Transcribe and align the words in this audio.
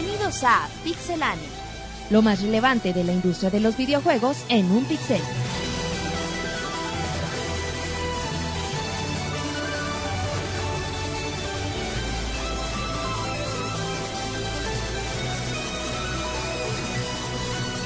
Bienvenidos 0.00 0.44
a 0.44 0.68
Pixelania. 0.84 1.48
Lo 2.10 2.22
más 2.22 2.40
relevante 2.40 2.92
de 2.92 3.02
la 3.02 3.12
industria 3.12 3.50
de 3.50 3.58
los 3.58 3.76
videojuegos 3.76 4.36
en 4.48 4.70
un 4.70 4.84
pixel. 4.84 5.20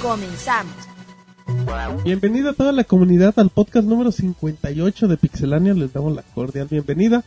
Comenzamos. 0.02 0.74
Bienvenida 2.04 2.50
a 2.50 2.52
toda 2.52 2.72
la 2.72 2.84
comunidad 2.84 3.32
al 3.38 3.48
podcast 3.48 3.86
número 3.86 4.12
58 4.12 5.08
de 5.08 5.16
Pixelania. 5.16 5.72
Les 5.72 5.94
damos 5.94 6.14
la 6.14 6.22
cordial 6.34 6.68
bienvenida. 6.70 7.24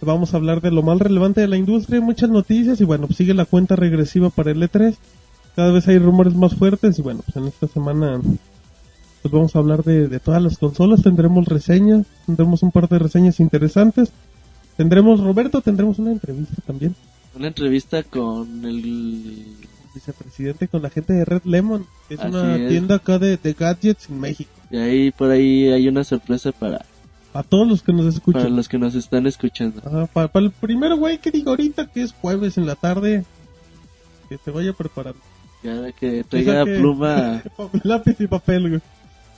Vamos 0.00 0.32
a 0.32 0.36
hablar 0.36 0.60
de 0.60 0.70
lo 0.70 0.82
más 0.82 0.98
relevante 0.98 1.40
de 1.40 1.48
la 1.48 1.56
industria, 1.56 2.00
muchas 2.00 2.30
noticias 2.30 2.80
y 2.80 2.84
bueno, 2.84 3.06
pues 3.06 3.16
sigue 3.16 3.34
la 3.34 3.44
cuenta 3.44 3.74
regresiva 3.76 4.30
para 4.30 4.52
el 4.52 4.62
E3. 4.62 4.94
Cada 5.56 5.72
vez 5.72 5.88
hay 5.88 5.98
rumores 5.98 6.34
más 6.34 6.54
fuertes 6.54 6.98
y 6.98 7.02
bueno, 7.02 7.20
pues 7.24 7.36
en 7.36 7.48
esta 7.48 7.66
semana 7.66 8.20
pues 9.22 9.32
vamos 9.32 9.56
a 9.56 9.58
hablar 9.58 9.82
de, 9.82 10.06
de 10.06 10.20
todas 10.20 10.40
las 10.40 10.56
consolas. 10.58 11.02
Tendremos 11.02 11.46
reseñas, 11.46 12.06
tendremos 12.26 12.62
un 12.62 12.70
par 12.70 12.88
de 12.88 12.98
reseñas 13.00 13.40
interesantes. 13.40 14.12
Tendremos, 14.76 15.18
Roberto, 15.20 15.60
tendremos 15.60 15.98
una 15.98 16.12
entrevista 16.12 16.54
también. 16.64 16.94
Una 17.36 17.48
entrevista 17.48 18.04
con 18.04 18.64
el... 18.64 19.44
Vicepresidente 19.94 20.68
con 20.68 20.82
la 20.82 20.90
gente 20.90 21.12
de 21.12 21.24
Red 21.24 21.42
Lemon, 21.44 21.84
que 22.06 22.14
es 22.14 22.20
Así 22.20 22.28
una 22.28 22.56
es. 22.56 22.68
tienda 22.68 22.96
acá 22.96 23.18
de, 23.18 23.36
de 23.36 23.52
gadgets 23.54 24.08
en 24.08 24.20
México. 24.20 24.50
Y 24.70 24.76
ahí 24.76 25.10
por 25.10 25.30
ahí 25.30 25.66
hay 25.70 25.88
una 25.88 26.04
sorpresa 26.04 26.52
para, 26.52 26.84
A 27.38 27.44
todos 27.44 27.68
los 27.68 27.82
que 27.82 27.92
nos 27.92 28.12
escuchan. 28.12 28.42
para 28.42 28.54
los 28.54 28.68
que 28.68 28.78
nos 28.78 28.96
están 28.96 29.28
escuchando. 29.28 29.80
Ajá, 29.86 30.06
para, 30.06 30.26
para 30.26 30.46
el 30.46 30.50
primer 30.50 30.96
güey 30.96 31.18
que 31.18 31.30
diga 31.30 31.50
ahorita 31.50 31.86
que 31.86 32.02
es 32.02 32.12
jueves 32.12 32.58
en 32.58 32.66
la 32.66 32.74
tarde, 32.74 33.24
que 34.28 34.38
te 34.38 34.50
vaya 34.50 34.72
preparando. 34.72 35.20
Ya 35.62 35.92
que 35.92 36.24
traiga 36.24 36.64
pluma. 36.64 37.44
Lápiz 37.84 38.20
y 38.20 38.26
papel, 38.26 38.68
güey. 38.68 38.80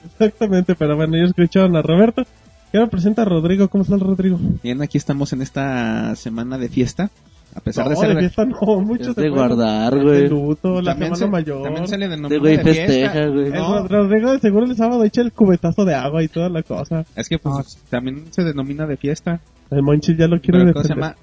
Exactamente, 0.07 0.75
pero 0.75 0.97
bueno, 0.97 1.15
ya 1.19 1.25
escucharon 1.25 1.77
a 1.77 1.83
Roberto. 1.83 2.25
Y 2.73 2.79
ahora 2.79 2.89
presenta 2.89 3.21
a 3.21 3.27
Rodrigo. 3.27 3.69
¿Cómo 3.69 3.83
está 3.83 3.97
el 3.97 4.01
Rodrigo? 4.01 4.39
Bien, 4.63 4.81
aquí 4.81 4.97
estamos 4.97 5.35
en 5.35 5.43
esta 5.43 6.17
semana 6.17 6.57
de 6.57 6.71
fiesta. 6.71 7.11
A 7.55 7.61
pesar 7.61 7.85
no, 7.85 7.91
de 7.91 7.97
ser... 7.97 8.19
fiesta 8.19 8.45
no, 8.45 8.81
muchos 8.81 9.09
Es 9.09 9.15
se 9.15 9.23
de 9.23 9.29
guardar, 9.31 9.95
de 9.95 10.03
güey. 10.03 10.29
luto, 10.29 10.81
la 10.81 10.93
también 10.93 11.17
semana 11.17 11.17
se, 11.17 11.27
mayor. 11.27 11.63
También 11.63 11.89
se 11.89 11.99
le 11.99 12.05
Este 12.07 12.17
denomina 12.17 12.39
güey 12.41 12.57
de 12.57 12.63
fiesta. 12.65 12.87
festeja, 12.87 13.27
güey. 13.27 13.51
No, 13.51 13.89
Rodrigo 13.89 14.33
de 14.33 14.39
seguro 14.39 14.67
el 14.67 14.77
sábado 14.77 15.05
echa 15.05 15.21
el 15.21 15.33
cubetazo 15.33 15.85
de 15.85 15.95
agua 15.95 16.23
y 16.23 16.29
toda 16.29 16.49
la 16.49 16.63
cosa. 16.63 17.05
es 17.17 17.29
que 17.29 17.39
pues 17.39 17.79
también 17.89 18.25
se 18.33 18.45
denomina 18.45 18.87
de 18.87 18.97
fiesta. 18.97 19.41
El 19.71 19.83
Monchis 19.83 20.17
ya 20.17 20.27
lo 20.29 20.41
quiere 20.41 20.61
Pero, 20.61 20.73
¿cómo 20.73 20.83
se 20.85 20.89
defender. 20.89 21.11
llama? 21.15 21.17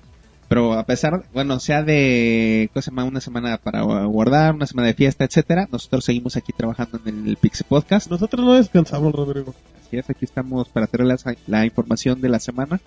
Pero 0.50 0.74
a 0.74 0.86
pesar, 0.86 1.24
bueno, 1.34 1.60
sea 1.60 1.84
de, 1.84 2.70
¿cómo 2.74 2.82
se 2.82 2.90
llama? 2.92 3.04
Una 3.04 3.20
semana 3.20 3.58
para 3.58 3.82
guardar, 4.06 4.54
una 4.56 4.66
semana 4.66 4.88
de 4.88 4.94
fiesta, 4.94 5.26
etcétera. 5.26 5.68
Nosotros 5.72 6.06
seguimos 6.06 6.38
aquí 6.38 6.54
trabajando 6.54 7.02
en 7.06 7.28
el 7.28 7.36
Pixie 7.36 7.66
Podcast. 7.68 8.10
Nosotros 8.10 8.46
no 8.46 8.54
descansamos, 8.54 9.14
Rodrigo. 9.14 9.54
Así 9.86 9.98
es, 9.98 10.10
aquí 10.10 10.24
estamos 10.24 10.70
para 10.70 10.88
traer 10.88 11.08
la, 11.08 11.18
la 11.48 11.66
información 11.66 12.22
de 12.22 12.30
la 12.30 12.40
semana. 12.40 12.80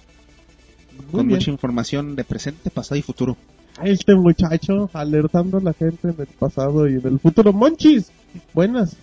Muy 1.13 1.19
con 1.21 1.27
bien. 1.29 1.39
mucha 1.39 1.51
información 1.51 2.17
de 2.17 2.25
presente, 2.25 2.71
pasado 2.71 2.97
y 2.97 3.03
futuro. 3.03 3.37
Este 3.83 4.15
muchacho 4.15 4.91
alertando 4.93 5.59
a 5.59 5.61
la 5.63 5.73
gente 5.73 6.09
en 6.09 6.17
el 6.19 6.27
pasado 6.27 6.89
y 6.89 6.95
en 6.95 7.07
el 7.07 7.19
futuro. 7.19 7.53
Monchis, 7.53 8.11
buenas. 8.53 8.97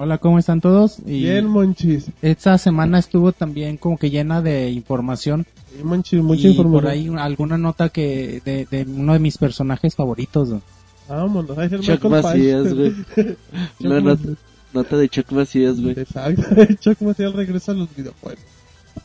Hola, 0.00 0.18
¿cómo 0.18 0.38
están 0.38 0.60
todos? 0.60 1.00
Y 1.06 1.22
Bien, 1.22 1.46
Monchis. 1.46 2.10
esta 2.22 2.56
semana 2.56 2.98
estuvo 3.00 3.32
también 3.32 3.76
como 3.76 3.98
que 3.98 4.10
llena 4.10 4.40
de 4.40 4.70
información. 4.70 5.44
Sí, 5.76 5.82
Monchis, 5.82 6.22
mucha 6.22 6.46
y 6.48 6.50
información. 6.52 6.82
por 6.82 6.90
ahí 6.90 7.08
una- 7.08 7.24
alguna 7.24 7.58
nota 7.58 7.88
que 7.88 8.40
de, 8.44 8.64
de 8.66 8.84
uno 8.90 9.12
de 9.12 9.18
mis 9.18 9.38
personajes 9.38 9.94
favoritos. 9.96 10.48
¿no? 10.50 10.62
Vámonos, 11.08 11.56
ahí 11.58 11.66
es 11.66 11.72
el 11.72 11.78
Macías, 12.10 12.62
Page. 12.62 12.74
güey. 12.74 12.92
Chuck 13.16 13.36
Una 13.80 14.00
not- 14.00 14.18
Macías. 14.20 14.36
nota 14.72 14.96
de 14.96 15.08
Chuck 15.08 15.32
Macías, 15.32 15.80
güey. 15.80 15.98
Exacto, 15.98 16.42
Chuck 16.80 17.00
Macías 17.02 17.32
regresa 17.32 17.72
a 17.72 17.74
los 17.74 17.88
videojuegos. 17.96 18.40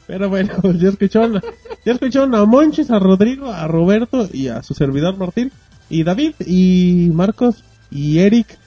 Pero 0.08 0.30
bueno, 0.30 0.54
ya 0.80 0.90
escucharon, 0.90 1.38
a- 1.38 1.42
ya 1.86 1.94
escucharon 1.94 2.34
a 2.36 2.46
Monchis, 2.46 2.92
a 2.92 3.00
Rodrigo, 3.00 3.52
a 3.52 3.68
Roberto 3.68 4.28
y 4.32 4.48
a 4.48 4.64
su 4.64 4.74
servidor 4.74 5.18
Martín, 5.18 5.52
y 5.90 6.04
David, 6.04 6.34
y 6.46 7.10
Marcos, 7.14 7.64
y 7.92 8.20
Eric, 8.20 8.58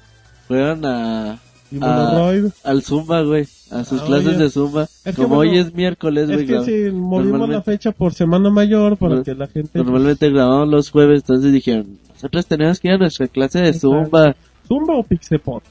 Fueron 0.48 0.84
a, 0.84 1.38
y 1.72 1.76
Monoroid. 1.76 2.46
al 2.62 2.82
Zumba, 2.82 3.22
güey. 3.22 3.46
A 3.72 3.82
sus 3.82 4.00
Ah, 4.02 4.04
clases 4.06 4.28
oye. 4.28 4.36
de 4.38 4.50
Zumba. 4.50 4.82
Es 4.84 5.02
que 5.16 5.22
Como 5.22 5.34
bueno, 5.34 5.50
hoy 5.50 5.58
es 5.58 5.74
miércoles, 5.74 6.28
Es 6.30 6.36
güey. 6.36 6.46
que 6.46 6.52
grab- 6.54 6.64
si 6.64 6.90
movimos 6.94 7.48
la 7.48 7.62
fecha 7.62 7.90
por 7.90 8.14
Semana 8.14 8.48
Mayor 8.48 8.96
para 8.96 9.24
que 9.24 9.34
la 9.34 9.48
gente... 9.48 9.78
Normalmente 9.80 10.30
grabamos 10.30 10.68
los 10.68 10.90
jueves, 10.90 11.22
entonces 11.22 11.52
dijeron, 11.52 11.98
nosotros 12.14 12.46
tenemos 12.46 12.78
que 12.78 12.88
ir 12.88 12.94
a 12.94 12.98
nuestra 12.98 13.26
clase 13.26 13.58
de. 13.60 13.72
Zumba. 13.72 14.36
¿Zumba 14.68 14.94
o 14.94 15.02
Pixepot? 15.02 15.64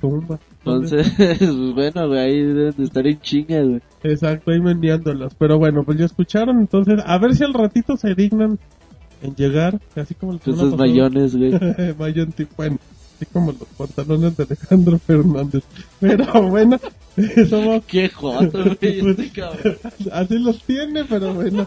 Zumba. 0.00 0.38
Entonces, 0.64 1.12
bueno, 1.74 2.08
güey, 2.08 2.20
ahí 2.20 2.42
deben 2.42 2.74
de 2.76 2.84
estar 2.84 3.06
en 3.06 3.20
chinga, 3.20 3.62
güey. 3.62 3.80
Exacto, 4.04 4.52
ahí 4.52 4.60
mendiándolas. 4.60 5.34
Pero 5.34 5.58
bueno, 5.58 5.82
pues 5.84 5.98
ya 5.98 6.04
escucharon, 6.04 6.60
entonces 6.60 7.00
a 7.04 7.18
ver 7.18 7.34
si 7.34 7.42
al 7.44 7.54
ratito 7.54 7.96
se 7.96 8.14
dignan 8.14 8.58
en 9.22 9.34
llegar, 9.34 9.80
así 9.96 10.14
como 10.14 10.38
semana 10.38 10.62
esos 10.62 10.78
mayones, 10.78 11.36
güey. 11.36 11.52
Mayón 11.98 12.32
tipo, 12.32 12.54
bueno, 12.56 12.78
así 13.16 13.26
como 13.26 13.52
los 13.52 13.68
pantalones 13.76 14.36
de 14.36 14.44
Alejandro 14.44 14.98
Fernández. 14.98 15.64
Pero 16.00 16.48
bueno, 16.48 16.78
somos, 17.48 17.84
Qué 17.86 18.08
joto, 18.08 18.62
güey, 18.62 19.10
este 19.10 19.30
cabrón. 19.30 19.76
así 20.12 20.38
los 20.38 20.62
tiene, 20.62 21.04
pero 21.04 21.34
bueno. 21.34 21.66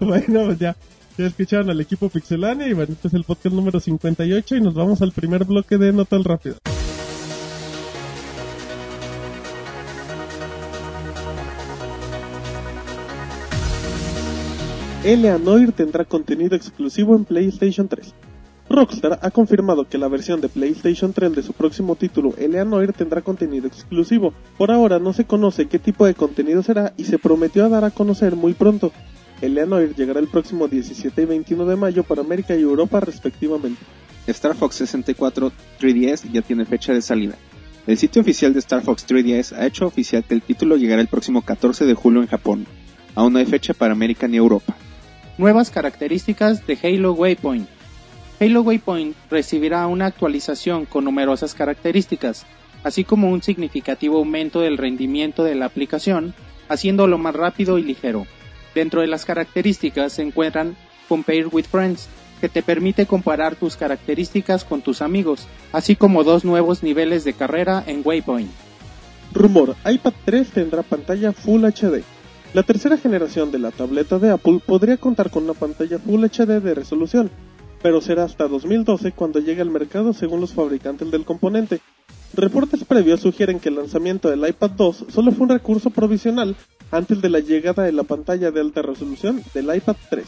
bueno, 0.00 0.46
pues 0.46 0.58
ya, 0.58 0.76
ya 1.16 1.26
escucharon 1.26 1.70
al 1.70 1.80
equipo 1.80 2.08
Pixelania 2.08 2.66
y 2.66 2.72
bueno, 2.72 2.94
este 2.94 3.06
es 3.06 3.14
el 3.14 3.22
podcast 3.22 3.54
número 3.54 3.78
58 3.78 4.56
y 4.56 4.60
nos 4.60 4.74
vamos 4.74 5.02
al 5.02 5.12
primer 5.12 5.44
bloque 5.44 5.78
de 5.78 5.92
No 5.92 6.04
tan 6.04 6.24
Eleanor 15.04 15.72
tendrá 15.72 16.04
contenido 16.04 16.54
exclusivo 16.54 17.16
en 17.16 17.24
PlayStation 17.24 17.88
3. 17.88 18.14
Rockstar 18.68 19.18
ha 19.20 19.32
confirmado 19.32 19.88
que 19.88 19.98
la 19.98 20.06
versión 20.06 20.40
de 20.40 20.48
PlayStation 20.48 21.12
3 21.12 21.34
de 21.34 21.42
su 21.42 21.54
próximo 21.54 21.96
título, 21.96 22.34
Eleanor, 22.38 22.92
tendrá 22.92 23.20
contenido 23.20 23.66
exclusivo. 23.66 24.32
Por 24.56 24.70
ahora 24.70 25.00
no 25.00 25.12
se 25.12 25.24
conoce 25.24 25.66
qué 25.66 25.80
tipo 25.80 26.06
de 26.06 26.14
contenido 26.14 26.62
será 26.62 26.94
y 26.96 27.02
se 27.02 27.18
prometió 27.18 27.64
a 27.64 27.68
dar 27.68 27.84
a 27.84 27.90
conocer 27.90 28.36
muy 28.36 28.54
pronto. 28.54 28.92
Eleanor 29.40 29.92
llegará 29.96 30.20
el 30.20 30.28
próximo 30.28 30.68
17 30.68 31.20
y 31.20 31.24
21 31.24 31.66
de 31.66 31.74
mayo 31.74 32.04
para 32.04 32.20
América 32.20 32.54
y 32.54 32.62
Europa 32.62 33.00
respectivamente. 33.00 33.82
Star 34.28 34.54
Fox 34.54 34.76
64 34.76 35.50
3DS 35.80 36.30
ya 36.30 36.42
tiene 36.42 36.64
fecha 36.64 36.92
de 36.92 37.02
salida. 37.02 37.34
El 37.88 37.98
sitio 37.98 38.22
oficial 38.22 38.52
de 38.52 38.60
Star 38.60 38.82
Fox 38.82 39.04
3DS 39.08 39.52
ha 39.58 39.66
hecho 39.66 39.84
oficial 39.84 40.22
que 40.22 40.34
el 40.34 40.42
título 40.42 40.76
llegará 40.76 41.02
el 41.02 41.08
próximo 41.08 41.42
14 41.42 41.86
de 41.86 41.94
julio 41.94 42.22
en 42.22 42.28
Japón. 42.28 42.66
Aún 43.16 43.32
no 43.32 43.40
hay 43.40 43.46
fecha 43.46 43.74
para 43.74 43.92
América 43.92 44.28
ni 44.28 44.36
Europa. 44.36 44.76
Nuevas 45.38 45.70
características 45.70 46.66
de 46.66 46.78
Halo 46.82 47.14
Waypoint. 47.14 47.66
Halo 48.38 48.62
Waypoint 48.62 49.16
recibirá 49.30 49.86
una 49.86 50.06
actualización 50.06 50.84
con 50.84 51.04
numerosas 51.04 51.54
características, 51.54 52.44
así 52.84 53.04
como 53.04 53.30
un 53.30 53.42
significativo 53.42 54.18
aumento 54.18 54.60
del 54.60 54.76
rendimiento 54.76 55.42
de 55.42 55.54
la 55.54 55.66
aplicación, 55.66 56.34
haciéndolo 56.68 57.16
más 57.16 57.34
rápido 57.34 57.78
y 57.78 57.82
ligero. 57.82 58.26
Dentro 58.74 59.00
de 59.00 59.06
las 59.06 59.24
características 59.24 60.12
se 60.12 60.22
encuentran 60.22 60.76
Compare 61.08 61.46
with 61.46 61.64
Friends, 61.64 62.08
que 62.40 62.50
te 62.50 62.62
permite 62.62 63.06
comparar 63.06 63.54
tus 63.56 63.76
características 63.76 64.64
con 64.64 64.82
tus 64.82 65.00
amigos, 65.00 65.46
así 65.72 65.96
como 65.96 66.24
dos 66.24 66.44
nuevos 66.44 66.82
niveles 66.82 67.24
de 67.24 67.32
carrera 67.32 67.82
en 67.86 68.02
Waypoint. 68.04 68.50
Rumor, 69.32 69.76
iPad 69.90 70.12
3 70.26 70.50
tendrá 70.50 70.82
pantalla 70.82 71.32
Full 71.32 71.64
HD. 71.64 72.02
La 72.54 72.62
tercera 72.62 72.98
generación 72.98 73.50
de 73.50 73.58
la 73.58 73.70
tableta 73.70 74.18
de 74.18 74.28
Apple 74.28 74.60
podría 74.64 74.98
contar 74.98 75.30
con 75.30 75.44
una 75.44 75.54
pantalla 75.54 75.98
Full 75.98 76.22
HD 76.24 76.60
de 76.60 76.74
resolución, 76.74 77.30
pero 77.80 78.02
será 78.02 78.24
hasta 78.24 78.46
2012 78.46 79.12
cuando 79.12 79.40
llegue 79.40 79.62
al 79.62 79.70
mercado 79.70 80.12
según 80.12 80.42
los 80.42 80.52
fabricantes 80.52 81.10
del 81.10 81.24
componente. 81.24 81.80
Reportes 82.34 82.84
previos 82.84 83.20
sugieren 83.20 83.58
que 83.58 83.70
el 83.70 83.76
lanzamiento 83.76 84.28
del 84.28 84.46
iPad 84.46 84.70
2 84.72 85.06
solo 85.08 85.32
fue 85.32 85.44
un 85.44 85.48
recurso 85.48 85.88
provisional 85.88 86.54
antes 86.90 87.22
de 87.22 87.30
la 87.30 87.40
llegada 87.40 87.84
de 87.84 87.92
la 87.92 88.02
pantalla 88.02 88.50
de 88.50 88.60
alta 88.60 88.82
resolución 88.82 89.42
del 89.54 89.74
iPad 89.74 89.96
3. 90.10 90.26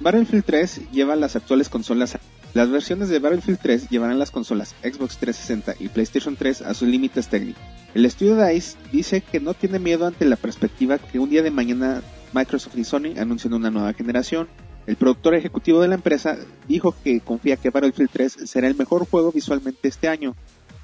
Battlefield 0.00 0.44
3 0.44 0.92
lleva 0.92 1.16
las 1.16 1.36
actuales 1.36 1.70
consolas. 1.70 2.18
Las 2.54 2.70
versiones 2.70 3.08
de 3.08 3.18
Battlefield 3.18 3.58
3 3.62 3.88
llevarán 3.88 4.18
las 4.18 4.30
consolas 4.30 4.74
Xbox 4.82 5.16
360 5.16 5.76
y 5.80 5.88
PlayStation 5.88 6.36
3 6.36 6.62
a 6.62 6.74
sus 6.74 6.86
límites 6.86 7.28
técnicos. 7.28 7.62
El 7.94 8.04
estudio 8.04 8.36
DICE 8.36 8.76
dice 8.92 9.22
que 9.22 9.40
no 9.40 9.54
tiene 9.54 9.78
miedo 9.78 10.06
ante 10.06 10.26
la 10.26 10.36
perspectiva 10.36 10.98
que 10.98 11.18
un 11.18 11.30
día 11.30 11.42
de 11.42 11.50
mañana 11.50 12.02
Microsoft 12.34 12.76
y 12.76 12.84
Sony 12.84 13.18
anuncien 13.18 13.54
una 13.54 13.70
nueva 13.70 13.94
generación. 13.94 14.48
El 14.86 14.96
productor 14.96 15.34
ejecutivo 15.34 15.80
de 15.80 15.88
la 15.88 15.94
empresa 15.94 16.36
dijo 16.68 16.94
que 17.02 17.20
confía 17.20 17.56
que 17.56 17.70
Battlefield 17.70 18.10
3 18.12 18.36
será 18.44 18.66
el 18.66 18.76
mejor 18.76 19.06
juego 19.06 19.32
visualmente 19.32 19.88
este 19.88 20.08
año. 20.08 20.34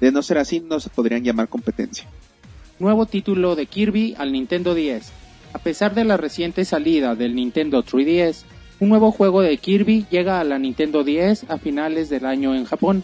De 0.01 0.11
no 0.11 0.23
ser 0.23 0.39
así, 0.39 0.61
no 0.61 0.79
se 0.79 0.89
podrían 0.89 1.23
llamar 1.23 1.49
competencia. 1.49 2.07
Nuevo 2.79 3.05
título 3.05 3.55
de 3.55 3.67
Kirby 3.67 4.15
al 4.17 4.31
Nintendo 4.31 4.73
10. 4.73 5.11
A 5.53 5.59
pesar 5.59 5.93
de 5.93 6.05
la 6.05 6.17
reciente 6.17 6.65
salida 6.65 7.13
del 7.13 7.35
Nintendo 7.35 7.83
3DS, 7.83 8.43
Un 8.81 8.87
nuevo 8.87 9.11
juego 9.11 9.41
de 9.41 9.57
Kirby 9.57 10.05
llega 10.09 10.39
a 10.39 10.43
la 10.45 10.57
Nintendo 10.57 11.03
10 11.03 11.49
a 11.49 11.57
finales 11.57 12.09
del 12.09 12.25
año 12.25 12.55
en 12.55 12.63
Japón. 12.63 13.03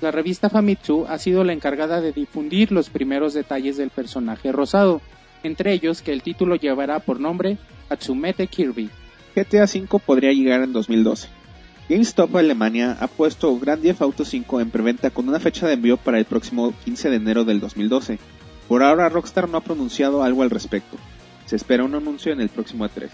La 0.00 0.10
revista 0.10 0.48
Famitsu 0.48 1.04
ha 1.06 1.18
sido 1.18 1.44
la 1.44 1.52
encargada 1.52 2.00
de 2.00 2.12
difundir 2.12 2.72
los 2.72 2.88
primeros 2.88 3.34
detalles 3.34 3.76
del 3.76 3.90
personaje 3.90 4.52
rosado, 4.52 5.02
entre 5.42 5.74
ellos 5.74 6.00
que 6.00 6.12
el 6.12 6.22
título 6.22 6.56
llevará 6.56 6.98
por 7.00 7.20
nombre 7.20 7.58
Atsumete 7.90 8.46
Kirby. 8.46 8.88
GTA 9.36 9.64
V 9.64 9.98
podría 9.98 10.32
llegar 10.32 10.62
en 10.62 10.72
2012. 10.72 11.28
GameStop 11.90 12.34
Alemania 12.36 12.96
ha 12.98 13.06
puesto 13.06 13.58
Grand 13.58 13.82
Theft 13.82 14.00
Auto 14.00 14.24
5 14.24 14.62
en 14.62 14.70
preventa 14.70 15.10
con 15.10 15.28
una 15.28 15.40
fecha 15.40 15.66
de 15.66 15.74
envío 15.74 15.98
para 15.98 16.18
el 16.18 16.24
próximo 16.24 16.72
15 16.86 17.10
de 17.10 17.16
enero 17.16 17.44
del 17.44 17.60
2012. 17.60 18.18
Por 18.66 18.82
ahora 18.82 19.10
Rockstar 19.10 19.46
no 19.46 19.58
ha 19.58 19.64
pronunciado 19.64 20.22
algo 20.22 20.42
al 20.42 20.48
respecto. 20.48 20.96
Se 21.44 21.56
espera 21.56 21.84
un 21.84 21.94
anuncio 21.94 22.32
en 22.32 22.40
el 22.40 22.48
próximo 22.48 22.86
E3. 22.86 23.10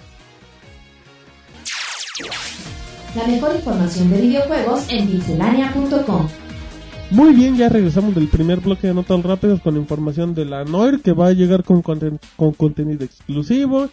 La 3.15 3.27
mejor 3.27 3.55
información 3.57 4.11
de 4.11 4.21
videojuegos 4.21 4.87
en 4.91 5.09
pixelania.com. 5.09 6.29
Muy 7.11 7.33
bien, 7.33 7.57
ya 7.57 7.69
regresamos 7.69 8.15
del 8.15 8.29
primer 8.29 8.61
bloque 8.61 8.89
de 8.89 8.95
notas 8.95 9.23
rápidas 9.23 9.61
con 9.61 9.77
información 9.77 10.35
de 10.35 10.45
la 10.45 10.65
Noir 10.65 11.01
que 11.01 11.13
va 11.13 11.29
a 11.29 11.33
llegar 11.33 11.65
con, 11.65 11.83
conten- 11.83 12.19
con 12.37 12.53
contenido 12.53 13.05
exclusivo. 13.05 13.89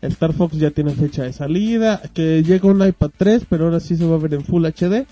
Star 0.00 0.32
Fox 0.32 0.56
ya 0.56 0.70
tiene 0.70 0.92
fecha 0.92 1.22
de 1.24 1.32
salida, 1.32 2.00
que 2.12 2.42
llega 2.42 2.68
un 2.68 2.84
iPad 2.86 3.10
3, 3.16 3.46
pero 3.48 3.64
ahora 3.66 3.80
sí 3.80 3.96
se 3.96 4.04
va 4.06 4.16
a 4.16 4.18
ver 4.18 4.34
en 4.34 4.44
Full 4.44 4.64
HD. 4.66 5.06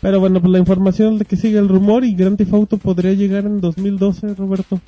Pero 0.00 0.20
bueno, 0.20 0.40
pues 0.40 0.52
la 0.52 0.58
información 0.58 1.18
de 1.18 1.24
que 1.24 1.36
sigue 1.36 1.58
el 1.58 1.68
rumor 1.68 2.04
y 2.04 2.14
Grand 2.14 2.36
Theft 2.36 2.52
Auto 2.52 2.76
podría 2.78 3.12
llegar 3.14 3.44
en 3.46 3.60
2012, 3.60 4.34
Roberto. 4.34 4.80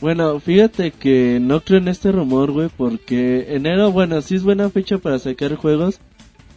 Bueno, 0.00 0.40
fíjate 0.40 0.90
que 0.90 1.38
no 1.40 1.60
creo 1.60 1.78
en 1.78 1.88
este 1.88 2.10
rumor, 2.12 2.52
güey, 2.52 2.68
porque 2.74 3.54
enero, 3.54 3.92
bueno, 3.92 4.20
sí 4.22 4.34
es 4.34 4.42
buena 4.42 4.68
fecha 4.70 4.98
para 4.98 5.18
sacar 5.18 5.54
juegos, 5.56 6.00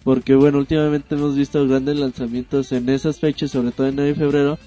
porque 0.04 0.36
bueno, 0.36 0.58
últimamente 0.58 1.16
hemos 1.16 1.36
visto 1.36 1.68
grandes 1.68 1.98
lanzamientos 1.98 2.72
en 2.72 2.90
esas 2.90 3.20
fechas, 3.20 3.52
sobre 3.52 3.72
todo 3.72 3.88
en 3.88 3.94
enero 3.94 4.10
y 4.10 4.16
febrero, 4.16 4.60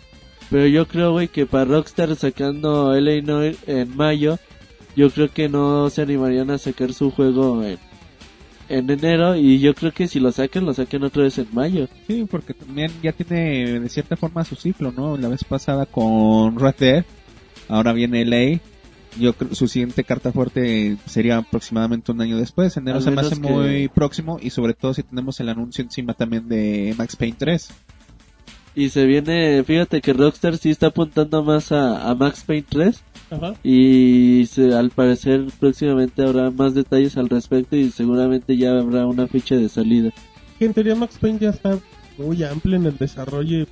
pero 0.50 0.66
yo 0.66 0.86
creo, 0.86 1.12
güey, 1.12 1.28
que 1.28 1.46
para 1.46 1.64
Rockstar 1.64 2.14
sacando 2.16 2.94
LA 2.94 3.22
Noir 3.22 3.56
en 3.66 3.96
mayo, 3.96 4.38
yo 4.94 5.10
creo 5.10 5.28
que 5.28 5.48
no 5.48 5.88
se 5.90 6.02
animarían 6.02 6.50
a 6.50 6.58
sacar 6.58 6.92
su 6.92 7.10
juego 7.10 7.62
en, 7.64 7.78
en 8.68 8.90
enero, 8.90 9.36
y 9.36 9.60
yo 9.60 9.74
creo 9.74 9.92
que 9.92 10.08
si 10.08 10.20
lo 10.20 10.30
sacan, 10.30 10.66
lo 10.66 10.74
saquen 10.74 11.04
otra 11.04 11.22
vez 11.22 11.38
en 11.38 11.48
mayo. 11.52 11.88
Sí, 12.06 12.26
porque 12.30 12.52
también 12.52 12.90
ya 13.02 13.12
tiene 13.12 13.80
de 13.80 13.88
cierta 13.88 14.16
forma 14.16 14.44
su 14.44 14.56
ciclo, 14.56 14.92
¿no? 14.92 15.16
La 15.16 15.28
vez 15.28 15.44
pasada 15.44 15.86
con 15.86 16.58
Red 16.58 16.74
Dead, 16.78 17.04
ahora 17.68 17.92
viene 17.92 18.24
LA. 18.24 18.60
Yo 19.18 19.34
creo 19.34 19.54
su 19.54 19.68
siguiente 19.68 20.04
carta 20.04 20.32
fuerte 20.32 20.96
sería 21.06 21.36
aproximadamente 21.38 22.12
un 22.12 22.20
año 22.22 22.38
después. 22.38 22.76
Enero 22.76 22.96
Al 22.98 23.02
se 23.02 23.10
me 23.10 23.20
hace 23.20 23.34
que- 23.34 23.40
muy 23.48 23.88
próximo 23.88 24.38
y 24.40 24.50
sobre 24.50 24.74
todo 24.74 24.94
si 24.94 25.02
tenemos 25.02 25.38
el 25.40 25.48
anuncio 25.50 25.84
encima 25.84 26.14
también 26.14 26.48
de 26.48 26.94
Max 26.96 27.16
Payne 27.16 27.36
3. 27.38 27.68
Y 28.74 28.88
se 28.88 29.04
viene, 29.04 29.62
fíjate 29.64 30.00
que 30.00 30.14
Rockstar 30.14 30.56
sí 30.56 30.70
está 30.70 30.86
apuntando 30.86 31.44
más 31.44 31.72
a, 31.72 32.08
a 32.10 32.14
Max 32.14 32.42
Payne 32.46 32.64
3, 32.70 33.02
Ajá. 33.30 33.52
y 33.62 34.46
se- 34.50 34.72
al 34.74 34.88
parecer 34.90 35.44
próximamente 35.60 36.22
habrá 36.22 36.50
más 36.50 36.72
detalles 36.74 37.18
al 37.18 37.28
respecto 37.28 37.76
y 37.76 37.90
seguramente 37.90 38.56
ya 38.56 38.78
habrá 38.78 39.06
una 39.06 39.26
fecha 39.26 39.56
de 39.56 39.68
salida. 39.68 40.10
Que 40.58 40.64
en 40.64 40.72
teoría 40.72 40.94
Max 40.94 41.18
Payne 41.20 41.38
ya 41.38 41.50
está 41.50 41.78
muy 42.16 42.42
amplio 42.44 42.76
en 42.76 42.86
el 42.86 42.96
desarrollo 42.96 43.58
y 43.60 43.66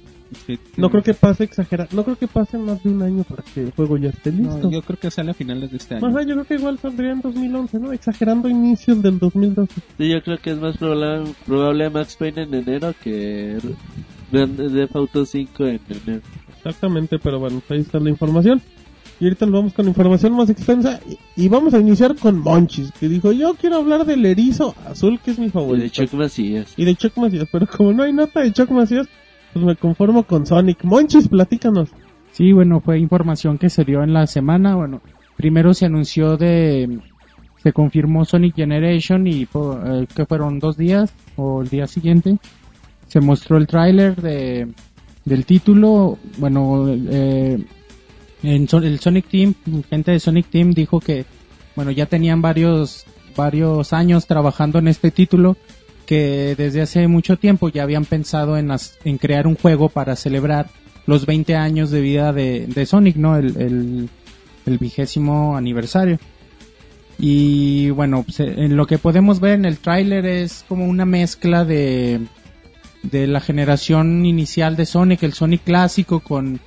Sí, 0.46 0.58
no 0.76 0.90
creo 0.90 1.02
que 1.02 1.12
pase 1.14 1.44
exagerar, 1.44 1.88
no 1.92 2.04
creo 2.04 2.16
que 2.16 2.28
pase 2.28 2.56
más 2.56 2.82
de 2.82 2.90
un 2.90 3.02
año 3.02 3.24
para 3.24 3.42
que 3.42 3.62
el 3.62 3.72
juego 3.72 3.96
ya 3.98 4.10
esté 4.10 4.30
listo. 4.30 4.58
no, 4.62 4.70
yo 4.70 4.82
creo 4.82 4.98
que 4.98 5.10
sale 5.10 5.32
a 5.32 5.34
finales 5.34 5.70
de 5.70 5.76
este 5.76 5.96
año. 5.96 6.06
Ajá, 6.06 6.22
yo 6.22 6.34
creo 6.34 6.44
que 6.44 6.54
igual 6.54 6.78
saldría 6.78 7.12
en 7.12 7.20
2011, 7.20 7.78
¿no? 7.80 7.92
Exagerando 7.92 8.48
inicios 8.48 9.02
del 9.02 9.18
2012. 9.18 9.72
Sí, 9.98 10.08
yo 10.08 10.22
creo 10.22 10.38
que 10.38 10.50
es 10.52 10.58
más 10.58 10.76
probable, 10.76 11.32
probable 11.46 11.90
Max 11.90 12.16
Payne 12.16 12.42
en 12.42 12.54
enero 12.54 12.94
que 13.02 13.58
Grand 14.30 14.56
Theft 14.56 14.94
Auto 14.96 15.24
5 15.26 15.66
en 15.66 15.80
enero. 16.06 16.22
Exactamente, 16.56 17.18
pero 17.18 17.38
bueno, 17.40 17.60
pues 17.66 17.78
ahí 17.78 17.80
está 17.84 17.98
la 17.98 18.10
información. 18.10 18.60
Y 19.18 19.24
ahorita 19.24 19.44
nos 19.46 19.54
vamos 19.54 19.72
con 19.74 19.86
información 19.86 20.32
más 20.34 20.48
extensa 20.48 20.98
y, 21.36 21.44
y 21.44 21.48
vamos 21.48 21.74
a 21.74 21.78
iniciar 21.78 22.16
con 22.16 22.38
Monchis, 22.38 22.90
que 22.92 23.06
dijo, 23.08 23.32
yo 23.32 23.54
quiero 23.54 23.76
hablar 23.76 24.06
del 24.06 24.24
erizo 24.24 24.74
azul, 24.86 25.18
que 25.22 25.32
es 25.32 25.38
mi 25.38 25.46
Y 25.46 25.50
favorito. 25.50 25.82
de 25.82 25.90
Chuck 25.90 26.12
Macías. 26.14 26.72
Y 26.76 26.84
de 26.86 26.94
Chuck 26.94 27.16
Macías, 27.18 27.46
pero 27.52 27.66
como 27.66 27.92
no 27.92 28.02
hay 28.04 28.12
nota 28.14 28.40
de 28.40 28.50
Chuck 28.52 28.70
Macías, 28.70 29.06
pues 29.52 29.64
me 29.64 29.76
conformo 29.76 30.24
con 30.24 30.46
Sonic. 30.46 30.84
Monchis, 30.84 31.28
platícanos. 31.28 31.90
Sí, 32.32 32.52
bueno, 32.52 32.80
fue 32.80 32.98
información 32.98 33.58
que 33.58 33.70
se 33.70 33.84
dio 33.84 34.02
en 34.02 34.12
la 34.12 34.26
semana. 34.26 34.76
Bueno, 34.76 35.00
primero 35.36 35.74
se 35.74 35.86
anunció 35.86 36.36
de. 36.36 37.00
Se 37.62 37.72
confirmó 37.72 38.24
Sonic 38.24 38.54
Generation 38.56 39.26
y 39.26 39.42
eh, 39.42 40.06
que 40.14 40.24
fueron 40.24 40.58
dos 40.60 40.76
días 40.76 41.12
o 41.36 41.62
el 41.62 41.68
día 41.68 41.86
siguiente. 41.86 42.38
Se 43.06 43.20
mostró 43.20 43.58
el 43.58 43.66
tráiler 43.66 44.16
de, 44.16 44.68
del 45.24 45.44
título. 45.44 46.18
Bueno, 46.38 46.86
eh, 46.88 47.62
en 48.42 48.68
el 48.72 49.00
Sonic 49.00 49.28
Team, 49.28 49.54
gente 49.90 50.12
de 50.12 50.20
Sonic 50.20 50.46
Team 50.46 50.72
dijo 50.72 51.00
que, 51.00 51.26
bueno, 51.76 51.90
ya 51.90 52.06
tenían 52.06 52.40
varios, 52.40 53.04
varios 53.36 53.92
años 53.92 54.26
trabajando 54.26 54.78
en 54.78 54.88
este 54.88 55.10
título 55.10 55.56
que 56.10 56.56
desde 56.58 56.82
hace 56.82 57.06
mucho 57.06 57.36
tiempo 57.36 57.68
ya 57.68 57.84
habían 57.84 58.04
pensado 58.04 58.58
en, 58.58 58.68
crear 59.18 59.46
un 59.46 59.54
juego 59.54 59.88
para 59.88 60.16
celebrar 60.16 60.68
los 61.06 61.24
20 61.24 61.54
años 61.54 61.92
de 61.92 62.00
vida 62.00 62.32
de, 62.32 62.84
Sonic, 62.84 63.14
¿no? 63.14 63.36
El 63.36 64.08
vigésimo 64.66 65.56
aniversario. 65.56 66.18
Y 67.16 67.90
bueno, 67.90 68.24
pues, 68.24 68.40
eh, 68.40 68.54
en 68.56 68.76
lo 68.76 68.88
que 68.88 68.98
podemos 68.98 69.38
ver 69.38 69.52
en 69.52 69.66
el 69.66 69.78
tráiler 69.78 70.26
es 70.26 70.64
como 70.66 70.84
una 70.84 71.04
mezcla 71.04 71.64
de, 71.64 72.18
de 73.04 73.28
la 73.28 73.38
generación 73.38 74.26
inicial 74.26 74.74
de 74.74 74.86
Sonic, 74.86 75.22
el 75.22 75.34
Sonic 75.34 75.62
clásico 75.62 76.18
con 76.18 76.58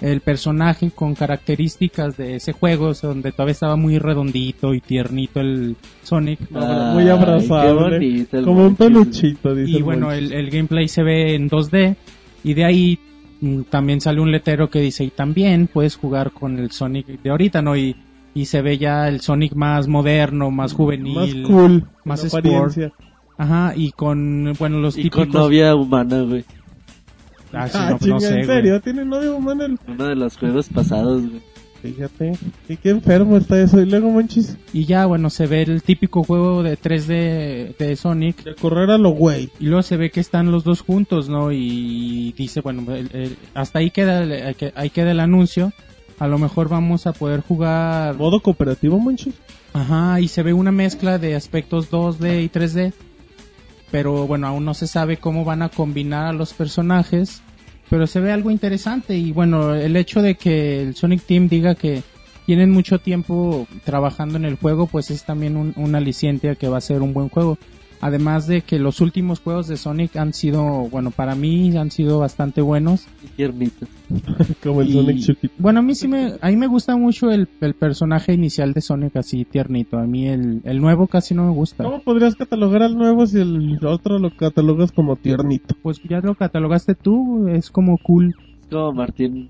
el 0.00 0.20
personaje 0.20 0.90
con 0.90 1.14
características 1.14 2.16
de 2.16 2.36
ese 2.36 2.52
juego, 2.52 2.88
o 2.88 2.94
sea, 2.94 3.08
donde 3.08 3.32
todavía 3.32 3.52
estaba 3.52 3.76
muy 3.76 3.98
redondito 3.98 4.74
y 4.74 4.80
tiernito 4.80 5.40
el 5.40 5.76
Sonic. 6.02 6.40
Abra- 6.54 6.92
muy 6.92 7.08
bonito 7.74 8.36
el 8.38 8.44
Como 8.44 8.66
un 8.66 8.76
peluchito, 8.76 9.54
dice 9.54 9.70
Y 9.70 9.76
el 9.76 9.82
bueno, 9.84 10.12
el, 10.12 10.32
el 10.32 10.50
gameplay 10.50 10.88
se 10.88 11.02
ve 11.02 11.34
en 11.34 11.48
2D 11.48 11.96
y 12.44 12.54
de 12.54 12.64
ahí 12.64 12.98
mm, 13.40 13.62
también 13.70 14.00
sale 14.00 14.20
un 14.20 14.30
letrero 14.30 14.68
que 14.68 14.80
dice 14.80 15.04
y 15.04 15.10
también 15.10 15.66
puedes 15.72 15.96
jugar 15.96 16.30
con 16.32 16.58
el 16.58 16.70
Sonic 16.70 17.06
de 17.22 17.30
ahorita, 17.30 17.62
¿no? 17.62 17.76
Y, 17.76 17.96
y 18.34 18.44
se 18.44 18.60
ve 18.60 18.76
ya 18.76 19.08
el 19.08 19.20
Sonic 19.22 19.54
más 19.54 19.88
moderno, 19.88 20.50
más 20.50 20.74
juvenil. 20.74 21.14
más 21.42 21.50
cool, 21.50 21.84
más 22.04 22.22
sport. 22.24 22.44
apariencia. 22.46 22.92
Ajá, 23.38 23.72
y 23.76 23.92
con, 23.92 24.52
bueno, 24.58 24.78
los 24.78 24.96
Y 24.96 25.10
con 25.10 25.28
novia 25.30 25.74
humana, 25.74 26.20
güey. 26.22 26.44
Ah, 27.56 27.68
sí, 27.68 27.78
Ah, 27.80 27.90
no, 27.90 27.98
chinga, 27.98 28.14
no 28.14 28.20
sé, 28.20 28.26
en 28.28 28.34
güey. 28.34 28.44
serio, 28.46 28.80
tiene 28.80 29.04
novio 29.04 29.36
humano 29.36 29.64
el... 29.64 29.78
Uno 29.88 30.04
de 30.06 30.14
los 30.16 30.36
juegos 30.36 30.68
pasados, 30.68 31.22
güey. 31.28 31.40
Fíjate, 31.82 32.32
y 32.68 32.76
qué 32.78 32.88
enfermo 32.90 33.36
está 33.36 33.60
eso. 33.60 33.80
Y 33.80 33.86
luego, 33.86 34.10
Monchis, 34.10 34.56
Y 34.72 34.86
ya, 34.86 35.06
bueno, 35.06 35.30
se 35.30 35.46
ve 35.46 35.62
el 35.62 35.82
típico 35.82 36.24
juego 36.24 36.62
de 36.62 36.76
3D 36.76 37.76
de 37.76 37.96
Sonic. 37.96 38.42
de 38.42 38.54
correr 38.56 38.90
a 38.90 38.98
lo 38.98 39.10
güey. 39.10 39.50
Y 39.60 39.66
luego 39.66 39.82
se 39.82 39.96
ve 39.96 40.10
que 40.10 40.18
están 40.20 40.50
los 40.50 40.64
dos 40.64 40.80
juntos, 40.80 41.28
¿no? 41.28 41.52
Y 41.52 42.32
dice, 42.36 42.60
bueno, 42.62 42.92
el- 42.94 43.10
el- 43.12 43.36
hasta 43.54 43.78
ahí 43.78 43.90
queda, 43.90 44.22
el, 44.22 44.56
ahí 44.74 44.90
queda 44.90 45.12
el 45.12 45.20
anuncio. 45.20 45.72
A 46.18 46.26
lo 46.26 46.38
mejor 46.38 46.68
vamos 46.68 47.06
a 47.06 47.12
poder 47.12 47.40
jugar... 47.40 48.16
¿Modo 48.16 48.40
cooperativo, 48.40 48.98
Monchis? 48.98 49.34
Ajá, 49.74 50.18
y 50.20 50.28
se 50.28 50.42
ve 50.42 50.54
una 50.54 50.72
mezcla 50.72 51.18
de 51.18 51.36
aspectos 51.36 51.90
2D 51.90 52.42
y 52.42 52.48
3D. 52.48 52.94
Pero 53.90 54.26
bueno, 54.26 54.46
aún 54.48 54.64
no 54.64 54.74
se 54.74 54.86
sabe 54.86 55.18
cómo 55.18 55.44
van 55.44 55.62
a 55.62 55.68
combinar 55.68 56.26
a 56.26 56.32
los 56.32 56.52
personajes. 56.54 57.42
Pero 57.88 58.06
se 58.06 58.20
ve 58.20 58.32
algo 58.32 58.50
interesante. 58.50 59.16
Y 59.16 59.32
bueno, 59.32 59.74
el 59.74 59.96
hecho 59.96 60.22
de 60.22 60.34
que 60.34 60.82
el 60.82 60.94
Sonic 60.94 61.22
Team 61.22 61.48
diga 61.48 61.74
que 61.74 62.02
tienen 62.46 62.70
mucho 62.70 62.98
tiempo 62.98 63.66
trabajando 63.84 64.36
en 64.36 64.44
el 64.44 64.56
juego, 64.56 64.86
pues 64.86 65.10
es 65.10 65.24
también 65.24 65.56
un, 65.56 65.72
un 65.76 65.94
aliciente 65.94 66.50
a 66.50 66.54
que 66.54 66.68
va 66.68 66.78
a 66.78 66.80
ser 66.80 67.02
un 67.02 67.12
buen 67.12 67.28
juego. 67.28 67.58
Además 68.00 68.46
de 68.46 68.60
que 68.62 68.78
los 68.78 69.00
últimos 69.00 69.40
juegos 69.40 69.68
de 69.68 69.76
Sonic 69.76 70.16
han 70.16 70.32
sido, 70.34 70.62
bueno, 70.90 71.10
para 71.10 71.34
mí 71.34 71.76
han 71.76 71.90
sido 71.90 72.18
bastante 72.18 72.60
buenos. 72.60 73.06
Como 74.62 74.82
el 74.82 74.88
Y- 74.90 74.92
Sonic 74.92 75.18
chiquito. 75.18 75.54
Bueno, 75.58 75.80
a 75.80 75.82
mí 75.82 75.94
sí 75.94 76.06
me, 76.08 76.34
a 76.40 76.48
mí 76.48 76.56
me 76.56 76.66
gusta 76.66 76.96
mucho 76.96 77.30
el, 77.30 77.48
el 77.60 77.74
personaje 77.74 78.32
inicial 78.34 78.72
de 78.72 78.80
Sonic 78.80 79.16
así 79.16 79.44
tiernito. 79.44 79.98
A 79.98 80.04
mí 80.06 80.26
el, 80.28 80.60
el 80.64 80.80
nuevo 80.80 81.06
casi 81.06 81.34
no 81.34 81.44
me 81.46 81.52
gusta. 81.52 81.84
¿Cómo 81.84 82.02
podrías 82.02 82.34
catalogar 82.36 82.82
al 82.82 82.96
nuevo 82.96 83.26
si 83.26 83.38
el 83.38 83.78
otro 83.84 84.18
lo 84.18 84.30
catalogas 84.30 84.92
como 84.92 85.16
tiernito? 85.16 85.74
Pues 85.82 86.00
ya 86.08 86.20
lo 86.20 86.34
catalogaste 86.34 86.94
tú, 86.94 87.48
es 87.48 87.70
como 87.70 87.98
cool, 87.98 88.34
Es 88.60 88.66
como 88.70 88.92
Martín. 88.92 89.48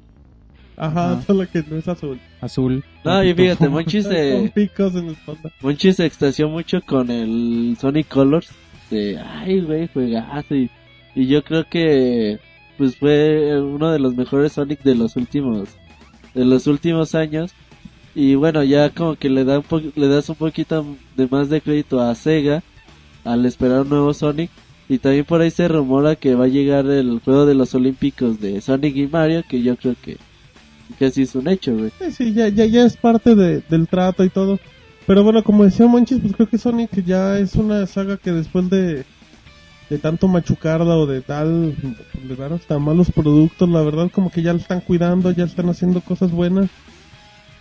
Ajá, 0.77 1.13
Ajá. 1.13 1.23
solo 1.23 1.47
que 1.51 1.63
no 1.69 1.77
es 1.77 1.89
azul. 1.89 2.19
azul. 2.41 2.85
No, 3.05 3.25
y 3.25 3.35
fíjate, 3.35 3.69
Monchis 3.69 4.05
Con 4.07 4.13
se, 4.15 4.53
picos 4.55 4.95
en 4.95 5.07
la 5.07 5.13
espalda. 5.13 5.51
Monchis 5.63 5.97
se 5.97 6.07
extasió 6.07 6.49
mucho 6.49 6.81
con 6.83 7.11
el 7.11 7.77
Sonic 7.81 8.09
Colors. 8.09 8.51
De, 8.91 9.19
ay, 9.19 9.61
güey, 9.63 9.89
juegazo. 9.89 10.55
Y, 10.55 10.71
y 11.15 11.27
yo 11.27 11.43
creo 11.43 11.65
que, 11.69 12.39
pues 12.79 12.97
fue 12.97 13.61
uno 13.61 13.91
de 13.91 13.99
los 13.99 14.15
mejores 14.15 14.53
Sonic 14.53 14.83
de 14.83 14.95
los 14.95 15.17
últimos, 15.17 15.69
de 16.35 16.45
los 16.45 16.67
últimos 16.67 17.15
años. 17.15 17.53
Y 18.15 18.35
bueno, 18.35 18.63
ya 18.65 18.91
como 18.91 19.17
que 19.17 19.29
le, 19.29 19.45
da 19.45 19.59
un 19.59 19.65
po- 19.65 19.81
le 19.95 20.09
das 20.09 20.29
un 20.29 20.37
poquito 20.37 20.87
de 21.17 21.27
más 21.31 21.49
de 21.51 21.61
crédito 21.61 22.01
a 22.01 22.15
Sega 22.15 22.63
al 23.25 23.45
esperar 23.47 23.83
un 23.83 23.89
nuevo 23.91 24.15
Sonic. 24.15 24.51
Y 24.89 24.99
también 24.99 25.25
por 25.25 25.41
ahí 25.41 25.51
se 25.51 25.67
rumora 25.67 26.15
que 26.15 26.35
va 26.37 26.45
a 26.45 26.49
llegar 26.49 26.87
el 26.87 27.19
juego 27.25 27.45
de 27.45 27.55
los 27.57 27.75
Olímpicos 27.75 28.41
de 28.41 28.61
Sonic 28.61 28.95
y 28.97 29.07
Mario, 29.09 29.43
que 29.49 29.61
yo 29.63 29.77
creo 29.77 29.97
que 30.01 30.17
casi 30.99 31.23
es 31.23 31.35
un 31.35 31.49
hecho, 31.49 31.75
güey. 31.77 31.91
Eh, 32.01 32.11
sí, 32.11 32.33
ya, 32.33 32.49
ya, 32.49 32.65
ya 32.67 32.85
es 32.85 32.97
parte 32.97 33.35
de- 33.35 33.63
del 33.69 33.89
trato 33.89 34.25
y 34.25 34.31
todo. 34.31 34.59
Pero 35.07 35.23
bueno, 35.23 35.43
como 35.45 35.65
decía 35.65 35.87
Monchis, 35.87 36.19
pues 36.21 36.35
creo 36.35 36.49
que 36.49 36.59
Sonic 36.59 37.05
ya 37.05 37.39
es 37.39 37.55
una 37.55 37.87
saga 37.87 38.17
que 38.17 38.33
después 38.33 38.69
de, 38.71 39.05
de 39.89 39.99
tanto 39.99 40.27
machucarla 40.27 40.97
o 40.97 41.07
de 41.07 41.21
tal, 41.21 41.77
de 42.25 42.37
dar 42.37 42.53
hasta 42.53 42.79
malos 42.81 43.13
productos, 43.13 43.69
la 43.69 43.83
verdad 43.83 44.11
como 44.11 44.31
que 44.31 44.43
ya 44.43 44.53
lo 44.53 44.59
están 44.59 44.81
cuidando, 44.81 45.31
ya 45.31 45.45
están 45.45 45.69
haciendo 45.69 46.01
cosas 46.01 46.33
buenas. 46.33 46.69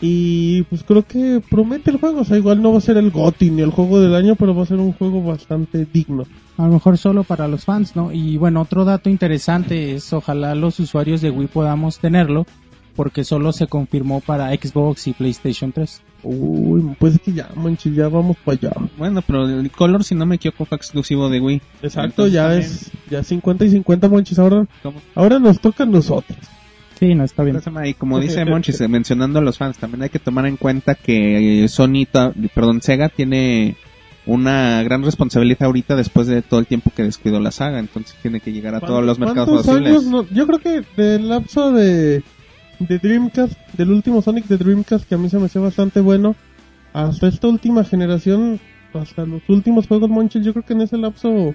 Y 0.02 0.64
pues 0.64 0.84
creo 0.84 1.04
que 1.04 1.42
promete 1.50 1.90
el 1.90 1.98
juego, 1.98 2.22
o 2.22 2.24
sea, 2.26 2.38
igual 2.38 2.62
no 2.62 2.72
va 2.74 2.80
a 2.80 2.82
ser 2.82 2.98
el 2.98 3.12
GOTY 3.12 3.50
ni 3.52 3.62
el 3.62 3.72
juego 3.72 4.02
del 4.02 4.14
año, 4.14 4.36
pero 4.36 4.54
va 4.54 4.64
a 4.64 4.68
ser 4.68 4.78
un 4.78 4.92
juego 4.92 5.24
bastante 5.24 5.86
digno. 5.92 6.26
A 6.58 6.68
lo 6.68 6.74
mejor 6.74 6.98
solo 6.98 7.24
para 7.24 7.48
los 7.48 7.64
fans, 7.64 7.96
¿no? 7.96 8.12
Y 8.12 8.38
bueno, 8.38 8.62
otro 8.62 8.84
dato 8.86 9.10
interesante 9.10 9.94
es 9.96 10.12
ojalá 10.12 10.54
los 10.54 10.80
usuarios 10.80 11.22
de 11.22 11.30
Wii 11.30 11.48
podamos 11.48 12.00
tenerlo, 12.00 12.46
porque 12.96 13.24
solo 13.24 13.52
se 13.52 13.68
confirmó 13.68 14.22
para 14.22 14.50
Xbox 14.54 15.08
y 15.08 15.14
PlayStation 15.14 15.72
3. 15.72 16.02
Uy, 16.24 16.96
pues 17.00 17.16
es 17.16 17.22
que 17.22 17.34
ya, 17.34 17.50
Monchis, 17.56 17.94
ya 17.96 18.08
vamos 18.08 18.38
para 18.44 18.58
allá. 18.58 18.72
Bueno, 18.98 19.22
pero 19.22 19.48
el 19.48 19.70
Color, 19.72 20.04
si 20.04 20.16
no 20.16 20.26
me 20.26 20.36
equivoco, 20.36 20.66
fue 20.66 20.78
exclusivo 20.78 21.30
de 21.30 21.40
Wii. 21.40 21.62
Exacto, 21.84 22.26
Entonces, 22.26 22.34
ya 22.34 22.44
también, 22.44 22.62
es 22.64 22.92
ya 23.10 23.24
50 23.24 23.66
y 23.66 23.70
50 23.72 24.10
Monchis, 24.10 24.40
ahora, 24.40 24.66
¿cómo? 24.82 25.02
ahora 25.14 25.40
nos 25.40 25.60
toca 25.60 25.84
a 25.84 25.86
nosotros. 25.88 26.38
Sí, 27.00 27.14
no 27.14 27.26
está 27.26 27.44
bien. 27.44 27.60
Y 27.86 27.94
como 27.94 28.20
dice 28.20 28.46
Monchis, 28.46 28.80
mencionando 28.88 29.40
a 29.40 29.42
los 29.42 29.58
fans, 29.58 29.78
también 29.78 30.02
hay 30.04 30.10
que 30.10 30.20
tomar 30.20 30.46
en 30.46 30.56
cuenta 30.58 30.96
que 30.96 31.64
eh, 31.64 31.68
Sony, 31.68 32.06
perdón, 32.54 32.82
Sega 32.82 33.10
tiene 33.10 33.76
una 34.26 34.82
gran 34.82 35.04
responsabilidad 35.04 35.64
ahorita 35.64 35.96
después 35.96 36.26
de 36.26 36.42
todo 36.42 36.60
el 36.60 36.66
tiempo 36.66 36.92
que 36.96 37.04
descuidó 37.04 37.40
la 37.40 37.52
saga, 37.52 37.78
entonces 37.80 38.16
tiene 38.24 38.40
que 38.40 38.52
llegar 38.52 38.74
a 38.74 38.80
todos 38.80 39.04
los 39.04 39.20
mercados 39.20 39.50
¿Cuántos 39.50 39.66
posibles. 39.68 39.92
años 39.92 40.04
no- 40.06 40.28
Yo 40.34 40.48
creo 40.48 40.60
que 40.60 40.82
del 41.00 41.30
lapso 41.30 41.72
de, 41.72 42.24
de 42.80 43.00
Dreamcast, 43.00 43.54
del 43.74 43.92
último 43.92 44.22
Sonic 44.22 44.46
de 44.46 44.58
Dreamcast, 44.58 45.08
que 45.08 45.16
a 45.16 45.18
mí 45.18 45.30
se 45.30 45.38
me 45.40 45.46
hacía 45.46 45.62
bastante 45.62 46.02
bueno, 46.02 46.36
hasta 46.94 47.28
esta 47.28 47.48
última 47.48 47.84
generación, 47.84 48.60
hasta 48.94 49.26
los 49.26 49.42
últimos 49.50 49.88
juegos 49.88 50.10
Monchis, 50.10 50.44
yo 50.46 50.54
creo 50.54 50.66
que 50.66 50.74
en 50.74 50.82
ese 50.82 50.98
lapso 50.98 51.54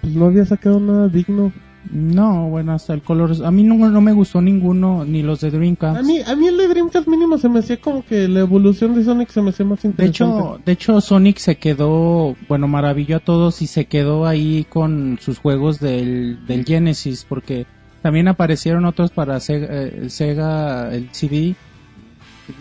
pues 0.00 0.14
no 0.14 0.26
había 0.26 0.44
sacado 0.44 0.80
nada 0.80 1.08
digno. 1.08 1.52
No, 1.92 2.48
bueno, 2.48 2.72
hasta 2.72 2.94
el 2.94 3.02
color. 3.02 3.32
A 3.44 3.50
mí 3.50 3.62
no, 3.62 3.76
no 3.76 4.00
me 4.00 4.12
gustó 4.12 4.40
ninguno, 4.40 5.04
ni 5.04 5.22
los 5.22 5.42
de 5.42 5.50
Dreamcast. 5.50 5.98
A 5.98 6.02
mí, 6.02 6.18
a 6.26 6.34
mí 6.34 6.46
el 6.46 6.56
de 6.56 6.68
Dreamcast 6.68 7.06
mínimo 7.06 7.36
se 7.36 7.50
me 7.50 7.58
hacía 7.58 7.78
como 7.78 8.04
que 8.06 8.26
la 8.26 8.40
evolución 8.40 8.94
de 8.94 9.04
Sonic 9.04 9.28
se 9.28 9.42
me 9.42 9.50
hacía 9.50 9.66
más 9.66 9.82
De 9.82 9.88
interesante. 9.88 10.38
hecho, 10.38 10.60
de 10.64 10.72
hecho 10.72 11.00
Sonic 11.02 11.36
se 11.36 11.56
quedó, 11.56 12.36
bueno, 12.48 12.68
maravilló 12.68 13.18
a 13.18 13.20
todos 13.20 13.60
y 13.60 13.66
se 13.66 13.84
quedó 13.84 14.26
ahí 14.26 14.66
con 14.68 15.18
sus 15.20 15.38
juegos 15.38 15.78
del, 15.78 16.46
del 16.46 16.64
Genesis, 16.64 17.26
porque 17.28 17.66
también 18.04 18.28
aparecieron 18.28 18.84
otros 18.84 19.10
para 19.12 19.40
Sega, 19.40 19.66
eh, 19.70 20.10
Sega 20.10 20.94
el 20.94 21.08
CD, 21.12 21.54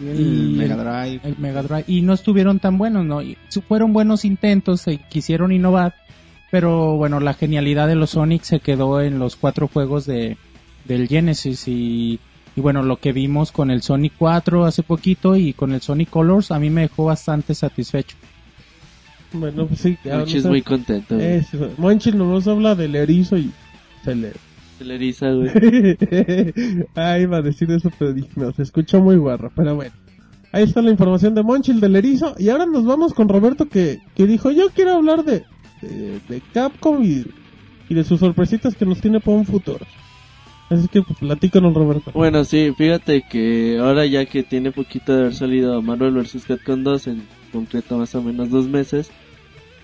el 0.02 0.20
y 0.22 0.54
Mega 0.58 0.76
el- 0.76 0.80
Drive. 1.20 1.22
el 1.26 1.38
Mega 1.38 1.62
Drive, 1.64 1.84
y 1.86 2.02
no 2.02 2.14
estuvieron 2.14 2.60
tan 2.60 2.78
buenos, 2.78 3.04
¿no? 3.06 3.22
Y 3.22 3.38
su- 3.50 3.62
fueron 3.62 3.92
buenos 3.92 4.24
intentos, 4.24 4.80
se 4.80 5.00
quisieron 5.00 5.52
innovar, 5.52 5.96
pero 6.50 6.96
bueno, 6.96 7.20
la 7.20 7.34
genialidad 7.34 7.90
de 7.90 7.96
los 7.96 8.12
Sonic 8.12 8.44
se 8.44 8.62
quedó 8.62 9.02
en 9.02 9.20
los 9.20 9.36
cuatro 9.36 9.68
juegos 9.68 10.06
de, 10.06 10.38
del 10.86 11.10
Genesis 11.10 11.68
y, 11.68 12.22
y 12.56 12.62
bueno, 12.62 12.82
lo 12.82 12.96
que 12.96 13.12
vimos 13.12 13.52
con 13.52 13.70
el 13.70 13.82
Sonic 13.82 14.14
4 14.18 14.64
hace 14.64 14.82
poquito 14.82 15.36
y 15.36 15.52
con 15.52 15.74
el 15.74 15.82
Sonic 15.82 16.10
Colors 16.10 16.52
a 16.52 16.60
mí 16.60 16.70
me 16.70 16.84
dejó 16.84 17.04
bastante 17.04 17.54
satisfecho. 17.54 18.16
Bueno, 19.34 19.66
pues 19.68 19.82
sí. 19.82 19.98
Monchis 20.06 20.46
muy 20.46 20.62
contento, 20.62 21.18
Monchis 21.78 22.16
nomás 22.16 22.48
habla 22.48 22.76
del 22.76 22.96
erizo 22.96 23.36
y 23.38 23.52
se 24.06 24.16
le... 24.16 24.32
Se 24.77 24.86
le 24.86 24.96
eriza, 24.96 25.32
güey. 25.32 25.50
ah, 26.96 27.20
iba 27.20 27.38
a 27.38 27.42
decir 27.42 27.70
eso, 27.72 27.92
pero 27.98 28.13
dije, 28.13 28.30
no, 28.36 28.51
se 28.51 28.63
escuchó 28.63 29.01
muy 29.01 29.18
guarro, 29.18 29.51
pero 29.56 29.75
bueno. 29.75 29.94
Ahí 30.51 30.63
está 30.63 30.82
la 30.82 30.92
información 30.92 31.34
de 31.34 31.44
Monchil 31.44 31.80
del 31.80 31.96
erizo. 31.96 32.36
Y 32.38 32.50
ahora 32.50 32.65
nos 32.65 32.86
vamos 32.86 33.13
con 33.13 33.27
Roberto 33.27 33.68
que, 33.68 34.00
que 34.15 34.27
dijo, 34.27 34.51
yo 34.51 34.70
quiero 34.70 34.92
hablar 34.92 35.24
de, 35.24 35.44
de, 35.82 36.20
de 36.30 36.42
Capcom 36.53 37.03
y, 37.03 37.25
y 37.89 37.96
de 37.96 38.03
sus 38.03 38.20
sorpresitas 38.20 38.75
que 38.75 38.86
nos 38.86 39.01
tiene 39.01 39.20
para 39.20 39.38
un 39.38 39.46
futuro. 39.46 39.86
Así 40.70 40.88
que 40.88 41.01
pues, 41.01 41.20
platícanos, 41.20 41.74
Roberto. 41.74 42.12
Bueno, 42.13 42.44
sí, 42.46 42.74
fíjate 42.75 43.24
que 43.30 43.77
ahora 43.80 44.06
ya 44.06 44.25
que 44.25 44.44
tiene 44.44 44.72
poquito 44.72 45.13
de 45.13 45.22
haber 45.22 45.36
salido 45.36 45.82
Marvel 45.82 46.13
vs. 46.13 46.46
Capcom 46.46 46.84
2, 46.84 47.08
en 47.08 47.24
concreto 47.51 47.98
más 47.98 48.15
o 48.15 48.24
menos 48.24 48.50
dos 48.50 48.68
meses, 48.68 49.12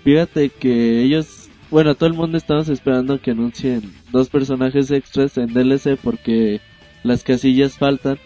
fíjate 0.03 0.49
que 0.49 1.03
ellos, 1.03 1.38
bueno, 1.71 1.95
todo 1.95 2.07
el 2.07 2.15
mundo 2.15 2.37
estamos 2.37 2.67
esperando 2.69 3.21
que 3.21 3.31
anuncien 3.31 3.93
dos 4.11 4.29
personajes 4.29 4.89
extras 4.91 5.37
en 5.37 5.53
DLC 5.53 5.97
porque 6.01 6.61
las 7.03 7.23
casillas 7.23 7.77
faltan 7.77 8.17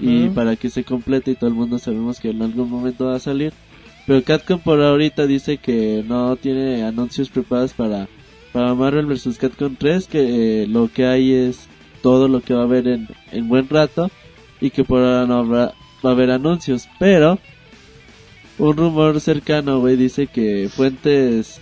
y 0.00 0.28
para 0.30 0.56
que 0.56 0.70
se 0.70 0.84
complete 0.84 1.32
y 1.32 1.34
todo 1.34 1.48
el 1.48 1.56
mundo 1.56 1.78
sabemos 1.78 2.20
que 2.20 2.30
en 2.30 2.42
algún 2.42 2.70
momento 2.70 3.06
va 3.06 3.16
a 3.16 3.20
salir. 3.20 3.52
Pero 4.06 4.24
Capcom 4.24 4.58
por 4.60 4.80
ahorita 4.80 5.26
dice 5.26 5.58
que 5.58 6.02
no 6.06 6.36
tiene 6.36 6.82
anuncios 6.82 7.28
preparados 7.28 7.74
para, 7.74 8.08
para 8.52 8.74
Marvel 8.74 9.06
vs. 9.06 9.36
Capcom 9.38 9.76
3, 9.76 10.06
que 10.06 10.62
eh, 10.62 10.66
lo 10.66 10.90
que 10.90 11.06
hay 11.06 11.32
es 11.32 11.68
todo 12.02 12.28
lo 12.28 12.40
que 12.40 12.54
va 12.54 12.62
a 12.62 12.64
haber 12.64 12.88
en, 12.88 13.08
en 13.32 13.48
buen 13.48 13.68
rato 13.68 14.10
y 14.60 14.70
que 14.70 14.84
por 14.84 15.02
ahora 15.02 15.26
no 15.26 15.38
habrá, 15.38 15.74
va 16.04 16.10
a 16.10 16.12
haber 16.12 16.30
anuncios. 16.30 16.88
Pero 16.98 17.38
un 18.58 18.76
rumor 18.76 19.20
cercano, 19.20 19.80
güey, 19.80 19.96
dice 19.96 20.26
que 20.26 20.70
fuentes 20.74 21.60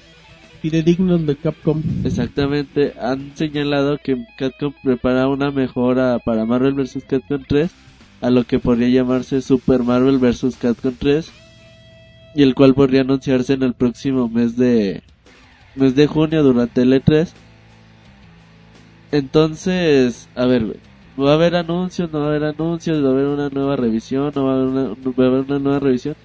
Fidedignos 0.66 1.24
de 1.24 1.36
Capcom. 1.36 1.80
exactamente 2.02 2.92
han 3.00 3.36
señalado 3.36 3.98
que 4.02 4.26
Capcom 4.36 4.74
prepara 4.82 5.28
una 5.28 5.52
mejora 5.52 6.18
para 6.18 6.44
Marvel 6.44 6.74
vs. 6.74 7.04
Capcom 7.06 7.40
3 7.46 7.70
a 8.20 8.30
lo 8.30 8.42
que 8.42 8.58
podría 8.58 8.88
llamarse 8.88 9.42
Super 9.42 9.84
Marvel 9.84 10.18
vs. 10.18 10.56
Capcom 10.56 10.92
3 10.98 11.30
y 12.34 12.42
el 12.42 12.56
cual 12.56 12.74
podría 12.74 13.02
anunciarse 13.02 13.52
en 13.52 13.62
el 13.62 13.74
próximo 13.74 14.28
mes 14.28 14.56
de 14.56 15.04
mes 15.76 15.94
de 15.94 16.08
junio 16.08 16.42
durante 16.42 16.82
el 16.82 16.92
E3 16.94 17.28
entonces 19.12 20.28
a 20.34 20.46
ver 20.46 20.80
va 21.16 21.30
a 21.30 21.34
haber 21.34 21.54
anuncios 21.54 22.12
no 22.12 22.18
va 22.18 22.24
a 22.24 22.28
haber 22.30 22.42
anuncios 22.42 23.04
va 23.04 23.10
a 23.10 23.12
haber 23.12 23.26
una 23.26 23.50
nueva 23.50 23.76
revisión 23.76 24.32
no 24.34 24.44
va 24.46 24.50
a 24.50 24.56
haber 24.56 24.66
una, 24.66 24.82
va 24.88 25.24
a 25.24 25.26
haber 25.28 25.40
una 25.42 25.58
nueva 25.60 25.78
revisión 25.78 26.16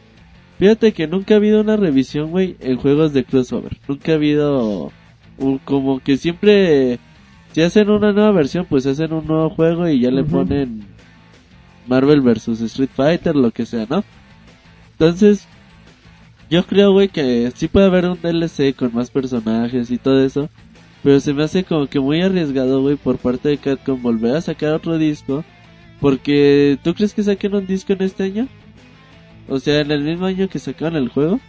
fíjate 0.62 0.92
que 0.94 1.08
nunca 1.08 1.34
ha 1.34 1.38
habido 1.38 1.60
una 1.60 1.76
revisión 1.76 2.30
güey 2.30 2.56
en 2.60 2.78
juegos 2.78 3.14
de 3.14 3.24
crossover. 3.24 3.78
Nunca 3.88 4.12
ha 4.12 4.16
habido 4.16 4.92
un- 5.40 5.58
como 5.58 6.00
que 6.00 6.18
siempre 6.18 7.00
si 7.52 7.64
hacen 7.64 7.90
una 7.90 8.14
nueva 8.14 8.30
versión 8.32 8.68
pues 8.70 8.86
hacen 8.86 9.12
un 9.12 9.26
nuevo 9.26 9.50
juego 9.50 9.90
y 9.90 10.00
ya 10.02 10.12
le 10.12 10.24
ponen 10.24 10.84
Marvel 11.88 12.22
vs 12.22 12.62
Street 12.62 12.92
Fighter 12.96 13.36
lo 13.36 13.50
que 13.50 13.66
sea 13.66 13.88
no 13.90 14.04
entonces 14.92 15.48
yo 16.52 16.64
creo 16.68 16.92
güey 16.92 17.10
que 17.10 17.52
sí 17.56 17.68
puede 17.68 17.88
haber 17.88 18.06
un 18.06 18.22
DLC 18.22 18.76
con 18.76 18.94
más 18.94 19.10
personajes 19.10 19.90
y 19.90 19.98
todo 19.98 20.24
eso 20.24 20.48
pero 21.02 21.20
se 21.20 21.34
me 21.34 21.42
hace 21.44 21.64
como 21.64 21.88
que 21.88 22.00
muy 22.00 22.22
arriesgado 22.22 22.82
güey 22.82 22.98
por 22.98 23.18
parte 23.18 23.50
de 23.50 23.58
Capcom 23.58 24.00
volver 24.00 24.36
a 24.36 24.42
sacar 24.42 24.74
otro 24.74 25.00
disco 25.00 25.44
porque 26.00 26.78
tú 26.84 26.94
crees 26.94 27.16
que 27.16 27.24
saquen 27.24 27.56
un 27.56 27.66
disco 27.66 27.94
en 27.94 28.04
este 28.04 28.24
año 28.26 28.48
o 29.48 29.60
sea 29.60 29.80
en 29.82 29.92
el 29.92 30.04
mismo 30.04 30.26
año 30.26 30.48
que 30.50 30.60
sacaron 30.60 30.96
el 30.98 31.10
juego. 31.10 31.40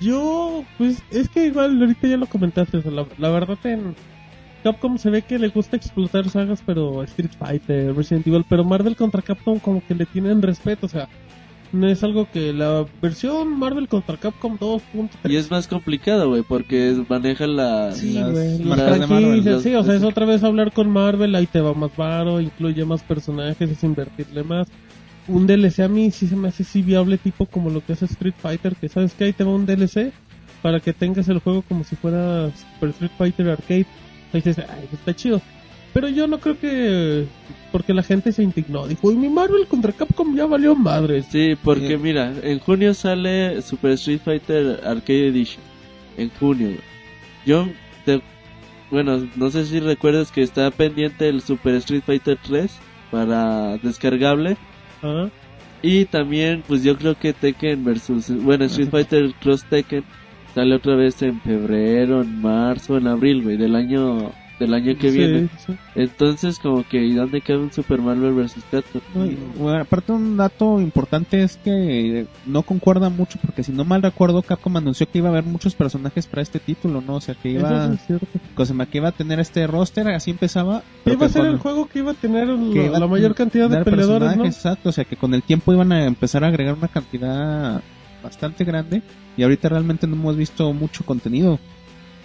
Yo, 0.00 0.64
pues, 0.76 1.02
es 1.10 1.28
que 1.28 1.46
igual 1.46 1.80
ahorita 1.80 2.08
ya 2.08 2.16
lo 2.16 2.26
comentaste, 2.26 2.76
o 2.78 2.82
sea, 2.82 2.90
la, 2.90 3.06
la 3.16 3.30
verdad 3.30 3.56
en 3.64 3.94
Capcom 4.62 4.98
se 4.98 5.08
ve 5.08 5.22
que 5.22 5.38
le 5.38 5.48
gusta 5.48 5.76
explotar 5.76 6.28
sagas, 6.28 6.62
pero 6.66 7.02
Street 7.04 7.30
Fighter, 7.38 7.94
Resident 7.94 8.26
Evil, 8.26 8.44
pero 8.48 8.64
Marvel 8.64 8.96
contra 8.96 9.22
Capcom 9.22 9.58
como 9.60 9.82
que 9.86 9.94
le 9.94 10.04
tienen 10.04 10.42
respeto, 10.42 10.86
o 10.86 10.88
sea, 10.88 11.08
no 11.72 11.86
es 11.86 12.02
algo 12.02 12.28
que 12.30 12.52
la 12.52 12.84
versión 13.00 13.58
Marvel 13.58 13.88
contra 13.88 14.16
Capcom 14.16 14.58
2.3 14.58 15.30
y 15.30 15.36
es 15.36 15.50
más 15.50 15.68
complicado 15.68 16.28
güey 16.30 16.42
porque 16.42 16.96
maneja 17.08 17.46
la 17.46 17.92
Sí, 17.92 18.12
las 18.14 18.32
güey, 18.32 18.58
las 18.64 19.00
de 19.00 19.06
Marvel, 19.06 19.44
las- 19.44 19.62
sí, 19.62 19.74
o 19.74 19.84
sea, 19.84 19.94
es 19.94 20.02
otra 20.02 20.24
vez 20.26 20.42
hablar 20.42 20.72
con 20.72 20.90
Marvel, 20.90 21.34
ahí 21.34 21.46
te 21.46 21.60
va 21.60 21.72
más 21.74 21.94
varo, 21.96 22.40
incluye 22.40 22.84
más 22.84 23.02
personajes, 23.02 23.70
es 23.70 23.84
invertirle 23.84 24.42
más. 24.44 24.66
Un 25.28 25.46
DLC 25.46 25.80
a 25.80 25.88
mí 25.88 26.10
sí 26.10 26.26
se 26.26 26.36
me 26.36 26.48
hace 26.48 26.64
sí 26.64 26.82
viable, 26.82 27.18
tipo 27.18 27.46
como 27.46 27.70
lo 27.70 27.84
que 27.84 27.92
hace 27.92 28.06
Street 28.06 28.34
Fighter, 28.40 28.74
que 28.76 28.88
sabes 28.88 29.12
que 29.14 29.24
ahí 29.24 29.32
te 29.32 29.44
va 29.44 29.54
un 29.54 29.66
DLC 29.66 30.12
para 30.62 30.80
que 30.80 30.92
tengas 30.92 31.28
el 31.28 31.38
juego 31.38 31.62
como 31.62 31.84
si 31.84 31.96
fuera 31.96 32.50
Super 32.74 32.90
Street 32.90 33.12
Fighter 33.18 33.48
Arcade. 33.50 33.86
Ahí 34.32 34.40
dices, 34.42 34.58
ay, 34.58 34.88
está 34.92 35.14
chido. 35.14 35.40
Pero 35.94 36.08
yo 36.08 36.26
no 36.26 36.38
creo 36.38 36.58
que. 36.58 37.26
Porque 37.72 37.94
la 37.94 38.02
gente 38.02 38.32
se 38.32 38.42
indignó. 38.42 38.86
Dijo, 38.86 39.10
y 39.12 39.16
mi 39.16 39.28
Marvel 39.28 39.66
contra 39.66 39.92
Capcom 39.92 40.34
ya 40.36 40.46
valió 40.46 40.74
madres. 40.74 41.26
Sí, 41.30 41.56
porque 41.62 41.88
Sí. 41.88 41.96
mira, 41.96 42.32
en 42.42 42.58
junio 42.58 42.92
sale 42.94 43.60
Super 43.62 43.92
Street 43.92 44.20
Fighter 44.24 44.80
Arcade 44.84 45.28
Edition. 45.28 45.62
En 46.16 46.30
junio, 46.30 46.68
güey. 46.68 46.80
Yo, 47.46 47.68
te- 48.04 48.20
bueno, 48.90 49.26
no 49.36 49.50
sé 49.50 49.64
si 49.66 49.80
recuerdas 49.80 50.30
que 50.32 50.42
está 50.42 50.70
pendiente 50.70 51.28
el 51.28 51.40
Super 51.42 51.74
Street 51.76 52.02
Fighter 52.04 52.38
3 52.42 52.70
para 53.10 53.76
descargable. 53.78 54.56
Y 55.82 56.06
también, 56.06 56.62
pues 56.66 56.82
yo 56.82 56.96
creo 56.96 57.14
que 57.14 57.32
Tekken 57.32 57.84
versus, 57.84 58.30
bueno, 58.42 58.64
Street 58.64 58.90
Fighter 58.90 59.32
Cross 59.40 59.64
Tekken 59.64 60.04
sale 60.54 60.74
otra 60.74 60.96
vez 60.96 61.22
en 61.22 61.40
febrero, 61.40 62.22
en 62.22 62.40
marzo, 62.40 62.96
en 62.96 63.06
abril, 63.06 63.42
güey, 63.42 63.56
del 63.56 63.76
año 63.76 64.32
del 64.58 64.74
año 64.74 64.96
que 64.98 65.10
Sí, 65.12 65.16
viene. 65.18 65.48
sí. 65.64 65.72
Entonces, 65.94 66.58
como 66.58 66.82
que, 66.86 67.04
¿y 67.04 67.14
dónde 67.14 67.40
cabe 67.40 67.60
un 67.60 67.72
Super 67.72 68.00
Marvel 68.00 68.32
vs. 68.32 68.54
Capcom? 68.70 69.00
Bueno, 69.56 69.80
aparte 69.82 70.12
un 70.12 70.36
dato 70.36 70.80
importante 70.80 71.42
es 71.42 71.56
que 71.56 72.26
no 72.46 72.62
concuerda 72.62 73.08
mucho 73.08 73.38
porque 73.40 73.62
si 73.62 73.72
no 73.72 73.84
mal 73.84 74.02
recuerdo 74.02 74.42
Capcom 74.42 74.76
anunció 74.76 75.08
que 75.08 75.18
iba 75.18 75.28
a 75.28 75.32
haber 75.32 75.44
muchos 75.44 75.74
personajes 75.74 76.26
para 76.26 76.42
este 76.42 76.58
título, 76.58 77.00
¿no? 77.00 77.14
O 77.16 77.20
sea 77.20 77.34
que 77.34 77.50
Eso 77.56 77.60
iba, 77.60 77.86
sí 77.88 77.94
es 77.94 78.06
cierto. 78.06 78.26
Cosema, 78.54 78.86
que 78.86 78.98
iba 78.98 79.08
a 79.08 79.12
tener 79.12 79.38
este 79.40 79.66
roster, 79.66 80.08
así 80.08 80.32
empezaba. 80.32 80.82
Pero 81.04 81.16
iba 81.16 81.26
a 81.26 81.28
ser 81.28 81.42
con- 81.42 81.50
el 81.52 81.58
juego 81.58 81.86
que 81.88 81.98
iba 82.00 82.10
a 82.10 82.14
tener 82.14 82.48
iba 82.48 82.98
la 82.98 83.06
mayor 83.06 83.34
cantidad 83.34 83.70
de 83.70 83.84
peleadores, 83.84 84.36
¿no? 84.36 84.44
Exacto, 84.44 84.88
o 84.88 84.92
sea 84.92 85.04
que 85.04 85.16
con 85.16 85.34
el 85.34 85.42
tiempo 85.42 85.72
iban 85.72 85.92
a 85.92 86.04
empezar 86.04 86.42
a 86.44 86.48
agregar 86.48 86.74
una 86.74 86.88
cantidad 86.88 87.80
bastante 88.22 88.64
grande 88.64 89.02
y 89.36 89.44
ahorita 89.44 89.68
realmente 89.68 90.06
no 90.08 90.16
hemos 90.16 90.36
visto 90.36 90.72
mucho 90.72 91.04
contenido. 91.04 91.58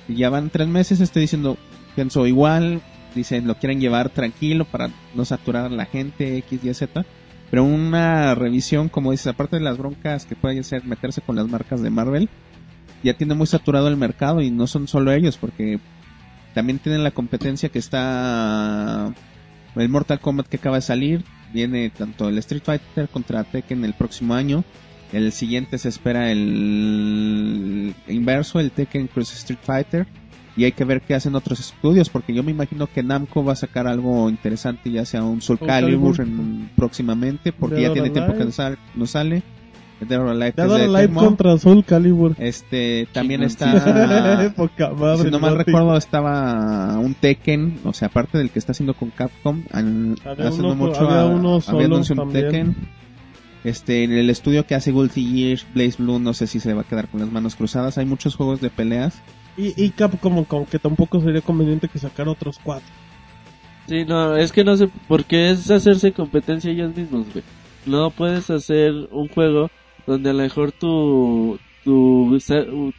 Y 0.07 0.15
ya 0.15 0.29
van 0.29 0.49
tres 0.49 0.67
meses, 0.67 0.99
estoy 0.99 1.21
diciendo, 1.21 1.57
pienso 1.95 2.27
igual, 2.27 2.81
dicen 3.15 3.47
lo 3.47 3.55
quieren 3.55 3.79
llevar 3.79 4.09
tranquilo 4.09 4.65
para 4.65 4.89
no 5.15 5.25
saturar 5.25 5.65
a 5.65 5.69
la 5.69 5.85
gente, 5.85 6.37
X, 6.37 6.63
Y, 6.63 6.73
Z. 6.73 7.05
Pero 7.49 7.63
una 7.63 8.33
revisión, 8.33 8.89
como 8.89 9.11
dices, 9.11 9.27
aparte 9.27 9.57
de 9.57 9.61
las 9.61 9.77
broncas 9.77 10.25
que 10.25 10.35
puede 10.35 10.63
ser 10.63 10.85
meterse 10.85 11.21
con 11.21 11.35
las 11.35 11.47
marcas 11.47 11.81
de 11.81 11.91
Marvel, 11.91 12.29
ya 13.03 13.13
tiene 13.13 13.35
muy 13.35 13.47
saturado 13.47 13.87
el 13.87 13.97
mercado 13.97 14.41
y 14.41 14.49
no 14.49 14.65
son 14.65 14.87
solo 14.87 15.11
ellos, 15.11 15.37
porque 15.37 15.79
también 16.53 16.79
tienen 16.79 17.03
la 17.03 17.11
competencia 17.11 17.69
que 17.69 17.79
está 17.79 19.13
el 19.75 19.89
Mortal 19.89 20.19
Kombat 20.19 20.47
que 20.47 20.57
acaba 20.57 20.77
de 20.77 20.81
salir, 20.81 21.23
viene 21.53 21.89
tanto 21.89 22.29
el 22.29 22.37
Street 22.39 22.63
Fighter 22.63 23.09
contra 23.09 23.43
Tekken 23.43 23.83
el 23.85 23.93
próximo 23.93 24.33
año, 24.33 24.63
el 25.11 25.31
siguiente 25.31 25.77
se 25.77 25.89
espera 25.89 26.31
el 26.31 27.93
inverso, 28.07 28.59
el 28.59 28.71
Tekken 28.71 29.07
Cross 29.07 29.33
Street 29.33 29.59
Fighter, 29.61 30.07
y 30.55 30.65
hay 30.65 30.71
que 30.71 30.83
ver 30.85 31.01
qué 31.01 31.15
hacen 31.15 31.35
otros 31.35 31.59
estudios, 31.59 32.09
porque 32.09 32.33
yo 32.33 32.43
me 32.43 32.51
imagino 32.51 32.87
que 32.87 33.01
Namco 33.03 33.43
va 33.43 33.53
a 33.53 33.55
sacar 33.55 33.87
algo 33.87 34.29
interesante, 34.29 34.91
ya 34.91 35.03
sea 35.05 35.23
un 35.23 35.41
Soul 35.41 35.59
Calibur 35.59 36.15
Calibur. 36.17 36.39
en- 36.43 36.69
próximamente, 36.75 37.51
porque 37.51 37.75
Dead 37.77 37.87
ya 37.87 37.93
tiene 37.93 38.09
tiempo 38.11 38.33
que 38.33 38.45
no 38.45 38.51
sale. 38.51 38.77
No 38.95 39.05
sale. 39.07 39.43
Dead 40.01 40.19
or 40.19 40.27
Alive, 40.29 40.51
Dead 40.57 40.67
de 40.67 40.83
Alive 40.83 41.13
contra 41.13 41.57
Soul 41.57 41.85
Calibur. 41.85 42.35
Este, 42.37 43.07
también 43.13 43.41
está... 43.43 44.51
Poca 44.55 44.89
madre. 44.91 45.23
si 45.23 45.31
no 45.31 45.39
mal 45.39 45.55
recuerdo 45.57 45.95
estaba 45.95 46.97
un 46.99 47.13
Tekken, 47.13 47.79
o 47.85 47.93
sea, 47.93 48.09
aparte 48.09 48.37
del 48.37 48.49
que 48.49 48.59
está 48.59 48.73
haciendo 48.73 48.93
con 48.95 49.11
Capcom, 49.11 49.63
an- 49.71 50.15
Había 50.25 50.49
hace 50.49 50.59
uno 50.59 50.69
no 50.75 50.77
por- 50.79 50.89
mucho 50.89 51.09
había 51.09 51.21
a- 51.21 51.25
uno 51.27 51.49
había 51.51 51.61
solo 51.61 51.85
anunciado 51.85 52.23
un. 52.23 52.33
Tekken. 52.33 52.75
Este, 53.63 54.03
en 54.03 54.11
el 54.11 54.29
estudio 54.29 54.65
que 54.67 54.75
hace 54.75 54.91
Guilty 54.91 55.25
Gear, 55.25 55.59
Blaze 55.73 55.95
Blue, 56.03 56.19
no 56.19 56.33
sé 56.33 56.47
si 56.47 56.59
se 56.59 56.73
va 56.73 56.81
a 56.81 56.85
quedar 56.85 57.07
con 57.07 57.21
las 57.21 57.31
manos 57.31 57.55
cruzadas. 57.55 57.97
Hay 57.97 58.05
muchos 58.05 58.35
juegos 58.35 58.59
de 58.59 58.69
peleas. 58.69 59.21
Y, 59.57 59.81
y 59.83 59.89
Capcom, 59.91 60.43
como 60.45 60.65
que 60.67 60.79
tampoco 60.79 61.21
sería 61.21 61.41
conveniente 61.41 61.87
que 61.87 61.99
sacara 61.99 62.31
otros 62.31 62.59
cuatro. 62.63 62.87
Sí, 63.87 64.05
no, 64.05 64.35
es 64.37 64.51
que 64.51 64.63
no 64.63 64.75
sé, 64.77 64.89
porque 65.07 65.51
es 65.51 65.69
hacerse 65.69 66.11
competencia 66.13 66.71
ellos 66.71 66.95
mismos, 66.95 67.27
güey. 67.31 67.43
No 67.85 68.09
puedes 68.11 68.49
hacer 68.49 68.93
un 69.11 69.27
juego 69.27 69.69
donde 70.07 70.29
a 70.29 70.33
lo 70.33 70.39
mejor 70.43 70.71
tu, 70.71 71.59
tu, 71.83 72.39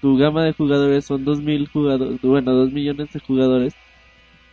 tu 0.01 0.17
gama 0.17 0.45
de 0.45 0.53
jugadores 0.53 1.07
son 1.07 1.25
2000 1.25 1.69
jugadores, 1.69 2.21
bueno, 2.23 2.53
2 2.53 2.71
millones 2.73 3.13
de 3.13 3.21
jugadores. 3.21 3.75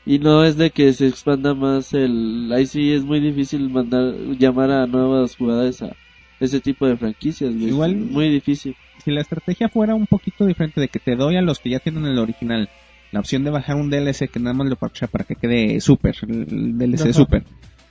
Y 0.06 0.18
no 0.20 0.44
es 0.44 0.58
de 0.58 0.72
que 0.72 0.94
se 0.94 1.08
expanda 1.08 1.54
más 1.54 1.94
el, 1.94 2.50
ahí 2.56 2.66
sí 2.66 2.92
es 2.94 3.04
muy 3.04 3.20
difícil 3.20 3.70
mandar, 3.70 4.16
llamar 4.40 4.72
a 4.72 4.88
nuevos 4.88 5.36
jugadores 5.36 5.82
a 5.84 5.92
ese 6.40 6.60
tipo 6.60 6.88
de 6.88 6.98
franquicias, 6.98 7.54
güey. 7.54 7.68
Igual- 7.70 7.96
Muy 7.98 8.30
difícil. 8.30 8.76
Si 9.04 9.12
la 9.12 9.22
estrategia 9.22 9.70
fuera 9.70 9.96
un 9.96 10.08
poquito 10.08 10.46
diferente 10.46 10.80
de 10.82 10.88
que 10.88 11.00
te 11.00 11.16
doy 11.16 11.36
a 11.38 11.42
los 11.42 11.60
que 11.60 11.70
ya 11.70 11.80
tienen 11.80 12.06
el 12.06 12.20
original 12.20 12.70
la 13.12 13.20
opción 13.20 13.44
de 13.44 13.50
bajar 13.52 13.76
un 13.76 13.90
DLC 13.90 14.30
que 14.32 14.40
nada 14.40 14.54
más 14.54 14.68
lo 14.68 14.78
parchea 14.78 15.08
para 15.10 15.26
que 15.26 15.36
quede 15.36 15.82
super, 15.82 16.16
el 16.22 16.78
DLC 16.78 17.02
Ajá. 17.02 17.14
super. 17.14 17.44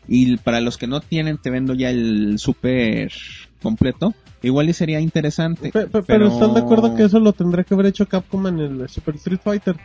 Y 0.08 0.38
para 0.38 0.60
los 0.62 0.78
que 0.78 0.86
no 0.86 1.00
tienen 1.00 1.36
te 1.36 1.50
vendo 1.50 1.74
ya 1.74 1.90
el 1.90 2.38
super 2.38 3.12
completo. 3.62 4.14
Igual 4.42 4.70
y 4.70 4.72
sería 4.72 4.98
interesante. 5.00 5.70
Pe- 5.70 5.82
pe- 5.82 5.88
pero, 5.88 6.04
pero 6.06 6.28
están 6.28 6.54
de 6.54 6.60
acuerdo 6.60 6.94
que 6.94 7.02
eso 7.04 7.20
lo 7.20 7.34
tendría 7.34 7.64
que 7.64 7.74
haber 7.74 7.86
hecho 7.86 8.06
Capcom 8.08 8.46
en 8.46 8.58
el 8.60 8.88
Super 8.88 9.16
Street 9.16 9.40
Fighter. 9.44 9.76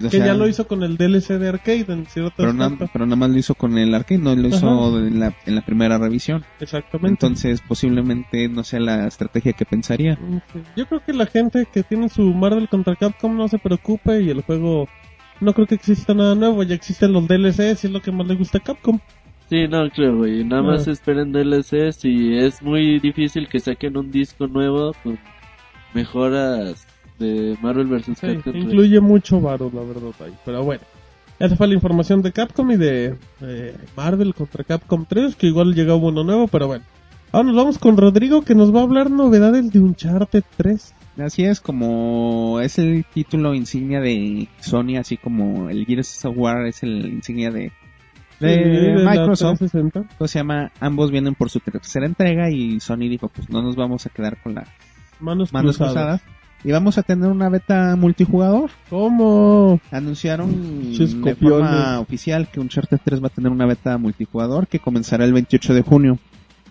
O 0.00 0.10
que 0.10 0.16
sea, 0.18 0.26
ya 0.26 0.34
lo 0.34 0.48
hizo 0.48 0.66
con 0.66 0.82
el 0.82 0.96
DLC 0.96 1.38
de 1.38 1.48
arcade 1.48 1.86
en 1.88 2.06
ciertas 2.06 2.34
pero, 2.36 2.52
na- 2.52 2.76
pero 2.92 3.06
nada 3.06 3.16
más 3.16 3.30
lo 3.30 3.38
hizo 3.38 3.54
con 3.54 3.78
el 3.78 3.94
arcade, 3.94 4.20
no 4.20 4.34
lo 4.34 4.48
hizo 4.48 4.98
en 5.06 5.20
la, 5.20 5.34
en 5.46 5.54
la 5.54 5.62
primera 5.62 5.98
revisión. 5.98 6.44
Exactamente. 6.60 7.08
Entonces 7.26 7.60
posiblemente 7.60 8.48
no 8.48 8.64
sea 8.64 8.80
la 8.80 9.06
estrategia 9.06 9.52
que 9.52 9.64
pensaría. 9.64 10.16
Mm, 10.20 10.38
sí. 10.52 10.58
Yo 10.76 10.86
creo 10.86 11.00
que 11.04 11.12
la 11.12 11.26
gente 11.26 11.66
que 11.72 11.82
tiene 11.82 12.08
su 12.08 12.22
Marvel 12.34 12.68
contra 12.68 12.96
Capcom 12.96 13.36
no 13.36 13.48
se 13.48 13.58
preocupe 13.58 14.20
y 14.22 14.30
el 14.30 14.42
juego 14.42 14.88
no 15.40 15.52
creo 15.52 15.66
que 15.66 15.74
exista 15.74 16.14
nada 16.14 16.34
nuevo, 16.34 16.62
ya 16.62 16.74
existen 16.74 17.12
los 17.12 17.26
DLCs 17.28 17.84
y 17.84 17.86
es 17.88 17.92
lo 17.92 18.00
que 18.00 18.12
más 18.12 18.26
le 18.26 18.34
gusta 18.36 18.58
a 18.58 18.62
Capcom. 18.62 18.98
Sí, 19.50 19.68
no 19.68 19.88
creo, 19.90 20.16
güey. 20.16 20.42
Nada 20.44 20.62
más 20.62 20.88
Ah. 20.88 20.92
esperen 20.92 21.30
DLCs 21.32 22.04
y 22.04 22.38
es 22.38 22.62
muy 22.62 22.98
difícil 22.98 23.46
que 23.48 23.60
saquen 23.60 23.96
un 23.96 24.10
disco 24.10 24.46
nuevo 24.46 24.92
con 25.02 25.18
mejoras 25.92 26.86
de 27.18 27.56
Marvel 27.62 27.86
vs. 27.86 28.04
Sí, 28.18 28.26
Capcom. 28.26 28.56
incluye 28.56 29.00
mucho 29.00 29.40
varo, 29.40 29.70
la 29.72 29.82
verdad, 29.82 30.12
ahí. 30.24 30.34
Pero 30.44 30.64
bueno, 30.64 30.82
esa 31.38 31.56
fue 31.56 31.68
la 31.68 31.74
información 31.74 32.22
de 32.22 32.32
Capcom 32.32 32.70
y 32.70 32.76
de 32.76 33.16
eh, 33.40 33.76
Marvel 33.96 34.34
contra 34.34 34.64
Capcom 34.64 35.04
3, 35.08 35.36
que 35.36 35.46
igual 35.48 35.74
llegó 35.74 35.96
uno 35.96 36.24
nuevo, 36.24 36.48
pero 36.48 36.66
bueno. 36.66 36.84
Ahora 37.32 37.48
nos 37.48 37.56
vamos 37.56 37.78
con 37.78 37.96
Rodrigo, 37.96 38.42
que 38.42 38.54
nos 38.54 38.72
va 38.74 38.80
a 38.80 38.84
hablar 38.84 39.10
novedades 39.10 39.72
de 39.72 39.80
Uncharted 39.80 40.44
3. 40.56 40.94
Así 41.18 41.44
es, 41.44 41.60
como 41.60 42.60
es 42.60 42.78
el 42.78 43.04
título 43.12 43.54
insignia 43.54 44.00
de 44.00 44.48
Sony, 44.60 44.96
así 44.98 45.16
como 45.16 45.68
el 45.68 45.84
Gears 45.86 46.24
of 46.24 46.36
War 46.36 46.66
es 46.66 46.82
el 46.84 47.06
insignia 47.06 47.50
de, 47.50 47.72
de 48.40 48.54
Sí, 48.54 48.60
de 48.70 48.94
la 49.04 49.10
Microsoft. 49.10 49.58
360. 49.58 50.16
Pues 50.18 50.30
se 50.30 50.38
llama, 50.40 50.70
ambos 50.80 51.10
vienen 51.10 51.34
por 51.34 51.50
su 51.50 51.60
tercera 51.60 52.06
entrega 52.06 52.50
y 52.50 52.78
Sony 52.80 53.08
dijo, 53.08 53.28
pues 53.28 53.48
no 53.50 53.62
nos 53.62 53.74
vamos 53.76 54.06
a 54.06 54.10
quedar 54.10 54.40
con 54.42 54.54
las 54.54 54.68
Manos, 55.20 55.52
manos 55.52 55.76
cruzadas. 55.76 56.20
cruzadas. 56.20 56.22
Y 56.64 56.72
vamos 56.72 56.96
a 56.96 57.02
tener 57.02 57.30
una 57.30 57.50
beta 57.50 57.94
multijugador. 57.94 58.70
¿Cómo? 58.88 59.80
Anunciaron 59.90 60.92
de 60.98 61.34
forma 61.34 62.00
oficial 62.00 62.48
que 62.50 62.58
Uncharted 62.60 63.00
3 63.04 63.22
va 63.22 63.26
a 63.26 63.30
tener 63.30 63.52
una 63.52 63.66
beta 63.66 63.98
multijugador 63.98 64.66
que 64.66 64.78
comenzará 64.78 65.24
el 65.26 65.34
28 65.34 65.74
de 65.74 65.82
junio. 65.82 66.18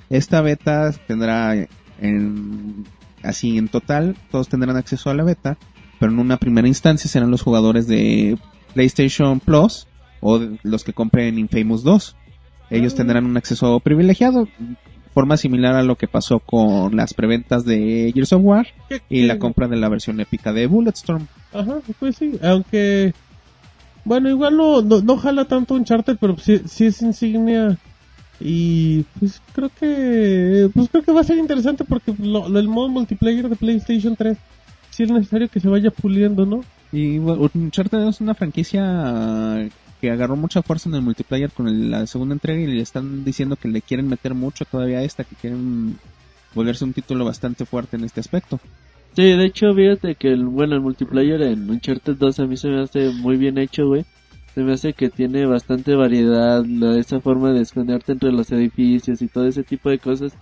Esta 0.09 0.41
beta 0.41 0.91
tendrá 1.07 1.55
en, 1.99 2.85
así 3.21 3.57
en 3.57 3.67
total, 3.67 4.15
todos 4.31 4.49
tendrán 4.49 4.77
acceso 4.77 5.09
a 5.11 5.13
la 5.13 5.23
beta, 5.23 5.57
pero 5.99 6.11
en 6.11 6.19
una 6.19 6.37
primera 6.37 6.67
instancia 6.67 7.09
serán 7.09 7.29
los 7.31 7.43
jugadores 7.43 7.87
de 7.87 8.37
PlayStation 8.73 9.39
Plus 9.39 9.87
o 10.21 10.39
los 10.63 10.83
que 10.83 10.93
compren 10.93 11.37
Infamous 11.37 11.83
2. 11.83 12.15
Ellos 12.71 12.93
Ah. 12.93 12.97
tendrán 12.97 13.25
un 13.25 13.37
acceso 13.37 13.79
privilegiado, 13.79 14.47
forma 15.13 15.37
similar 15.37 15.75
a 15.75 15.83
lo 15.83 15.95
que 15.95 16.07
pasó 16.07 16.39
con 16.39 16.95
las 16.95 17.13
preventas 17.13 17.65
de 17.65 18.11
Gears 18.13 18.33
of 18.33 18.41
War 18.43 18.67
¿Qué- 18.89 19.01
y 19.09 19.23
la 19.23 19.39
compra 19.39 19.67
de 19.67 19.77
la 19.77 19.89
versión 19.89 20.19
épica 20.19 20.51
de 20.53 20.67
Bulletstorm. 20.67 21.27
Ajá, 21.53 21.75
pues 21.99 22.15
sí, 22.17 22.33
aunque... 22.43 23.13
Bueno, 24.05 24.29
igual 24.29 24.57
no, 24.57 24.81
no, 24.81 25.01
no 25.01 25.17
jala 25.17 25.45
tanto 25.45 25.75
Uncharted, 25.75 26.17
pero 26.19 26.35
sí, 26.37 26.61
sí 26.65 26.85
es 26.87 27.01
insignia. 27.01 27.77
Y 28.39 29.03
pues 29.19 29.41
creo 29.53 29.69
que... 29.79 30.69
Pues 30.73 30.89
creo 30.89 31.03
que 31.03 31.11
va 31.13 31.21
a 31.21 31.25
ser 31.25 31.37
interesante 31.37 31.85
porque 31.85 32.13
lo, 32.19 32.49
lo- 32.49 32.59
el 32.59 32.67
modo 32.67 32.89
multiplayer 32.89 33.47
de 33.47 33.55
PlayStation 33.55 34.15
3 34.15 34.37
sí 34.89 35.03
es 35.03 35.09
necesario 35.11 35.47
que 35.47 35.59
se 35.61 35.69
vaya 35.69 35.89
puliendo, 35.91 36.45
¿no? 36.45 36.61
Y 36.91 37.17
bueno, 37.19 37.49
Uncharted 37.53 38.07
es 38.07 38.19
una 38.19 38.33
franquicia 38.35 38.81
que 40.03 40.11
agarró 40.11 40.35
mucha 40.35 40.61
fuerza 40.61 40.89
en 40.89 40.95
el 40.95 41.01
multiplayer 41.01 41.49
con 41.49 41.69
el- 41.69 41.89
la 41.89 42.05
segunda 42.07 42.33
entrega 42.33 42.59
y 42.59 42.67
le 42.67 42.81
están 42.81 43.23
diciendo 43.23 43.55
que 43.55 43.69
le 43.69 43.81
quieren 43.81 44.09
meter 44.09 44.33
mucho 44.33 44.65
todavía 44.65 44.97
a 44.97 45.03
esta, 45.03 45.23
que 45.23 45.37
quieren 45.37 45.95
volverse 46.53 46.83
un 46.83 46.91
título 46.91 47.23
bastante 47.23 47.65
fuerte 47.65 47.95
en 47.95 48.03
este 48.03 48.19
aspecto. 48.19 48.59
Sí, 49.15 49.23
de 49.23 49.45
hecho, 49.45 49.73
fíjate 49.73 50.15
que 50.15 50.27
el, 50.33 50.43
bueno, 50.43 50.75
el 50.75 50.81
multiplayer 50.81 51.41
en 51.43 51.69
Uncharted 51.69 52.17
2 52.17 52.37
a 52.41 52.45
mí 52.45 52.57
se 52.57 52.67
me 52.67 52.81
hace 52.81 53.11
muy 53.11 53.37
bien 53.37 53.57
hecho, 53.57 53.87
güey. 53.87 54.03
Se 54.53 54.61
me 54.61 54.73
hace 54.73 54.91
que 54.91 55.07
tiene 55.07 55.45
bastante 55.45 55.95
variedad, 55.95 56.65
la, 56.65 56.97
esa 56.99 57.21
forma 57.21 57.53
de 57.53 57.61
esconderte 57.61 58.11
entre 58.11 58.33
los 58.33 58.51
edificios 58.51 59.21
y 59.21 59.27
todo 59.29 59.47
ese 59.47 59.63
tipo 59.63 59.89
de 59.89 59.99
cosas. 59.99 60.33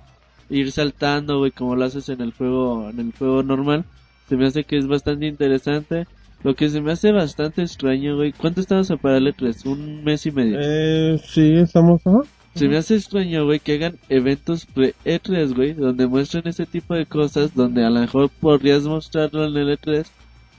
Ir 0.49 0.71
saltando, 0.71 1.37
güey, 1.37 1.51
como 1.51 1.75
lo 1.75 1.85
haces 1.85 2.09
en 2.09 2.21
el 2.21 2.33
juego, 2.33 2.89
en 2.89 2.99
el 2.99 3.11
juego 3.11 3.43
normal. 3.43 3.85
Se 4.27 4.37
me 4.37 4.47
hace 4.47 4.63
que 4.63 4.79
es 4.79 4.87
bastante 4.87 5.27
interesante. 5.27 6.07
Lo 6.43 6.55
que 6.55 6.69
se 6.69 6.81
me 6.81 6.91
hace 6.91 7.11
bastante 7.11 7.61
extraño, 7.61 8.15
güey. 8.15 8.31
¿Cuánto 8.31 8.61
estamos 8.61 8.89
a 8.91 8.97
para 8.97 9.19
E3? 9.19 9.65
Un 9.65 10.03
mes 10.03 10.25
y 10.25 10.31
medio. 10.31 10.57
Eh, 10.61 11.19
sí, 11.23 11.53
estamos... 11.53 12.01
Ajá. 12.05 12.19
Se 12.53 12.67
me 12.67 12.75
hace 12.75 12.95
extraño, 12.95 13.45
güey, 13.45 13.59
que 13.61 13.75
hagan 13.75 13.95
eventos 14.09 14.65
pre-E3, 14.65 15.55
güey, 15.55 15.71
donde 15.73 16.05
muestren 16.05 16.45
ese 16.47 16.65
tipo 16.65 16.93
de 16.93 17.05
cosas, 17.05 17.55
donde 17.55 17.85
a 17.85 17.89
lo 17.89 18.01
mejor 18.01 18.29
podrías 18.41 18.83
mostrarlo 18.83 19.45
en 19.45 19.55
el 19.55 19.77
E3, 19.77 20.05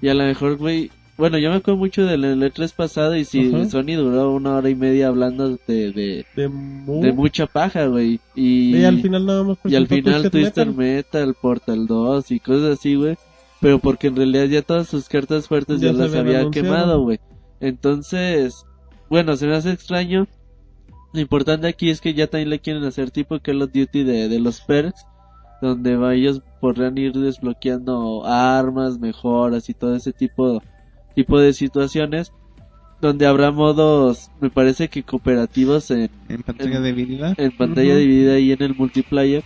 y 0.01 0.09
a 0.09 0.15
lo 0.15 0.25
mejor, 0.25 0.57
güey, 0.57 0.91
bueno, 1.19 1.37
yo 1.37 1.51
me 1.51 1.57
acuerdo 1.57 1.77
mucho 1.79 2.07
del 2.07 2.25
E3 2.25 2.75
pasado, 2.75 3.15
y 3.15 3.27
si 3.27 3.53
Ajá. 3.55 3.67
Sony 3.67 3.95
duró 3.97 4.33
una 4.33 4.55
hora 4.57 4.71
y 4.71 4.75
media 4.75 5.09
hablando 5.09 5.59
de, 5.69 5.93
de, 5.93 6.25
De, 6.35 6.49
mu- 6.49 7.03
de 7.03 7.13
mucha 7.13 7.45
paja, 7.47 7.85
güey, 7.89 8.21
y, 8.35 8.75
y 8.75 8.85
al 8.85 9.03
final 9.03 9.27
nada 9.27 9.45
más 9.45 9.59
y 9.63 9.75
al 9.75 9.87
final 9.87 10.31
Twister 10.31 10.69
Metal. 10.69 10.75
Metal, 10.75 11.35
Portal 11.43 11.87
2 11.87 12.31
y 12.31 12.41
cosas 12.41 12.79
así, 12.79 12.95
güey. 12.95 13.17
Pero 13.63 13.79
porque 13.79 14.09
en 14.09 14.17
realidad 14.17 14.45
ya 14.45 14.61
todas 14.61 14.89
sus 14.89 15.09
cartas 15.09 15.49
fuertes 15.49 15.81
ya, 15.81 15.93
las 15.95 16.13
había 16.15 16.41
anunciado. 16.41 16.51
quemado, 16.51 17.01
güey. 17.01 17.19
Entonces, 17.61 18.67
bueno, 19.09 19.37
se 19.37 19.47
me 19.47 19.55
hace 19.55 19.71
extraño. 19.73 20.27
Lo 21.15 21.21
importante 21.21 21.67
aquí 21.69 21.89
es 21.91 22.01
que 22.01 22.13
ya 22.13 22.27
también 22.27 22.51
le 22.51 22.59
quieren 22.61 22.85
hacer 22.85 23.11
tipo 23.11 23.39
Call 23.41 23.63
of 23.63 23.71
Duty 23.73 24.03
de, 24.05 24.29
de 24.29 24.41
los 24.41 24.61
perks, 24.63 25.05
donde 25.63 25.97
va- 25.97 26.15
ellos 26.15 26.43
podrán 26.61 26.99
ir 26.99 27.13
desbloqueando 27.13 28.25
armas, 28.27 28.99
mejoras 28.99 29.69
y 29.69 29.75
todo 29.75 29.95
ese 29.95 30.13
tipo, 30.13 30.63
tipo 31.15 31.39
de 31.39 31.53
situaciones, 31.53 32.33
donde 33.01 33.27
habrá 33.27 33.51
modos, 33.51 34.31
me 34.41 34.49
parece 34.51 34.89
que 34.89 35.03
cooperativos 35.03 35.91
en, 35.91 36.11
En 36.29 36.43
pantalla 36.43 36.77
En- 36.79 36.85
dividida. 36.85 37.35
en 37.37 37.53
pantalla 37.57 37.97
dividida 37.97 38.39
y 38.39 38.53
en 38.53 38.63
el 38.63 38.75
multiplayer, 38.75 39.45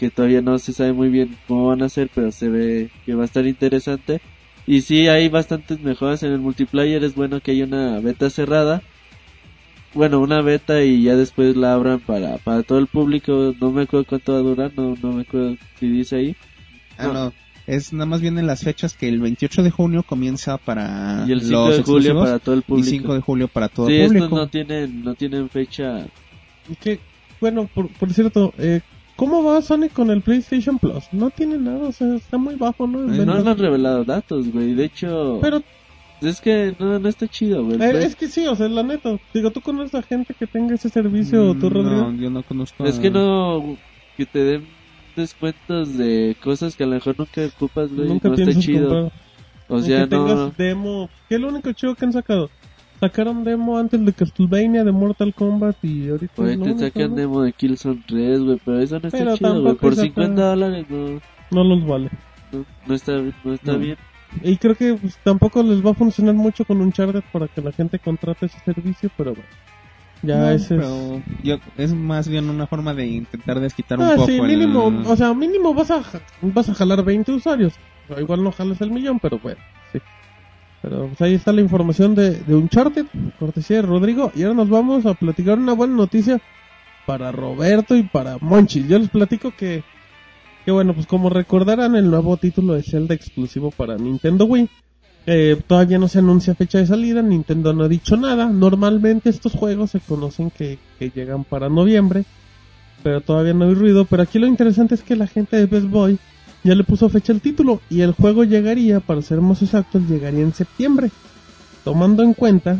que 0.00 0.08
todavía 0.08 0.40
no 0.40 0.58
se 0.58 0.72
sabe 0.72 0.94
muy 0.94 1.10
bien 1.10 1.36
cómo 1.46 1.66
van 1.66 1.82
a 1.82 1.84
hacer, 1.84 2.08
pero 2.14 2.32
se 2.32 2.48
ve 2.48 2.88
que 3.04 3.14
va 3.14 3.20
a 3.20 3.26
estar 3.26 3.46
interesante. 3.46 4.22
Y 4.66 4.80
sí, 4.80 5.08
hay 5.08 5.28
bastantes 5.28 5.78
mejoras 5.82 6.22
en 6.22 6.32
el 6.32 6.38
multiplayer, 6.38 7.04
es 7.04 7.14
bueno 7.14 7.40
que 7.40 7.50
haya 7.50 7.66
una 7.66 8.00
beta 8.00 8.30
cerrada. 8.30 8.80
Bueno, 9.92 10.20
una 10.20 10.40
beta 10.40 10.82
y 10.82 11.02
ya 11.02 11.16
después 11.16 11.54
la 11.54 11.74
abran 11.74 12.00
para, 12.00 12.38
para 12.38 12.62
todo 12.62 12.78
el 12.78 12.86
público, 12.86 13.54
no 13.60 13.72
me 13.72 13.82
acuerdo 13.82 14.06
cuánto 14.06 14.32
va 14.32 14.38
a 14.38 14.42
durar, 14.42 14.72
no, 14.74 14.96
no 15.02 15.12
me 15.12 15.20
acuerdo 15.20 15.58
si 15.78 15.88
dice 15.90 16.16
ahí. 16.16 16.36
Ah, 16.96 17.08
no. 17.08 17.32
Es 17.66 17.92
nada 17.92 18.06
más 18.06 18.22
bien 18.22 18.38
en 18.38 18.46
las 18.46 18.62
fechas 18.62 18.94
que 18.94 19.06
el 19.06 19.20
28 19.20 19.62
de 19.62 19.70
junio 19.70 20.02
comienza 20.02 20.56
para 20.56 21.26
y 21.28 21.32
el 21.32 21.42
5 21.42 21.52
los 21.52 21.76
de 21.76 21.82
julio 21.82 22.18
para 22.20 22.38
todo 22.38 22.54
el 22.54 22.60
y 22.60 22.62
público. 22.62 22.88
5 22.88 23.14
de 23.16 23.20
julio 23.20 23.48
para 23.48 23.68
todo 23.68 23.86
sí, 23.88 23.96
el 23.96 24.00
estos 24.00 24.16
público. 24.16 24.36
no 24.36 24.48
tienen, 24.48 25.04
no 25.04 25.14
tienen 25.14 25.50
fecha. 25.50 26.06
Que, 26.80 27.00
bueno, 27.38 27.68
por, 27.74 27.88
por 27.88 28.10
cierto, 28.14 28.54
eh, 28.56 28.80
¿cómo 29.20 29.44
va 29.44 29.60
Sony 29.60 29.88
con 29.92 30.10
el 30.10 30.22
PlayStation 30.22 30.78
Plus? 30.78 31.04
No 31.12 31.28
tiene 31.30 31.58
nada, 31.58 31.88
o 31.88 31.92
sea, 31.92 32.14
está 32.14 32.38
muy 32.38 32.54
bajo, 32.56 32.86
¿no? 32.86 33.00
Eh, 33.12 33.26
No 33.26 33.34
han 33.34 33.58
revelado 33.58 34.02
datos, 34.04 34.50
güey. 34.50 34.72
De 34.74 34.84
hecho, 34.86 35.38
Pero 35.42 35.62
es 36.22 36.40
que 36.40 36.74
no, 36.78 36.98
no 36.98 37.08
está 37.08 37.28
chido, 37.28 37.62
güey. 37.64 37.80
eh, 37.82 38.02
es 38.04 38.16
que 38.16 38.28
sí, 38.28 38.46
o 38.46 38.56
sea, 38.56 38.68
la 38.68 38.82
neta, 38.82 39.18
digo, 39.34 39.50
¿tú 39.50 39.60
conoces 39.60 39.94
a 39.94 40.02
gente 40.02 40.34
que 40.38 40.46
tenga 40.46 40.74
ese 40.74 40.88
servicio, 40.88 41.54
tú, 41.54 41.66
Mm, 41.66 41.70
Rodrigo? 41.74 42.10
No, 42.10 42.12
yo 42.20 42.30
no 42.30 42.42
conozco. 42.42 42.84
Es 42.86 42.98
a- 42.98 43.02
que 43.02 43.10
no, 43.10 43.76
que 44.16 44.24
te 44.26 44.38
den 44.42 44.66
descuentos 45.16 45.96
de 45.98 46.36
cosas 46.42 46.74
que 46.76 46.84
a 46.84 46.86
lo 46.86 46.94
mejor 46.94 47.14
nunca 47.18 47.42
ocupas, 47.44 47.92
güey. 47.94 48.08
Nunca 48.08 48.28
no 48.28 48.34
está 48.34 48.58
chido. 48.58 48.88
comprar. 48.88 49.12
O 49.68 49.80
sea, 49.82 50.06
que 50.08 50.16
no. 50.16 50.26
tengas 50.26 50.56
demo. 50.56 51.10
¿Qué 51.28 51.34
es 51.36 51.40
lo 51.40 51.48
único 51.48 51.72
chido 51.72 51.94
que 51.94 52.04
han 52.04 52.12
sacado? 52.12 52.50
Sacaron 53.00 53.44
demo 53.44 53.78
antes 53.78 54.04
de 54.04 54.12
Castlevania, 54.12 54.84
de 54.84 54.92
Mortal 54.92 55.32
Kombat 55.34 55.76
y 55.82 56.08
ahorita 56.10 56.34
Güey, 56.36 56.52
es 56.52 56.58
lo 56.58 56.64
te 56.66 56.78
sacan 56.78 57.10
¿no? 57.10 57.16
demo 57.16 57.42
de 57.42 57.52
Killzone 57.54 58.02
3, 58.06 58.40
güey, 58.40 58.58
pero 58.64 58.80
eso 58.80 59.00
no 59.00 59.08
está 59.08 59.18
Pero 59.18 59.36
chido, 59.36 59.50
güey. 59.52 59.62
tampoco 59.64 59.80
Por 59.80 59.92
es 59.94 59.98
acá. 60.00 60.06
50 60.08 60.42
dólares 60.42 60.86
no, 60.90 61.20
No 61.50 61.64
los 61.64 61.86
vale. 61.86 62.10
no, 62.52 62.66
no 62.86 62.94
está, 62.94 63.12
no 63.44 63.54
está 63.54 63.72
No. 63.72 63.78
bien. 63.78 63.96
Y 64.42 64.56
creo 64.58 64.74
que 64.76 64.94
pues, 64.94 65.18
tampoco 65.24 65.62
les 65.62 65.84
va 65.84 65.90
a 65.90 65.94
funcionar 65.94 66.34
mucho 66.34 66.64
con 66.64 66.80
Uncharted 66.82 67.22
para 67.32 67.48
que 67.48 67.62
la 67.62 67.72
gente 67.72 67.98
contrate 67.98 68.46
ese 68.46 68.58
servicio, 68.60 69.10
pero 69.16 69.32
bueno. 69.32 69.48
Ya 70.22 70.36
No, 70.36 70.50
ese 70.50 70.74
es... 70.76 70.80
pero 70.82 71.22
yo- 71.42 71.58
es 71.78 71.94
más 71.94 72.28
bien 72.28 72.50
una 72.50 72.66
forma 72.66 72.92
de 72.92 73.06
intentar 73.06 73.58
desquitar 73.60 73.98
un 73.98 74.04
Ah, 74.04 74.12
poco 74.16 74.26
sí, 74.26 74.36
el- 74.38 74.46
mínimo, 74.46 74.92
o 75.06 75.16
sea, 75.16 75.32
mínimo 75.32 75.72
vas 75.72 75.90
a, 75.90 76.02
ja- 76.02 76.20
vas 76.42 76.68
a 76.68 76.74
jalar 76.74 77.02
20 77.02 77.32
usuarios. 77.32 77.72
O 78.14 78.20
igual 78.20 78.44
no 78.44 78.52
jalas 78.52 78.80
el 78.82 78.90
millón, 78.90 79.18
pero 79.20 79.38
bueno. 79.38 79.58
Pero 80.82 81.08
pues 81.08 81.20
ahí 81.20 81.34
está 81.34 81.52
la 81.52 81.60
información 81.60 82.14
de, 82.14 82.40
de 82.40 82.54
Uncharted, 82.54 83.06
cortesía 83.38 83.76
de 83.76 83.82
Rodrigo. 83.82 84.32
Y 84.34 84.42
ahora 84.42 84.54
nos 84.54 84.70
vamos 84.70 85.04
a 85.06 85.14
platicar 85.14 85.58
una 85.58 85.74
buena 85.74 85.94
noticia 85.94 86.40
para 87.06 87.32
Roberto 87.32 87.96
y 87.96 88.02
para 88.02 88.38
Monchis. 88.40 88.88
Yo 88.88 88.98
les 88.98 89.10
platico 89.10 89.52
que, 89.56 89.82
que 90.64 90.70
bueno, 90.70 90.94
pues 90.94 91.06
como 91.06 91.28
recordarán 91.28 91.96
el 91.96 92.10
nuevo 92.10 92.36
título 92.36 92.74
de 92.74 92.82
Zelda 92.82 93.14
exclusivo 93.14 93.70
para 93.70 93.96
Nintendo 93.96 94.46
Wii. 94.46 94.70
Eh, 95.26 95.60
todavía 95.66 95.98
no 95.98 96.08
se 96.08 96.20
anuncia 96.20 96.54
fecha 96.54 96.78
de 96.78 96.86
salida, 96.86 97.20
Nintendo 97.20 97.74
no 97.74 97.84
ha 97.84 97.88
dicho 97.88 98.16
nada. 98.16 98.48
Normalmente 98.48 99.28
estos 99.28 99.52
juegos 99.52 99.90
se 99.90 100.00
conocen 100.00 100.50
que, 100.50 100.78
que 100.98 101.10
llegan 101.10 101.44
para 101.44 101.68
noviembre 101.68 102.24
pero 103.02 103.20
todavía 103.20 103.54
no 103.54 103.66
hay 103.66 103.74
ruido. 103.74 104.04
Pero 104.04 104.22
aquí 104.22 104.38
lo 104.38 104.46
interesante 104.46 104.94
es 104.94 105.02
que 105.02 105.16
la 105.16 105.26
gente 105.26 105.56
de 105.56 105.66
Best 105.66 105.88
Boy 105.88 106.18
ya 106.64 106.74
le 106.74 106.84
puso 106.84 107.08
fecha 107.08 107.32
al 107.32 107.40
título 107.40 107.80
y 107.90 108.00
el 108.02 108.12
juego 108.12 108.44
llegaría, 108.44 109.00
para 109.00 109.22
ser 109.22 109.40
más 109.40 109.62
exactos, 109.62 110.02
llegaría 110.08 110.40
en 110.42 110.52
septiembre. 110.54 111.10
Tomando 111.84 112.22
en 112.22 112.34
cuenta 112.34 112.78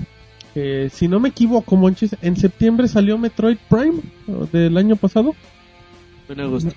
que, 0.55 0.91
si 0.93 1.09
no 1.09 1.21
me 1.21 1.31
equivoco, 1.31 1.77
Monchis, 1.77 2.17
en 2.23 2.37
septiembre 2.37 2.89
salió 2.89 3.17
Metroid 3.17 3.57
Prime 3.69 4.01
¿o 4.29 4.47
del 4.47 4.77
año 4.77 4.97
pasado. 4.97 5.35
Fue 6.27 6.35
en 6.35 6.41
agosto. 6.43 6.71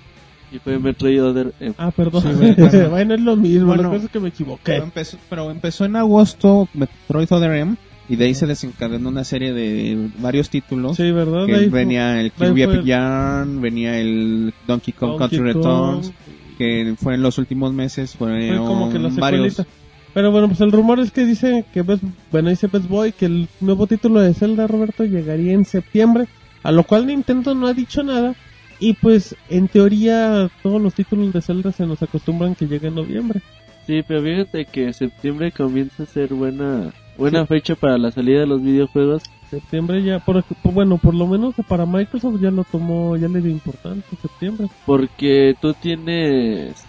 Y 0.52 0.58
fue 0.60 0.78
Metroid 0.78 1.22
Other 1.22 1.52
M. 1.60 1.74
Ah, 1.78 1.90
perdón. 1.90 2.22
Sí, 2.22 2.78
bueno, 2.90 3.14
es 3.14 3.20
lo 3.20 3.36
mismo, 3.36 3.66
Bueno, 3.66 3.82
la 3.84 3.88
cosa 3.90 4.04
es 4.06 4.10
que 4.10 4.20
me 4.20 4.30
Pero 4.30 4.34
equivoqué. 4.34 4.76
empezó, 4.76 5.18
pero 5.28 5.50
empezó 5.50 5.84
en 5.84 5.96
agosto 5.96 6.68
Metroid 6.74 7.26
Other 7.32 7.52
M 7.54 7.74
y 8.08 8.16
de 8.16 8.26
ahí 8.26 8.34
se 8.34 8.46
desencadenó 8.46 9.08
una 9.08 9.24
serie 9.24 9.52
de 9.52 10.10
varios 10.20 10.48
títulos. 10.50 10.96
Sí, 10.96 11.10
¿verdad? 11.10 11.46
que 11.46 11.54
Ahí 11.56 11.70
fue- 11.70 11.80
venía 11.80 12.20
el 12.20 12.30
Kirby 12.32 12.62
Epic 12.62 12.84
Yarn, 12.84 13.60
venía 13.60 13.98
el 13.98 14.54
Donkey 14.66 14.92
Kong 14.94 15.18
Donkey 15.18 15.38
Country 15.38 15.52
Kong. 15.54 15.64
Returns, 16.02 16.12
que 16.56 16.94
fue 16.98 17.14
en 17.14 17.22
los 17.22 17.38
últimos 17.38 17.72
meses, 17.72 18.14
fue, 18.16 18.48
Fue 18.48 18.56
como 18.58 18.90
que 18.90 18.98
varios. 18.98 19.54
secuelita. 19.54 19.66
Pero 20.14 20.30
bueno, 20.30 20.46
pues 20.48 20.60
el 20.60 20.70
rumor 20.70 21.00
es 21.00 21.10
que 21.10 21.24
dice 21.26 21.64
que 21.74 21.82
Best, 21.82 22.04
bueno, 22.30 22.48
dice 22.50 22.68
Best 22.68 22.88
Boy 22.88 23.12
que 23.12 23.26
el 23.26 23.48
nuevo 23.60 23.86
título 23.88 24.20
de 24.20 24.32
Zelda, 24.32 24.66
Roberto, 24.68 25.04
llegaría 25.04 25.52
en 25.52 25.64
septiembre, 25.64 26.26
a 26.62 26.70
lo 26.70 26.84
cual 26.84 27.06
Nintendo 27.06 27.54
no 27.54 27.66
ha 27.66 27.74
dicho 27.74 28.02
nada. 28.04 28.34
Y 28.78 28.94
pues, 28.94 29.34
en 29.48 29.68
teoría, 29.68 30.50
todos 30.62 30.80
los 30.80 30.94
títulos 30.94 31.32
de 31.32 31.42
Zelda 31.42 31.72
se 31.72 31.86
nos 31.86 32.02
acostumbran 32.02 32.54
que 32.54 32.66
lleguen 32.66 32.90
en 32.90 32.94
noviembre. 32.96 33.40
Sí, 33.86 34.02
pero 34.06 34.22
fíjate 34.22 34.64
que 34.66 34.92
septiembre 34.92 35.52
comienza 35.52 36.04
a 36.04 36.06
ser 36.06 36.32
buena, 36.32 36.92
buena 37.18 37.46
fecha 37.46 37.74
para 37.74 37.98
la 37.98 38.10
salida 38.10 38.40
de 38.40 38.46
los 38.46 38.62
videojuegos. 38.62 39.22
Septiembre 39.54 40.02
ya, 40.02 40.18
por, 40.20 40.44
bueno, 40.72 40.98
por 40.98 41.14
lo 41.14 41.26
menos 41.26 41.54
para 41.68 41.86
Microsoft 41.86 42.40
ya 42.40 42.50
lo 42.50 42.64
tomó, 42.64 43.16
ya 43.16 43.28
le 43.28 43.40
dio 43.40 43.50
importancia, 43.50 44.04
septiembre. 44.20 44.68
Porque 44.86 45.54
tú 45.60 45.72
tienes, 45.74 46.84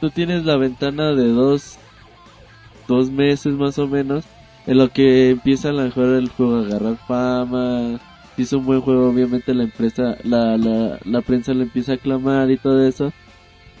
tú 0.00 0.10
tienes 0.10 0.44
la 0.44 0.56
ventana 0.56 1.14
de 1.14 1.28
dos, 1.28 1.78
dos 2.88 3.10
meses 3.10 3.54
más 3.54 3.78
o 3.78 3.86
menos, 3.86 4.24
en 4.66 4.78
lo 4.78 4.88
que 4.88 5.30
empieza 5.30 5.70
a 5.70 5.72
lo 5.72 5.82
mejor 5.82 6.14
el 6.14 6.28
juego 6.30 6.56
a 6.56 6.66
agarrar 6.66 6.96
fama. 7.06 7.98
Si 8.36 8.42
es 8.42 8.52
un 8.52 8.64
buen 8.64 8.80
juego, 8.80 9.10
obviamente 9.10 9.54
la 9.54 9.64
empresa, 9.64 10.16
la, 10.24 10.56
la, 10.56 10.98
la 11.04 11.20
prensa 11.20 11.52
lo 11.52 11.62
empieza 11.62 11.92
a 11.92 11.94
aclamar 11.96 12.50
y 12.50 12.56
todo 12.56 12.86
eso. 12.86 13.12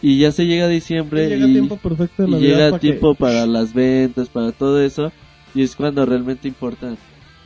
Y 0.02 0.18
ya 0.18 0.32
se 0.32 0.46
llega 0.46 0.64
a 0.64 0.68
diciembre 0.68 1.28
llega 1.28 1.46
y, 1.46 1.52
tiempo 1.52 1.76
perfecto 1.76 2.22
de 2.22 2.28
y 2.28 2.32
Navidad 2.32 2.48
llega 2.56 2.70
para 2.70 2.80
que- 2.80 3.00
para 3.18 3.46
las 3.46 3.72
ventas, 3.72 4.28
para 4.28 4.52
todo 4.52 4.80
eso. 4.80 5.12
Y 5.54 5.62
es 5.62 5.74
cuando 5.76 6.06
realmente 6.06 6.48
importa, 6.48 6.94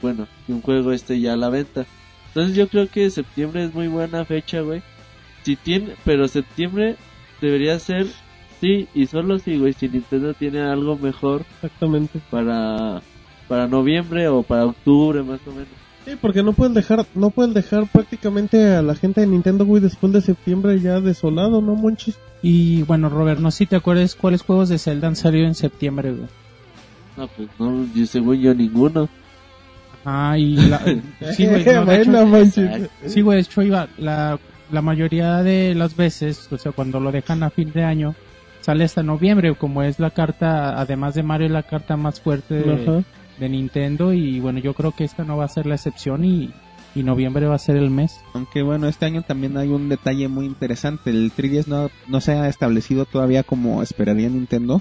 bueno, 0.05 0.29
que 0.47 0.53
un 0.53 0.61
juego 0.61 0.93
esté 0.93 1.19
ya 1.19 1.33
a 1.33 1.37
la 1.39 1.49
venta. 1.49 1.87
Entonces 2.29 2.55
yo 2.55 2.69
creo 2.69 2.91
que 2.91 3.09
septiembre 3.09 3.65
es 3.65 3.73
muy 3.73 3.89
buena 3.89 4.27
fecha, 4.27 4.61
güey. 4.61 4.83
Si 5.45 5.57
tiene, 5.57 5.95
pero 6.05 6.29
septiembre 6.29 6.97
debería 7.41 7.79
ser, 7.79 8.07
sí, 8.61 8.87
y 8.95 9.07
solo 9.07 9.39
si, 9.39 9.59
güey, 9.59 9.73
si 9.73 9.89
Nintendo 9.89 10.35
tiene 10.35 10.61
algo 10.61 10.99
mejor 10.99 11.47
Exactamente. 11.55 12.21
para, 12.31 13.01
para 13.49 13.67
noviembre 13.67 14.29
o 14.29 14.43
para 14.43 14.67
octubre 14.67 15.23
más 15.23 15.41
o 15.47 15.53
menos. 15.53 15.69
Sí, 16.05 16.13
porque 16.21 16.43
no 16.43 16.53
puedes 16.53 16.75
dejar, 16.75 17.07
no 17.15 17.31
puedes 17.31 17.55
dejar 17.55 17.87
prácticamente 17.87 18.75
a 18.75 18.83
la 18.83 18.95
gente 18.97 19.23
de 19.23 19.27
Nintendo 19.27 19.65
Wii 19.65 19.85
después 19.85 20.13
de 20.13 20.21
septiembre 20.21 20.79
ya 20.81 21.01
desolado, 21.01 21.63
¿no, 21.63 21.75
Monchis? 21.77 22.19
Y 22.43 22.83
bueno, 22.83 23.09
Robert, 23.09 23.41
no 23.41 23.51
sé 23.51 23.59
si 23.59 23.67
te 23.69 23.77
acuerdas 23.77 24.15
cuáles 24.15 24.43
juegos 24.43 24.69
de 24.69 24.77
Zelda 24.79 25.09
han 25.09 25.17
salido 25.17 25.47
en 25.47 25.55
septiembre, 25.55 26.13
güey. 26.13 26.29
No, 27.17 27.27
pues 27.29 27.49
no, 27.59 27.87
yo 27.95 28.05
según 28.05 28.39
yo 28.39 28.55
ninguno. 28.55 29.09
Ah, 30.05 30.37
y 30.39 30.57
la... 30.57 30.81
sí, 31.35 31.47
güey, 31.47 31.65
no, 31.65 31.85
de 31.87 31.97
hecho- 32.03 32.11
Bueno, 32.11 32.27
Monchis. 32.27 32.69
Sí, 33.07 33.21
güey, 33.23 33.37
de 33.37 33.43
hecho 33.43 33.63
iba, 33.63 33.89
la, 33.99 34.39
la 34.71 34.83
mayoría 34.83 35.43
de 35.43 35.75
las 35.75 35.97
veces, 35.97 36.49
o 36.53 36.59
sea, 36.59 36.73
cuando 36.73 37.01
lo 37.01 37.11
dejan 37.13 37.43
a 37.43 37.51
fin 37.51 37.73
de 37.73 37.85
año, 37.85 38.15
sale 38.61 38.85
hasta 38.85 39.03
noviembre, 39.03 39.55
como 39.55 39.83
es 39.83 39.99
la 39.99 40.11
carta, 40.11 40.79
además 40.81 41.15
de 41.15 41.23
Mario, 41.23 41.47
es 41.47 41.53
la 41.53 41.63
carta 41.63 41.97
más 41.97 42.21
fuerte 42.21 42.55
de 43.39 43.49
Nintendo, 43.49 44.13
y 44.13 44.41
bueno, 44.41 44.59
yo 44.61 44.75
creo 44.75 44.93
que 44.93 45.05
esta 45.05 45.25
no 45.25 45.37
va 45.37 45.45
a 45.47 45.49
ser 45.49 45.67
la 45.67 45.75
excepción, 45.75 46.25
y, 46.25 46.51
y 46.95 47.03
noviembre 47.03 47.47
va 47.47 47.57
a 47.57 47.59
ser 47.59 47.77
el 47.77 47.91
mes. 47.91 48.21
Aunque 48.35 48.63
bueno, 48.63 48.87
este 48.89 49.07
año 49.07 49.23
también 49.23 49.57
hay 49.57 49.69
un 49.69 49.89
detalle 49.89 50.29
muy 50.29 50.47
interesante. 50.47 51.11
El 51.11 51.33
3DS 51.33 51.67
no, 51.67 51.91
no 52.09 52.21
se 52.21 52.33
ha 52.33 52.49
establecido 52.49 53.05
todavía 53.07 53.43
como 53.43 53.83
esperaría 53.83 54.29
Nintendo. 54.29 54.81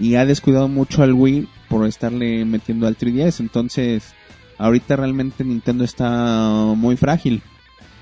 Y 0.00 0.14
ha 0.14 0.24
descuidado 0.26 0.68
mucho 0.68 1.02
al 1.02 1.12
Wii 1.12 1.48
por 1.68 1.84
estarle 1.86 2.44
metiendo 2.44 2.86
al 2.86 2.96
3DS. 2.96 3.40
Entonces, 3.40 4.14
ahorita 4.58 4.96
realmente 4.96 5.44
Nintendo 5.44 5.84
está 5.84 6.72
muy 6.76 6.96
frágil. 6.96 7.42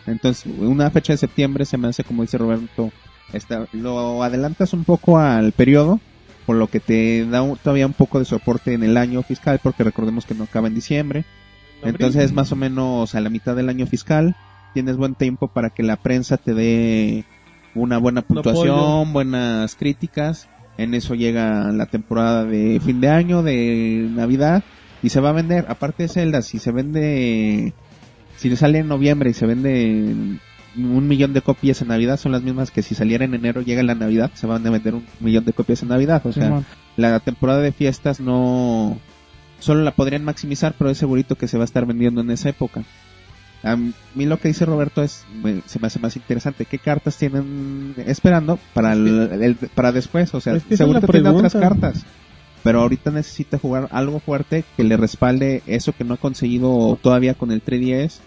Entonces, 0.07 0.47
una 0.47 0.91
fecha 0.91 1.13
de 1.13 1.19
septiembre 1.19 1.65
se 1.65 1.79
me 1.79 1.89
hace, 1.89 2.05
como 2.05 2.23
dice 2.23 2.39
Roberto, 2.39 2.91
está, 3.33 3.67
lo 3.73 4.23
adelantas 4.23 4.73
un 4.73 4.85
poco 4.85 5.19
al 5.19 5.53
periodo. 5.53 6.01
Por 6.47 6.57
lo 6.57 6.69
que 6.69 6.79
te 6.79 7.27
da 7.27 7.43
un- 7.43 7.57
todavía 7.57 7.87
un 7.87 7.93
poco 7.93 8.21
de 8.21 8.25
soporte 8.25 8.73
en 8.73 8.85
el 8.85 8.97
año 8.97 9.23
fiscal. 9.25 9.59
Porque 9.61 9.83
recordemos 9.83 10.25
que 10.27 10.35
no 10.35 10.45
acaba 10.45 10.69
en 10.69 10.75
diciembre. 10.77 11.25
Entonces, 11.83 12.33
más 12.33 12.53
o 12.53 12.57
menos 12.57 13.15
a 13.17 13.21
la 13.21 13.31
mitad 13.31 13.57
del 13.57 13.69
año 13.69 13.85
fiscal, 13.87 14.37
tienes 14.73 14.97
buen 14.97 15.15
tiempo 15.17 15.49
para 15.49 15.71
que 15.71 15.83
la 15.83 15.97
prensa 15.97 16.37
te 16.37 16.55
dé 16.55 17.25
una 17.75 17.99
buena 17.99 18.23
puntuación, 18.23 19.13
buenas 19.13 19.75
críticas 19.75 20.49
En 20.79 20.95
eso 20.95 21.15
llega 21.15 21.73
la 21.73 21.87
temporada 21.87 22.45
de 22.45 22.81
fin 22.85 23.01
de 23.01 23.09
año, 23.09 23.43
de 23.43 24.07
Navidad, 24.11 24.63
y 25.03 25.09
se 25.11 25.21
va 25.21 25.31
a 25.31 25.33
vender. 25.33 25.67
Aparte 25.69 26.05
de 26.05 26.09
Zelda, 26.09 26.43
si 26.43 26.59
se 26.59 26.73
vende, 26.73 27.73
si 28.37 28.49
le 28.49 28.57
sale 28.57 28.79
en 28.79 28.89
noviembre 28.89 29.31
y 29.31 29.35
se 29.35 29.47
vende 29.47 30.15
un 30.77 31.09
millón 31.09 31.33
de 31.33 31.41
copias 31.41 31.81
en 31.83 31.89
Navidad, 31.89 32.19
son 32.19 32.33
las 32.33 32.43
mismas 32.43 32.71
que 32.71 32.83
si 32.83 32.95
saliera 32.95 33.25
en 33.25 33.35
enero, 33.35 33.63
llega 33.63 33.83
la 33.83 33.95
Navidad, 33.95 34.31
se 34.35 34.47
van 34.47 34.67
a 34.67 34.71
vender 34.71 34.95
un 34.95 35.07
millón 35.21 35.45
de 35.45 35.53
copias 35.55 35.83
en 35.83 35.89
Navidad. 35.89 36.21
O 36.27 36.33
sea, 36.33 36.49
la 36.97 37.21
temporada 37.21 37.61
de 37.61 37.73
fiestas 37.73 38.21
no 38.21 38.99
solo 39.59 39.83
la 39.83 39.93
podrían 39.93 40.25
maximizar, 40.25 40.75
pero 40.79 40.91
es 40.91 40.99
segurito 40.99 41.35
que 41.37 41.49
se 41.49 41.57
va 41.57 41.65
a 41.65 41.67
estar 41.67 41.87
vendiendo 41.87 42.21
en 42.21 42.31
esa 42.31 42.51
época. 42.51 42.83
A 43.63 43.75
mí 43.77 44.27
lo 44.27 44.39
que 44.39 44.49
dice 44.49 44.67
Roberto 44.67 45.03
es 45.03 45.25
me- 45.43 45.63
se 45.67 45.79
me 45.81 45.87
hace 45.87 45.99
más 45.99 46.15
interesante. 46.15 46.67
¿Qué 46.67 46.79
cartas 46.79 47.17
tienen 47.17 47.95
esperando 48.07 48.59
para 48.75 48.93
el, 48.93 49.31
el- 49.43 49.57
para 49.75 49.93
después? 49.93 50.33
O 50.35 50.41
sea, 50.43 50.55
Es 50.57 50.63
que 50.65 50.75
esa 50.75 50.85
es 50.85 50.89
segurito 50.89 51.07
la 51.07 51.13
tiene 51.13 51.29
otras 51.31 51.53
cartas. 51.71 52.05
Pero 52.67 52.81
ahorita 52.81 53.13
necesita 53.13 53.59
jugar 53.59 53.87
algo 53.93 54.19
fuerte 54.19 54.65
que 54.77 54.83
le 54.83 54.97
respalde 54.97 55.63
eso 55.69 55.93
que 55.93 56.03
no 56.03 56.15
ha 56.15 56.17
conseguido 56.17 56.99
todavía 57.01 57.35
con 57.35 57.53
el 57.53 57.63
3DS 57.65 58.19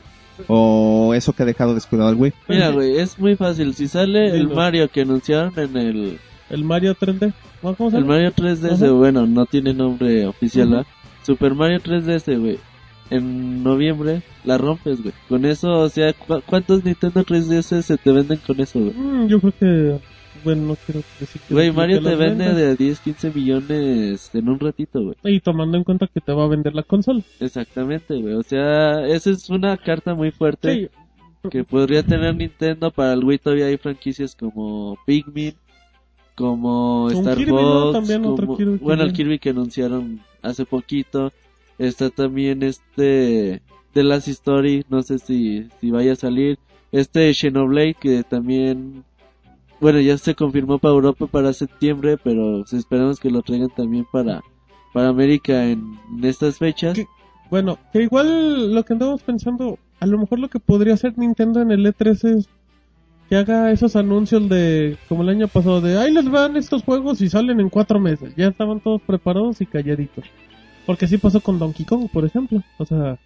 o 0.47 1.13
eso 1.13 1.33
que 1.33 1.43
ha 1.43 1.45
dejado 1.45 1.73
descuidado 1.75 2.09
el 2.09 2.15
Wii. 2.15 2.33
Mira, 2.47 2.69
güey, 2.69 2.97
es 2.99 3.19
muy 3.19 3.35
fácil. 3.35 3.73
Si 3.73 3.87
sale 3.89 4.29
el. 4.35 4.47
Mario 4.47 4.87
que 4.89 5.01
anunciaron 5.01 5.51
en 5.57 5.75
el, 5.77 6.19
El 6.49 6.63
Mario 6.63 6.95
3D. 6.95 7.33
¿Cómo 7.61 7.91
se 7.91 7.97
el 7.97 8.03
llama? 8.03 8.13
Mario 8.15 8.31
3DS, 8.33 8.73
Ajá. 8.75 8.91
bueno, 8.91 9.25
no 9.27 9.45
tiene 9.45 9.73
nombre 9.73 10.25
oficial. 10.25 10.85
Super 11.25 11.53
Mario 11.53 11.79
3DS, 11.81 12.39
güey. 12.39 12.57
En 13.09 13.63
noviembre 13.63 14.21
la 14.45 14.57
rompes, 14.57 15.01
güey. 15.01 15.13
Con 15.27 15.43
eso, 15.43 15.67
o 15.79 15.89
sea, 15.89 16.13
¿cu- 16.13 16.41
¿cuántos 16.45 16.85
Nintendo 16.85 17.25
3DS 17.25 17.81
se 17.81 17.97
te 17.97 18.11
venden 18.11 18.39
con 18.45 18.59
eso, 18.61 18.79
güey? 18.79 18.93
Mm, 18.93 19.27
yo 19.27 19.39
creo 19.41 19.53
que... 19.59 19.99
Bueno, 20.43 20.67
no 20.67 20.75
quiero 20.75 21.01
decir 21.19 21.41
que... 21.47 21.53
Güey, 21.53 21.71
Mario 21.71 22.01
te 22.01 22.15
vende 22.15 22.45
vendas. 22.45 22.55
de 22.55 22.75
10, 22.75 22.99
15 22.99 23.31
millones 23.31 24.31
en 24.33 24.49
un 24.49 24.59
ratito, 24.59 25.03
güey. 25.03 25.15
Y 25.23 25.39
tomando 25.39 25.77
en 25.77 25.83
cuenta 25.83 26.07
que 26.07 26.21
te 26.21 26.31
va 26.33 26.45
a 26.45 26.47
vender 26.47 26.73
la 26.73 26.83
consola. 26.83 27.21
Exactamente, 27.39 28.15
güey. 28.15 28.33
O 28.33 28.43
sea, 28.43 29.05
esa 29.07 29.29
es 29.29 29.49
una 29.49 29.77
carta 29.77 30.15
muy 30.15 30.31
fuerte 30.31 30.73
Sí, 30.73 31.49
que 31.49 31.63
podría 31.63 32.03
tener 32.03 32.35
Nintendo. 32.35 32.91
Para 32.91 33.13
el 33.13 33.23
Wii 33.23 33.39
todavía 33.39 33.67
hay 33.67 33.77
franquicias 33.77 34.35
como 34.35 34.97
Pikmin, 35.05 35.53
como 36.35 37.05
Un 37.05 37.11
Star 37.13 37.37
Kirby, 37.37 38.77
bueno, 38.81 39.03
el. 39.03 39.13
Kirby 39.13 39.39
que 39.39 39.49
anunciaron 39.49 40.21
hace 40.41 40.65
poquito. 40.65 41.31
Está 41.77 42.09
también 42.09 42.63
este 42.63 43.61
The 43.93 44.03
Last 44.03 44.27
Story, 44.27 44.85
no 44.89 45.01
sé 45.01 45.19
si, 45.19 45.67
si 45.79 45.91
vaya 45.91 46.13
a 46.13 46.17
salir. 46.17 46.59
Este 46.91 47.33
Xenoblade 47.33 47.93
que 47.93 48.23
también, 48.23 49.03
bueno, 49.79 49.99
ya 49.99 50.17
se 50.17 50.35
confirmó 50.35 50.77
para 50.79 50.93
Europa 50.93 51.27
para 51.27 51.53
septiembre, 51.53 52.17
pero 52.21 52.63
esperamos 52.71 53.19
que 53.19 53.29
lo 53.29 53.41
traigan 53.41 53.69
también 53.69 54.05
para, 54.11 54.41
para 54.93 55.09
América 55.09 55.65
en, 55.65 55.97
estas 56.23 56.57
fechas. 56.57 56.99
Bueno, 57.49 57.77
que 57.91 58.03
igual 58.03 58.73
lo 58.73 58.83
que 58.83 58.93
andamos 58.93 59.23
pensando, 59.23 59.79
a 59.99 60.05
lo 60.05 60.17
mejor 60.17 60.39
lo 60.39 60.49
que 60.49 60.59
podría 60.59 60.93
hacer 60.93 61.17
Nintendo 61.17 61.61
en 61.61 61.71
el 61.71 61.85
E3 61.85 62.37
es 62.37 62.49
que 63.29 63.35
haga 63.35 63.71
esos 63.71 63.95
anuncios 63.95 64.49
de, 64.49 64.97
como 65.07 65.23
el 65.23 65.29
año 65.29 65.47
pasado, 65.47 65.81
de 65.81 65.97
ahí 65.97 66.11
les 66.11 66.29
van 66.29 66.57
estos 66.57 66.83
juegos 66.83 67.21
y 67.21 67.29
salen 67.29 67.59
en 67.59 67.69
cuatro 67.69 67.99
meses. 67.99 68.33
Ya 68.35 68.47
estaban 68.47 68.79
todos 68.79 69.01
preparados 69.01 69.61
y 69.61 69.65
calladitos. 69.65 70.25
Porque 70.85 71.05
así 71.05 71.17
pasó 71.19 71.39
con 71.39 71.59
Donkey 71.59 71.85
Kong, 71.85 72.09
por 72.11 72.25
ejemplo. 72.25 72.63
O 72.79 72.85
sea, 72.85 73.19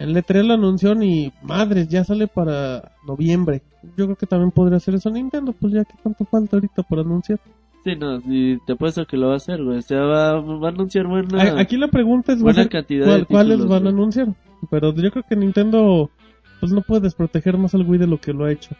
el 0.00 0.16
E3 0.16 0.42
lo 0.44 0.54
anunciaron 0.54 1.02
y 1.02 1.32
madres, 1.42 1.88
ya 1.88 2.02
sale 2.04 2.26
para 2.26 2.92
noviembre. 3.06 3.62
Yo 3.96 4.06
creo 4.06 4.16
que 4.16 4.26
también 4.26 4.50
podría 4.50 4.78
hacer 4.78 4.94
eso 4.94 5.10
Nintendo, 5.10 5.52
pues 5.52 5.72
ya 5.72 5.84
que 5.84 5.94
tanto 6.02 6.24
falta 6.24 6.56
ahorita 6.56 6.82
por 6.82 6.98
anunciar. 7.00 7.38
Sí, 7.84 7.96
no, 7.96 8.18
y 8.26 8.58
te 8.66 8.72
apuesto 8.74 9.06
que 9.06 9.16
lo 9.16 9.28
va 9.28 9.34
a 9.34 9.36
hacer, 9.36 9.62
güey. 9.62 9.78
O 9.78 9.82
sea, 9.82 10.00
va, 10.00 10.40
va 10.40 10.68
a 10.68 10.70
anunciar 10.70 11.06
buena, 11.06 11.58
Aquí 11.60 11.76
la 11.78 11.88
pregunta 11.88 12.32
es 12.32 12.38
¿va 12.38 12.40
a 12.40 12.44
buena 12.44 12.62
ser 12.64 12.68
cantidad 12.70 13.06
cuál- 13.06 13.20
de 13.20 13.26
cuáles 13.26 13.66
van 13.66 13.86
a 13.86 13.90
anunciar. 13.90 14.34
Pero 14.70 14.92
yo 14.94 15.10
creo 15.10 15.24
que 15.26 15.36
Nintendo 15.36 16.10
pues 16.60 16.72
no 16.72 16.82
puede 16.82 17.00
desproteger 17.02 17.56
más 17.56 17.74
al 17.74 17.86
Wii 17.88 18.00
de 18.00 18.06
lo 18.06 18.18
que 18.20 18.34
lo 18.34 18.44
ha 18.44 18.52
hecho. 18.52 18.74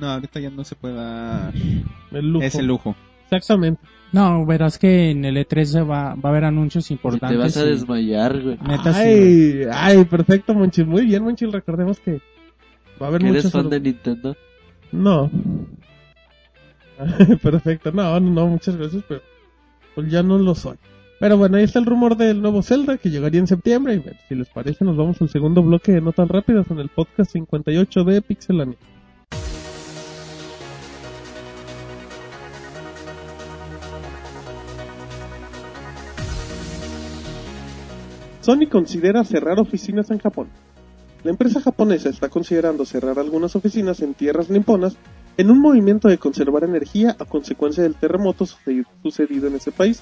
No, 0.00 0.08
ahorita 0.08 0.40
ya 0.40 0.50
no 0.50 0.64
se 0.64 0.74
puede 0.74 0.94
dar 0.94 1.52
El 2.10 2.32
lujo. 2.32 2.44
ese 2.44 2.62
lujo. 2.62 2.96
Exactamente. 3.24 3.80
No, 4.12 4.46
verás 4.46 4.78
que 4.78 5.10
en 5.10 5.24
el 5.24 5.36
E3 5.36 5.64
se 5.66 5.82
va, 5.82 6.14
va 6.14 6.20
a 6.24 6.28
haber 6.28 6.44
anuncios 6.44 6.90
Y 6.90 6.94
importantes. 6.94 7.36
te 7.36 7.42
vas 7.42 7.56
a 7.58 7.64
y- 7.66 7.68
desmayar, 7.70 8.40
güey. 8.42 8.58
Neta, 8.66 8.92
sí, 8.94 9.00
ay, 9.00 9.66
ay, 9.70 10.04
perfecto, 10.06 10.54
Monchil. 10.54 10.86
Muy 10.86 11.04
bien, 11.04 11.22
Monchil. 11.22 11.52
Recordemos 11.52 12.00
que 12.00 12.20
va 13.00 13.06
a 13.06 13.08
haber 13.08 13.20
¿Que 13.20 13.26
muchos... 13.28 13.44
eres 13.44 13.52
fan 13.52 13.68
de 13.70 13.80
Nintendo? 13.80 14.36
No. 14.92 15.30
perfecto. 17.42 17.92
No, 17.92 18.18
no, 18.18 18.30
no, 18.30 18.46
muchas 18.46 18.76
gracias, 18.76 19.04
pero 19.08 19.20
pues 19.94 20.10
ya 20.10 20.22
no 20.22 20.38
lo 20.38 20.54
soy. 20.54 20.76
Pero 21.20 21.36
bueno, 21.36 21.56
ahí 21.56 21.64
está 21.64 21.78
el 21.80 21.86
rumor 21.86 22.16
del 22.16 22.40
nuevo 22.40 22.62
Zelda 22.62 22.96
que 22.96 23.10
llegaría 23.10 23.40
en 23.40 23.46
septiembre. 23.48 23.94
Y 23.94 23.98
bueno, 23.98 24.18
si 24.28 24.34
les 24.36 24.48
parece, 24.48 24.84
nos 24.84 24.96
vamos 24.96 25.20
al 25.20 25.28
segundo 25.28 25.62
bloque 25.62 25.92
de 25.92 26.00
No 26.00 26.12
tan 26.12 26.28
rápidas 26.28 26.70
en 26.70 26.78
el 26.78 26.88
podcast 26.88 27.32
58 27.32 28.04
de 28.04 28.22
Pixelania. 28.22 28.76
Sony 38.48 38.66
considera 38.66 39.24
cerrar 39.24 39.60
oficinas 39.60 40.10
en 40.10 40.20
Japón. 40.20 40.48
La 41.22 41.32
empresa 41.32 41.60
japonesa 41.60 42.08
está 42.08 42.30
considerando 42.30 42.86
cerrar 42.86 43.18
algunas 43.18 43.54
oficinas 43.54 44.00
en 44.00 44.14
tierras 44.14 44.48
niponas 44.48 44.96
en 45.36 45.50
un 45.50 45.60
movimiento 45.60 46.08
de 46.08 46.16
conservar 46.16 46.64
energía 46.64 47.14
a 47.18 47.26
consecuencia 47.26 47.82
del 47.82 47.94
terremoto 47.94 48.46
suce- 48.46 48.86
sucedido 49.02 49.48
en 49.48 49.56
ese 49.56 49.70
país. 49.70 50.00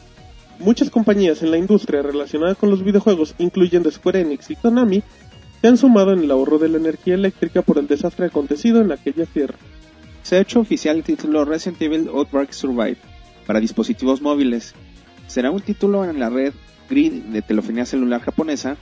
Muchas 0.61 0.91
compañías 0.91 1.43
en 1.43 1.51
la 1.51 1.59
industria 1.59 2.03
relacionada 2.03 2.55
con 2.55 2.71
los 2.71 2.85
videojuegos, 2.85 3.35
incluyendo 3.39 3.91
Square 3.91 4.21
Enix 4.21 4.49
y 4.53 4.55
Konami, 4.55 5.03
se 5.61 5.67
han 5.67 5.77
sumado 5.77 6.13
en 6.13 6.21
el 6.21 6.31
ahorro 6.31 6.59
de 6.59 6.69
la 6.69 6.79
energía 6.79 7.15
eléctrica 7.15 7.63
por 7.63 7.79
el 7.79 7.89
desastre 7.89 8.27
acontecido 8.27 8.81
en 8.81 8.93
aquella 8.93 9.27
tierra. 9.27 9.59
Se 10.23 10.37
ha 10.37 10.41
hecho 10.41 10.61
oficial 10.61 10.99
el 10.99 11.03
título 11.03 11.45
Resident 11.45 11.83
Evil 11.83 12.09
Outbreak 12.15 12.53
Survive 12.53 12.99
para 13.45 13.59
dispositivos 13.59 14.23
móviles. 14.23 14.73
Será 15.27 15.51
un 15.51 15.63
título 15.63 16.05
en 16.05 16.21
la 16.21 16.31
red 16.31 16.53
Grid 16.89 17.13
de 17.13 17.43
telefonía 17.43 17.87
celular 17.87 18.21
japonesa 18.21 18.77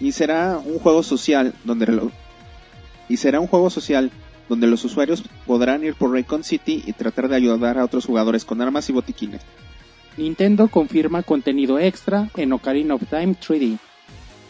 y 0.00 0.12
será 0.12 0.58
un 0.58 0.78
juego 0.78 1.02
social 1.02 1.54
donde 1.64 2.10
y 3.08 3.16
será 3.16 3.40
un 3.40 3.46
juego 3.46 3.70
social 3.70 4.10
donde 4.48 4.66
los 4.66 4.84
usuarios 4.84 5.24
podrán 5.46 5.84
ir 5.84 5.94
por 5.94 6.12
Raycon 6.12 6.44
City 6.44 6.82
y 6.86 6.92
tratar 6.92 7.28
de 7.28 7.36
ayudar 7.36 7.78
a 7.78 7.84
otros 7.84 8.04
jugadores 8.06 8.44
con 8.44 8.60
armas 8.60 8.88
y 8.88 8.92
botiquines. 8.92 9.42
Nintendo 10.16 10.68
confirma 10.68 11.22
contenido 11.22 11.78
extra 11.78 12.30
en 12.36 12.52
Ocarina 12.52 12.94
of 12.94 13.02
Time 13.08 13.34
3D. 13.34 13.78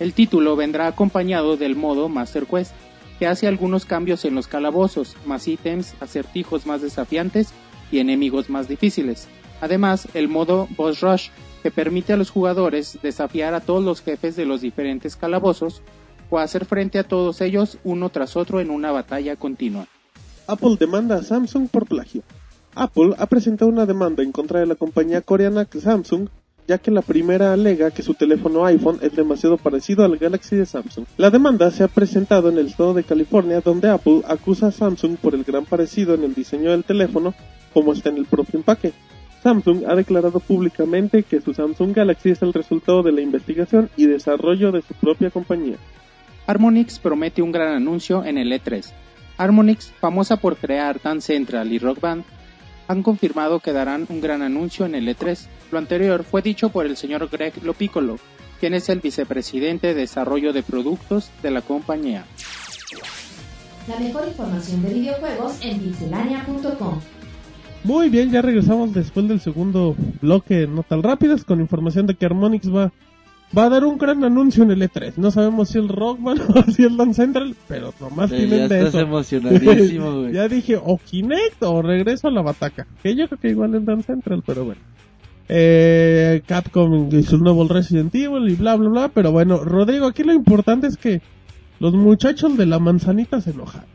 El 0.01 0.13
título 0.13 0.57
vendrá 0.57 0.89
acompañado 0.89 1.57
del 1.57 1.77
modo 1.77 2.09
Master 2.09 2.47
Quest, 2.47 2.73
que 3.19 3.27
hace 3.27 3.47
algunos 3.47 3.85
cambios 3.85 4.25
en 4.25 4.35
los 4.35 4.49
calabozos, 4.49 5.17
más 5.25 5.47
ítems, 5.47 5.95
acertijos 6.01 6.67
más 6.67 6.83
desafiantes 6.83 7.53
y 7.93 8.01
enemigos 8.01 8.51
más 8.51 8.69
difíciles. 8.69 9.29
Además, 9.61 10.09
el 10.15 10.29
modo 10.29 10.69
Boss 10.77 11.01
Rush, 11.01 11.29
que 11.65 11.71
permite 11.71 12.13
a 12.13 12.19
los 12.19 12.29
jugadores 12.29 12.99
desafiar 13.03 13.55
a 13.55 13.61
todos 13.63 13.83
los 13.83 14.03
jefes 14.03 14.37
de 14.37 14.45
los 14.45 14.61
diferentes 14.61 15.17
calabozos 15.17 15.81
o 16.29 16.39
hacer 16.39 16.67
frente 16.67 16.99
a 16.99 17.05
todos 17.05 17.41
ellos 17.41 17.79
uno 17.85 18.11
tras 18.11 18.37
otro 18.37 18.61
en 18.61 18.69
una 18.69 18.93
batalla 18.93 19.37
continua. 19.37 19.87
Apple 20.47 20.77
demanda 20.79 21.17
a 21.17 21.23
Samsung 21.23 21.71
por 21.71 21.87
plagio. 21.87 22.21
Apple 22.75 23.15
ha 23.17 23.25
presentado 23.25 23.71
una 23.71 23.87
demanda 23.87 24.23
en 24.23 24.31
contra 24.31 24.61
de 24.61 24.67
la 24.67 24.75
compañía 24.75 25.23
coreana 25.23 25.67
Samsung, 25.67 26.29
ya 26.69 26.77
que 26.77 26.91
la 26.91 27.01
primera 27.01 27.55
alega 27.55 27.93
que 27.93 28.03
su 28.03 28.13
teléfono 28.13 28.67
iPhone 28.67 28.99
es 29.01 29.17
demasiado 29.17 29.57
parecido 29.57 30.05
al 30.05 30.19
Galaxy 30.19 30.57
de 30.57 30.67
Samsung. 30.67 31.07
La 31.17 31.31
demanda 31.31 31.71
se 31.71 31.83
ha 31.83 31.89
presentado 31.89 32.51
en 32.51 32.59
el 32.59 32.67
estado 32.67 32.93
de 32.93 33.05
California, 33.05 33.63
donde 33.63 33.89
Apple 33.89 34.21
acusa 34.29 34.67
a 34.67 34.73
Samsung 34.73 35.17
por 35.17 35.35
el 35.35 35.45
gran 35.45 35.65
parecido 35.65 36.13
en 36.13 36.25
el 36.25 36.35
diseño 36.35 36.73
del 36.73 36.85
teléfono, 36.85 37.33
como 37.73 37.95
está 37.95 38.11
en 38.11 38.19
el 38.19 38.27
propio 38.27 38.59
empaque. 38.59 38.93
Samsung 39.45 39.85
ha 39.87 39.95
declarado 39.95 40.41
públicamente 40.41 41.23
que 41.23 41.43
su 41.43 41.53
Samsung 41.53 41.95
Galaxy 41.95 42.31
es 42.31 42.41
el 42.41 42.55
resultado 42.55 43.03
de 43.03 43.13
la 43.13 43.21
investigación 43.21 43.91
y 43.95 44.07
desarrollo 44.07 44.73
de 44.73 44.81
su 44.81 44.95
propia 44.95 45.31
compañía. 45.31 45.77
Harmonix 46.47 46.99
promete 46.99 47.43
un 47.43 47.53
gran 47.53 47.75
anuncio 47.75 48.25
en 48.25 48.39
el 48.39 48.51
E3. 48.51 48.91
Harmonix, 49.37 49.93
famosa 50.01 50.39
por 50.39 50.57
crear 50.57 50.99
Dance 51.03 51.35
Central 51.35 51.71
y 51.71 51.79
Rock 51.79 52.01
Band, 52.01 52.25
han 52.89 53.03
confirmado 53.03 53.61
que 53.61 53.75
darán 53.75 54.07
un 54.09 54.23
gran 54.23 54.41
anuncio 54.41 54.87
en 54.87 54.95
el 54.95 55.07
E3. 55.09 55.47
Lo 55.71 55.77
anterior 55.77 56.25
fue 56.25 56.41
dicho 56.41 56.71
por 56.71 56.87
el 56.87 56.97
señor 56.97 57.29
Greg 57.29 57.63
Lopicolo, 57.63 58.17
quien 58.61 58.73
es 58.73 58.89
el 58.89 59.01
vicepresidente 59.01 59.89
de 59.89 59.95
desarrollo 59.95 60.55
de 60.55 60.63
productos 60.63 61.31
de 61.43 61.51
la 61.51 61.61
compañía. 61.61 62.25
La 63.89 63.99
mejor 63.99 64.27
información 64.27 64.83
de 64.83 64.95
videojuegos 64.95 65.59
en 65.61 65.81
pixelania.com. 65.81 67.01
Muy 67.85 68.09
bien, 68.09 68.31
ya 68.31 68.41
regresamos 68.43 68.93
después 68.95 69.29
del 69.29 69.41
segundo 69.41 69.95
bloque 70.23 70.67
no 70.67 70.83
tan 70.83 71.03
rápidas 71.03 71.45
con 71.45 71.61
información 71.61 72.07
de 72.07 72.15
que 72.15 72.25
Harmonix 72.27 72.69
va 72.75 72.93
va 73.57 73.67
a 73.67 73.69
dar 73.69 73.85
un 73.85 73.99
gran 73.99 74.25
anuncio 74.25 74.65
en 74.65 74.71
el 74.73 74.83
E3. 74.83 75.13
No 75.17 75.31
sabemos 75.31 75.69
si 75.69 75.79
el 75.79 75.89
Rockman 75.89 76.39
o 76.49 76.71
si 76.73 76.83
el 76.83 76.97
Dance 76.97 77.23
Central, 77.23 77.55
pero 77.69 77.93
nomás 78.01 78.33
Eh, 78.33 78.37
tienen 78.39 78.59
ya 78.61 78.69
de 78.69 78.79
estás 78.79 78.95
eso. 78.95 79.01
emocionadísimo, 79.01 80.13
güey. 80.23 80.33
ya 80.33 80.49
dije, 80.49 80.77
o 80.83 80.97
Kinect 80.99 81.63
o 81.63 81.83
regreso 81.83 82.27
a 82.29 82.31
la 82.33 82.43
bataca. 82.43 82.87
Que 83.03 83.15
yo 83.15 83.29
creo 83.29 83.39
que 83.41 83.51
igual 83.51 83.75
en 83.75 83.85
Dance 83.85 84.07
Central, 84.07 84.43
pero 84.45 84.65
bueno. 84.65 84.81
Eh, 85.49 86.43
Capcom 86.47 87.11
hizo 87.13 87.37
un 87.37 87.43
nuevo 87.43 87.69
Resident 87.69 88.15
Evil 88.15 88.49
y 88.49 88.55
bla 88.57 88.77
bla 88.77 88.89
bla, 88.89 89.09
pero 89.11 89.31
bueno, 89.31 89.63
Rodrigo, 89.63 90.07
aquí 90.07 90.23
lo 90.25 90.33
importante 90.33 90.87
es 90.87 90.97
que 90.97 91.21
los 91.81 91.93
muchachos 91.95 92.57
de 92.57 92.65
la 92.67 92.79
manzanita 92.79 93.41
se 93.43 93.51
enojaron. 93.51 93.87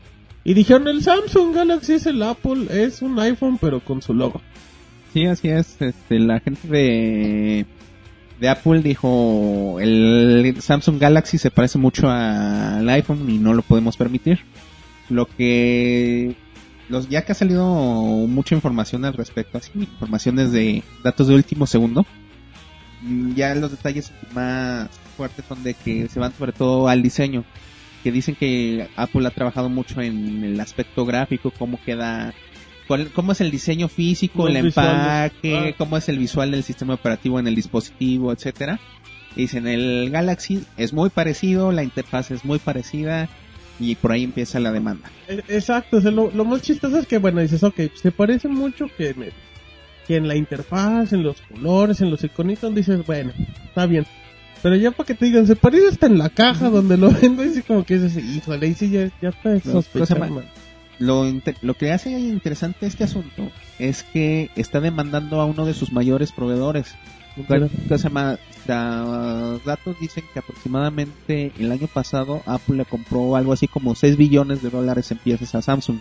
Y 0.42 0.54
dijeron, 0.54 0.88
el 0.88 1.02
Samsung 1.02 1.54
Galaxy 1.54 1.94
es 1.94 2.06
el 2.06 2.22
Apple, 2.22 2.66
es 2.70 3.02
un 3.02 3.18
iPhone 3.18 3.58
pero 3.60 3.80
con 3.80 4.00
su 4.00 4.14
logo. 4.14 4.40
Sí, 5.12 5.26
así 5.26 5.48
es. 5.48 5.76
Este, 5.80 6.18
la 6.18 6.40
gente 6.40 6.66
de, 6.68 7.66
de 8.40 8.48
Apple 8.48 8.80
dijo, 8.80 9.78
el 9.80 10.56
Samsung 10.60 10.98
Galaxy 10.98 11.36
se 11.36 11.50
parece 11.50 11.78
mucho 11.78 12.08
al 12.08 12.88
iPhone 12.88 13.28
y 13.28 13.38
no 13.38 13.52
lo 13.52 13.62
podemos 13.62 13.96
permitir. 13.96 14.40
Lo 15.10 15.26
que, 15.26 16.36
los, 16.88 17.08
ya 17.08 17.24
que 17.24 17.32
ha 17.32 17.34
salido 17.34 17.64
mucha 17.64 18.54
información 18.54 19.04
al 19.04 19.14
respecto, 19.14 19.58
así, 19.58 19.72
informaciones 19.74 20.52
de 20.52 20.82
datos 21.02 21.26
de 21.26 21.34
último 21.34 21.66
segundo, 21.66 22.06
mm, 23.02 23.34
ya 23.34 23.54
los 23.56 23.72
detalles 23.72 24.12
más 24.32 24.88
fuertes 25.16 25.44
son 25.46 25.62
de 25.64 25.74
que 25.74 26.08
se 26.08 26.20
van 26.20 26.32
sobre 26.32 26.52
todo 26.52 26.88
al 26.88 27.02
diseño. 27.02 27.44
Que 28.02 28.10
dicen 28.12 28.34
que 28.34 28.88
Apple 28.96 29.26
ha 29.26 29.30
trabajado 29.30 29.68
mucho 29.68 30.00
en 30.00 30.42
el 30.44 30.58
aspecto 30.60 31.04
gráfico, 31.04 31.50
cómo 31.58 31.78
queda 31.84 32.32
cuál- 32.88 33.10
cómo 33.12 33.32
es 33.32 33.40
el 33.40 33.50
diseño 33.50 33.88
físico, 33.88 34.48
el 34.48 34.56
empaque, 34.56 35.70
Ah. 35.72 35.74
cómo 35.76 35.96
es 35.96 36.08
el 36.08 36.18
visual 36.18 36.50
del 36.50 36.62
sistema 36.62 36.94
operativo 36.94 37.38
en 37.38 37.46
el 37.46 37.54
dispositivo, 37.54 38.32
etcétera. 38.32 38.80
Dicen 39.36 39.66
el 39.68 40.10
Galaxy 40.10 40.64
es 40.76 40.92
muy 40.92 41.08
parecido, 41.10 41.70
la 41.72 41.84
interfaz 41.84 42.30
es 42.32 42.44
muy 42.44 42.58
parecida 42.58 43.28
y 43.78 43.94
por 43.94 44.12
ahí 44.12 44.24
empieza 44.24 44.58
la 44.60 44.72
demanda. 44.72 45.08
E- 45.28 45.44
Exacto, 45.48 45.98
o 45.98 46.00
sea, 46.00 46.10
lo, 46.10 46.30
lo 46.32 46.44
más 46.44 46.62
chistoso 46.62 46.98
es 46.98 47.06
que, 47.06 47.18
bueno, 47.18 47.40
dices, 47.40 47.62
ok, 47.62 47.80
se 47.94 48.10
parece 48.10 48.48
mucho 48.48 48.86
que 48.96 49.10
en, 49.10 49.26
que 50.08 50.16
en 50.16 50.26
la 50.26 50.34
interfaz, 50.36 51.12
en 51.12 51.22
los 51.22 51.40
colores, 51.42 52.00
en 52.00 52.10
los 52.10 52.24
iconitos, 52.24 52.74
dices, 52.74 53.06
bueno, 53.06 53.32
está 53.66 53.86
bien. 53.86 54.04
Pero 54.62 54.76
ya 54.76 54.90
para 54.90 55.06
que 55.06 55.14
te 55.14 55.24
digan, 55.24 55.46
se 55.46 55.56
parece 55.56 55.88
hasta 55.88 56.06
en 56.06 56.18
la 56.18 56.28
caja 56.28 56.68
donde 56.68 56.96
lo 56.98 57.10
vendo, 57.10 57.44
y 57.44 57.48
así 57.48 57.62
como 57.62 57.84
que 57.84 57.98
dices, 57.98 58.22
híjole, 58.22 58.66
ahí 58.66 58.74
sí 58.74 58.90
ya, 58.90 59.10
ya 59.22 59.32
está 60.02 60.14
ma- 60.20 60.26
Lo, 60.98 61.26
inter- 61.26 61.56
lo 61.62 61.74
que 61.74 61.92
hace 61.92 62.10
interesante 62.10 62.86
este 62.86 63.04
asunto 63.04 63.50
es 63.78 64.02
que 64.02 64.50
está 64.56 64.80
demandando 64.80 65.40
a 65.40 65.46
uno 65.46 65.64
de 65.64 65.72
sus 65.72 65.92
mayores 65.92 66.30
proveedores. 66.32 66.94
¿Qué 67.88 67.96
se 67.96 68.04
llama? 68.04 68.38
Los 68.66 69.64
datos 69.64 69.96
dicen 70.00 70.24
que 70.32 70.40
aproximadamente 70.40 71.52
el 71.58 71.72
año 71.72 71.86
pasado 71.86 72.42
Apple 72.44 72.76
le 72.76 72.84
compró 72.84 73.36
algo 73.36 73.52
así 73.54 73.66
como 73.66 73.94
6 73.94 74.16
billones 74.18 74.62
de 74.62 74.68
dólares 74.70 75.10
en 75.10 75.18
piezas 75.18 75.54
a 75.54 75.62
Samsung 75.62 75.98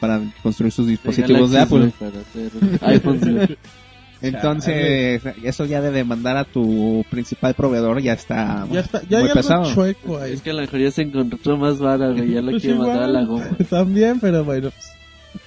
para 0.00 0.20
construir 0.42 0.72
sus 0.72 0.86
dispositivos 0.86 1.50
de 1.50 1.58
Apple. 1.60 1.92
para 1.98 2.20
hacer. 2.20 3.58
Entonces, 4.20 5.22
eso 5.44 5.64
ya 5.64 5.80
de 5.80 5.90
demandar 5.90 6.36
a 6.36 6.44
tu 6.44 7.04
principal 7.10 7.54
proveedor 7.54 8.00
ya 8.00 8.14
está, 8.14 8.66
Ya 8.70 8.80
está, 8.80 9.00
ya 9.08 9.18
hay 9.18 9.22
muy 9.24 9.30
algo 9.30 9.34
pesado. 9.42 9.72
chueco 9.74 10.18
ahí. 10.18 10.32
Es 10.32 10.42
que 10.42 10.50
a 10.50 10.54
lo 10.54 10.60
mejor 10.62 10.80
ya 10.80 10.90
se 10.90 11.02
encontró 11.02 11.56
más 11.56 11.78
vara, 11.78 12.10
güey. 12.10 12.32
Ya 12.32 12.42
lo 12.42 12.50
Pues 12.50 12.62
quiere 12.62 12.78
mandar 12.78 13.02
a 13.04 13.06
la 13.08 13.24
goma. 13.24 13.46
También, 13.70 14.18
pero 14.20 14.44
bueno. 14.44 14.70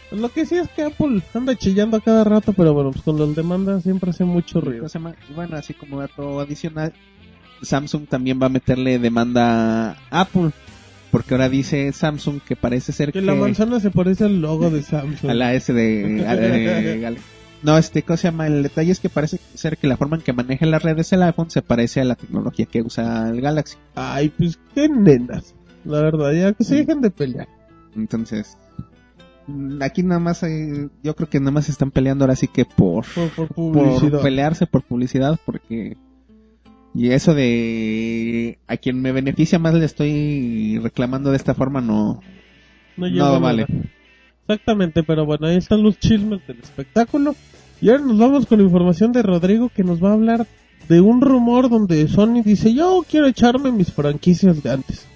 pues, 0.10 0.20
lo 0.22 0.30
que 0.30 0.46
sí 0.46 0.56
es 0.56 0.70
que 0.70 0.84
Apple 0.84 1.22
anda 1.34 1.56
chillando 1.56 1.98
a 1.98 2.02
cada 2.02 2.24
rato, 2.24 2.54
pero 2.54 2.74
bueno, 2.74 2.92
pues 2.92 3.04
con 3.04 3.20
las 3.20 3.36
demandas 3.36 3.84
siempre 3.84 4.10
hace 4.12 4.24
mucho 4.24 4.62
ruido. 4.62 4.88
Bueno, 5.36 5.58
así 5.58 5.74
como 5.74 6.00
dato 6.00 6.40
adicional, 6.40 6.94
Samsung 7.62 8.08
también 8.08 8.40
va 8.42 8.46
a 8.48 8.50
meterle 8.50 9.00
demanda 9.00 9.92
a 9.92 10.22
Apple. 10.22 10.52
Porque 11.12 11.34
ahora 11.34 11.50
dice 11.50 11.92
Samsung 11.92 12.40
que 12.40 12.56
parece 12.56 12.94
ser 12.94 13.12
Que 13.12 13.20
que, 13.20 13.26
la 13.26 13.36
manzana 13.36 13.82
se 13.82 13.92
parece 13.92 14.24
al 14.24 14.40
logo 14.40 14.70
de 14.70 14.82
Samsung. 14.82 15.30
a 15.30 15.34
la 15.34 15.54
S 15.54 15.74
de, 15.74 16.26
a- 16.26 16.38
de 16.38 17.00
Gal- 17.02 17.18
No, 17.64 17.78
este, 17.78 18.02
¿cómo 18.04 18.18
se 18.18 18.28
llama? 18.30 18.48
El 18.48 18.64
detalle 18.64 18.92
es 18.92 19.00
que 19.00 19.10
parece 19.10 19.40
ser 19.54 19.78
que 19.78 19.88
la 19.88 19.98
forma 19.98 20.18
en 20.18 20.24
que 20.24 20.34
maneja 20.34 20.66
las 20.66 20.82
redes 20.82 21.14
el 21.14 21.22
iPhone 21.24 21.52
se 21.52 21.62
parece 21.62 22.02
a 22.02 22.06
la 22.06 22.16
tecnología 22.16 22.66
que 22.66 22.82
usa 22.82 23.30
el 23.30 23.40
Galaxy. 23.42 23.78
Ay, 23.96 24.30
pues 24.30 24.60
qué 24.74 24.90
nenas. 24.90 25.54
La 25.86 26.02
verdad, 26.02 26.32
ya 26.32 26.54
que 26.54 26.64
se 26.64 26.76
dejen 26.76 27.02
de 27.02 27.12
pelear. 27.12 27.48
Entonces, 27.96 28.58
mm, 29.48 29.82
aquí 29.82 30.02
nada 30.02 30.20
más, 30.20 30.44
hay- 30.44 30.90
yo 31.04 31.16
creo 31.16 31.30
que 31.30 31.40
nada 31.40 31.52
más 31.52 31.70
están 31.70 31.92
peleando 31.92 32.24
ahora 32.26 32.36
sí 32.36 32.48
que 32.48 32.66
por, 32.66 33.06
Por, 33.14 33.48
por 33.48 34.22
pelearse 34.22 34.66
por 34.66 34.82
publicidad 34.84 35.40
porque 35.46 35.98
y 36.94 37.12
eso 37.12 37.34
de 37.34 38.60
a 38.68 38.76
quien 38.78 39.02
me 39.02 39.12
beneficia 39.12 39.60
más 39.60 39.74
le 39.74 39.86
estoy 39.86 40.78
reclamando 40.84 41.32
de 41.32 41.38
esta 41.38 41.54
forma 41.56 41.80
no 41.82 42.20
no, 42.98 43.10
no 43.10 43.40
vale. 43.40 43.66
nada. 43.70 43.84
Exactamente, 44.48 45.04
pero 45.04 45.26
bueno, 45.26 45.48
ahí 45.48 45.56
están 45.58 45.84
los 45.84 46.00
chismes 46.00 46.46
del 46.48 46.60
espectáculo. 46.60 47.36
Y 47.80 47.90
ahora 47.90 48.04
nos 48.04 48.18
vamos 48.20 48.46
con 48.46 48.62
información 48.62 49.12
de 49.12 49.24
Rodrigo 49.24 49.70
que 49.70 49.84
nos 49.84 50.04
va 50.04 50.10
a 50.10 50.14
hablar 50.14 50.48
de 50.88 51.02
un 51.02 51.22
rumor 51.22 51.70
donde 51.70 52.08
Sony 52.08 52.42
dice, 52.44 52.74
yo 52.74 53.04
quiero 53.10 53.28
echarme 53.28 53.72
mis 53.72 53.92
franquicias 53.92 54.62
de 54.62 54.72
antes. 54.72 55.08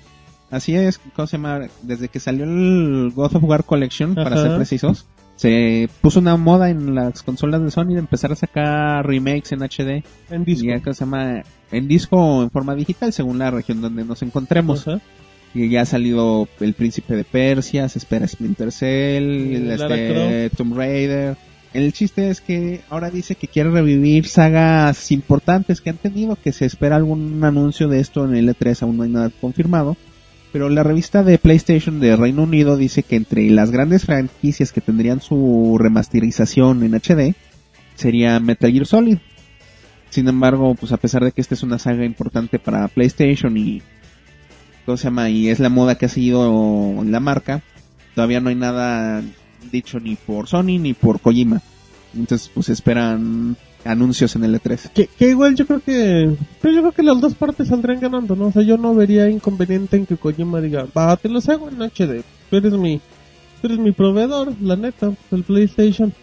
así 0.50 0.76
es 0.76 1.00
¿cómo 1.16 1.28
se 1.28 1.38
llama? 1.38 1.68
desde 1.82 2.08
que 2.08 2.20
salió 2.20 2.46
el 2.46 3.12
God 3.14 3.36
of 3.36 3.44
War 3.44 3.64
Collection 3.66 4.16
para 4.16 4.38
ser 4.38 4.56
precisos 4.56 5.06
se 5.36 5.90
puso 6.02 6.20
una 6.20 6.38
moda 6.38 6.70
en 6.70 6.96
las 6.96 7.22
consolas 7.24 7.62
de 7.62 7.72
Sony 7.72 7.88
de 7.88 8.00
empezar 8.00 8.32
a 8.32 8.36
sacar 8.36 9.06
remakes 9.06 9.52
en 9.52 9.60
HD 9.64 10.04
En 10.30 10.46
disco. 10.46 10.94
se 10.94 11.00
llama 11.06 11.44
en 11.72 11.88
disco 11.88 12.16
o 12.18 12.44
en 12.44 12.52
forma 12.52 12.74
digital 12.76 13.12
según 13.12 13.40
la 13.40 13.52
región 13.52 13.82
donde 13.82 14.06
nos 14.06 14.22
encontremos 14.22 14.88
Ajá. 14.88 15.02
Y 15.56 15.70
ya 15.70 15.82
ha 15.82 15.86
salido 15.86 16.50
El 16.60 16.74
Príncipe 16.74 17.16
de 17.16 17.24
Persia, 17.24 17.88
se 17.88 17.98
espera 17.98 18.28
Splinter 18.28 18.72
Cell, 18.74 19.64
Mm, 19.64 19.72
este, 19.72 20.50
Tomb 20.56 20.76
Raider. 20.76 21.38
El 21.74 21.94
chiste 21.94 22.30
es 22.30 22.42
que 22.42 22.82
ahora 22.90 23.10
dice 23.10 23.36
que 23.36 23.48
quiere 23.48 23.70
revivir 23.70 24.28
sagas 24.28 25.12
importantes 25.12 25.82
que 25.82 25.90
han 25.90 25.98
tenido, 25.98 26.36
que 26.36 26.52
se 26.52 26.66
espera 26.66 26.98
algún 26.98 27.44
anuncio 27.44 27.88
de 27.88 28.00
esto 28.00 28.26
en 28.26 28.36
el 28.36 28.50
E3, 28.50 28.84
aún 28.84 28.98
no 28.98 29.04
hay 29.04 29.10
nada 29.10 29.32
confirmado. 29.42 29.98
Pero 30.52 30.70
la 30.70 30.84
revista 30.84 31.24
de 31.24 31.38
PlayStation 31.38 32.00
de 32.00 32.16
Reino 32.16 32.44
Unido 32.44 32.78
dice 32.78 33.04
que 33.04 33.18
entre 33.18 33.50
las 33.50 33.72
grandes 33.72 34.06
franquicias 34.06 34.72
que 34.72 34.80
tendrían 34.80 35.20
su 35.20 35.78
remasterización 35.78 36.84
en 36.84 36.96
HD 36.96 37.36
sería 37.96 38.40
Metal 38.40 38.72
Gear 38.72 38.86
Solid. 38.86 39.18
Sin 40.10 40.30
embargo, 40.30 40.76
pues 40.76 40.94
a 40.94 40.98
pesar 40.98 41.26
de 41.26 41.34
que 41.34 41.42
esta 41.42 41.56
es 41.56 41.64
una 41.64 41.78
saga 41.78 42.06
importante 42.06 42.58
para 42.58 42.88
PlayStation 42.88 43.58
y 43.58 43.82
¿cómo 44.86 44.98
se 44.98 45.06
llama? 45.06 45.30
Y 45.30 45.50
es 45.50 45.60
la 45.60 45.70
moda 45.70 45.96
que 45.96 46.06
ha 46.06 46.10
seguido 46.10 47.04
la 47.04 47.20
marca. 47.20 47.64
Todavía 48.14 48.40
no 48.40 48.50
hay 48.50 48.56
nada 48.56 49.22
dicho 49.72 50.00
ni 50.00 50.16
por 50.16 50.48
Sony 50.48 50.80
ni 50.80 50.94
por 50.94 51.20
Kojima. 51.20 51.62
Entonces, 52.14 52.50
pues 52.54 52.70
esperan 52.70 53.58
anuncios 53.84 54.36
en 54.36 54.44
el 54.44 54.56
E 54.56 54.62
E3. 54.62 55.08
Que, 55.18 55.30
igual 55.30 55.56
yo 55.56 55.66
creo 55.66 55.80
que 55.80 56.36
pero 56.62 56.74
yo 56.74 56.82
creo 56.82 56.92
que 56.94 57.04
las 57.04 57.22
dos 57.22 57.36
partes 57.36 57.68
saldrían 57.68 58.00
ganando, 58.00 58.36
¿no? 58.36 58.48
O 58.48 58.52
sea, 58.52 58.64
yo 58.64 58.78
no 58.78 58.96
vería 58.96 59.30
inconveniente 59.30 59.98
en 59.98 60.06
que 60.06 60.18
Kojima 60.18 60.62
diga, 60.62 60.88
va, 60.98 61.16
te 61.18 61.30
los 61.30 61.48
hago 61.50 61.70
en 61.70 61.82
HD. 61.82 62.24
Tú 62.50 62.58
eres 62.58 62.74
mi, 62.74 63.02
tú 63.62 63.68
eres 63.68 63.80
mi 63.80 63.92
proveedor, 63.92 64.54
la 64.62 64.76
neta, 64.76 65.12
el 65.32 65.44
PlayStation. 65.44 66.14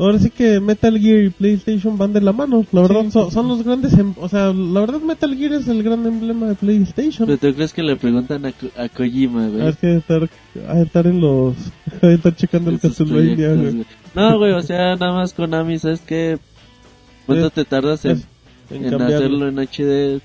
Ahora 0.00 0.18
sí 0.18 0.30
que 0.30 0.60
Metal 0.60 0.98
Gear 0.98 1.24
y 1.24 1.30
PlayStation 1.30 1.98
van 1.98 2.12
de 2.14 2.20
la 2.22 2.32
mano, 2.32 2.64
la 2.72 2.80
verdad 2.80 3.02
Sí. 3.04 3.10
son, 3.10 3.30
son 3.30 3.48
los 3.48 3.62
grandes, 3.62 3.92
em- 3.98 4.14
o 4.18 4.28
sea, 4.30 4.52
la 4.52 4.80
verdad 4.80 5.00
Metal 5.00 5.36
Gear 5.36 5.52
es 5.52 5.68
el 5.68 5.82
gran 5.82 6.06
emblema 6.06 6.48
de 6.48 6.54
PlayStation. 6.54 7.26
Pero 7.26 7.38
tú 7.38 7.54
crees 7.54 7.72
que 7.74 7.82
le 7.82 7.96
preguntan 7.96 8.46
a, 8.46 8.52
Ko- 8.52 8.70
a 8.76 8.88
Kojima, 8.88 9.48
güey. 9.48 9.62
ver 9.62 9.76
que 9.76 9.96
estar, 9.98 10.28
a 10.68 10.80
estar 10.80 11.06
en 11.06 11.20
los, 11.20 11.54
a 12.02 12.06
estar 12.08 12.34
checando 12.34 12.70
el 12.70 12.80
Castlevania, 12.80 13.52
güey. 13.54 13.84
No, 14.14 14.38
güey, 14.38 14.52
o 14.52 14.62
sea, 14.62 14.96
nada 14.96 15.12
más 15.12 15.34
Konami, 15.34 15.78
¿sabes 15.78 16.00
qué? 16.00 16.38
¿Cuánto 17.26 17.48
Es- 17.48 17.52
te 17.52 17.64
tardas 17.66 18.04
en, 18.06 18.12
Es- 18.12 18.26
en 18.70 19.02
hacerlo 19.02 19.48
en 19.48 19.58
HD? 19.58 20.20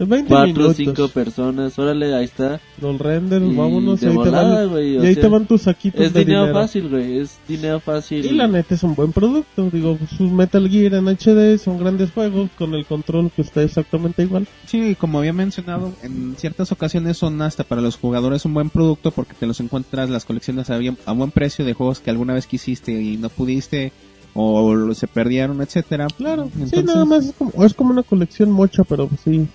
En 0.00 0.08
20 0.08 0.28
Cuatro 0.28 0.72
cinco 0.72 1.08
personas, 1.08 1.78
órale, 1.78 2.14
ahí 2.14 2.24
está. 2.24 2.58
Los 2.80 2.98
renders, 2.98 3.44
Y 3.44 3.54
vámonos, 3.54 4.02
y 4.02 4.06
ahí, 4.06 4.12
te 4.12 4.16
volada, 4.16 4.60
van, 4.60 4.68
güey, 4.70 4.94
y 4.94 4.98
ahí 4.98 5.12
sea, 5.14 5.22
te 5.22 5.28
van 5.28 5.46
tus 5.46 5.60
saquitos 5.62 6.00
Es 6.00 6.12
de 6.14 6.20
dinero, 6.24 6.46
dinero. 6.46 6.58
fácil, 6.60 6.88
güey, 6.88 7.18
es 7.18 7.38
dinero 7.46 7.80
fácil. 7.80 8.24
Y 8.24 8.30
la 8.30 8.48
neta 8.48 8.74
es 8.74 8.82
un 8.82 8.94
buen 8.94 9.12
producto, 9.12 9.68
digo, 9.70 9.98
sus 10.16 10.32
Metal 10.32 10.66
Gear 10.70 10.94
en 10.94 11.06
HD 11.06 11.58
son 11.58 11.78
grandes 11.78 12.10
juegos 12.12 12.48
con 12.56 12.72
el 12.74 12.86
control 12.86 13.30
que 13.30 13.42
está 13.42 13.62
exactamente 13.62 14.22
igual. 14.22 14.48
Sí, 14.66 14.94
como 14.98 15.18
había 15.18 15.34
mencionado, 15.34 15.92
en 16.02 16.34
ciertas 16.38 16.72
ocasiones 16.72 17.18
son 17.18 17.42
hasta 17.42 17.62
para 17.64 17.82
los 17.82 17.96
jugadores 17.98 18.46
un 18.46 18.54
buen 18.54 18.70
producto 18.70 19.10
porque 19.10 19.34
te 19.38 19.46
los 19.46 19.60
encuentras 19.60 20.08
las 20.08 20.24
colecciones 20.24 20.70
a, 20.70 20.78
bien- 20.78 20.96
a 21.04 21.12
buen 21.12 21.30
precio 21.30 21.62
de 21.64 21.74
juegos 21.74 21.98
que 22.00 22.08
alguna 22.08 22.32
vez 22.32 22.46
quisiste 22.46 22.92
y 23.02 23.18
no 23.18 23.28
pudiste 23.28 23.92
o 24.32 24.94
se 24.94 25.08
perdieron, 25.08 25.60
etcétera. 25.60 26.06
Claro, 26.16 26.44
sí, 26.54 26.62
Entonces- 26.62 26.84
nada 26.86 27.04
más 27.04 27.26
es 27.26 27.32
como, 27.34 27.64
es 27.64 27.74
como 27.74 27.90
una 27.90 28.02
colección 28.02 28.50
mocha, 28.50 28.82
pero 28.84 29.06
pues 29.08 29.20
sí. 29.22 29.46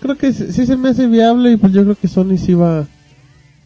Creo 0.00 0.16
que 0.16 0.32
sí, 0.32 0.52
sí 0.52 0.66
se 0.66 0.76
me 0.76 0.90
hace 0.90 1.06
viable 1.06 1.52
y 1.52 1.56
pues 1.56 1.72
yo 1.72 1.82
creo 1.82 1.96
que 1.96 2.08
Sony 2.08 2.36
sí 2.36 2.54
va, 2.54 2.86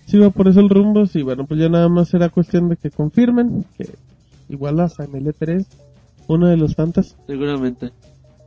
sí 0.06 0.18
va 0.18 0.30
por 0.30 0.48
eso 0.48 0.60
el 0.60 0.68
rumbo. 0.68 1.06
Sí, 1.06 1.22
bueno, 1.22 1.46
pues 1.46 1.60
ya 1.60 1.68
nada 1.68 1.88
más 1.88 2.08
será 2.08 2.28
cuestión 2.30 2.68
de 2.68 2.76
que 2.76 2.90
confirmen 2.90 3.64
que 3.76 3.90
igual 4.48 4.80
hasta 4.80 5.04
en 5.04 5.14
el 5.16 5.24
E3, 5.26 5.66
una 6.28 6.50
de 6.50 6.56
los 6.56 6.74
tantas. 6.74 7.16
Seguramente. 7.26 7.92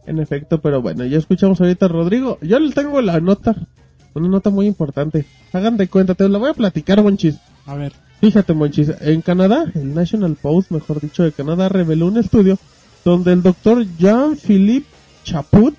En 0.07 0.19
efecto, 0.19 0.61
pero 0.61 0.81
bueno, 0.81 1.05
ya 1.05 1.17
escuchamos 1.17 1.59
ahorita 1.61 1.85
a 1.85 1.89
Rodrigo. 1.89 2.37
Yo 2.41 2.59
le 2.59 2.71
tengo 2.71 3.01
la 3.01 3.19
nota, 3.19 3.55
una 4.13 4.27
nota 4.27 4.49
muy 4.49 4.67
importante. 4.67 5.25
Hagan 5.51 5.77
de 5.77 5.87
cuenta, 5.87 6.13
te 6.13 6.29
la 6.29 6.37
voy 6.37 6.49
a 6.49 6.53
platicar, 6.53 7.01
Monchis. 7.01 7.37
A 7.65 7.75
ver. 7.75 7.93
Fíjate, 8.21 8.53
Monchis, 8.53 8.91
en 9.01 9.21
Canadá, 9.21 9.65
el 9.73 9.93
National 9.93 10.35
Post, 10.39 10.71
mejor 10.71 11.01
dicho, 11.01 11.23
de 11.23 11.31
Canadá, 11.31 11.69
reveló 11.69 12.07
un 12.07 12.17
estudio 12.17 12.57
donde 13.03 13.33
el 13.33 13.43
doctor 13.43 13.85
Jean-Philippe 13.97 14.87
Chaput 15.23 15.75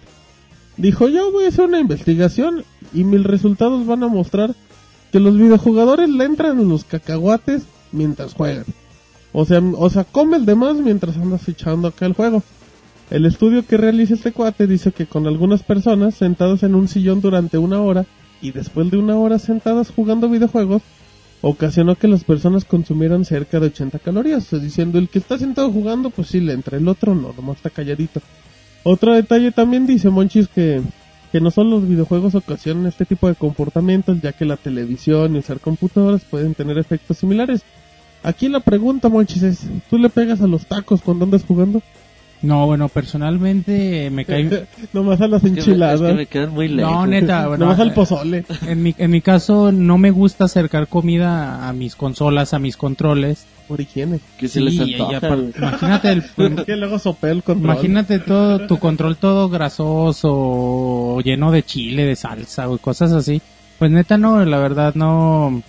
dijo, 0.76 1.08
yo 1.08 1.32
voy 1.32 1.44
a 1.44 1.48
hacer 1.48 1.66
una 1.66 1.80
investigación 1.80 2.64
y 2.92 3.04
mis 3.04 3.22
resultados 3.22 3.86
van 3.86 4.02
a 4.02 4.08
mostrar 4.08 4.54
que 5.12 5.20
los 5.20 5.36
videojugadores 5.36 6.08
le 6.08 6.24
entran 6.24 6.58
en 6.58 6.68
los 6.68 6.84
cacahuates 6.84 7.64
mientras 7.92 8.34
juegan. 8.34 8.64
O 9.32 9.44
sea, 9.44 9.60
o 9.60 9.90
sea, 9.90 10.04
come 10.04 10.36
el 10.36 10.46
demás 10.46 10.76
mientras 10.76 11.16
andas 11.16 11.48
echando 11.48 11.88
acá 11.88 12.06
el 12.06 12.14
juego. 12.14 12.42
El 13.10 13.24
estudio 13.24 13.64
que 13.64 13.76
realiza 13.76 14.14
este 14.14 14.32
cuate 14.32 14.66
dice 14.66 14.92
que 14.92 15.06
con 15.06 15.26
algunas 15.26 15.62
personas 15.62 16.14
sentadas 16.14 16.62
en 16.62 16.74
un 16.74 16.88
sillón 16.88 17.20
durante 17.20 17.56
una 17.56 17.80
hora 17.80 18.06
y 18.42 18.50
después 18.50 18.90
de 18.90 18.96
una 18.96 19.16
hora 19.16 19.38
sentadas 19.38 19.90
jugando 19.94 20.28
videojuegos, 20.28 20.82
ocasionó 21.40 21.94
que 21.96 22.08
las 22.08 22.24
personas 22.24 22.64
consumieran 22.64 23.24
cerca 23.24 23.60
de 23.60 23.66
80 23.66 23.98
calorías, 24.00 24.50
diciendo 24.60 24.98
el 24.98 25.08
que 25.08 25.18
está 25.18 25.38
sentado 25.38 25.70
jugando 25.70 26.10
pues 26.10 26.28
sí 26.28 26.40
le 26.40 26.52
entra, 26.52 26.78
el 26.78 26.88
otro 26.88 27.14
no, 27.14 27.32
nomás 27.32 27.58
está 27.58 27.70
calladito. 27.70 28.20
Otro 28.89 29.14
detalle 29.16 29.51
también 29.51 29.84
dice 29.84 30.11
Monchis 30.11 30.47
que, 30.47 30.80
que 31.32 31.41
no 31.41 31.51
solo 31.51 31.70
los 31.70 31.89
videojuegos 31.89 32.37
ocasionan 32.37 32.87
este 32.87 33.05
tipo 33.05 33.26
de 33.26 33.34
comportamientos, 33.34 34.20
ya 34.22 34.30
que 34.30 34.45
la 34.45 34.57
televisión 34.57 35.34
y 35.34 35.41
usar 35.41 35.59
computadoras 35.59 36.22
pueden 36.22 36.55
tener 36.55 36.78
efectos 36.78 37.18
similares. 37.18 37.62
Aquí 38.22 38.49
la 38.49 38.61
pregunta, 38.61 39.09
Monchis, 39.09 39.43
es, 39.43 39.66
¿tú 39.91 39.99
le 39.99 40.09
pegas 40.09 40.41
a 40.41 40.47
los 40.47 40.66
tacos 40.66 41.03
cuando 41.03 41.24
andas 41.24 41.45
jugando? 41.45 41.82
No, 42.43 42.66
bueno, 42.66 42.89
personalmente 42.89 44.11
me 44.11 44.24
cae... 44.24 44.66
Nomás 44.93 45.20
a 45.20 45.26
las 45.28 45.43
Es 45.43 45.51
que 45.51 45.55
me- 45.55 45.59
enchiladas, 45.61 46.01
es 46.01 46.07
que 46.09 46.14
me 46.14 46.26
quedan 46.26 46.51
muy 46.51 46.68
lejos. 46.68 46.93
No, 46.93 47.07
neta, 47.07 47.47
bueno, 47.49 47.64
nomás 47.64 47.80
al 47.80 47.89
eh, 47.89 47.93
pozole. 47.93 48.45
En 48.66 48.82
mi, 48.82 48.95
en 48.99 49.11
mi 49.11 49.20
caso 49.22 49.72
no 49.72 49.99
me 49.99 50.11
gusta 50.11 50.45
acercar 50.45 50.87
comida 50.89 51.68
a 51.68 51.72
mis 51.72 51.97
consolas, 51.97 52.55
a 52.55 52.59
mis 52.59 52.76
controles. 52.76 53.47
Por 53.66 53.80
higiene. 53.80 54.20
Que 54.39 54.47
se 54.49 54.61
les 54.61 54.78
antoja, 54.78 55.37
imagínate 55.57 56.12
el, 56.12 56.24
que 56.66 56.76
luego 56.76 56.99
sopé 56.99 57.30
el 57.30 57.43
control. 57.43 57.74
Imagínate 57.74 58.20
todo 58.20 58.66
tu 58.66 58.78
control 58.78 59.16
todo 59.16 59.49
grasoso 59.49 61.20
lleno 61.20 61.51
de 61.51 61.62
chile, 61.64 62.05
de 62.05 62.16
salsa 62.16 62.68
o 62.68 62.78
cosas 62.78 63.12
así. 63.12 63.41
Pues 63.78 63.91
neta 63.91 64.18
no, 64.18 64.45
la 64.45 64.59
verdad 64.59 64.95
no 64.95 65.62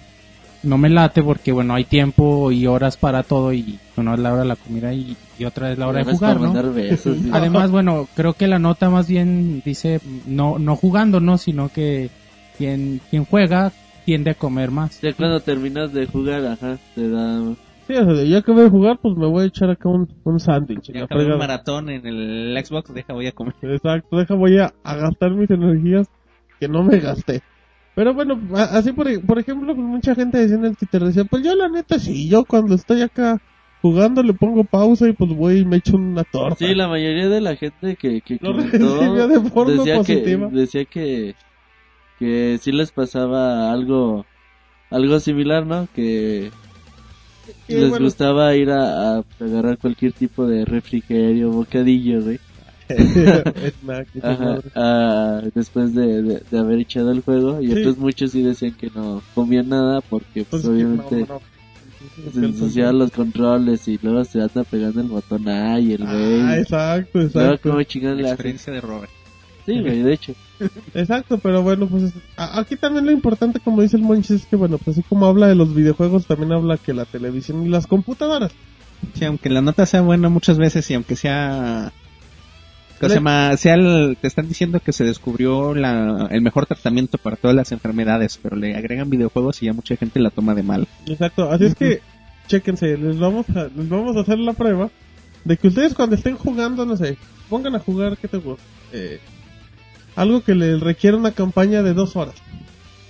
no 0.67 0.77
me 0.77 0.89
late 0.89 1.23
porque 1.23 1.51
bueno, 1.51 1.73
hay 1.73 1.85
tiempo 1.85 2.51
y 2.51 2.67
horas 2.67 2.97
para 2.97 3.23
todo 3.23 3.53
y 3.53 3.79
uno 3.95 4.13
es 4.13 4.19
la 4.19 4.33
hora 4.33 4.41
de 4.41 4.47
la 4.47 4.55
comida 4.55 4.93
y, 4.93 5.15
y 5.39 5.45
otra 5.45 5.71
es 5.71 5.77
la 5.77 5.87
hora 5.87 6.03
de 6.03 6.13
jugar, 6.13 6.39
¿no? 6.39 6.73
besos. 6.73 7.17
Además, 7.31 7.71
bueno, 7.71 8.07
creo 8.15 8.33
que 8.33 8.47
la 8.47 8.59
nota 8.59 8.89
más 8.89 9.07
bien 9.07 9.61
dice 9.65 9.99
no 10.25 10.59
no 10.59 10.75
jugando, 10.75 11.19
no, 11.19 11.37
sino 11.37 11.69
que 11.69 12.09
quien 12.57 13.01
quien 13.09 13.25
juega 13.25 13.71
tiende 14.05 14.31
a 14.31 14.35
comer 14.35 14.71
más. 14.71 15.01
Ya 15.01 15.13
cuando 15.13 15.39
terminas 15.39 15.91
de 15.93 16.05
jugar, 16.05 16.45
ajá, 16.45 16.77
te 16.95 17.09
da... 17.09 17.41
Sí, 17.87 17.93
o 17.93 18.15
sea, 18.15 18.23
ya 18.23 18.41
que 18.41 18.51
voy 18.51 18.65
a 18.65 18.69
jugar, 18.69 18.99
pues 19.01 19.15
me 19.17 19.27
voy 19.27 19.43
a 19.43 19.47
echar 19.47 19.69
acá 19.69 19.87
un, 19.89 20.07
un 20.23 20.39
sándwich. 20.39 20.91
Ya 20.93 21.05
acabé 21.05 21.25
un 21.25 21.37
maratón 21.37 21.89
en 21.89 22.05
el 22.05 22.57
Xbox, 22.65 22.93
deja 22.93 23.13
voy 23.13 23.27
a 23.27 23.31
comer. 23.31 23.53
Exacto, 23.61 24.17
deja, 24.17 24.33
voy 24.35 24.59
a, 24.59 24.73
a 24.83 24.95
gastar 24.95 25.31
mis 25.31 25.49
energías 25.49 26.09
que 26.59 26.67
no 26.67 26.83
me 26.83 26.99
gasté. 26.99 27.41
Pero 27.97 28.13
bueno, 28.13 28.39
así 28.55 28.93
por, 28.93 29.07
por 29.25 29.39
ejemplo, 29.39 29.75
pues 29.75 29.87
mucha 29.87 30.15
gente 30.15 30.37
decía 30.37 30.55
en 30.57 30.65
el 30.65 30.77
Twitter, 30.77 31.03
decía, 31.03 31.25
pues 31.25 31.43
yo 31.43 31.55
la 31.55 31.67
neta 31.69 31.99
sí, 31.99 32.29
yo 32.29 32.45
cuando 32.45 32.75
estoy 32.75 33.01
acá 33.01 33.39
jugando 33.81 34.23
le 34.23 34.33
pongo 34.35 34.63
pausa 34.65 35.07
y 35.09 35.13
pues 35.13 35.31
voy 35.35 35.59
y 35.59 35.65
me 35.65 35.77
echo 35.77 35.97
una 35.97 36.23
torta. 36.23 36.57
Sí, 36.57 36.73
la 36.75 36.87
mayoría 36.87 37.29
de 37.29 37.41
la 37.41 37.55
gente 37.55 37.95
que, 37.95 38.21
que 38.21 38.39
Lo 38.39 38.53
comentó 38.53 38.85
recibió 38.85 39.27
de 39.27 39.41
forma 39.51 39.71
decía 39.73 39.93
positiva. 39.93 40.49
que 40.49 40.55
decía 40.55 40.85
que 40.85 41.35
que 42.19 42.57
sí 42.61 42.71
les 42.71 42.91
pasaba 42.91 43.71
algo 43.71 44.27
algo 44.91 45.19
similar, 45.19 45.65
¿no? 45.67 45.87
Que 45.93 46.53
Y 47.67 47.75
les 47.75 47.89
bueno, 47.89 47.97
gustaba 47.97 48.55
ir 48.55 48.69
a, 48.71 49.19
a 49.19 49.23
agarrar 49.39 49.77
cualquier 49.77 50.13
tipo 50.13 50.45
de 50.47 50.65
refrigerio, 50.65 51.51
bocadillo, 51.51 52.23
güey. 52.23 52.39
Ajá, 54.23 54.59
ah, 54.75 55.41
después 55.53 55.93
de, 55.93 56.21
de, 56.23 56.41
de 56.49 56.59
haber 56.59 56.79
echado 56.79 57.11
el 57.11 57.21
juego 57.21 57.61
y 57.61 57.67
Sí. 57.67 57.73
otros 57.79 57.97
muchos 57.97 58.31
sí 58.31 58.41
decían 58.43 58.73
que 58.73 58.89
no 58.93 59.21
comían 59.35 59.69
nada 59.69 60.01
porque 60.01 60.43
pues, 60.45 60.63
Pues, 60.63 60.65
obviamente 60.65 61.25
no, 61.27 61.39
no. 62.25 62.31
se 62.31 62.39
ensuciaban 62.45 62.97
los 62.99 63.11
controles 63.11 63.87
y 63.87 63.99
luego 64.01 64.23
se 64.25 64.41
anda 64.41 64.63
pegando 64.63 65.01
el 65.01 65.07
botón 65.07 65.47
A 65.49 65.79
y 65.79 65.93
el 65.93 66.03
B. 66.03 66.41
Ah, 66.43 66.55
y 66.57 66.61
exacto, 66.61 67.09
luego 67.19 67.27
exacto. 67.81 68.05
La 68.15 68.29
experiencia 68.29 68.73
de 68.73 68.81
Robert. 68.81 69.11
Sí, 69.65 69.81
güey, 69.81 70.01
de 70.01 70.13
hecho. 70.13 70.33
Exacto, 70.95 71.37
pero 71.39 71.61
bueno, 71.61 71.87
pues 71.87 72.13
aquí 72.37 72.77
también 72.77 73.05
lo 73.05 73.11
importante, 73.11 73.59
como 73.59 73.81
dice 73.81 73.97
el 73.97 74.03
Monchis, 74.03 74.31
es 74.41 74.45
que 74.45 74.55
bueno, 74.55 74.77
pues 74.77 74.97
así 74.97 75.05
como 75.07 75.25
habla 75.27 75.47
de 75.49 75.55
los 75.55 75.75
videojuegos, 75.75 76.25
también 76.25 76.53
habla 76.53 76.77
que 76.77 76.93
la 76.93 77.03
televisión 77.05 77.63
y 77.65 77.69
las 77.69 77.85
computadoras. 77.85 78.53
Sí, 79.13 79.25
aunque 79.25 79.49
la 79.49 79.61
nota 79.61 79.85
sea 79.85 80.01
buena 80.01 80.29
muchas 80.29 80.57
veces 80.57 80.89
y 80.89 80.93
aunque 80.93 81.15
sea... 81.17 81.91
¿cómo 82.99 83.09
se 83.09 83.15
llama? 83.15 83.57
Sea 83.57 83.75
el- 83.75 84.17
te 84.19 84.27
están 84.27 84.47
diciendo 84.47 84.79
que 84.79 84.91
se 84.93 85.03
descubrió 85.03 85.73
la, 85.75 86.27
el 86.31 86.41
mejor 86.41 86.65
tratamiento 86.65 87.17
para 87.17 87.35
todas 87.35 87.55
las 87.55 87.71
enfermedades, 87.71 88.39
pero 88.41 88.55
le 88.55 88.75
agregan 88.75 89.09
videojuegos 89.09 89.61
y 89.61 89.67
ya 89.67 89.73
mucha 89.73 89.95
gente 89.95 90.19
la 90.19 90.29
toma 90.29 90.53
de 90.55 90.63
mal. 90.63 90.87
Exacto, 91.05 91.49
así 91.51 91.65
es 91.65 91.75
que, 91.75 92.01
chéquense, 92.47 92.97
les 92.97 93.19
vamos 93.19 93.49
a, 93.49 93.65
les 93.75 93.89
vamos 93.89 94.15
a 94.17 94.21
hacer 94.21 94.39
la 94.39 94.53
prueba 94.53 94.89
de 95.43 95.57
que 95.57 95.67
ustedes 95.67 95.93
cuando 95.93 96.15
estén 96.15 96.35
jugando, 96.35 96.85
no 96.85 96.97
sé, 96.97 97.17
pongan 97.49 97.75
a 97.75 97.79
jugar, 97.79 98.17
¿qué 98.17 98.27
te 98.27 98.37
gusta? 98.37 98.63
Eh, 98.93 99.19
algo 100.15 100.41
que 100.41 100.55
les 100.55 100.79
requiera 100.79 101.15
una 101.17 101.31
campaña 101.31 101.83
de 101.83 101.93
dos 101.93 102.15
horas. 102.15 102.35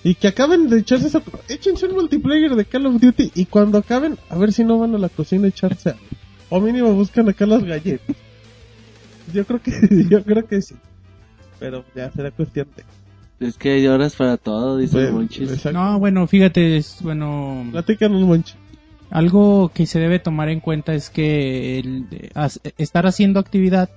Y 0.04 0.16
que 0.16 0.28
acaben 0.28 0.70
de 0.70 0.80
echarse 0.80 1.08
eso, 1.08 1.22
échense 1.50 1.86
un 1.88 1.94
multiplayer 1.96 2.56
de 2.56 2.66
Call 2.66 2.86
of 2.86 3.02
Duty 3.02 3.32
y 3.36 3.46
cuando 3.46 3.78
acaben, 3.80 4.18
a 4.30 4.38
ver 4.38 4.54
si 4.54 4.64
no 4.64 4.78
van 4.78 4.94
a 4.96 4.98
la 4.98 5.10
cocina 5.10 5.46
a 5.46 5.50
echarse 5.50 5.90
algo. 5.90 6.02
O 6.50 6.62
mínimo 6.62 6.94
buscan 6.94 7.28
acá 7.28 7.46
las 7.46 7.64
galletas. 7.64 8.16
Yo 9.34 9.46
creo 9.46 9.62
que, 9.62 9.72
yo 10.10 10.24
creo 10.24 10.46
que 10.48 10.62
sí. 10.62 10.76
Pero 11.60 11.84
ya 11.96 12.12
será 12.12 12.32
cuestión 12.32 12.68
de... 12.76 12.84
Es 13.48 13.58
que 13.58 13.72
hay 13.74 13.88
horas 13.88 14.16
para 14.16 14.38
todo, 14.38 14.78
dice 14.78 15.12
Monchis. 15.12 15.52
exacto. 15.52 15.72
No, 15.78 16.00
bueno, 16.00 16.26
fíjate, 16.28 16.78
es 16.78 16.98
bueno 17.02 17.66
Platícanos, 17.72 18.22
Monchi. 18.24 18.54
Algo 19.12 19.70
que 19.74 19.86
se 19.86 20.00
debe 20.00 20.20
tomar 20.20 20.50
en 20.50 20.60
cuenta 20.60 20.94
es 20.94 21.10
que 21.10 21.80
el 21.80 22.10
de- 22.10 22.32
as- 22.34 22.60
estar 22.78 23.06
haciendo 23.08 23.40
actividad 23.40 23.90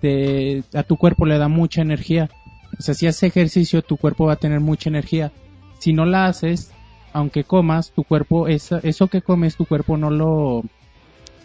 te- 0.00 0.62
a 0.74 0.82
tu 0.82 0.96
cuerpo 0.96 1.26
le 1.26 1.38
da 1.38 1.48
mucha 1.48 1.82
energía. 1.82 2.30
O 2.78 2.82
sea, 2.82 2.94
si 2.94 3.06
haces 3.06 3.22
ejercicio, 3.24 3.82
tu 3.82 3.96
cuerpo 3.96 4.26
va 4.26 4.32
a 4.34 4.36
tener 4.36 4.60
mucha 4.60 4.88
energía. 4.88 5.30
Si 5.78 5.92
no 5.92 6.04
la 6.06 6.26
haces, 6.26 6.70
aunque 7.12 7.44
comas, 7.44 7.92
tu 7.92 8.02
cuerpo, 8.04 8.48
esa- 8.48 8.80
eso 8.82 9.08
que 9.08 9.20
comes, 9.22 9.56
tu 9.56 9.66
cuerpo 9.66 9.96
no 9.98 10.10
lo, 10.10 10.62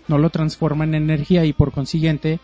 no 0.08 0.18
lo 0.18 0.30
transforma 0.30 0.86
en 0.86 0.96
energía 0.96 1.44
y 1.46 1.52
por 1.54 1.72
consiguiente 1.74 2.40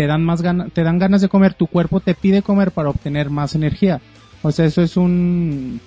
te 0.00 0.06
dan 0.06 0.24
más 0.24 0.40
ganas, 0.40 0.72
te 0.72 0.82
dan 0.82 0.98
ganas 0.98 1.20
de 1.20 1.28
comer, 1.28 1.52
tu 1.52 1.66
cuerpo 1.66 2.00
te 2.00 2.14
pide 2.14 2.40
comer 2.40 2.70
para 2.70 2.88
obtener 2.88 3.28
más 3.28 3.54
energía. 3.54 4.00
O 4.40 4.50
sea, 4.50 4.64
eso 4.64 4.80
es 4.80 4.96
un, 4.96 5.78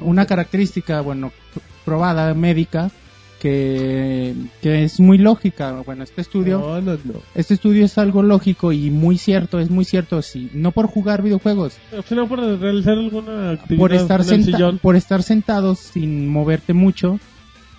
una 0.00 0.24
característica, 0.24 1.02
bueno, 1.02 1.28
pr- 1.54 1.60
probada 1.84 2.32
médica 2.32 2.90
que, 3.38 4.34
que 4.62 4.84
es 4.84 4.98
muy 4.98 5.18
lógica. 5.18 5.82
Bueno, 5.84 6.04
este 6.04 6.22
estudio, 6.22 6.58
No, 6.58 6.80
no, 6.80 6.92
no. 7.04 7.14
este 7.34 7.52
estudio 7.52 7.84
es 7.84 7.98
algo 7.98 8.22
lógico 8.22 8.72
y 8.72 8.90
muy 8.90 9.18
cierto, 9.18 9.58
es 9.58 9.68
muy 9.68 9.84
cierto, 9.84 10.22
sí, 10.22 10.48
no 10.54 10.72
por 10.72 10.86
jugar 10.86 11.20
videojuegos, 11.22 11.76
Sino 12.08 12.26
por 12.28 12.38
realizar 12.40 12.94
alguna 12.94 13.50
actividad 13.50 13.78
por 13.78 13.92
estar, 13.92 14.22
en 14.22 14.30
el 14.30 14.44
sillón. 14.44 14.78
por 14.78 14.96
estar 14.96 15.22
sentados 15.22 15.78
sin 15.80 16.28
moverte 16.28 16.72
mucho, 16.72 17.20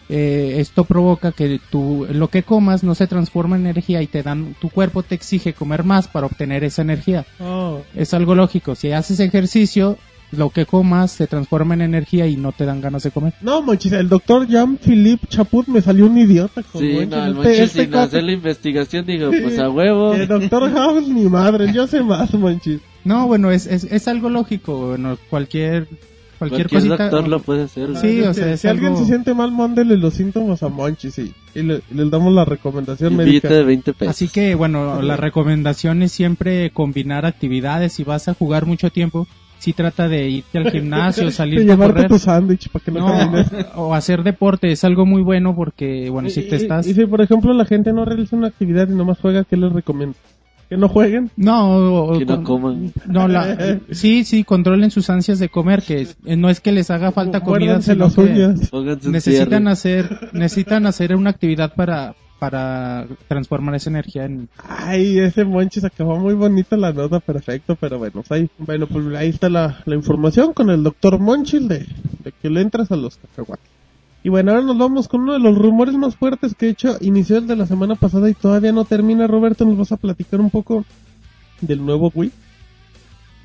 eh, 0.10 0.56
esto 0.58 0.84
provoca 0.86 1.32
que 1.32 1.60
tu, 1.70 2.08
lo 2.12 2.30
que 2.30 2.44
comas 2.44 2.84
no 2.84 2.96
se 2.96 3.08
transforma 3.08 3.56
en 3.56 3.68
energía 3.68 4.02
y 4.02 4.08
te 4.08 4.24
dan, 4.24 4.56
tu 4.60 4.70
cuerpo 4.70 5.04
te 5.04 5.16
exige 5.16 5.54
comer 5.54 5.84
más 5.84 6.08
para 6.08 6.26
obtener 6.26 6.64
esa 6.64 6.82
energía. 6.82 7.26
Oh. 7.40 7.82
Es 7.96 8.14
algo 8.14 8.34
lógico. 8.36 8.76
Si 8.76 8.92
haces 8.92 9.20
ejercicio, 9.20 9.98
lo 10.32 10.50
que 10.50 10.66
comas 10.66 11.12
se 11.12 11.28
transforma 11.28 11.74
en 11.74 11.82
energía 11.82 12.28
y 12.28 12.38
no 12.38 12.52
te 12.52 12.66
dan 12.66 12.82
ganas 12.82 13.04
de 13.04 13.12
comer. 13.12 13.34
No, 13.42 13.62
Monchis, 13.62 13.94
el 13.94 14.10
doctor 14.10 14.48
Jean-Philippe 14.48 15.28
Chaput 15.28 15.68
me 15.68 15.82
salió 15.82 16.06
un 16.06 16.18
idiota 16.18 16.64
con 16.64 16.82
Sí, 16.82 17.06
no, 17.08 17.26
el 17.26 17.38
Este- 17.38 17.64
este 17.64 17.86
sin 17.86 17.96
hacer 17.96 18.24
la 18.24 18.32
investigación 18.32 19.06
dijo, 19.06 19.30
pues 19.30 19.58
a 19.60 19.70
huevo. 19.70 20.14
El 20.14 20.28
doctor 20.28 20.72
House, 20.72 21.08
mi 21.08 21.26
madre, 21.26 21.72
yo 21.74 21.88
sé 21.88 22.02
más, 22.04 22.34
Monchis. 22.34 22.80
No, 23.04 23.28
bueno, 23.28 23.50
es, 23.52 23.66
es, 23.66 23.86
es 23.86 24.08
algo 24.08 24.30
lógico. 24.30 24.88
Bueno, 24.90 25.18
cualquier, 25.30 25.88
cualquier, 26.40 26.68
Cualquier 26.70 26.90
cosita. 26.90 27.10
doctor 27.10 27.28
lo 27.30 27.40
puede 27.42 27.64
hacer. 27.64 27.96
Sí, 27.98 28.22
o 28.22 28.34
Si- 28.34 28.40
sea, 28.42 28.58
si 28.58 28.68
alguien 28.68 28.98
se 28.98 29.06
siente 29.06 29.34
mal, 29.36 29.52
mándele 29.52 29.98
los 29.98 30.16
síntomas 30.16 30.64
a 30.64 30.70
Monchis 30.70 31.20
y, 31.20 31.34
y 31.54 31.62
le, 31.62 31.82
y 31.92 31.94
les 31.94 32.10
damos 32.10 32.34
la 32.34 32.46
recomendación 32.46 33.16
médica. 33.16 33.30
billete 33.50 33.54
de 33.54 33.64
20 33.64 33.94
pesos. 33.94 34.10
Así 34.16 34.28
que, 34.30 34.56
bueno, 34.56 35.02
la 35.04 35.16
recomendación 35.18 36.02
es 36.02 36.12
siempre 36.12 36.72
combinar 36.72 37.26
actividades. 37.28 37.94
Si 37.94 38.04
vas 38.04 38.28
a 38.28 38.34
jugar 38.34 38.66
mucho 38.66 38.90
tiempo, 38.90 39.28
si 39.60 39.74
trata 39.74 40.08
de 40.08 40.30
irte 40.30 40.58
al 40.58 40.72
gimnasio, 40.72 41.26
De 41.26 41.32
salir 41.32 41.60
a 41.60 41.64
llevarte 41.64 41.94
correr. 41.96 42.08
tu 42.10 42.18
sándwich 42.20 42.70
para 42.70 42.86
que 42.86 42.92
no, 42.92 43.26
No, 43.32 43.46
o 43.76 43.94
hacer 43.94 44.24
deporte 44.24 44.72
es 44.72 44.84
algo 44.86 45.06
muy 45.06 45.22
bueno 45.22 45.54
porque, 45.56 46.10
bueno, 46.10 46.30
si 46.30 46.44
te 46.44 46.56
Y- 46.56 46.60
estás... 46.62 46.88
Y, 46.88 46.94
si, 46.94 47.06
por 47.06 47.20
ejemplo, 47.22 47.54
la 47.54 47.66
gente 47.66 47.92
no 47.92 48.06
realiza 48.06 48.36
una 48.38 48.48
actividad 48.48 48.88
y 48.90 48.94
nomás 48.96 49.20
juega, 49.20 49.44
¿qué 49.44 49.58
les 49.58 49.72
recomiendo? 49.74 50.16
Que 50.70 50.78
no 50.78 50.88
jueguen. 50.88 51.32
No, 51.36 52.06
o- 52.06 52.20
Que 52.20 52.26
no 52.26 52.44
coman. 52.44 52.94
no, 53.08 53.28
la, 53.28 53.80
sí, 53.92 54.24
sí, 54.24 54.44
controlen 54.44 54.92
sus 54.92 55.10
ansias 55.10 55.40
de 55.40 55.50
comer, 55.50 55.82
que 55.82 56.08
eh, 56.26 56.36
no 56.38 56.50
es 56.50 56.60
que 56.62 56.72
les 56.72 56.92
haga 56.92 57.12
falta 57.12 57.40
comida, 57.42 57.82
sino 57.82 58.06
las 58.06 58.16
que 58.16 58.22
necesitan 59.10 59.68
hacer, 59.68 60.30
necesitan 60.34 60.86
hacer 60.86 61.16
una 61.16 61.32
actividad 61.32 61.74
para, 61.76 62.14
para 62.38 63.08
transformar 63.28 63.76
esa 63.76 63.90
energía 63.90 64.26
en, 64.26 64.48
Ay, 64.68 65.18
ese 65.20 65.44
Monchis 65.44 65.84
acabó 65.84 66.18
muy 66.18 66.36
bonita 66.36 66.78
la 66.78 66.94
nota, 66.94 67.20
perfecto, 67.20 67.76
pero 67.76 67.98
bueno, 67.98 68.22
pues 68.26 68.32
ahí, 68.32 68.50
bueno, 68.60 68.88
pues 68.88 69.06
ahí 69.16 69.30
está 69.30 69.50
la, 69.50 69.82
la 69.86 69.96
información 69.96 70.54
con 70.54 70.70
el 70.70 70.84
doctor 70.84 71.20
Monchil 71.20 71.68
de, 71.68 71.80
de 72.24 72.32
que 72.42 72.50
le 72.50 72.62
entras 72.62 72.92
a 72.92 72.96
los 72.96 73.18
cacahuates. 73.18 73.66
Y 74.24 74.30
bueno, 74.30 74.52
ahora 74.52 74.64
nos 74.64 74.78
vamos 74.78 75.08
con 75.08 75.22
uno 75.22 75.34
de 75.34 75.40
los 75.40 75.58
rumores 75.58 75.96
más 75.96 76.16
fuertes 76.16 76.54
que 76.54 76.68
he 76.68 76.70
hecho, 76.70 76.98
inició 77.00 77.38
el 77.38 77.48
de 77.48 77.56
la 77.56 77.66
semana 77.66 77.96
pasada 77.96 78.30
y 78.30 78.34
todavía 78.34 78.72
no 78.74 78.84
termina, 78.86 79.28
Roberto, 79.28 79.64
nos 79.66 79.78
vas 79.78 79.92
a 79.94 79.98
platicar 79.98 80.42
un 80.42 80.50
poco 80.50 80.84
del 81.62 81.86
nuevo 81.86 82.12
Wii. 82.14 82.32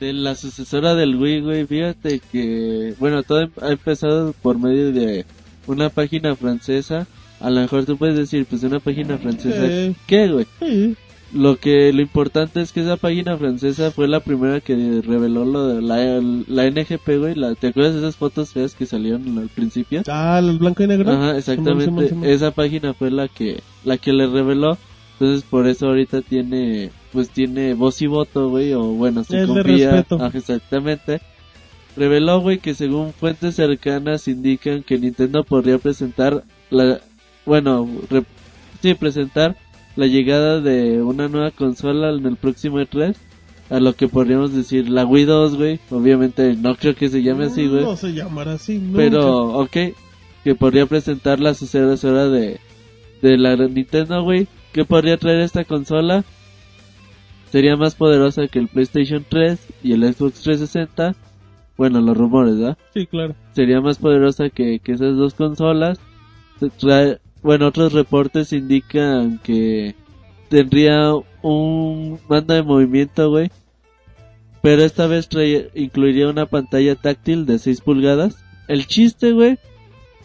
De 0.00 0.12
la 0.12 0.34
sucesora 0.34 0.94
del 0.96 1.14
Wii, 1.16 1.40
güey, 1.42 1.66
fíjate 1.66 2.20
que, 2.32 2.94
bueno, 2.98 3.22
todo 3.22 3.42
em- 3.42 3.50
ha 3.62 3.68
empezado 3.70 4.32
por 4.42 4.58
medio 4.58 4.90
de 4.92 5.24
una 5.68 5.88
página 5.90 6.34
francesa. 6.34 7.06
A 7.40 7.50
lo 7.50 7.60
mejor 7.60 7.84
tú 7.84 7.96
puedes 7.96 8.16
decir, 8.16 8.44
pues 8.46 8.64
una 8.64 8.80
página 8.80 9.16
francesa, 9.18 9.66
Sí. 9.68 9.96
¿qué, 10.08 10.28
güey? 10.28 10.46
Sí, 10.60 10.96
Lo 11.34 11.56
que, 11.56 11.92
lo 11.92 12.00
importante 12.00 12.60
es 12.62 12.70
que 12.72 12.80
esa 12.80 12.96
página 12.96 13.36
francesa 13.36 13.90
fue 13.90 14.06
la 14.06 14.20
primera 14.20 14.60
que 14.60 15.02
reveló 15.04 15.44
lo 15.44 15.66
de 15.66 15.82
la, 15.82 15.96
la 16.46 16.70
NGP, 16.70 17.18
güey. 17.18 17.34
La, 17.34 17.54
¿Te 17.56 17.66
acuerdas 17.68 17.94
de 17.94 17.98
esas 18.00 18.16
fotos 18.16 18.52
feas 18.52 18.74
que 18.74 18.86
salieron 18.86 19.36
al 19.38 19.48
principio? 19.48 20.02
ah, 20.08 20.38
el 20.40 20.58
blanco 20.58 20.84
y 20.84 20.86
negro. 20.86 21.10
Ajá, 21.10 21.36
exactamente. 21.36 21.86
Simón, 21.86 22.08
Simón. 22.08 22.24
Esa 22.28 22.52
página 22.52 22.94
fue 22.94 23.10
la 23.10 23.26
que, 23.26 23.60
la 23.84 23.98
que 23.98 24.12
le 24.12 24.28
reveló. 24.28 24.78
Entonces 25.18 25.44
por 25.48 25.66
eso 25.66 25.88
ahorita 25.88 26.22
tiene, 26.22 26.90
pues 27.12 27.30
tiene 27.30 27.74
voz 27.74 28.00
y 28.02 28.06
voto, 28.06 28.48
güey, 28.50 28.72
o 28.72 28.82
bueno, 28.82 29.24
se 29.24 29.42
Es 29.42 29.48
de 29.48 29.54
confía. 29.54 29.90
respeto. 29.90 30.16
Ajá, 30.22 30.38
exactamente. 30.38 31.20
Reveló, 31.96 32.40
güey, 32.40 32.58
que 32.58 32.74
según 32.74 33.12
fuentes 33.12 33.54
cercanas 33.56 34.26
indican 34.28 34.82
que 34.82 34.98
Nintendo 34.98 35.44
podría 35.44 35.78
presentar 35.78 36.42
la, 36.70 37.00
bueno, 37.46 37.88
re- 38.10 38.24
sí, 38.82 38.94
presentar 38.94 39.56
la 39.96 40.06
llegada 40.06 40.60
de 40.60 41.02
una 41.02 41.28
nueva 41.28 41.50
consola 41.50 42.10
en 42.10 42.26
el 42.26 42.36
próximo 42.36 42.80
E3. 42.80 43.14
A 43.70 43.80
lo 43.80 43.94
que 43.94 44.08
podríamos 44.08 44.52
decir 44.54 44.88
la 44.90 45.06
Wii 45.06 45.24
2, 45.24 45.56
güey. 45.56 45.80
Obviamente 45.90 46.54
no 46.54 46.76
creo 46.76 46.94
que 46.94 47.08
se 47.08 47.22
llame 47.22 47.46
así, 47.46 47.66
güey. 47.66 47.82
No 47.84 47.96
se 47.96 48.12
llamará 48.12 48.52
así, 48.54 48.78
nunca. 48.78 48.98
Pero, 48.98 49.44
ok, 49.58 49.76
que 50.44 50.54
podría 50.54 50.84
presentar 50.86 51.40
la 51.40 51.54
sucesora 51.54 52.28
de, 52.28 52.60
de 53.22 53.38
la 53.38 53.56
Nintendo, 53.56 54.22
güey. 54.22 54.46
¿Qué 54.72 54.84
podría 54.84 55.16
traer 55.16 55.40
esta 55.40 55.64
consola? 55.64 56.24
Sería 57.50 57.76
más 57.76 57.94
poderosa 57.94 58.48
que 58.48 58.58
el 58.58 58.68
PlayStation 58.68 59.24
3 59.28 59.58
y 59.82 59.92
el 59.92 60.02
Xbox 60.12 60.40
360. 60.42 61.14
Bueno, 61.76 62.00
los 62.00 62.16
rumores, 62.16 62.58
¿verdad? 62.58 62.78
Sí, 62.92 63.06
claro. 63.06 63.34
Sería 63.52 63.80
más 63.80 63.98
poderosa 63.98 64.50
que, 64.50 64.78
que 64.80 64.92
esas 64.92 65.16
dos 65.16 65.34
consolas. 65.34 65.98
Se 66.60 66.66
trae- 66.68 67.18
bueno, 67.44 67.68
otros 67.68 67.92
reportes 67.92 68.52
indican 68.52 69.38
que 69.38 69.94
tendría 70.48 71.12
un 71.42 72.18
mando 72.28 72.54
de 72.54 72.62
movimiento, 72.62 73.30
güey. 73.30 73.50
Pero 74.62 74.82
esta 74.82 75.06
vez 75.06 75.28
incluiría 75.74 76.28
una 76.28 76.46
pantalla 76.46 76.94
táctil 76.94 77.44
de 77.44 77.58
6 77.58 77.82
pulgadas. 77.82 78.36
El 78.66 78.86
chiste, 78.86 79.32
güey, 79.32 79.58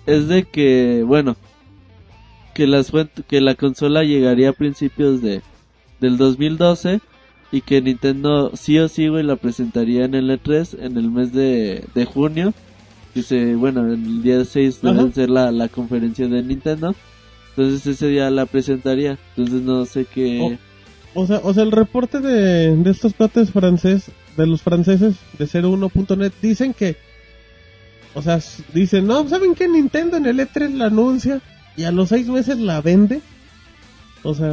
es 0.06 0.30
de 0.30 0.46
que, 0.46 1.04
bueno, 1.06 1.36
que, 2.54 2.68
las 2.68 2.92
que 3.28 3.42
la 3.42 3.56
consola 3.56 4.04
llegaría 4.04 4.50
a 4.50 4.54
principios 4.54 5.22
de 5.22 5.42
del 6.00 6.18
2012 6.18 7.02
y 7.52 7.62
que 7.62 7.82
Nintendo 7.82 8.52
sí 8.56 8.80
o 8.80 8.88
sí, 8.88 9.10
güey, 9.10 9.24
la 9.24 9.36
presentaría 9.36 10.06
en 10.06 10.16
el 10.16 10.30
E3 10.30 10.78
en 10.80 10.98
el 10.98 11.12
mes 11.12 11.34
de, 11.34 11.84
de 11.94 12.06
junio. 12.06 12.54
Que 13.14 13.24
se, 13.24 13.56
bueno, 13.56 13.92
el 13.92 14.22
día 14.22 14.46
6 14.46 14.80
Ajá. 14.84 14.94
debe 14.94 15.12
ser 15.12 15.30
la, 15.30 15.52
la 15.52 15.68
conferencia 15.68 16.30
de 16.30 16.44
Nintendo. 16.44 16.96
Entonces 17.62 17.86
ese 17.96 18.08
día 18.08 18.30
la 18.30 18.46
presentaría. 18.46 19.18
Entonces 19.36 19.62
no 19.62 19.86
sé 19.86 20.06
qué... 20.06 20.58
O 21.16 21.26
sea, 21.26 21.42
o 21.44 21.54
sea, 21.54 21.64
el 21.64 21.72
reporte 21.72 22.20
de, 22.20 22.76
de 22.76 22.92
estos 22.92 23.14
cuates 23.16 23.50
francés, 23.52 24.12
de 24.38 24.46
los 24.46 24.62
franceses 24.62 25.16
de 25.40 25.46
01.net, 25.48 26.32
dicen 26.42 26.74
que, 26.74 26.98
o 28.14 28.22
sea, 28.22 28.40
dicen, 28.74 29.08
no, 29.08 29.28
¿saben 29.28 29.56
qué? 29.56 29.68
Nintendo 29.68 30.18
en 30.18 30.28
el 30.28 30.40
E3 30.40 30.76
la 30.76 30.86
anuncia 30.86 31.42
y 31.76 31.84
a 31.84 31.92
los 31.92 32.10
seis 32.10 32.28
meses 32.28 32.60
la 32.60 32.80
vende. 32.82 33.22
O 34.22 34.34
sea, 34.36 34.50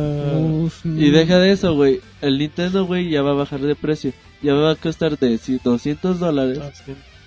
Pues, 0.61 0.81
Y 0.85 1.11
deja 1.11 1.39
de 1.39 1.53
eso, 1.53 1.75
güey. 1.75 2.01
El 2.23 2.39
Nintendo, 2.39 2.87
güey, 2.87 3.11
ya 3.11 3.21
va 3.23 3.33
a 3.33 3.35
bajar 3.35 3.61
de 3.61 3.75
precio. 3.75 4.13
Ya 4.43 4.55
va 4.55 4.73
a 4.73 4.77
costar 4.77 5.19
de 5.19 5.37
si- 5.39 5.59
200 5.63 6.19
dólares. 6.21 6.59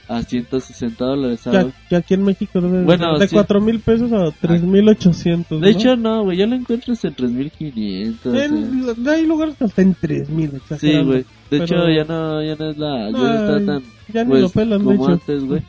A 0.10 0.24
160 0.24 1.06
dólares, 1.06 1.42
ya, 1.46 1.52
¿sabes? 1.52 1.74
ya 1.90 1.98
aquí 2.00 2.16
en 2.16 2.24
México 2.24 2.60
debe 2.60 2.84
Bueno, 2.84 3.18
de 3.20 3.28
sí. 3.28 3.34
cuatro 3.36 3.62
mil 3.62 3.80
pesos 3.80 4.12
a 4.12 4.32
tres 4.42 4.64
mil 4.64 4.90
ochocientos. 4.90 5.62
De 5.62 5.70
hecho, 5.70 5.96
no, 5.96 6.24
güey, 6.24 6.38
ya 6.38 6.48
lo 6.48 6.56
encuentras 6.56 7.06
en 7.06 7.14
3500. 7.14 8.34
eh. 8.34 8.46
en, 8.46 9.08
hay 9.08 9.26
lugares 9.28 9.56
que 9.56 9.66
hasta 9.66 9.82
en 9.84 9.96
tres 10.02 10.28
mil, 10.30 10.52
Sí, 10.80 10.94
güey. 11.04 11.20
De 11.20 11.26
Pero- 11.50 11.64
hecho, 11.64 11.76
ya 11.90 12.04
no, 12.06 12.44
ya 12.44 12.56
no 12.56 12.70
es 12.72 12.78
la. 12.78 13.06
Ya 13.06 13.18
no 13.18 13.26
Ay, 13.26 13.36
está 13.36 13.66
tan. 13.74 13.84
ya 14.12 14.24
ni 14.24 14.30
pues, 14.32 14.42
lo 14.42 14.50
pelan, 14.50 14.80
de 14.80 14.86
como 14.86 15.04
hecho. 15.06 15.14
antes, 15.14 15.44
güey. 15.46 15.62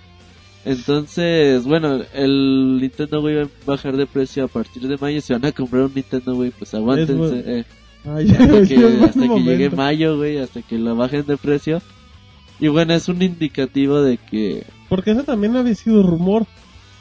Entonces, 0.64 1.64
bueno, 1.64 2.00
el 2.14 2.78
Nintendo, 2.80 3.20
güey, 3.20 3.36
va 3.36 3.42
a 3.42 3.48
bajar 3.66 3.96
de 3.96 4.06
precio 4.06 4.44
a 4.44 4.48
partir 4.48 4.86
de 4.86 4.96
mayo. 4.98 5.20
Si 5.20 5.32
van 5.32 5.44
a 5.46 5.52
comprar 5.52 5.84
un 5.84 5.92
Nintendo, 5.94 6.34
güey, 6.34 6.50
pues 6.50 6.72
aguántense. 6.74 7.14
bueno. 7.14 7.36
eh. 7.44 7.64
Ay, 8.04 8.30
hasta 8.30 8.62
ya 8.62 8.68
que, 8.68 9.04
hasta 9.04 9.20
que 9.28 9.42
llegue 9.42 9.70
mayo, 9.70 10.16
güey, 10.16 10.38
hasta 10.38 10.62
que 10.62 10.78
lo 10.78 10.94
bajen 10.96 11.24
de 11.26 11.36
precio. 11.36 11.80
Y 12.60 12.68
bueno, 12.68 12.94
es 12.94 13.08
un 13.08 13.22
indicativo 13.22 14.02
de 14.02 14.18
que 14.18 14.64
Porque 14.88 15.12
eso 15.12 15.24
también 15.24 15.56
había 15.56 15.74
sido 15.74 16.02
rumor. 16.02 16.44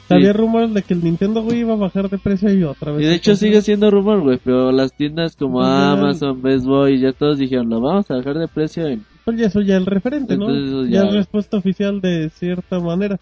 Sí. 0.08 0.14
Había 0.14 0.32
rumores 0.32 0.74
de 0.74 0.82
que 0.82 0.94
el 0.94 1.04
Nintendo 1.04 1.40
Wii 1.42 1.60
iba 1.60 1.74
a 1.74 1.76
bajar 1.76 2.08
de 2.10 2.18
precio 2.18 2.52
y 2.52 2.64
otra 2.64 2.90
vez. 2.92 3.02
Y 3.02 3.06
de 3.08 3.14
hecho 3.14 3.36
sigue 3.36 3.62
siendo 3.62 3.90
rumor, 3.92 4.20
güey, 4.22 4.40
pero 4.42 4.72
las 4.72 4.92
tiendas 4.92 5.36
como. 5.36 5.62
Amazon, 5.62 6.42
Best 6.42 6.64
Buy, 6.66 6.98
ya 6.98 7.12
todos 7.12 7.38
dijeron, 7.38 7.68
lo 7.68 7.80
vamos 7.80 8.10
a 8.10 8.16
bajar 8.16 8.36
de 8.38 8.48
precio 8.48 8.86
en... 8.88 9.04
Pues 9.24 9.38
ya 9.38 9.46
eso 9.46 9.60
ya 9.60 9.76
el 9.76 9.86
referente, 9.86 10.36
¿no? 10.36 10.48
Entonces 10.50 10.90
ya 10.90 11.02
ya- 11.02 11.08
es 11.10 11.14
respuesta 11.14 11.58
oficial 11.58 12.00
de 12.00 12.28
cierta 12.30 12.80
manera. 12.80 13.20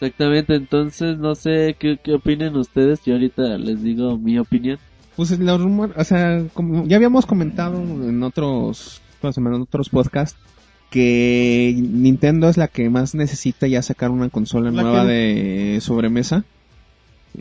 Exactamente, 0.00 0.54
entonces 0.56 1.18
no 1.18 1.34
sé 1.34 1.76
qué, 1.78 1.98
qué 2.02 2.14
opinen 2.14 2.56
ustedes, 2.56 3.04
yo 3.04 3.12
ahorita 3.14 3.56
les 3.58 3.82
digo 3.82 4.18
mi 4.18 4.38
opinión. 4.38 4.78
Pues 5.16 5.38
los 5.38 5.60
rumores, 5.60 5.94
o 5.96 6.04
sea, 6.04 6.42
como 6.54 6.86
ya 6.86 6.96
habíamos 6.96 7.24
comentado 7.26 7.76
en 7.80 8.22
otros, 8.22 9.00
¿cómo 9.20 9.32
se 9.32 9.40
llama? 9.40 9.54
en 9.56 9.62
otros 9.62 9.88
podcasts, 9.90 10.36
que 10.92 11.74
Nintendo 11.76 12.48
es 12.50 12.56
la 12.58 12.68
que 12.68 12.88
más 12.90 13.14
necesita 13.14 13.66
ya 13.66 13.80
sacar 13.82 14.10
una 14.10 14.28
consola 14.28 14.70
La 14.70 14.82
nueva 14.82 15.06
que- 15.06 15.12
de 15.74 15.80
sobremesa. 15.80 16.44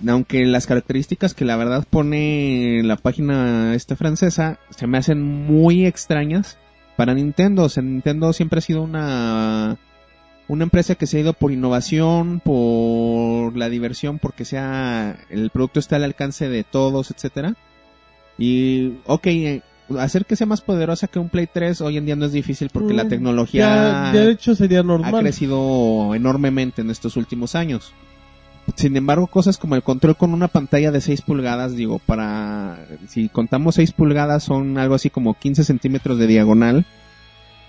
Aunque 0.07 0.45
las 0.45 0.67
características 0.67 1.33
que 1.33 1.43
la 1.43 1.57
verdad 1.57 1.85
pone 1.89 2.81
la 2.83 2.95
página 2.95 3.75
esta 3.75 3.97
francesa 3.97 4.57
se 4.69 4.87
me 4.87 4.97
hacen 4.97 5.21
muy 5.21 5.85
extrañas 5.85 6.57
para 6.95 7.13
Nintendo. 7.13 7.63
O 7.65 7.69
sea, 7.69 7.83
Nintendo 7.83 8.31
siempre 8.31 8.59
ha 8.59 8.61
sido 8.61 8.81
una 8.83 9.77
una 10.47 10.63
empresa 10.63 10.95
que 10.95 11.07
se 11.07 11.17
ha 11.17 11.21
ido 11.21 11.33
por 11.33 11.51
innovación, 11.51 12.39
por 12.43 13.55
la 13.57 13.69
diversión, 13.69 14.17
porque 14.19 14.45
sea 14.45 15.17
el 15.29 15.49
producto 15.49 15.79
está 15.79 15.97
al 15.97 16.03
alcance 16.05 16.47
de 16.49 16.63
todos, 16.63 17.11
etcétera. 17.11 17.55
Y 18.37 18.93
ok, 19.05 19.27
hacer 19.99 20.25
que 20.25 20.35
sea 20.35 20.47
más 20.47 20.61
poderosa 20.61 21.07
que 21.07 21.19
un 21.19 21.29
Play 21.29 21.47
3 21.51 21.81
hoy 21.81 21.97
en 21.97 22.05
día 22.05 22.15
no 22.15 22.25
es 22.25 22.31
difícil 22.31 22.69
porque 22.71 22.93
la 22.93 23.03
Mm, 23.03 23.09
tecnología 23.09 23.65
Ya, 23.65 24.11
ya 24.13 24.25
de 24.25 24.31
hecho 24.31 24.55
sería 24.55 24.81
ha 24.81 25.19
crecido 25.19 26.15
enormemente 26.15 26.81
en 26.81 26.89
estos 26.89 27.17
últimos 27.17 27.55
años. 27.55 27.93
Sin 28.75 28.95
embargo, 28.95 29.27
cosas 29.27 29.57
como 29.57 29.75
el 29.75 29.83
control 29.83 30.15
con 30.15 30.33
una 30.33 30.47
pantalla 30.47 30.91
de 30.91 31.01
6 31.01 31.23
pulgadas, 31.23 31.75
digo, 31.75 31.99
para, 31.99 32.85
si 33.07 33.27
contamos 33.27 33.75
6 33.75 33.91
pulgadas 33.91 34.43
son 34.43 34.77
algo 34.77 34.95
así 34.95 35.09
como 35.09 35.33
15 35.33 35.63
centímetros 35.63 36.17
de 36.19 36.27
diagonal, 36.27 36.85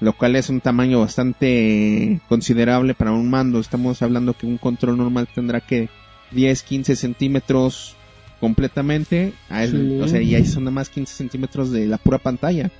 lo 0.00 0.12
cual 0.12 0.36
es 0.36 0.48
un 0.50 0.60
tamaño 0.60 1.00
bastante 1.00 2.20
considerable 2.28 2.94
para 2.94 3.12
un 3.12 3.30
mando. 3.30 3.58
Estamos 3.58 4.02
hablando 4.02 4.34
que 4.34 4.46
un 4.46 4.58
control 4.58 4.98
normal 4.98 5.28
tendrá 5.34 5.60
que 5.60 5.88
10, 6.32 6.62
15 6.62 6.94
centímetros 6.96 7.96
completamente, 8.42 9.32
a 9.48 9.62
eso- 9.62 9.76
Sí. 9.78 10.00
o 10.02 10.08
sea, 10.08 10.20
y 10.20 10.34
ahí 10.34 10.44
son 10.44 10.64
nada 10.64 10.74
más 10.74 10.88
15 10.88 11.14
centímetros 11.14 11.70
de 11.70 11.86
la 11.86 11.96
pura 11.96 12.18
pantalla. 12.18 12.72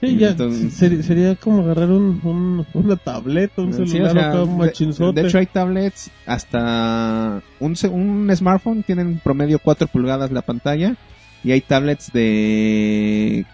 Sí, 0.00 0.16
ya 0.16 0.30
Entonces- 0.30 0.72
sería, 0.72 1.02
sería 1.02 1.34
como 1.36 1.62
agarrar 1.62 1.90
un, 1.90 2.20
un- 2.24 2.66
una 2.72 2.96
tableta, 2.96 3.60
un 3.60 3.74
Sí, 3.74 3.82
o 3.82 3.86
celular 3.86 4.12
sea, 4.12 4.42
un 4.42 4.50
de- 4.58 4.66
machinzote. 4.66 5.20
De 5.22 5.28
hecho, 5.28 5.38
hay 5.38 5.46
tablets 5.46 6.10
hasta 6.26 7.42
un, 7.60 7.76
un 7.92 8.32
smartphone 8.34 8.82
tienen 8.82 9.18
promedio 9.22 9.58
4 9.58 9.86
pulgadas 9.88 10.32
la 10.32 10.40
pantalla 10.42 10.96
y 11.44 11.52
hay 11.52 11.60
tablets 11.60 12.10
de 12.14 13.44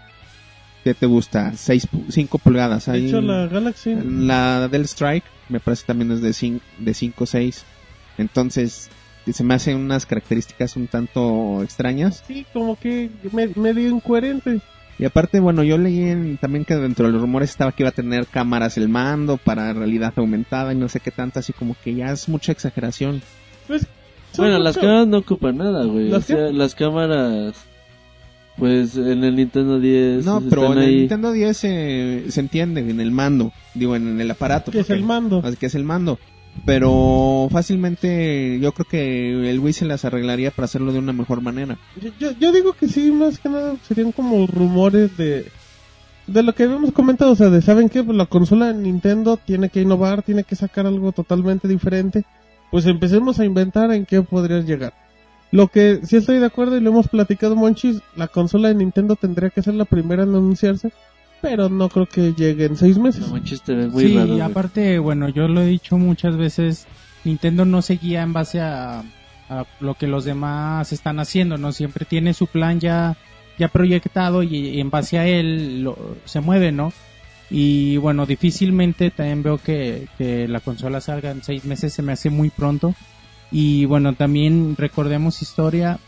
¿qué 0.85 0.93
te 0.93 1.05
gusta? 1.05 1.51
6 1.55 1.85
5 2.09 2.37
pulgadas. 2.39 2.85
de 2.85 2.91
Hay 2.93 3.07
hecho, 3.07 3.21
la 3.21 3.47
Galaxy. 3.47 3.93
la 4.05 4.67
del 4.69 4.83
Strike 4.85 5.25
me 5.49 5.59
parece 5.59 5.83
también 5.85 6.11
es 6.11 6.21
de 6.21 6.31
5 6.33 6.63
de 6.79 6.93
5 6.93 7.25
6. 7.25 7.63
Entonces, 8.17 8.89
se 9.31 9.43
me 9.45 9.53
hacen 9.53 9.77
unas 9.77 10.05
características 10.05 10.75
un 10.75 10.87
tanto 10.87 11.61
extrañas. 11.63 12.23
Sí, 12.27 12.45
como 12.51 12.77
que 12.77 13.09
me- 13.31 13.47
medio 13.55 13.87
incoherente. 13.89 14.59
Y 14.99 15.05
aparte, 15.05 15.39
bueno, 15.39 15.63
yo 15.63 15.77
leí 15.77 16.01
en- 16.01 16.37
también 16.37 16.65
que 16.65 16.75
dentro 16.75 17.07
de 17.07 17.13
los 17.13 17.21
rumores 17.21 17.49
estaba 17.51 17.71
que 17.71 17.83
iba 17.83 17.89
a 17.89 17.93
tener 17.93 18.27
cámaras 18.27 18.77
el 18.77 18.89
mando 18.89 19.37
para 19.37 19.71
realidad 19.73 20.13
aumentada 20.17 20.73
y 20.73 20.75
no 20.75 20.89
sé 20.89 20.99
qué 20.99 21.09
tanto, 21.11 21.39
así 21.39 21.53
como 21.53 21.75
que 21.83 21.95
ya 21.95 22.11
es 22.11 22.27
mucha 22.27 22.51
exageración. 22.51 23.21
Pues, 23.67 23.87
Bueno, 24.37 24.59
las 24.59 24.77
cámaras 24.77 25.07
no 25.07 25.17
ocupan 25.19 25.57
nada, 25.57 25.85
güey. 25.85 26.09
¿Las 26.09 26.25
sea, 26.25 26.51
las 26.51 26.75
cámaras, 26.75 27.55
pues 28.57 28.95
en 28.97 29.23
el 29.23 29.35
Nintendo 29.35 29.79
10 29.79 30.25
No, 30.25 30.41
pero 30.47 30.73
en 30.73 30.79
el 30.79 30.87
ahí. 30.89 30.95
Nintendo 30.97 31.31
10 31.31 31.57
se, 31.57 32.23
se 32.29 32.39
entiende, 32.39 32.81
en 32.81 32.99
el 32.99 33.11
mando, 33.11 33.51
digo, 33.73 33.95
en 33.95 34.19
el 34.21 34.29
aparato. 34.29 34.71
que 34.71 34.79
es 34.81 34.89
el 34.91 35.03
mando. 35.03 35.41
Así 35.43 35.57
que 35.57 35.65
es 35.67 35.75
el 35.75 35.83
mando. 35.83 36.19
Pero 36.65 37.49
fácilmente 37.51 38.59
yo 38.61 38.71
creo 38.71 38.85
que 38.85 39.49
el 39.49 39.59
Wii 39.59 39.73
se 39.73 39.85
las 39.85 40.05
arreglaría 40.05 40.51
para 40.51 40.65
hacerlo 40.65 40.93
de 40.93 40.99
una 40.99 41.11
mejor 41.11 41.41
manera. 41.41 41.77
Yo, 42.19 42.31
yo, 42.31 42.51
digo 42.51 42.73
que 42.73 42.87
sí, 42.87 43.11
más 43.11 43.39
que 43.39 43.49
nada 43.49 43.75
serían 43.87 44.11
como 44.11 44.47
rumores 44.47 45.17
de 45.17 45.51
de 46.27 46.43
lo 46.43 46.55
que 46.55 46.63
habíamos 46.63 46.91
comentado, 46.91 47.31
o 47.31 47.35
sea, 47.35 47.49
de 47.49 47.61
saben 47.61 47.89
que 47.89 48.03
la 48.03 48.25
consola 48.25 48.67
de 48.67 48.75
Nintendo 48.75 49.37
tiene 49.37 49.69
que 49.69 49.81
innovar, 49.81 50.23
tiene 50.23 50.43
que 50.43 50.55
sacar 50.55 50.87
algo 50.87 51.11
totalmente 51.11 51.67
diferente, 51.67 52.23
pues 52.71 52.85
empecemos 52.85 53.39
a 53.39 53.45
inventar 53.45 53.91
en 53.91 54.05
qué 54.05 54.21
podría 54.21 54.61
llegar. 54.61 54.93
Lo 55.51 55.67
que 55.67 55.99
sí 56.03 56.15
estoy 56.15 56.39
de 56.39 56.45
acuerdo 56.45 56.77
y 56.77 56.79
lo 56.81 56.89
hemos 56.89 57.07
platicado 57.07 57.55
Monchis, 57.55 58.01
la 58.15 58.27
consola 58.27 58.69
de 58.69 58.75
Nintendo 58.75 59.15
tendría 59.15 59.49
que 59.49 59.61
ser 59.61 59.75
la 59.75 59.85
primera 59.85 60.23
en 60.23 60.29
anunciarse, 60.29 60.91
pero 61.43 61.67
no 61.67 61.89
creo 61.89 62.05
que 62.07 62.33
llegue 62.33 62.65
en 62.65 62.77
seis 62.77 62.97
meses. 62.97 63.21
No 63.27 63.27
muy 63.89 64.05
sí, 64.05 64.15
raro. 64.15 64.27
y 64.27 64.29
güey. 64.37 64.41
aparte, 64.41 64.97
bueno, 64.97 65.27
yo 65.27 65.49
lo 65.49 65.61
he 65.61 65.65
dicho 65.67 65.97
muchas 65.97 66.37
veces, 66.37 66.87
Nintendo 67.25 67.65
no 67.65 67.81
se 67.81 67.95
guía 67.97 68.21
en 68.23 68.31
base 68.31 68.61
a, 68.61 69.03
a 69.49 69.65
lo 69.81 69.95
que 69.95 70.07
los 70.07 70.23
demás 70.23 70.93
están 70.93 71.19
haciendo, 71.19 71.57
¿no? 71.57 71.73
Siempre 71.73 72.05
tiene 72.05 72.33
su 72.33 72.47
plan 72.47 72.79
ya, 72.79 73.17
ya 73.59 73.67
proyectado 73.67 74.41
y, 74.41 74.55
y 74.55 74.79
en 74.79 74.89
base 74.89 75.19
a 75.19 75.27
él 75.27 75.83
lo- 75.83 76.15
se 76.23 76.39
mueve, 76.39 76.71
¿no? 76.71 76.93
Y 77.49 77.97
bueno, 77.97 78.25
difícilmente 78.25 79.11
también 79.11 79.43
veo 79.43 79.57
que, 79.57 80.07
que 80.17 80.47
la 80.47 80.61
consola 80.61 81.01
salga 81.01 81.31
en 81.31 81.43
seis 81.43 81.65
meses, 81.65 81.93
se 81.93 82.01
me 82.01 82.13
hace 82.13 82.29
muy 82.29 82.49
pronto. 82.51 82.95
Y 83.51 83.83
bueno, 83.85 84.13
también 84.13 84.75
recordemos 84.77 85.41
historia, 85.41 85.99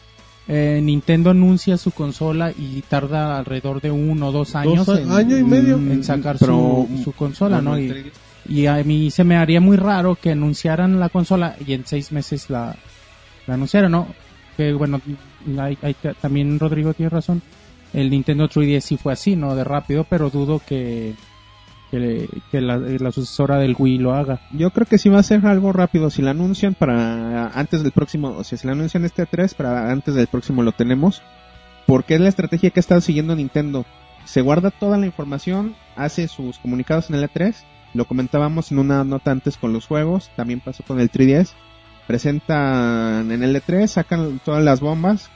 eh, 0.48 0.80
Nintendo 0.84 1.32
anuncia 1.32 1.78
su 1.78 1.92
consola 1.92 2.52
y 2.52 2.82
tarda 2.88 3.38
alrededor 3.38 3.82
de 3.82 3.90
uno 3.92 4.28
o 4.28 4.32
dos 4.32 4.56
años 4.56 4.88
a- 4.90 5.00
en, 5.00 5.12
año 5.12 5.38
y 5.38 5.44
medio. 5.44 5.76
en 5.78 6.04
sacar 6.04 6.38
Pero- 6.40 6.86
su, 6.90 7.04
su 7.04 7.12
consola, 7.14 7.62
¿no? 7.62 7.78
Y, 7.80 7.90
3DS 7.90 8.12
y 8.48 8.66
a 8.68 8.84
mí 8.84 9.10
se 9.10 9.24
me 9.24 9.38
haría 9.38 9.60
muy 9.60 9.76
raro 9.76 10.16
que 10.16 10.32
anunciaran 10.32 11.00
la 11.00 11.10
consola 11.10 11.56
y 11.66 11.74
en 11.74 11.86
seis 11.88 12.12
meses 12.12 12.50
la, 12.52 12.76
la 13.48 13.54
anunciaran, 13.56 13.92
¿no? 13.92 14.08
Que 14.56 14.72
bueno, 14.74 15.02
hay, 15.60 15.78
hay- 15.82 15.96
también 16.22 16.60
Rodrigo 16.60 16.94
tiene 16.94 17.10
razón. 17.10 17.42
El 17.92 18.10
Nintendo 18.12 18.48
3DS 18.48 18.82
sí 18.82 18.98
fue 18.98 19.14
así, 19.14 19.36
¿no? 19.36 19.56
De 19.56 19.64
rápido, 19.64 20.06
pero 20.08 20.30
dudo 20.30 20.62
que, 20.66 21.16
que, 21.96 22.30
que 22.52 22.62
la, 22.62 23.12
sucesora 23.12 23.58
del 23.58 23.76
Wii 23.78 23.98
lo 24.00 24.14
haga. 24.14 24.42
Yo 24.52 24.72
creo 24.72 24.86
que 24.86 24.98
sí 24.98 25.10
va 25.10 25.20
a 25.20 25.24
ser 25.24 25.46
algo 25.46 25.72
rápido. 25.72 26.10
Si 26.10 26.22
la 26.22 26.32
anuncian 26.32 26.74
para 26.74 27.48
antes 27.48 27.84
del 27.84 27.92
próximo, 27.92 28.30
o 28.30 28.44
sea, 28.44 28.58
si 28.58 28.68
la 28.68 28.74
anuncian 28.74 29.06
este 29.06 29.26
3 29.26 29.54
para 29.54 29.92
antes 29.92 30.16
del 30.16 30.28
próximo 30.28 30.64
lo 30.64 30.72
tenemos. 30.72 31.22
Porque 31.86 32.16
es 32.16 32.22
la 32.22 32.30
estrategia 32.30 32.72
que 32.72 32.80
ha 32.80 32.82
estado 32.82 33.02
siguiendo 33.02 33.36
Nintendo. 33.36 33.86
Se 34.26 34.42
guarda 34.42 34.72
toda 34.72 34.98
la 34.98 35.06
información, 35.06 35.76
hace 35.96 36.28
sus 36.28 36.58
comunicados 36.58 37.10
en 37.10 37.16
el 37.16 37.30
E3. 37.30 37.56
Lo 37.94 38.06
comentábamos 38.06 38.72
en 38.72 38.80
una 38.80 39.04
nota 39.04 39.32
antes 39.32 39.58
con 39.58 39.72
los 39.72 39.86
juegos, 39.86 40.32
también 40.36 40.60
pasó 40.60 40.84
con 40.84 41.00
el 41.00 41.12
3DS. 41.12 41.52
Presentan 42.08 43.32
en 43.32 43.44
el 43.44 43.56
E3, 43.56 43.88
sacan 43.88 44.40
todas 44.44 44.64
las 44.64 44.80
bombas, 44.80 45.30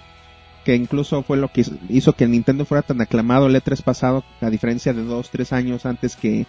que 0.70 0.76
incluso 0.76 1.24
fue 1.24 1.38
lo 1.38 1.48
que 1.48 1.66
hizo 1.90 2.14
que 2.14 2.28
Nintendo 2.28 2.64
fuera 2.64 2.84
tan 2.84 3.02
aclamado 3.02 3.48
el 3.48 3.56
E3 3.56 3.82
pasado, 3.82 4.24
a 4.40 4.52
diferencia 4.52 4.94
de 4.94 5.04
dos, 5.04 5.32
tres 5.32 5.52
años 5.52 5.88
antes 5.88 6.16
que 6.16 6.46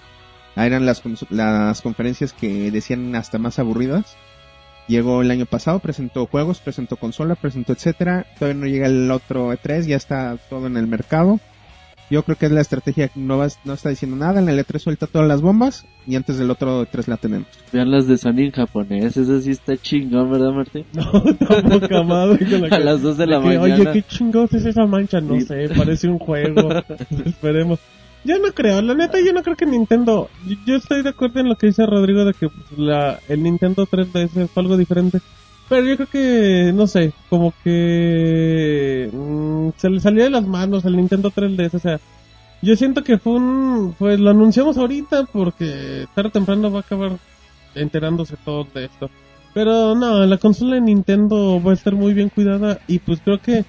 eran 0.57 0.85
las, 0.85 1.03
las 1.31 1.81
conferencias 1.81 2.35
que 2.35 2.71
decían 2.71 3.17
hasta 3.17 3.39
más 3.39 3.59
aburridas. 3.59 4.19
Llegó 4.89 5.23
el 5.23 5.31
año 5.31 5.47
pasado, 5.47 5.79
presentó 5.79 6.27
juegos, 6.27 6.61
presentó 6.61 6.97
consola, 6.97 7.35
presentó 7.35 7.73
etcétera. 7.73 8.27
Todavía 8.39 8.61
no 8.61 8.67
llega 8.67 8.89
el 8.89 9.11
otro 9.11 9.55
E3, 9.55 9.87
ya 9.87 9.97
está 9.97 10.37
todo 10.51 10.67
en 10.67 10.77
el 10.77 10.87
mercado. 10.87 11.41
Yo 12.11 12.23
creo 12.25 12.37
que 12.37 12.47
es 12.47 12.53
la 12.53 12.61
estrategia, 12.61 13.11
no, 13.15 13.39
va- 13.39 13.47
no 13.65 13.73
está 13.75 13.89
diciendo 13.89 14.17
nada, 14.17 14.41
en 14.41 14.49
el 14.49 14.59
E3 14.59 14.79
suelta 14.81 15.07
todas 15.07 15.29
las 15.29 15.41
bombas 15.43 15.87
y 16.07 16.17
antes 16.17 16.39
del 16.39 16.51
otro 16.51 16.85
E3 16.85 17.07
la 17.07 17.17
tenemos. 17.17 17.47
Vean 17.73 17.91
las 17.91 18.07
de 18.09 18.19
Sony 18.19 18.41
en 18.41 18.51
japonés, 18.51 19.17
eso 19.17 19.41
sí 19.41 19.53
está 19.53 19.77
chingón, 19.77 20.31
¿verdad, 20.31 20.51
Martín? 20.53 20.85
No, 20.93 21.05
tampoco 21.23 21.87
la 21.89 22.33
A 22.67 22.79
que- 22.79 22.85
las 22.85 23.01
dos 23.03 23.17
de 23.17 23.27
la 23.27 23.41
que, 23.41 23.47
mañana. 23.59 23.63
Oye, 23.75 23.93
qué 23.93 24.03
chingados 24.03 24.53
es 24.55 24.67
esa 24.67 24.85
mancha, 24.87 25.21
no 25.21 25.35
Sí. 25.39 25.43
sé, 25.47 25.69
parece 25.77 26.09
un 26.09 26.19
juego. 26.19 26.69
Esperemos. 27.25 27.79
Yo 28.25 28.39
no 28.39 28.53
creo, 28.53 28.83
la 28.83 28.95
neta, 28.95 29.19
yo 29.25 29.33
no 29.33 29.43
creo 29.43 29.57
que 29.57 29.65
Nintendo. 29.65 30.29
Yo, 30.47 30.57
yo 30.67 30.77
estoy 30.77 31.03
de 31.03 31.09
acuerdo 31.11 31.41
en 31.41 31.49
lo 31.49 31.57
que 31.57 31.69
dice 31.69 31.87
Rodrigo 31.87 32.25
de 32.27 32.35
que 32.35 32.49
la, 32.77 33.19
el 33.29 33.43
Nintendo 33.43 33.87
3DS 33.87 34.49
fue 34.49 34.63
algo 34.63 34.77
diferente. 34.77 35.21
Pero 35.71 35.87
yo 35.87 35.95
creo 35.95 36.09
que, 36.09 36.73
no 36.75 36.89
sé, 36.89 37.13
como 37.29 37.55
que 37.63 39.09
mm, 39.13 39.69
se 39.77 39.89
le 39.89 40.01
salió 40.01 40.25
de 40.25 40.31
las 40.31 40.45
manos 40.45 40.85
el 40.85 40.97
Nintendo 40.97 41.31
3DS. 41.31 41.75
O 41.75 41.79
sea, 41.79 42.01
yo 42.61 42.75
siento 42.75 43.05
que 43.05 43.19
fue 43.19 43.35
un. 43.35 43.95
Pues 43.97 44.19
lo 44.19 44.31
anunciamos 44.31 44.77
ahorita 44.77 45.27
porque 45.33 46.07
tarde 46.13 46.31
o 46.31 46.33
temprano 46.33 46.73
va 46.73 46.79
a 46.79 46.83
acabar 46.83 47.13
enterándose 47.77 48.37
todo 48.45 48.67
de 48.75 48.87
esto. 48.87 49.11
Pero 49.55 49.95
no, 49.95 50.27
la 50.27 50.39
consola 50.39 50.75
de 50.75 50.81
Nintendo 50.81 51.63
va 51.63 51.71
a 51.71 51.75
estar 51.75 51.95
muy 51.95 52.15
bien 52.15 52.31
cuidada 52.31 52.81
y 52.89 52.99
pues 52.99 53.21
creo 53.21 53.41
que 53.41 53.65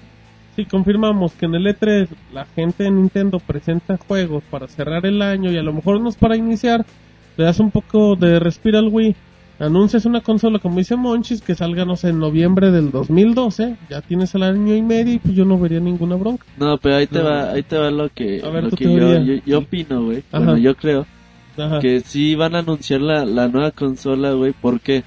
si 0.56 0.64
confirmamos 0.64 1.32
que 1.34 1.46
en 1.46 1.54
el 1.54 1.66
E3 1.66 2.08
la 2.32 2.46
gente 2.46 2.82
de 2.82 2.90
Nintendo 2.90 3.38
presenta 3.38 3.96
juegos 3.96 4.42
para 4.50 4.66
cerrar 4.66 5.06
el 5.06 5.22
año 5.22 5.52
y 5.52 5.56
a 5.56 5.62
lo 5.62 5.72
mejor 5.72 6.00
no 6.00 6.08
es 6.08 6.16
para 6.16 6.36
iniciar, 6.36 6.84
le 7.36 7.44
das 7.44 7.60
un 7.60 7.70
poco 7.70 8.16
de 8.16 8.40
respiro 8.40 8.78
al 8.78 8.88
Wii, 8.88 9.14
anuncias 9.58 10.04
una 10.06 10.20
consola 10.20 10.58
como 10.58 10.78
dice 10.78 10.96
Monchis 10.96 11.40
que 11.42 11.54
salga 11.54 11.84
no 11.84 11.96
sé 11.96 12.08
en 12.08 12.18
noviembre 12.18 12.70
del 12.70 12.90
2012, 12.90 13.76
ya 13.90 14.00
tienes 14.00 14.34
el 14.34 14.42
año 14.42 14.74
y 14.74 14.82
medio 14.82 15.14
y 15.14 15.18
pues 15.18 15.34
yo 15.34 15.44
no 15.44 15.58
vería 15.58 15.80
ninguna 15.80 16.16
bronca. 16.16 16.44
No, 16.56 16.76
pero 16.78 16.96
ahí 16.96 17.06
te 17.06 17.18
No. 17.18 17.24
va, 17.24 17.50
ahí 17.52 17.62
te 17.62 17.76
va 17.78 17.90
lo 17.90 18.08
que, 18.08 18.42
A 18.44 18.48
ver, 18.50 18.64
lo 18.64 18.70
tu 18.70 18.76
que 18.76 18.84
yo, 18.84 18.96
teoría. 18.98 19.22
yo, 19.22 19.42
yo 19.46 19.58
opino, 19.58 20.04
güey. 20.04 20.22
Bueno, 20.32 20.56
yo 20.58 20.74
creo 20.74 21.06
Ajá. 21.56 21.78
que 21.80 22.00
sí 22.00 22.34
van 22.34 22.54
a 22.56 22.60
anunciar 22.60 23.00
la, 23.02 23.24
la 23.24 23.48
nueva 23.48 23.70
consola, 23.70 24.32
güey. 24.32 24.52
¿Por 24.52 24.80
qué? 24.80 25.04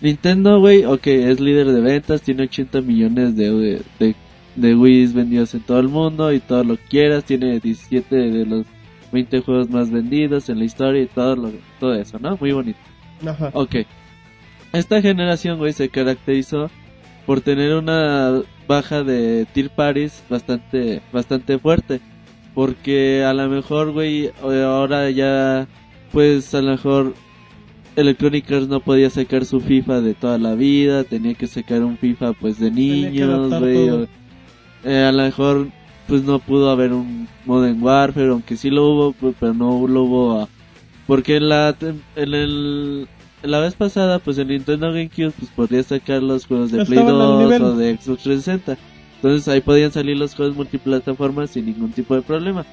Nintendo, 0.00 0.60
güey, 0.60 0.84
ok, 0.84 1.06
es 1.08 1.40
líder 1.40 1.66
de 1.72 1.80
ventas, 1.80 2.22
tiene 2.22 2.44
80 2.44 2.80
millones 2.80 3.36
de, 3.36 3.82
de, 3.98 4.14
de 4.56 4.74
Wii's 4.74 5.12
vendidos 5.12 5.54
en 5.54 5.60
todo 5.60 5.78
el 5.78 5.88
mundo 5.88 6.32
y 6.32 6.40
todo 6.40 6.64
lo 6.64 6.76
que 6.76 6.82
quieras, 6.88 7.24
tiene 7.24 7.60
17 7.60 8.16
de 8.16 8.46
los 8.46 8.64
20 9.12 9.40
juegos 9.40 9.68
más 9.68 9.90
vendidos 9.90 10.48
en 10.48 10.58
la 10.60 10.64
historia 10.64 11.02
y 11.02 11.06
todo, 11.06 11.36
lo, 11.36 11.52
todo 11.78 11.94
eso, 11.94 12.18
¿no? 12.18 12.38
Muy 12.40 12.52
bonito. 12.52 12.78
Ajá. 13.26 13.50
Ok. 13.54 13.76
Esta 14.72 15.00
generación, 15.02 15.58
güey, 15.58 15.72
se 15.72 15.88
caracterizó 15.88 16.70
por 17.26 17.40
tener 17.40 17.74
una 17.74 18.40
baja 18.68 19.02
de 19.02 19.46
tier 19.52 19.70
parties 19.70 20.22
bastante, 20.28 21.02
bastante 21.12 21.58
fuerte. 21.58 22.00
Porque 22.54 23.24
a 23.24 23.32
lo 23.32 23.48
mejor, 23.48 23.92
güey, 23.92 24.26
eh, 24.26 24.62
ahora 24.64 25.08
ya, 25.10 25.66
pues 26.12 26.52
a 26.54 26.60
lo 26.62 26.72
mejor 26.72 27.14
Electronic 27.96 28.50
Arts 28.50 28.68
no 28.68 28.80
podía 28.80 29.10
sacar 29.10 29.44
su 29.44 29.60
FIFA 29.60 30.00
de 30.00 30.14
toda 30.14 30.38
la 30.38 30.54
vida, 30.54 31.04
tenía 31.04 31.34
que 31.34 31.46
sacar 31.46 31.82
un 31.84 31.96
FIFA 31.98 32.32
pues 32.34 32.58
de 32.58 32.70
niños, 32.70 33.50
güey. 33.60 33.74
eh, 34.84 35.04
a 35.04 35.12
lo 35.12 35.22
mejor 35.22 35.68
pues 36.08 36.22
no 36.24 36.38
pudo 36.40 36.70
haber 36.70 36.92
un 36.92 37.28
Modern 37.46 37.80
Warfare, 37.82 38.28
aunque 38.30 38.56
sí 38.56 38.68
lo 38.70 38.88
hubo, 38.90 39.14
pero 39.38 39.54
no 39.54 39.86
lo 39.86 40.02
hubo 40.02 40.40
a- 40.40 40.48
porque 41.10 41.38
en 41.38 41.48
la 41.48 41.74
en 41.80 42.00
el 42.14 43.08
en 43.42 43.50
la 43.50 43.58
vez 43.58 43.74
pasada 43.74 44.20
pues 44.20 44.38
el 44.38 44.46
Nintendo 44.46 44.92
GameCube 44.92 45.32
pues 45.36 45.50
podía 45.50 45.82
sacar 45.82 46.22
los 46.22 46.46
juegos 46.46 46.70
de 46.70 46.84
Play 46.84 47.00
Estaban 47.00 47.20
al 47.20 47.28
2 47.28 47.42
nivel. 47.42 47.62
o 47.64 47.74
de 47.74 47.96
Xbox 47.96 48.22
360 48.22 48.78
entonces 49.16 49.48
ahí 49.48 49.60
podían 49.60 49.90
salir 49.90 50.16
los 50.16 50.36
juegos 50.36 50.54
multiplataformas 50.54 51.50
sin 51.50 51.66
ningún 51.66 51.90
tipo 51.90 52.14
de 52.14 52.22
problema 52.22 52.64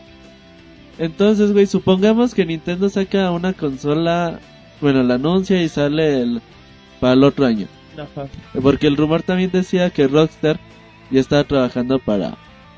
entonces 1.00 1.52
güey 1.52 1.66
supongamos 1.66 2.36
que 2.36 2.46
Nintendo 2.46 2.90
saca 2.90 3.32
una 3.32 3.54
consola 3.54 4.40
bueno 4.82 5.02
la 5.02 5.16
anuncia 5.16 5.60
y 5.64 5.68
sale 5.68 6.22
el 6.22 6.40
para 7.00 7.14
el 7.14 7.24
otro 7.24 7.44
año 7.44 7.66
Ajá. 7.96 8.28
porque 8.62 8.86
el 8.86 8.98
rumor 8.98 9.24
también 9.24 9.50
decía 9.50 9.90
que 9.90 10.08
Rockstar 10.08 10.60
ya 11.10 11.20
estaba 11.22 11.44
trabajando 11.44 11.98
para 11.98 12.38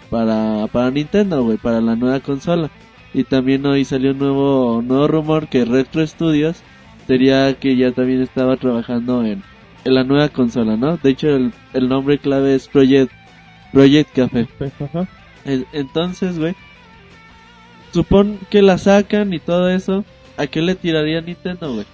para 0.10 0.68
para 0.68 0.90
Nintendo, 0.90 1.44
güey, 1.44 1.58
para 1.58 1.82
la 1.82 1.96
nueva 1.96 2.20
consola. 2.22 2.72
Y 3.14 3.24
también 3.24 3.66
hoy 3.66 3.86
salió 3.86 4.12
un 4.12 4.20
nuevo 4.20 4.82
nuevo 4.82 5.08
rumor 5.08 5.48
que 5.48 5.66
Retro 5.66 6.06
Studios 6.06 6.62
sería 7.08 7.54
que 7.56 7.76
ya 7.76 7.92
también 7.92 8.22
estaba 8.22 8.56
trabajando 8.58 9.26
en, 9.26 9.42
en 9.84 9.94
la 9.94 10.04
nueva 10.04 10.30
consola, 10.30 10.78
¿no? 10.78 10.98
De 10.98 11.10
hecho 11.10 11.30
el, 11.36 11.52
el 11.74 11.90
nombre 11.90 12.20
clave 12.20 12.54
es 12.54 12.68
Project 12.68 13.12
Project 13.74 14.16
Café. 14.16 14.48
Entonces, 15.46 16.38
güey, 16.38 16.56
supón 17.94 18.38
que 18.50 18.62
la 18.62 18.78
sacan 18.78 19.34
y 19.34 19.40
todo 19.40 19.70
eso, 19.70 20.06
¿a 20.38 20.48
qué 20.48 20.62
le 20.62 20.76
tiraría 20.76 21.22
Nintendo, 21.22 21.74
güey? 21.74 21.86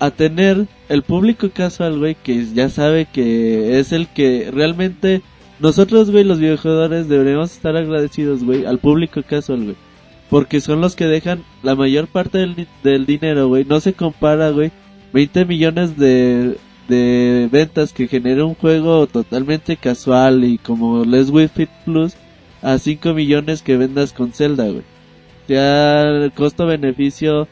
A 0.00 0.10
tener 0.10 0.66
el 0.88 1.02
público 1.02 1.50
casual, 1.50 1.98
güey, 1.98 2.14
que 2.14 2.44
ya 2.54 2.68
sabe 2.68 3.06
que 3.06 3.78
es 3.78 3.92
el 3.92 4.06
que 4.08 4.50
realmente 4.52 5.22
nosotros, 5.60 6.10
güey, 6.10 6.24
los 6.24 6.38
videojugadores 6.38 7.08
deberíamos 7.08 7.52
estar 7.52 7.76
agradecidos, 7.76 8.44
güey, 8.44 8.64
al 8.64 8.78
público 8.78 9.22
casual, 9.22 9.64
güey. 9.64 9.76
Porque 10.30 10.60
son 10.60 10.80
los 10.80 10.94
que 10.94 11.06
dejan 11.06 11.42
la 11.62 11.74
mayor 11.74 12.06
parte 12.06 12.38
del, 12.38 12.66
del 12.82 13.06
dinero, 13.06 13.48
güey. 13.48 13.64
No 13.64 13.80
se 13.80 13.94
compara, 13.94 14.50
güey. 14.50 14.70
20 15.12 15.46
millones 15.46 15.96
de, 15.96 16.58
de 16.86 17.48
ventas 17.50 17.92
que 17.92 18.08
genera 18.08 18.44
un 18.44 18.54
juego 18.54 19.06
totalmente 19.06 19.76
casual 19.76 20.44
y 20.44 20.58
como 20.58 21.04
les 21.04 21.30
Wii 21.30 21.48
Fit 21.48 21.70
Plus 21.84 22.14
a 22.60 22.78
5 22.78 23.14
millones 23.14 23.62
que 23.62 23.76
vendas 23.76 24.12
con 24.12 24.32
Zelda, 24.32 24.68
güey. 24.68 24.82
El 25.48 26.32
costo-beneficio. 26.32 27.48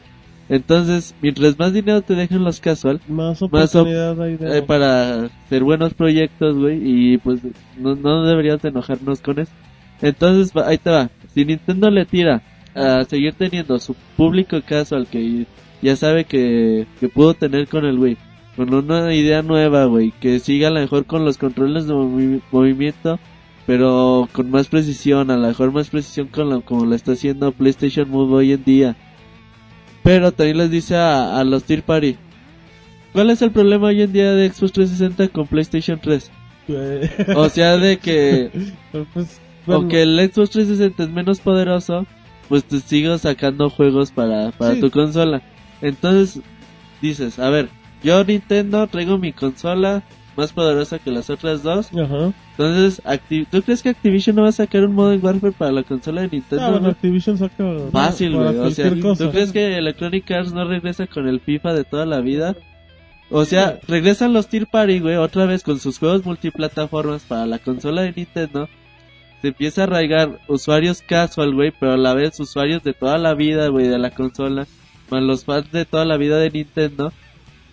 Entonces, 0.49 1.13
mientras 1.21 1.59
más 1.59 1.73
dinero 1.73 2.01
te 2.01 2.15
dejen 2.15 2.43
los 2.43 2.59
casual, 2.61 3.01
Más 3.07 3.41
Más 3.51 3.75
op- 3.75 3.87
hay 4.21 4.37
de... 4.37 4.57
eh, 4.59 4.61
para 4.61 5.25
hacer 5.25 5.63
buenos 5.63 5.93
proyectos, 5.93 6.57
güey, 6.57 6.79
y 6.83 7.17
pues 7.17 7.41
no, 7.77 7.95
no 7.95 8.23
deberías 8.25 8.61
de 8.61 8.69
enojarnos 8.69 9.19
con 9.21 9.39
eso. 9.39 9.51
Entonces, 10.01 10.55
ahí 10.55 10.77
te 10.77 10.89
va. 10.89 11.09
Si 11.33 11.43
Nintendo 11.43 11.89
le 11.89 12.05
tira 12.05 12.41
a 12.75 13.03
seguir 13.05 13.33
teniendo 13.33 13.77
su 13.79 13.95
público 14.15 14.61
casual 14.65 15.07
que 15.07 15.45
ya 15.81 15.95
sabe 15.95 16.25
que, 16.25 16.85
que 16.99 17.09
pudo 17.09 17.33
tener 17.33 17.67
con 17.67 17.85
el 17.85 17.99
Wii, 17.99 18.17
con 18.55 18.73
una 18.73 19.13
idea 19.13 19.41
nueva, 19.41 19.85
güey, 19.85 20.11
que 20.19 20.39
siga 20.39 20.69
a 20.69 20.71
lo 20.71 20.79
mejor 20.79 21.05
con 21.05 21.25
los 21.25 21.37
controles 21.37 21.87
de 21.87 21.93
movi- 21.93 22.41
movimiento, 22.51 23.19
pero 23.65 24.29
con 24.31 24.49
más 24.49 24.67
precisión, 24.69 25.29
a 25.29 25.35
lo 25.37 25.47
mejor 25.47 25.71
más 25.73 25.89
precisión 25.89 26.27
con 26.27 26.49
la, 26.49 26.61
como 26.61 26.85
lo 26.85 26.95
está 26.95 27.11
haciendo 27.11 27.51
PlayStation 27.51 28.09
Move 28.09 28.33
hoy 28.33 28.51
en 28.53 28.63
día. 28.63 28.95
Pero 30.07 30.31
también 30.31 30.57
les 30.59 30.71
dice 30.71 30.95
a, 30.95 31.37
a 31.37 31.43
los 31.43 31.65
Tier 31.65 31.83
Party, 31.83 32.15
¿Cuál 33.11 33.29
es 33.29 33.41
el 33.41 33.51
problema 33.51 33.87
hoy 33.87 34.01
en 34.03 34.13
día 34.13 34.31
de 34.31 34.47
Xbox 34.49 34.71
360 34.71 35.27
con 35.33 35.47
PlayStation 35.47 35.99
3? 36.01 36.31
Eh, 36.69 37.25
O 37.35 37.49
sea, 37.49 37.75
de 37.75 37.97
que 37.97 38.49
pues, 39.13 39.41
bueno, 39.65 39.81
aunque 39.81 40.03
el 40.03 40.17
Xbox 40.31 40.51
360 40.51 41.03
es 41.03 41.09
menos 41.09 41.41
poderoso, 41.41 42.05
pues 42.47 42.63
te 42.63 42.79
sigo 42.79 43.17
sacando 43.17 43.69
juegos 43.69 44.11
para, 44.11 44.51
para 44.51 44.75
Sí. 44.75 44.79
tu 44.79 44.91
consola. 44.91 45.41
Entonces, 45.81 46.41
dices, 47.01 47.37
a 47.37 47.49
ver, 47.49 47.67
yo 48.01 48.23
Nintendo 48.23 48.87
traigo 48.87 49.17
mi 49.17 49.33
consola 49.33 50.03
más 50.37 50.53
poderosa 50.53 50.99
que 50.99 51.11
las 51.11 51.29
otras 51.29 51.63
dos. 51.63 51.89
Ajá. 51.93 52.31
Entonces, 52.51 53.01
Acti- 53.03 53.47
¿tú 53.49 53.61
crees 53.63 53.81
que 53.81 53.89
Activision 53.89 54.35
no 54.35 54.43
va 54.43 54.49
a 54.49 54.53
sacar 54.53 54.85
un 54.85 54.93
Modern 54.93 55.19
Warfare 55.25 55.51
para 55.51 55.71
la 55.71 55.83
consola 55.83 56.21
de 56.21 56.29
Nintendo? 56.29 56.63
Ah, 56.65 56.71
bueno? 56.71 56.89
Activision 56.89 57.37
saca... 57.37 57.65
Fácil, 57.91 58.35
güey. 58.35 58.55
O 58.57 58.71
sea, 58.71 58.93
cosa. 59.01 59.25
¿tú 59.25 59.31
crees 59.31 59.51
que 59.51 59.77
Electronic 59.77 60.29
Arts 60.31 60.53
no 60.53 60.63
regresa 60.65 61.07
con 61.07 61.27
el 61.27 61.39
FIFA 61.41 61.73
de 61.73 61.83
toda 61.83 62.05
la 62.05 62.21
vida? 62.21 62.55
O 63.29 63.43
sea, 63.43 63.79
regresan 63.87 64.31
los 64.31 64.47
Tier 64.47 64.67
Party, 64.67 64.99
güey, 64.99 65.15
otra 65.17 65.45
vez 65.45 65.63
con 65.63 65.79
sus 65.79 65.99
juegos 65.99 66.23
multiplataformas 66.25 67.23
para 67.23 67.45
la 67.45 67.59
consola 67.59 68.03
de 68.03 68.13
Nintendo. 68.13 68.69
Se 69.41 69.49
empieza 69.49 69.81
a 69.81 69.83
arraigar 69.83 70.39
usuarios 70.47 71.01
casual, 71.01 71.53
güey, 71.53 71.73
pero 71.77 71.93
a 71.93 71.97
la 71.97 72.13
vez 72.13 72.39
usuarios 72.39 72.83
de 72.83 72.93
toda 72.93 73.17
la 73.17 73.33
vida, 73.33 73.67
güey, 73.67 73.87
de 73.87 73.99
la 73.99 74.11
consola. 74.11 74.65
Más 75.09 75.23
los 75.23 75.45
fans 75.45 75.71
de 75.71 75.85
toda 75.85 76.05
la 76.05 76.17
vida 76.17 76.37
de 76.37 76.49
Nintendo. 76.51 77.11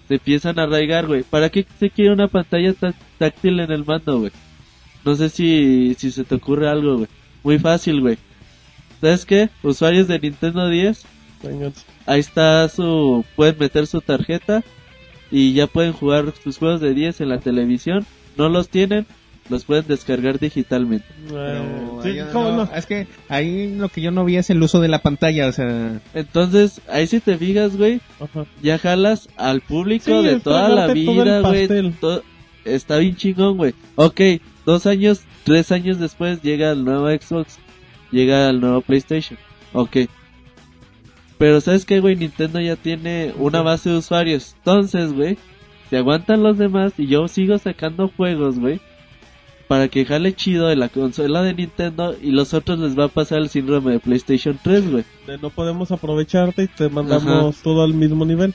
Se 0.09 0.15
empiezan 0.15 0.59
a 0.59 0.65
arraigar, 0.65 1.07
güey. 1.07 1.23
¿Para 1.23 1.49
qué 1.51 1.67
se 1.79 1.91
quiere 1.91 2.13
una 2.13 2.29
pantalla 2.29 2.73
tá- 2.75 2.95
táctil 3.19 3.61
en 3.61 3.71
el 3.73 3.85
mando, 3.85 4.21
güey? 4.21 4.33
No 5.05 5.15
sé 5.17 5.29
si, 5.31 5.95
si 5.99 6.11
se 6.11 6.25
te 6.25 6.35
ocurre 6.35 6.69
algo, 6.69 6.97
güey. 6.97 7.09
Muy 7.43 7.59
fácil, 7.59 8.01
güey. 8.01 8.19
¿Sabes 9.01 9.25
qué? 9.27 9.49
Usuarios 9.63 10.09
de 10.09 10.19
Nintendo 10.19 10.69
10 10.69 11.05
Venga, 11.43 11.73
ahí 12.07 12.21
está 12.21 12.67
su 12.71 13.23
pueden 13.37 13.59
meter 13.59 13.87
su 13.87 14.01
tarjeta 14.01 14.63
y 15.31 15.53
ya 15.53 15.67
pueden 15.67 15.93
jugar 15.93 16.33
sus 16.43 16.57
juegos 16.57 16.81
de 16.81 16.95
10 16.95 17.21
en 17.21 17.29
la 17.29 17.39
televisión 17.39 18.07
no 18.39 18.49
los 18.49 18.71
tienen 18.71 19.07
los 19.51 19.64
pueden 19.64 19.86
descargar 19.86 20.38
digitalmente. 20.38 21.07
Pero 21.28 22.01
sí, 22.03 22.16
¿cómo 22.32 22.51
no- 22.51 22.64
no? 22.64 22.74
Es 22.74 22.86
que 22.86 23.07
ahí 23.28 23.74
lo 23.76 23.88
que 23.88 24.01
yo 24.01 24.11
no 24.11 24.24
vi 24.24 24.36
es 24.36 24.49
el 24.51 24.62
uso 24.62 24.80
de 24.80 24.88
la 24.88 25.01
pantalla, 25.03 25.47
o 25.49 25.53
sea, 25.53 26.01
entonces 26.14 26.80
ahí 26.88 27.07
si 27.07 27.20
te 27.20 27.36
fijas 27.36 27.76
güey 27.76 28.01
Ajá. 28.20 28.47
ya 28.62 28.78
jalas 28.78 29.28
al 29.36 29.61
público 29.61 30.05
Sí, 30.22 30.26
de 30.26 30.40
toda 30.40 30.68
la 30.70 30.86
vida 30.95 31.40
güey. 31.40 31.68
To- 32.01 32.22
está 32.64 32.97
bien 32.99 33.16
chingón 33.16 33.57
güey. 33.59 33.74
Ok 33.97 34.20
dos 34.64 34.86
años 34.86 35.20
tres 35.45 35.70
años 35.72 35.99
después 35.99 36.40
llega 36.40 36.70
el 36.72 36.84
nuevo 36.84 37.09
Xbox 37.11 37.59
llega 38.11 38.49
el 38.49 38.61
nuevo 38.61 38.80
PlayStation. 38.80 39.38
Ok. 39.74 39.97
Pero 41.36 41.61
sabes 41.61 41.84
qué 41.84 42.01
güey 42.01 42.16
Nintendo 42.16 42.61
ya 42.61 42.76
tiene 42.76 43.34
una 43.38 43.61
base 43.61 43.90
de 43.90 43.99
usuarios. 43.99 44.55
Entonces 44.59 45.12
güey 45.12 45.36
se 45.90 45.99
aguantan 45.99 46.42
los 46.42 46.57
demás 46.57 46.92
y 46.97 47.07
yo 47.09 47.28
sigo 47.28 47.59
sacando 47.59 48.09
juegos 48.16 48.59
güey 48.59 48.80
para 49.69 49.89
que 49.89 50.05
jale 50.05 50.35
chido 50.35 50.69
de 50.69 50.77
la 50.77 50.89
consola 50.89 51.43
de 51.43 51.55
Nintendo 51.55 52.15
y 52.21 52.31
los 52.31 52.53
otros 52.55 52.79
les 52.79 52.99
va 52.99 53.05
a 53.05 53.09
pasar 53.09 53.39
el 53.39 53.49
síndrome 53.49 53.93
de 53.93 53.99
PlayStation 54.01 54.59
3 54.62 54.91
güey 54.91 55.05
De 55.27 55.39
no 55.39 55.51
podemos 55.51 55.91
aprovecharte 55.91 56.65
y 56.65 56.69
te 56.69 56.89
mandamos 56.89 57.57
todo 57.62 57.83
al 57.83 57.95
mismo 57.95 58.25
nivel. 58.25 58.55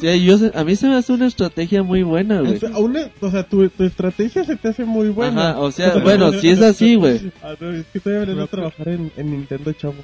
Sí, 0.00 0.24
yo 0.24 0.38
sé- 0.38 0.52
a 0.54 0.64
mí 0.64 0.76
se 0.76 0.86
me 0.88 0.96
hace 0.96 1.12
una 1.12 1.26
estrategia 1.26 1.82
muy 1.82 2.02
buena, 2.02 2.40
güey. 2.40 2.56
O 2.56 2.58
sea, 2.58 2.70
una- 2.78 3.10
o 3.20 3.30
sea, 3.30 3.42
tu, 3.44 3.68
tu 3.70 3.84
estrategia 3.84 4.44
se 4.44 4.56
te 4.56 4.68
hace 4.68 4.84
muy 4.84 5.08
buena. 5.08 5.50
Ajá, 5.50 5.60
o 5.60 5.70
sea, 5.70 5.96
bueno, 6.02 6.32
si 6.32 6.50
es 6.50 6.60
así, 6.60 6.96
güey. 6.96 7.32
Ah, 7.42 7.52
es 7.60 7.86
que 7.92 8.00
todavía 8.00 8.20
deberías 8.26 8.50
de 8.50 8.56
trabajar 8.56 8.88
en, 8.88 9.10
en 9.16 9.30
Nintendo, 9.30 9.72
chavo. 9.72 9.94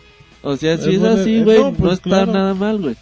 O 0.43 0.57
sea, 0.57 0.79
si 0.79 0.95
Es 0.95 1.03
así, 1.03 1.37
eh, 1.37 1.45
güey, 1.45 1.59
no, 1.59 1.71
no, 1.71 1.77
pues, 1.77 1.93
está 1.95 2.03
claro. 2.11 2.33
nada 2.33 2.55
mal, 2.55 2.79
güey. 2.79 2.97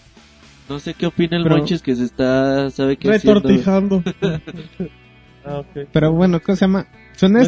No 0.69 0.79
sé 0.81 0.93
qué 0.95 1.07
opina 1.07 1.37
el 1.37 1.47
Monchis 1.49 1.81
que 1.83 1.95
se 1.97 2.05
está, 2.05 2.69
sabe 2.71 2.97
qué 2.97 3.11
haciendo, 3.11 3.41
güey. 3.43 3.63
Ah, 5.49 5.63
pero 5.93 6.13
bueno, 6.13 6.41
¿qué 6.41 6.55
se 6.55 6.61
llama? 6.63 6.87
Suena, 7.17 7.41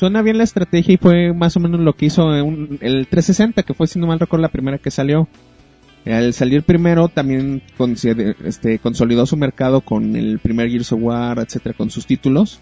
No 0.00 0.22
bien 0.22 0.38
la 0.38 0.44
estrategia 0.44 0.94
y 0.94 0.96
fue 0.96 1.32
más 1.32 1.56
o 1.56 1.60
menos 1.60 1.80
lo 1.80 1.92
que 1.94 2.06
hizo 2.06 2.26
un- 2.26 2.78
el 2.80 3.06
360, 3.08 3.62
que 3.62 3.74
fue, 3.74 3.86
si 3.86 3.98
no 3.98 4.06
mal 4.06 4.18
recuerdo, 4.20 4.42
la 4.42 4.48
primera 4.48 4.78
que 4.78 4.90
salió. 4.90 5.28
Al 6.06 6.32
salir 6.32 6.62
primero, 6.62 7.08
también 7.08 7.60
este, 8.44 8.78
consolidó 8.78 9.26
su 9.26 9.36
mercado 9.36 9.82
con 9.82 10.16
el 10.16 10.38
primer 10.38 10.70
Gears 10.70 10.92
of 10.92 11.00
War, 11.02 11.38
etcétera, 11.38 11.74
con 11.76 11.90
sus 11.90 12.06
títulos. 12.06 12.60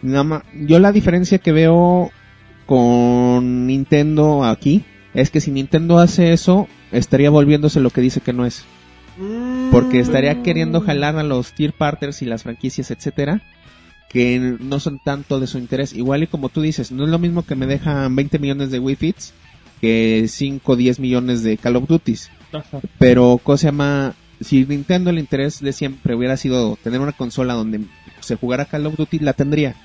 Nada 0.00 0.24
más, 0.24 0.42
yo 0.54 0.78
la 0.78 0.92
diferencia 0.92 1.38
que 1.38 1.52
veo 1.52 2.10
con 2.64 3.66
Nintendo 3.66 4.44
aquí 4.44 4.84
es 5.14 5.30
que 5.30 5.40
si 5.40 5.50
Nintendo 5.50 5.98
hace 5.98 6.32
eso, 6.32 6.68
estaría 6.92 7.30
volviéndose 7.30 7.80
lo 7.80 7.90
que 7.90 8.00
dice 8.00 8.20
que 8.20 8.32
no 8.32 8.46
es. 8.46 8.64
Porque 9.70 9.98
estaría 10.00 10.42
queriendo 10.42 10.80
jalar 10.80 11.16
a 11.16 11.22
los 11.22 11.52
tier 11.52 11.72
partners 11.72 12.20
y 12.22 12.26
las 12.26 12.42
franquicias, 12.42 12.90
etcétera, 12.90 13.40
que 14.08 14.56
no 14.60 14.80
son 14.80 14.98
tanto 15.04 15.40
de 15.40 15.46
su 15.46 15.58
interés. 15.58 15.92
Igual 15.92 16.22
y 16.22 16.26
como 16.26 16.48
tú 16.48 16.62
dices, 16.62 16.92
no 16.92 17.04
es 17.04 17.10
lo 17.10 17.18
mismo 17.18 17.44
que 17.44 17.54
me 17.56 17.66
dejan 17.66 18.14
20 18.14 18.38
millones 18.38 18.70
de 18.70 18.78
Wii 18.78 18.96
Fits 18.96 19.34
que 19.80 20.26
5 20.28 20.72
o 20.72 20.76
10 20.76 21.00
millones 21.00 21.42
de 21.42 21.56
Call 21.56 21.76
of 21.76 21.88
Duties. 21.88 22.30
Ajá. 22.52 22.80
Pero, 22.98 23.40
¿cómo 23.42 23.58
se 23.58 23.66
llama? 23.66 24.14
Si 24.40 24.64
Nintendo 24.64 25.10
el 25.10 25.18
interés 25.18 25.60
de 25.60 25.72
siempre 25.72 26.14
hubiera 26.14 26.36
sido 26.36 26.78
tener 26.82 27.00
una 27.00 27.12
consola 27.12 27.54
donde 27.54 27.80
se 28.20 28.36
jugara 28.36 28.66
Call 28.66 28.86
of 28.86 28.96
Duty, 28.96 29.18
la 29.20 29.32
tendría. 29.32 29.76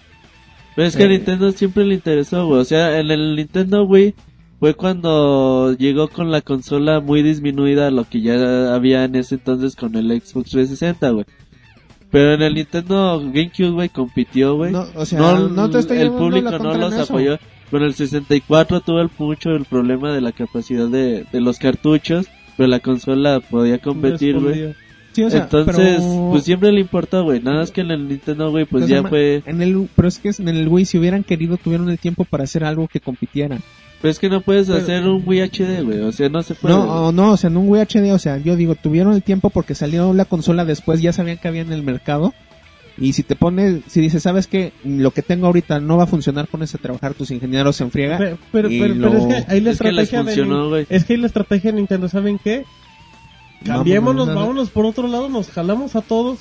Pero 0.76 0.88
es 0.88 0.96
que 0.96 1.04
a 1.04 1.06
Eh. 1.06 1.10
Nintendo 1.10 1.52
siempre 1.52 1.86
le 1.86 1.96
interesó, 1.96 2.46
güey. 2.48 2.62
O 2.62 2.66
sea, 2.66 3.00
en 3.00 3.12
el 3.12 3.36
Nintendo 3.36 3.84
Wii 3.84 4.14
fue 4.60 4.74
cuando 4.74 5.76
llegó 5.78 6.08
con 6.08 6.32
la 6.32 6.42
consola 6.42 7.00
muy 7.00 7.24
disminuida 7.24 7.88
a 7.88 7.92
lo 7.92 8.06
que 8.06 8.22
ya 8.22 8.74
había 8.74 9.04
en 9.06 9.16
ese 9.16 9.36
entonces 9.36 9.76
con 9.76 9.96
el 9.96 10.08
Xbox 10.22 10.52
360, 10.52 11.10
güey. 11.10 11.26
Pero 12.12 12.34
en 12.34 12.42
el 12.42 12.56
Nintendo 12.56 13.20
GameCube, 13.34 13.70
güey, 13.72 13.90
compitió, 13.90 14.56
güey. 14.56 14.72
No, 14.72 14.86
o 14.96 15.06
sea, 15.06 15.20
no 15.20 15.70
te 15.70 15.80
estoy 15.80 16.00
el 16.00 16.12
público 16.12 16.52
no 16.60 16.74
los 16.76 16.94
eso. 16.94 17.04
apoyó. 17.04 17.38
Con 17.70 17.84
el 17.84 17.94
64 17.94 18.82
tuvo 18.82 19.00
el, 19.00 19.10
mucho 19.18 19.52
el 19.52 19.64
problema 19.64 20.14
de 20.14 20.20
la 20.20 20.34
capacidad 20.34 20.88
de, 20.88 21.26
de 21.32 21.42
los 21.42 21.58
cartuchos, 21.58 22.28
pero 22.58 22.68
la 22.68 22.82
consola 22.82 23.40
podía 23.40 23.80
competir, 23.80 24.38
güey. 24.40 24.56
Respondía. 24.56 24.76
Sí, 25.14 25.24
o 25.24 25.30
sea, 25.30 25.44
Entonces, 25.44 25.98
pero- 26.00 26.30
pues 26.32 26.44
siempre 26.44 26.72
le 26.72 26.82
importó, 26.82 27.24
güey. 27.24 27.42
Nada 27.42 27.60
más 27.60 27.72
que 27.72 27.82
en 27.82 27.92
el 27.92 28.08
Nintendo, 28.08 28.50
güey, 28.52 28.66
pues 28.66 28.84
¿cómo 28.84 28.96
se 28.96 29.02
ya 29.04 29.08
fue... 29.08 29.44
En 29.46 29.62
el, 29.62 29.88
pero 29.96 30.08
es 30.08 30.20
que 30.20 30.32
en 30.38 30.48
el 30.48 30.68
Wii, 30.68 30.86
si 30.86 30.98
hubieran 30.98 31.24
querido, 31.24 31.58
tuvieron 31.58 31.90
el 31.90 32.00
tiempo 32.00 32.26
para 32.26 32.44
hacer 32.44 32.64
algo 32.64 32.88
que 32.88 33.00
compitiera. 33.00 33.58
Pero 34.02 34.12
es 34.12 34.20
que 34.20 34.30
no 34.30 34.42
puedes 34.42 34.68
Pero- 34.68 34.80
hacer 34.80 35.04
un 35.08 35.22
Wii 35.26 35.42
HD, 35.42 35.82
güey. 35.84 36.00
O 36.02 36.12
sea, 36.12 36.28
no 36.30 36.42
se 36.44 36.56
puede. 36.56 36.74
No, 36.76 37.12
no, 37.12 37.32
o 37.34 37.38
sea, 37.38 37.50
en 37.50 37.58
un 37.58 37.70
Wii 37.70 37.82
HD, 37.82 38.12
o 38.14 38.20
sea, 38.20 38.38
yo 38.38 38.56
digo, 38.56 38.76
tuvieron 38.76 39.14
el 39.14 39.22
tiempo 39.24 39.50
porque 39.52 39.76
salió 39.76 40.14
la 40.14 40.26
consola 40.26 40.66
después, 40.66 41.02
ya 41.02 41.14
sabían 41.14 41.38
que 41.38 41.48
había 41.48 41.62
en 41.62 41.72
el 41.72 41.84
mercado. 41.84 42.34
Y 42.98 43.14
si 43.14 43.24
te 43.24 43.36
pones, 43.36 43.82
si 43.88 44.02
dices, 44.02 44.22
sabes 44.24 44.48
que 44.48 44.74
lo 44.84 45.12
que 45.12 45.22
tengo 45.22 45.48
ahorita 45.48 45.80
no 45.80 45.98
va 45.98 46.04
a 46.04 46.08
funcionar, 46.08 46.48
pones 46.48 46.76
a 46.76 46.78
trabajar, 46.78 47.14
tus 47.14 47.32
ingenieros 47.32 47.78
se 47.78 47.84
enfriega. 47.84 48.18
Pero, 48.18 48.38
pero, 48.52 48.70
y 48.70 48.80
pero- 48.80 48.96
lo- 48.96 49.12
pero 49.12 49.20
es 49.20 49.46
que 49.46 49.52
ahí 49.54 49.62
la 49.62 49.72
Es 49.72 49.80
que 49.80 49.92
les 49.92 50.04
estrategia 50.04 50.24
funcionó, 50.24 50.76
es 50.76 51.04
que 51.06 51.14
ahí 51.14 51.20
la 51.20 51.28
estrategia 51.28 51.72
de 51.72 51.78
Nintendo, 51.78 52.10
¿saben 52.10 52.38
qué? 52.44 52.66
Cambiémonos, 53.66 54.28
Vámonos, 54.28 54.42
vámonos 54.44 54.70
por 54.72 54.86
otro 54.86 55.08
lado, 55.08 55.30
nos 55.30 55.50
jalamos 55.50 55.96
a 55.96 56.02
todos. 56.02 56.40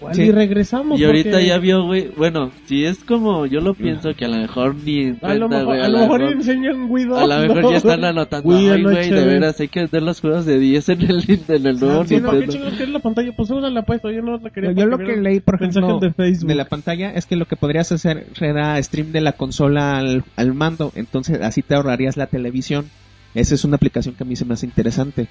Igual 0.00 0.14
Sí. 0.14 0.22
y 0.22 0.30
regresamos. 0.32 0.98
Y 0.98 1.04
ahorita 1.04 1.30
porque 1.32 1.46
ya 1.46 1.58
vio, 1.58 1.84
güey, 1.84 2.08
bueno, 2.16 2.50
si 2.66 2.84
es 2.84 3.04
como 3.04 3.46
yo 3.46 3.60
lo 3.60 3.74
pienso, 3.74 4.14
que 4.14 4.24
a 4.24 4.28
lo 4.28 4.38
mejor 4.38 4.74
ni 4.74 5.10
A 5.22 5.34
lo 5.34 5.44
intenta, 5.44 5.48
mejor, 5.48 5.64
güey, 5.66 5.80
a 5.80 5.88
lo 5.88 5.98
mejor 5.98 6.22
enseñan 6.22 6.86
Wii 6.90 7.04
2, 7.04 7.18
a 7.18 7.26
lo 7.26 7.38
mejor 7.40 7.62
¿no? 7.62 7.70
ya 7.70 7.76
están 7.76 8.04
anotando, 8.04 8.56
ay, 8.56 8.82
güey, 8.82 9.10
de 9.10 9.24
veras, 9.24 9.60
hay 9.60 9.68
que 9.68 9.80
vender 9.80 10.02
los 10.02 10.20
juegos 10.20 10.46
de 10.46 10.58
10 10.58 10.88
en 10.88 11.02
el, 11.02 11.24
en 11.48 11.66
el 11.66 11.78
nuevo 11.78 12.04
Sí, 12.04 12.16
no, 12.20 12.30
¿qué 12.32 12.48
chingos 12.48 12.70
quieres 12.70 12.88
la 12.88 12.98
pantalla? 13.00 13.32
Pues 13.36 13.50
una 13.50 13.70
la 13.70 13.82
puesto, 13.82 14.10
yo 14.10 14.22
no 14.22 14.38
la 14.38 14.50
quería. 14.50 14.72
Yo 14.72 14.86
lo 14.86 14.98
que 14.98 15.16
leí, 15.16 15.40
por 15.40 15.56
ejemplo, 15.56 15.98
de 16.00 16.12
Facebook. 16.12 16.48
de 16.48 16.54
la 16.54 16.64
pantalla 16.64 17.10
es 17.12 17.26
que 17.26 17.36
lo 17.36 17.44
que 17.46 17.56
podrías 17.56 17.92
hacer 17.92 18.26
era 18.40 18.82
stream 18.82 19.12
de 19.12 19.20
la 19.20 19.32
consola 19.32 19.98
al, 19.98 20.24
al 20.36 20.54
mando, 20.54 20.92
entonces 20.94 21.40
así 21.42 21.62
te 21.62 21.74
ahorrarías 21.74 22.16
la 22.16 22.26
televisión. 22.26 22.86
Esa 23.34 23.54
es 23.54 23.64
una 23.64 23.76
aplicación 23.76 24.14
que 24.16 24.24
a 24.24 24.26
mí 24.26 24.34
se 24.34 24.44
me 24.44 24.54
hace 24.54 24.66
interesante. 24.66 25.28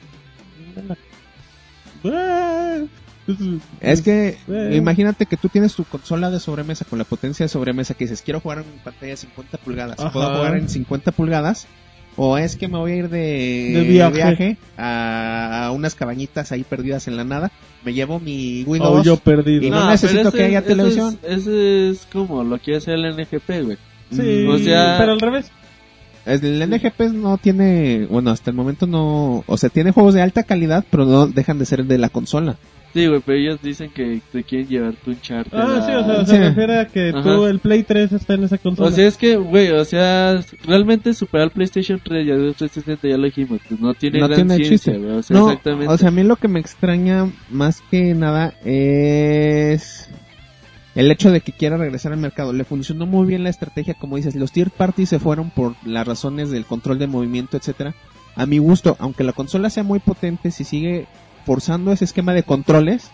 Es 3.82 4.02
que 4.02 4.38
Eh. 4.48 4.76
imagínate 4.76 5.26
que 5.26 5.38
tú 5.38 5.50
tienes 5.50 5.76
tu 5.76 5.84
consola 5.84 6.30
de 6.30 6.40
sobremesa 6.40 6.86
con 6.86 7.00
la 7.00 7.06
potencia 7.06 7.44
de 7.46 7.50
sobremesa 7.50 7.94
que 7.94 8.06
dices, 8.06 8.22
quiero 8.22 8.40
jugar 8.40 8.60
en 8.60 8.66
pantalla 8.84 9.12
de 9.12 9.18
50 9.18 9.58
pulgadas, 9.58 10.00
Ajá. 10.00 10.12
¿puedo 10.12 10.30
jugar 10.36 10.56
en 10.58 10.70
50 10.70 11.12
pulgadas? 11.12 11.68
O 12.22 12.38
es 12.38 12.58
que 12.58 12.68
me 12.68 12.78
voy 12.78 12.92
a 12.92 12.96
ir 12.98 13.10
de, 13.10 13.72
De 13.74 13.84
viaje. 13.84 14.58
a, 14.78 15.66
a 15.68 15.72
unas 15.72 15.96
cabañitas 15.96 16.52
ahí 16.52 16.64
perdidas 16.64 17.08
en 17.08 17.16
la 17.16 17.24
nada, 17.24 17.52
me 17.86 17.94
llevo 17.94 18.20
mi 18.20 18.64
Wii 18.66 18.82
Oh, 18.84 18.96
2 18.98 19.06
yo 19.06 19.18
perdido. 19.18 19.64
Y 19.66 19.70
no 19.70 19.90
necesito 19.90 20.28
ese 20.30 20.38
que 20.38 20.44
haya 20.44 20.62
televisión. 20.64 21.18
Es, 21.24 21.42
ese 21.42 21.90
es 21.92 22.08
como 22.12 22.44
lo 22.44 22.58
que 22.60 22.76
hace 22.76 22.94
el 22.94 23.06
NGP, 23.16 23.62
güey. 23.64 23.78
Sí, 24.12 24.46
O 24.48 24.58
sea- 24.58 24.98
pero 25.00 25.14
al 25.14 25.20
revés. 25.20 25.52
El 26.26 26.60
NGP 26.70 27.00
no 27.14 27.38
tiene, 27.38 28.06
bueno, 28.10 28.32
hasta 28.32 28.52
el 28.52 28.56
momento 28.58 28.86
no, 28.86 29.44
o 29.48 29.58
sea, 29.58 29.70
tiene 29.70 29.92
juegos 29.92 30.14
de 30.14 30.22
alta 30.22 30.44
calidad, 30.44 30.84
pero 30.92 31.06
no 31.06 31.28
dejan 31.28 31.58
de 31.58 31.66
ser 31.66 31.86
de 31.86 31.98
la 31.98 32.10
consola. 32.10 32.58
Sí, 32.92 33.06
güey, 33.06 33.22
pero 33.24 33.38
ellos 33.38 33.62
dicen 33.62 33.92
que 33.92 34.20
te 34.32 34.44
quieren 34.44 34.68
llevar 34.68 34.94
tu 34.96 35.12
Uncharted. 35.12 35.56
Ah, 35.56 35.84
sí, 35.86 35.92
o 35.94 36.04
sea, 36.06 36.22
a- 36.22 36.26
se 36.26 36.32
Sí. 36.36 36.38
refiere 36.40 36.80
a 36.80 36.88
que 36.88 37.10
Ajá. 37.10 37.22
tú, 37.24 37.46
el 37.46 37.60
Play 37.60 37.84
3 37.84 38.12
está 38.14 38.34
en 38.34 38.46
esa 38.46 38.58
consola. 38.58 38.90
O 38.90 38.92
sea, 38.92 39.06
es 39.08 39.16
que, 39.16 39.36
güey, 39.36 39.70
o 39.70 39.86
sea, 39.86 40.42
realmente 40.66 41.14
superar 41.14 41.46
el 41.46 41.52
PlayStation 41.52 42.02
3 42.04 42.26
y 42.26 42.32
el 42.32 42.56
360 42.56 43.08
ya 43.08 43.18
lo 43.18 43.26
dijimos, 43.26 43.60
pues 43.68 43.80
no 43.80 43.94
tiene 43.94 44.20
no 44.20 44.28
gran 44.28 44.38
tiene 44.38 44.56
ciencia, 44.56 44.94
chiste. 44.94 44.98
güey, 44.98 45.12
o 45.18 45.22
sea, 45.24 45.38
no, 45.38 45.50
exactamente. 45.52 45.94
o 45.94 45.98
sea, 46.00 46.08
a 46.08 46.12
mí 46.12 46.24
lo 46.24 46.36
que 46.38 46.48
me 46.48 46.60
extraña 46.60 47.30
más 47.52 47.82
que 47.92 48.16
nada 48.16 48.54
es 48.66 50.10
el 50.96 51.12
hecho 51.12 51.32
de 51.32 51.42
que 51.42 51.52
quiera 51.52 51.78
regresar 51.78 52.12
al 52.12 52.20
mercado. 52.20 52.54
Le 52.54 52.64
funcionó 52.64 53.06
muy 53.06 53.28
bien 53.28 53.44
la 53.44 53.50
estrategia, 53.52 53.94
como 53.94 54.16
dices, 54.18 54.36
los 54.36 54.52
tier 54.52 54.72
parties 54.72 55.10
se 55.10 55.20
fueron 55.20 55.52
por 55.52 55.76
las 55.86 56.08
razones 56.08 56.50
del 56.50 56.66
control 56.66 56.98
de 56.98 57.06
movimiento, 57.08 57.56
etcétera. 57.56 57.94
A 58.36 58.46
mi 58.46 58.58
gusto, 58.58 58.96
aunque 59.00 59.24
la 59.24 59.34
consola 59.34 59.70
sea 59.70 59.84
muy 59.84 60.00
potente, 60.00 60.50
si 60.52 60.64
sigue 60.64 61.06
forzando 61.46 61.92
ese 61.92 62.06
esquema 62.06 62.34
de 62.34 62.44
controles, 62.44 63.10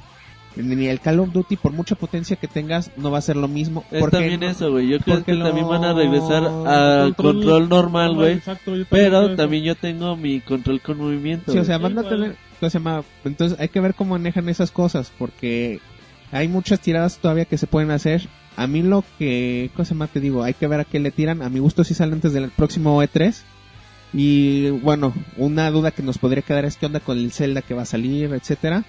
ni 0.55 0.87
el 0.87 1.01
Call 1.01 1.19
of 1.19 1.33
Duty, 1.33 1.57
por 1.57 1.73
mucha 1.73 1.95
potencia 1.95 2.37
que 2.37 2.47
tengas, 2.47 2.89
no 2.95 3.11
va 3.11 3.17
a 3.17 3.21
ser 3.21 3.35
lo 3.35 3.47
mismo. 3.49 3.83
es 3.91 3.99
porque 3.99 4.17
también 4.17 4.39
no- 4.39 4.47
eso, 4.47 4.71
güey, 4.71 4.87
yo 4.87 4.99
creo 4.99 5.23
que 5.23 5.35
también 5.35 5.67
van 5.67 5.83
a 5.83 5.93
regresar 5.93 6.43
a 6.45 7.09
control, 7.15 7.67
normal, 7.69 8.15
güey. 8.15 8.33
Pero 8.89 9.35
también 9.35 9.63
yo 9.63 9.75
tengo 9.75 10.15
mi 10.15 10.39
control 10.39 10.79
con 10.81 10.97
movimiento. 10.97 11.51
Sí, 11.51 11.57
o 11.57 11.65
sea, 11.65 11.77
van 11.77 11.97
a 11.97 12.03
tener. 12.09 12.35
Entonces 13.25 13.59
hay 13.59 13.67
que 13.69 13.79
ver 13.81 13.95
cómo 13.95 14.11
manejan 14.15 14.47
esas 14.47 14.71
cosas, 14.71 15.11
porque 15.17 15.79
hay 16.31 16.47
muchas 16.47 16.79
tiradas 16.79 17.17
todavía 17.17 17.45
que 17.45 17.57
se 17.57 17.67
pueden 17.67 17.91
hacer. 17.91 18.27
A 18.57 18.65
mí 18.67 18.81
lo 18.81 19.03
que, 19.19 19.69
¿cómo 19.73 19.83
se 19.83 19.93
llama? 19.93 20.07
Te 20.07 20.21
digo, 20.21 20.41
hay 20.43 20.53
que 20.53 20.67
ver 20.67 20.79
a 20.79 20.85
qué 20.85 20.99
le 20.99 21.11
tiran. 21.11 21.41
A 21.41 21.49
mi 21.49 21.59
gusto 21.59 21.83
sí 21.83 21.93
sale 21.93 22.13
antes 22.13 22.31
del 22.31 22.49
próximo 22.51 23.03
E3. 23.03 23.35
Y 24.15 24.69
bueno, 24.69 25.13
una 25.37 25.69
duda 25.71 25.91
que 25.91 26.01
nos 26.01 26.17
podría 26.17 26.41
quedar 26.41 26.63
es 26.65 26.77
qué 26.77 26.85
onda 26.85 27.01
con 27.01 27.17
el 27.17 27.31
Zelda 27.31 27.61
que 27.61 27.73
va 27.73 27.81
a 27.81 27.85
salir, 27.85 28.33
etcétera. 28.33 28.85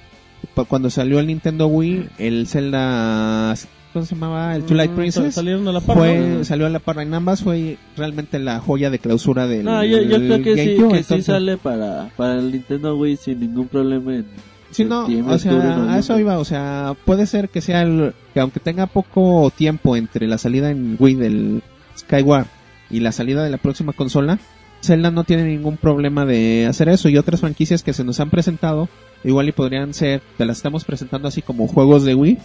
Cuando 0.68 0.88
salió 0.90 1.18
el 1.18 1.26
Nintendo 1.26 1.66
Wii, 1.66 2.10
el 2.18 2.46
Zelda, 2.46 3.54
¿cómo 3.92 4.04
se 4.04 4.14
llamaba? 4.14 4.54
El 4.54 4.62
Twilight 4.64 4.92
Mm, 4.92 4.94
Princess. 4.96 5.34
Salieron 5.34 5.66
a 5.66 5.72
la 5.72 5.80
par, 5.80 5.96
Fue, 5.96 6.18
¿no? 6.18 6.44
salió 6.44 6.66
a 6.66 6.70
la 6.70 6.78
par 6.78 7.00
en 7.00 7.12
ambas, 7.12 7.42
fue 7.42 7.76
realmente 7.96 8.38
la 8.38 8.60
joya 8.60 8.88
de 8.90 8.98
clausura 9.00 9.48
del 9.48 9.64
No, 9.64 9.82
yo, 9.84 10.00
yo 10.02 10.18
creo 10.18 10.42
que 10.42 10.54
sí, 11.02 11.12
que 11.16 11.22
sale 11.22 11.56
para, 11.56 12.10
para 12.16 12.34
el 12.38 12.52
Nintendo 12.52 12.96
Wii 12.96 13.16
sin 13.16 13.40
ningún 13.40 13.66
problema 13.66 14.14
en 14.14 14.26
Sí, 14.70 14.84
no, 14.84 15.06
o 15.06 15.38
sea, 15.38 15.92
a 15.94 15.98
eso 15.98 16.18
iba, 16.18 16.38
o 16.38 16.44
sea, 16.44 16.94
puede 17.04 17.26
ser 17.26 17.48
que 17.48 17.60
sea 17.60 17.82
el, 17.82 18.12
que 18.34 18.40
aunque 18.40 18.60
tenga 18.60 18.86
poco 18.86 19.50
tiempo 19.56 19.96
entre 19.96 20.26
la 20.26 20.38
salida 20.38 20.70
en 20.70 20.96
Wii 20.98 21.14
del 21.14 21.62
Skyward 21.96 22.46
y 22.90 23.00
la 23.00 23.10
salida 23.12 23.42
de 23.42 23.50
la 23.50 23.56
próxima 23.58 23.92
consola, 23.94 24.38
Zelda 24.82 25.10
no 25.10 25.24
tiene 25.24 25.44
ningún 25.44 25.76
problema 25.76 26.24
de 26.24 26.66
hacer 26.66 26.88
eso 26.88 27.08
y 27.08 27.18
otras 27.18 27.40
franquicias 27.40 27.82
que 27.82 27.92
se 27.92 28.04
nos 28.04 28.20
han 28.20 28.30
presentado, 28.30 28.88
igual 29.24 29.48
y 29.48 29.52
podrían 29.52 29.94
ser, 29.94 30.22
te 30.36 30.44
las 30.44 30.58
estamos 30.58 30.84
presentando 30.84 31.28
así 31.28 31.42
como 31.42 31.66
juegos 31.66 32.04
de 32.04 32.14
Wii, 32.14 32.38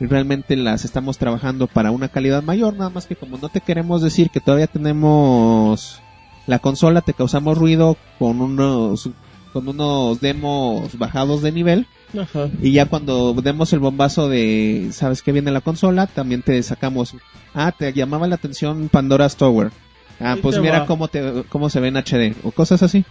y 0.00 0.06
realmente 0.06 0.56
las 0.56 0.84
estamos 0.84 1.18
trabajando 1.18 1.66
para 1.66 1.90
una 1.90 2.08
calidad 2.08 2.42
mayor, 2.42 2.74
nada 2.74 2.90
más 2.90 3.06
que 3.06 3.16
como 3.16 3.38
no 3.38 3.48
te 3.48 3.60
queremos 3.60 4.02
decir 4.02 4.30
que 4.30 4.40
todavía 4.40 4.66
tenemos 4.66 6.00
la 6.46 6.58
consola, 6.58 7.02
te 7.02 7.14
causamos 7.14 7.56
ruido 7.56 7.96
con 8.18 8.40
unos 8.40 9.10
con 9.52 9.66
unos 9.68 10.20
demos 10.20 10.96
bajados 10.96 11.42
de 11.42 11.50
nivel 11.50 11.86
Ajá. 12.16 12.48
y 12.62 12.70
ya 12.70 12.86
cuando 12.86 13.34
demos 13.34 13.72
el 13.72 13.80
bombazo 13.80 14.28
de 14.28 14.90
sabes 14.92 15.22
que 15.22 15.32
viene 15.32 15.50
la 15.50 15.60
consola 15.60 16.06
también 16.06 16.42
te 16.42 16.62
sacamos 16.62 17.16
ah 17.52 17.72
te 17.76 17.92
llamaba 17.92 18.28
la 18.28 18.36
atención 18.36 18.88
Pandora's 18.88 19.34
Tower 19.34 19.72
ah 20.20 20.36
pues 20.40 20.58
mira 20.60 20.80
va. 20.80 20.86
cómo 20.86 21.08
te 21.08 21.44
cómo 21.48 21.68
se 21.70 21.80
ve 21.80 21.88
en 21.88 21.96
HD 21.96 22.36
o 22.42 22.52
cosas 22.52 22.82
así 22.82 23.04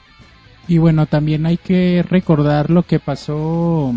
Y 0.67 0.77
bueno, 0.77 1.07
también 1.07 1.45
hay 1.47 1.57
que 1.57 2.03
recordar 2.07 2.69
lo 2.69 2.83
que 2.83 2.99
pasó 2.99 3.91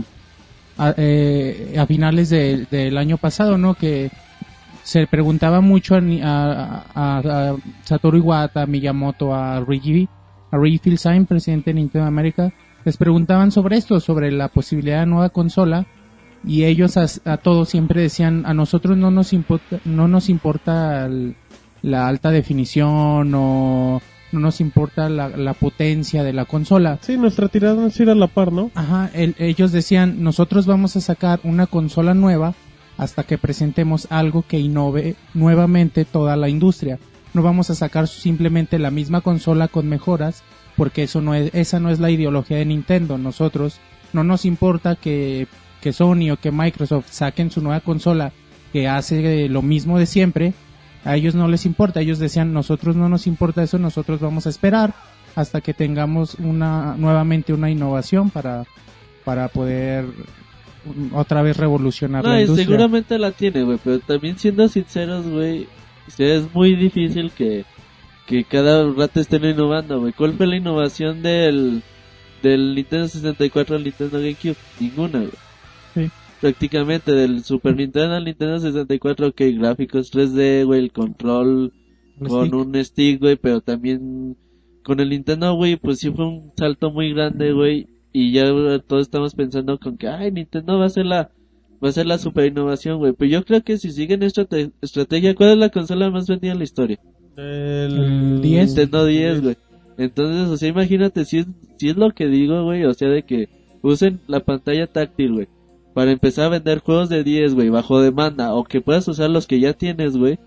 a, 0.79 0.95
eh, 0.97 1.75
a 1.79 1.87
finales 1.87 2.31
de- 2.31 2.67
del 2.71 2.97
año 2.97 3.19
pasado, 3.19 3.59
¿no? 3.59 3.75
Que 3.75 4.11
se 4.83 5.07
preguntaba 5.07 5.61
mucho 5.61 5.95
a, 5.97 5.99
a- 5.99 7.19
a- 7.19 7.57
Satoru 7.85 8.17
Iwata, 8.19 8.63
a 8.63 8.67
Miyamoto, 8.67 9.35
a 9.35 9.61
Reggie, 9.61 10.09
a 10.51 10.57
Reggie 10.59 10.79
Fils-Aime, 10.79 11.27
presidente 11.27 11.71
de 11.71 11.75
Nintendo 11.75 12.07
América, 12.07 12.51
les 12.85 12.97
preguntaban 12.97 13.51
sobre 13.51 13.77
esto, 13.77 14.01
sobre 14.01 14.33
la 14.33 14.49
posibilidad 14.49 15.01
de 15.01 15.07
nueva 15.07 15.29
consola 15.29 15.85
y 16.43 16.65
ellos 16.65 16.97
a, 16.97 17.07
a 17.31 17.37
todos 17.37 17.69
siempre 17.69 18.01
decían 18.03 18.45
a 18.47 18.55
nosotros 18.55 18.97
no 18.97 19.11
nos 19.13 19.33
importa 19.33 19.79
no 19.85 20.09
nos 20.09 20.29
importa 20.29 21.07
el- 21.07 21.37
la 21.83 22.07
alta 22.09 22.31
definición 22.31 23.35
o 23.35 24.01
no 24.33 24.41
nos 24.41 24.61
importa 24.61 25.09
la, 25.11 25.29
la 25.29 25.53
potencia 25.53 26.23
de 26.25 26.33
la 26.33 26.47
consola 26.47 26.99
Sí, 27.03 27.17
nuestra 27.19 27.49
tirada 27.49 27.87
es 27.87 28.01
ir 28.01 28.09
a 28.09 28.15
la 28.15 28.29
par, 28.29 28.51
¿no? 28.53 28.71
Ajá, 28.75 29.11
el- 29.13 29.35
ellos 29.39 29.73
decían, 29.73 30.23
nosotros 30.23 30.65
vamos 30.67 30.97
a 30.97 31.01
sacar 31.03 31.41
una 31.45 31.67
consola 31.67 32.15
nueva 32.15 32.55
hasta 32.97 33.25
que 33.25 33.37
presentemos 33.37 34.07
algo 34.11 34.43
que 34.47 34.59
innove 34.59 35.17
nuevamente 35.35 36.05
toda 36.05 36.37
la 36.37 36.49
industria. 36.49 36.99
No 37.35 37.43
vamos 37.43 37.69
a 37.71 37.75
sacar 37.75 38.09
simplemente 38.09 38.79
la 38.79 38.91
misma 38.91 39.21
consola 39.23 39.69
con 39.69 39.89
mejoras, 39.89 40.43
porque 40.77 41.03
eso 41.03 41.21
no 41.21 41.35
es, 41.35 41.51
esa 41.55 41.81
no 41.81 41.91
es 41.91 41.99
la 42.01 42.11
ideología 42.11 42.59
de 42.59 42.65
Nintendo. 42.67 43.19
Nosotros 43.19 43.79
no 44.13 44.23
nos 44.25 44.45
importa 44.45 44.97
que, 44.97 45.47
que 45.81 45.93
Sony 45.93 46.31
o 46.33 46.37
que 46.37 46.53
Microsoft 46.53 47.07
saquen 47.11 47.51
su 47.51 47.61
nueva 47.63 47.81
consola 47.81 48.33
que 48.73 48.89
hace 48.89 49.49
lo 49.49 49.61
mismo 49.63 49.99
de 49.99 50.07
siempre. 50.07 50.53
A 51.05 51.17
ellos 51.17 51.35
no 51.35 51.49
les 51.49 51.67
importa, 51.67 52.01
ellos 52.01 52.19
decían, 52.19 52.53
nosotros 52.53 52.95
no 52.97 53.09
nos 53.09 53.27
importa 53.27 53.63
eso, 53.63 53.79
nosotros 53.79 54.21
vamos 54.21 54.47
a 54.47 54.51
esperar 54.51 54.95
hasta 55.35 55.61
que 55.61 55.73
tengamos 55.75 56.35
una 56.37 56.95
nuevamente 56.97 57.53
una 57.53 57.71
innovación 57.71 58.31
para 58.31 58.65
para 59.25 59.49
poder 59.49 60.05
otra 61.13 61.43
vez 61.43 61.57
revolucionar 61.57 62.25
No, 62.25 62.31
la 62.33 62.41
industria. 62.41 62.67
seguramente 62.67 63.19
la 63.19 63.31
tiene, 63.33 63.63
güey, 63.63 63.79
pero 63.83 63.99
también 64.01 64.39
siendo 64.39 64.69
sinceros, 64.69 65.27
güey, 65.27 65.67
es 66.19 66.53
muy 66.55 66.75
difícil 66.75 67.31
que, 67.31 67.65
que 68.27 68.45
cada 68.45 68.91
rato 68.93 69.21
estén 69.21 69.45
innovando, 69.45 70.01
güey. 70.01 70.13
¿Cuál 70.13 70.35
fue 70.35 70.47
la 70.47 70.57
innovación 70.57 71.23
del, 71.23 71.83
del 72.43 72.75
Nintendo 72.75 73.07
64 73.09 73.77
al 73.77 73.85
Nintendo 73.85 74.19
GameCube? 74.19 74.57
Ninguna, 74.81 75.19
güey. 75.21 75.31
Sí. 75.95 76.11
Prácticamente 76.43 77.13
del 77.13 77.43
Super 77.45 77.75
Nintendo 77.77 78.15
al 78.17 78.25
Nintendo 78.25 78.59
64, 78.59 79.29
ok, 79.29 79.41
gráficos 79.59 80.13
3D, 80.13 80.67
güey, 80.67 80.81
el 80.81 80.93
control 80.93 81.73
con 82.19 82.47
stick. 82.47 82.55
un 82.55 82.85
stick, 82.85 83.21
güey, 83.21 83.37
pero 83.37 83.61
también 83.63 84.37
con 84.85 85.01
el 85.01 85.09
Nintendo, 85.11 85.55
güey, 85.55 85.77
pues 85.77 86.01
sí 86.01 86.11
fue 86.11 86.27
un 86.27 86.53
salto 86.57 86.91
muy 86.91 87.15
grande, 87.15 87.53
güey, 87.53 87.87
y 88.13 88.33
ya 88.33 88.45
todos 88.87 89.03
estamos 89.03 89.35
pensando 89.35 89.79
con 89.79 89.97
que, 89.97 90.09
ay, 90.09 90.33
Nintendo 90.33 90.79
va 90.79 90.87
a 90.87 90.91
ser 90.91 91.07
la, 91.07 91.31
va 91.83 91.89
a 91.89 91.93
ser 91.93 92.07
la 92.07 92.19
super 92.19 92.45
innovación, 92.47 92.99
güey, 92.99 93.13
pero 93.17 93.31
yo 93.31 93.45
creo 93.45 93.63
que 93.63 93.79
si 93.79 93.93
siguen 93.93 94.23
esta 94.25 94.45
te- 94.45 94.73
estrategia, 94.83 95.35
¿cuál 95.37 95.51
es 95.53 95.59
la 95.59 95.69
consola 95.71 96.11
más 96.11 96.27
vendida 96.27 96.53
en 96.53 96.59
la 96.59 96.65
historia? 96.65 96.99
El 97.37 97.97
El 97.99 98.43
10. 98.43 98.67
Nintendo 98.67 99.07
10, 99.07 99.43
güey. 99.43 99.57
Entonces, 99.97 100.49
o 100.49 100.57
sea, 100.57 100.69
imagínate 100.69 101.25
si 101.25 101.39
es, 101.39 101.47
si 101.79 101.89
es 101.91 101.97
lo 101.97 102.11
que 102.11 102.27
digo, 102.27 102.65
güey, 102.65 102.85
o 102.85 102.93
sea, 102.95 103.09
de 103.09 103.23
que 103.23 103.49
usen 103.83 104.21
la 104.27 104.41
pantalla 104.41 104.87
táctil, 104.89 105.33
güey, 105.35 105.49
para 105.95 106.13
empezar 106.13 106.47
a 106.47 106.51
vender 106.51 106.81
juegos 106.81 107.09
de 107.09 107.23
10, 107.23 107.55
güey, 107.55 107.69
bajo 107.69 108.01
demanda, 108.01 108.55
o 108.55 108.65
que 108.65 108.81
puedas 108.81 109.07
usar 109.09 109.31
los 109.31 109.47
que 109.47 109.61
ya 109.61 109.73
tienes, 109.75 110.17
güey, 110.17 110.39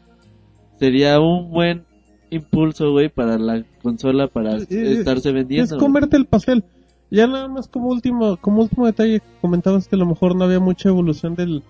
sería 0.79 1.19
un 1.19 1.51
buen 1.51 1.85
impulso, 2.29 2.91
güey, 2.91 3.09
para 3.09 3.37
la 3.37 3.63
consola 3.81 4.27
para 4.27 4.57
estarse 4.57 5.31
vendiendo. 5.31 5.75
Es 5.75 5.79
comerte 5.79 6.17
el 6.17 6.25
pastel. 6.25 6.63
Ya 7.11 7.27
nada 7.27 7.47
más 7.47 7.67
como 7.67 7.89
último, 7.89 8.37
como 8.37 8.63
último 8.63 8.85
detalle 8.87 9.21
comentabas 9.41 9.87
que 9.87 9.95
a 9.95 9.99
lo 9.99 10.07
mejor 10.07 10.35
no 10.35 10.45
había 10.45 10.59
mucha 10.59 10.89
evolución 10.89 11.35
del, 11.35 11.63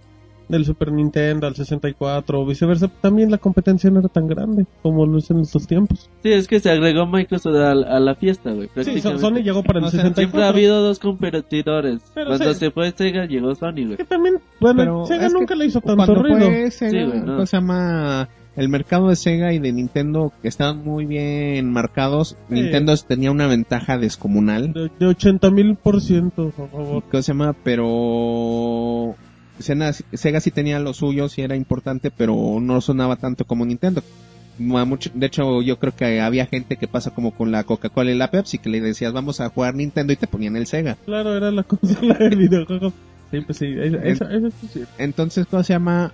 del 0.50 0.66
Super 0.66 0.92
Nintendo 0.92 1.48
al 1.48 1.56
64 1.56 2.40
o 2.40 2.46
viceversa, 2.46 2.88
también 2.88 3.32
la 3.32 3.38
competencia 3.38 3.90
no 3.90 4.00
era 4.00 4.10
tan 4.10 4.28
grande 4.28 4.66
como 4.82 5.06
lo 5.06 5.18
es 5.18 5.30
en 5.32 5.40
estos 5.40 5.68
tiempos. 5.68 6.10
Sí, 6.24 6.32
es 6.32 6.48
que 6.48 6.60
se 6.60 6.70
agregó 6.70 7.06
Microsoft 7.06 7.56
a, 7.56 7.72
a 7.72 8.00
la 8.00 8.16
fiesta, 8.16 8.52
güey. 8.52 8.70
Sí. 8.84 9.00
Sony 9.02 9.42
llegó 9.44 9.64
para 9.64 9.80
el 9.80 9.86
O 9.86 9.90
sea, 9.90 10.02
64. 10.02 10.14
Siempre 10.16 10.44
ha 10.44 10.50
habido 10.50 10.82
dos 10.82 11.00
competidores. 11.00 12.02
Pero 12.14 12.28
Cuando 12.28 12.54
sí. 12.54 12.60
se 12.60 12.72
fue 12.72 12.92
Sega, 12.92 13.26
llegó 13.26 13.56
Sony, 13.56 13.86
güey. 13.86 13.98
Que 13.98 14.06
también, 14.06 14.36
bueno, 14.60 14.78
Pero 14.78 15.06
Sega 15.06 15.30
nunca 15.30 15.56
le 15.56 15.66
hizo 15.66 15.82
tanto 15.82 16.16
ruido. 16.16 16.38
fue 16.48 16.72
Sega, 16.72 16.92
Sí, 16.92 17.04
güey, 17.06 17.20
no. 17.20 17.26
¿cómo 17.34 17.46
se 17.46 17.58
llama? 17.58 18.30
El 18.56 18.70
mercado 18.70 19.10
de 19.10 19.18
Sega 19.18 19.52
y 19.52 19.60
de 19.60 19.74
Nintendo 19.74 20.32
que 20.42 20.48
estaban 20.48 20.82
muy 20.82 21.06
bien 21.06 21.70
marcados. 21.74 22.38
Nintendo 22.48 22.96
tenía 22.96 23.30
una 23.30 23.48
ventaja 23.48 23.98
descomunal. 23.98 24.72
De, 24.72 24.90
de 24.98 25.08
80 25.08 25.52
mil 25.52 25.76
por 25.76 26.00
ciento, 26.00 26.52
por 26.56 26.70
favor. 26.70 27.04
¿Cómo 27.12 27.22
se 27.22 27.34
llama? 27.34 27.54
Pero 27.64 29.16
Sega, 29.60 29.94
Sega 29.94 30.40
sí 30.40 30.52
tenía 30.52 30.80
lo 30.80 30.94
suyo, 30.94 31.30
sí 31.30 31.42
era 31.42 31.56
importante, 31.56 32.12
pero 32.12 32.60
no 32.62 32.82
sonaba 32.82 33.16
tanto 33.16 33.46
como 33.46 33.66
Nintendo. 33.66 34.02
Mucho- 34.58 35.12
De 35.14 35.26
hecho, 35.26 35.62
yo 35.62 35.78
creo 35.80 35.94
que 35.96 36.22
había 36.22 36.46
gente 36.46 36.78
que 36.78 36.88
pasa 36.88 37.12
como 37.12 37.32
con 37.32 37.52
la 37.52 37.64
Coca-Cola 37.66 38.12
y 38.12 38.16
la 38.18 38.32
Pepsi, 38.32 38.58
que 38.58 38.70
le 38.70 38.80
decías 38.80 39.12
vamos 39.12 39.42
a 39.42 39.50
jugar 39.50 39.76
Nintendo 39.76 40.14
y 40.14 40.16
te 40.16 40.28
ponían 40.28 40.56
el 40.56 40.66
Sega. 40.66 40.96
Claro, 41.06 41.36
era 41.36 41.52
la 41.52 41.64
consola 41.68 42.14
de 42.18 42.30
videojuegos. 42.36 42.94
Sí, 43.32 43.42
pues 43.42 43.58
sí, 43.58 43.66
eso, 43.78 43.98
eso, 43.98 44.30
eso 44.30 44.50
sí 44.52 44.66
es 44.68 44.72
cierto. 44.72 44.94
Entonces, 44.98 45.46
¿cómo 45.48 45.64
se 45.64 45.74
llama? 45.74 46.14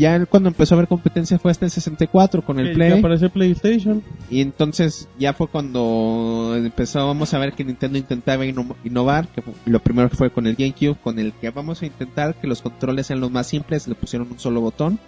Ya 0.00 0.16
él 0.16 0.26
cuando 0.26 0.48
empezó 0.48 0.74
a 0.74 0.78
haber 0.78 0.88
competencia 0.88 1.38
fue 1.38 1.50
hasta 1.50 1.66
el 1.66 1.70
64 1.70 2.42
con 2.42 2.58
el 2.58 2.72
Play. 2.72 2.88
que 2.92 2.98
apareció 2.98 3.30
PlayStation. 3.30 4.02
Y 4.30 4.40
entonces 4.40 5.08
ya 5.18 5.32
fue 5.34 5.46
cuando 5.48 6.54
empezábamos 6.56 7.32
a 7.34 7.38
ver 7.38 7.52
que 7.52 7.64
Nintendo 7.64 7.98
intentaba 7.98 8.44
inno- 8.46 8.74
innovar, 8.82 9.28
que 9.28 9.42
fue- 9.42 9.52
lo 9.66 9.78
primero 9.80 10.08
que 10.10 10.16
fue 10.16 10.30
con 10.30 10.46
el 10.46 10.56
GameCube, 10.56 10.96
con 11.02 11.18
el 11.18 11.32
que 11.34 11.50
vamos 11.50 11.82
a 11.82 11.86
intentar 11.86 12.34
que 12.34 12.46
los 12.46 12.62
controles 12.62 13.06
sean 13.08 13.20
los 13.20 13.30
más 13.30 13.46
simples, 13.46 13.86
le 13.86 13.94
pusieron 13.94 14.28
un 14.32 14.38
solo 14.38 14.60
botón. 14.60 14.98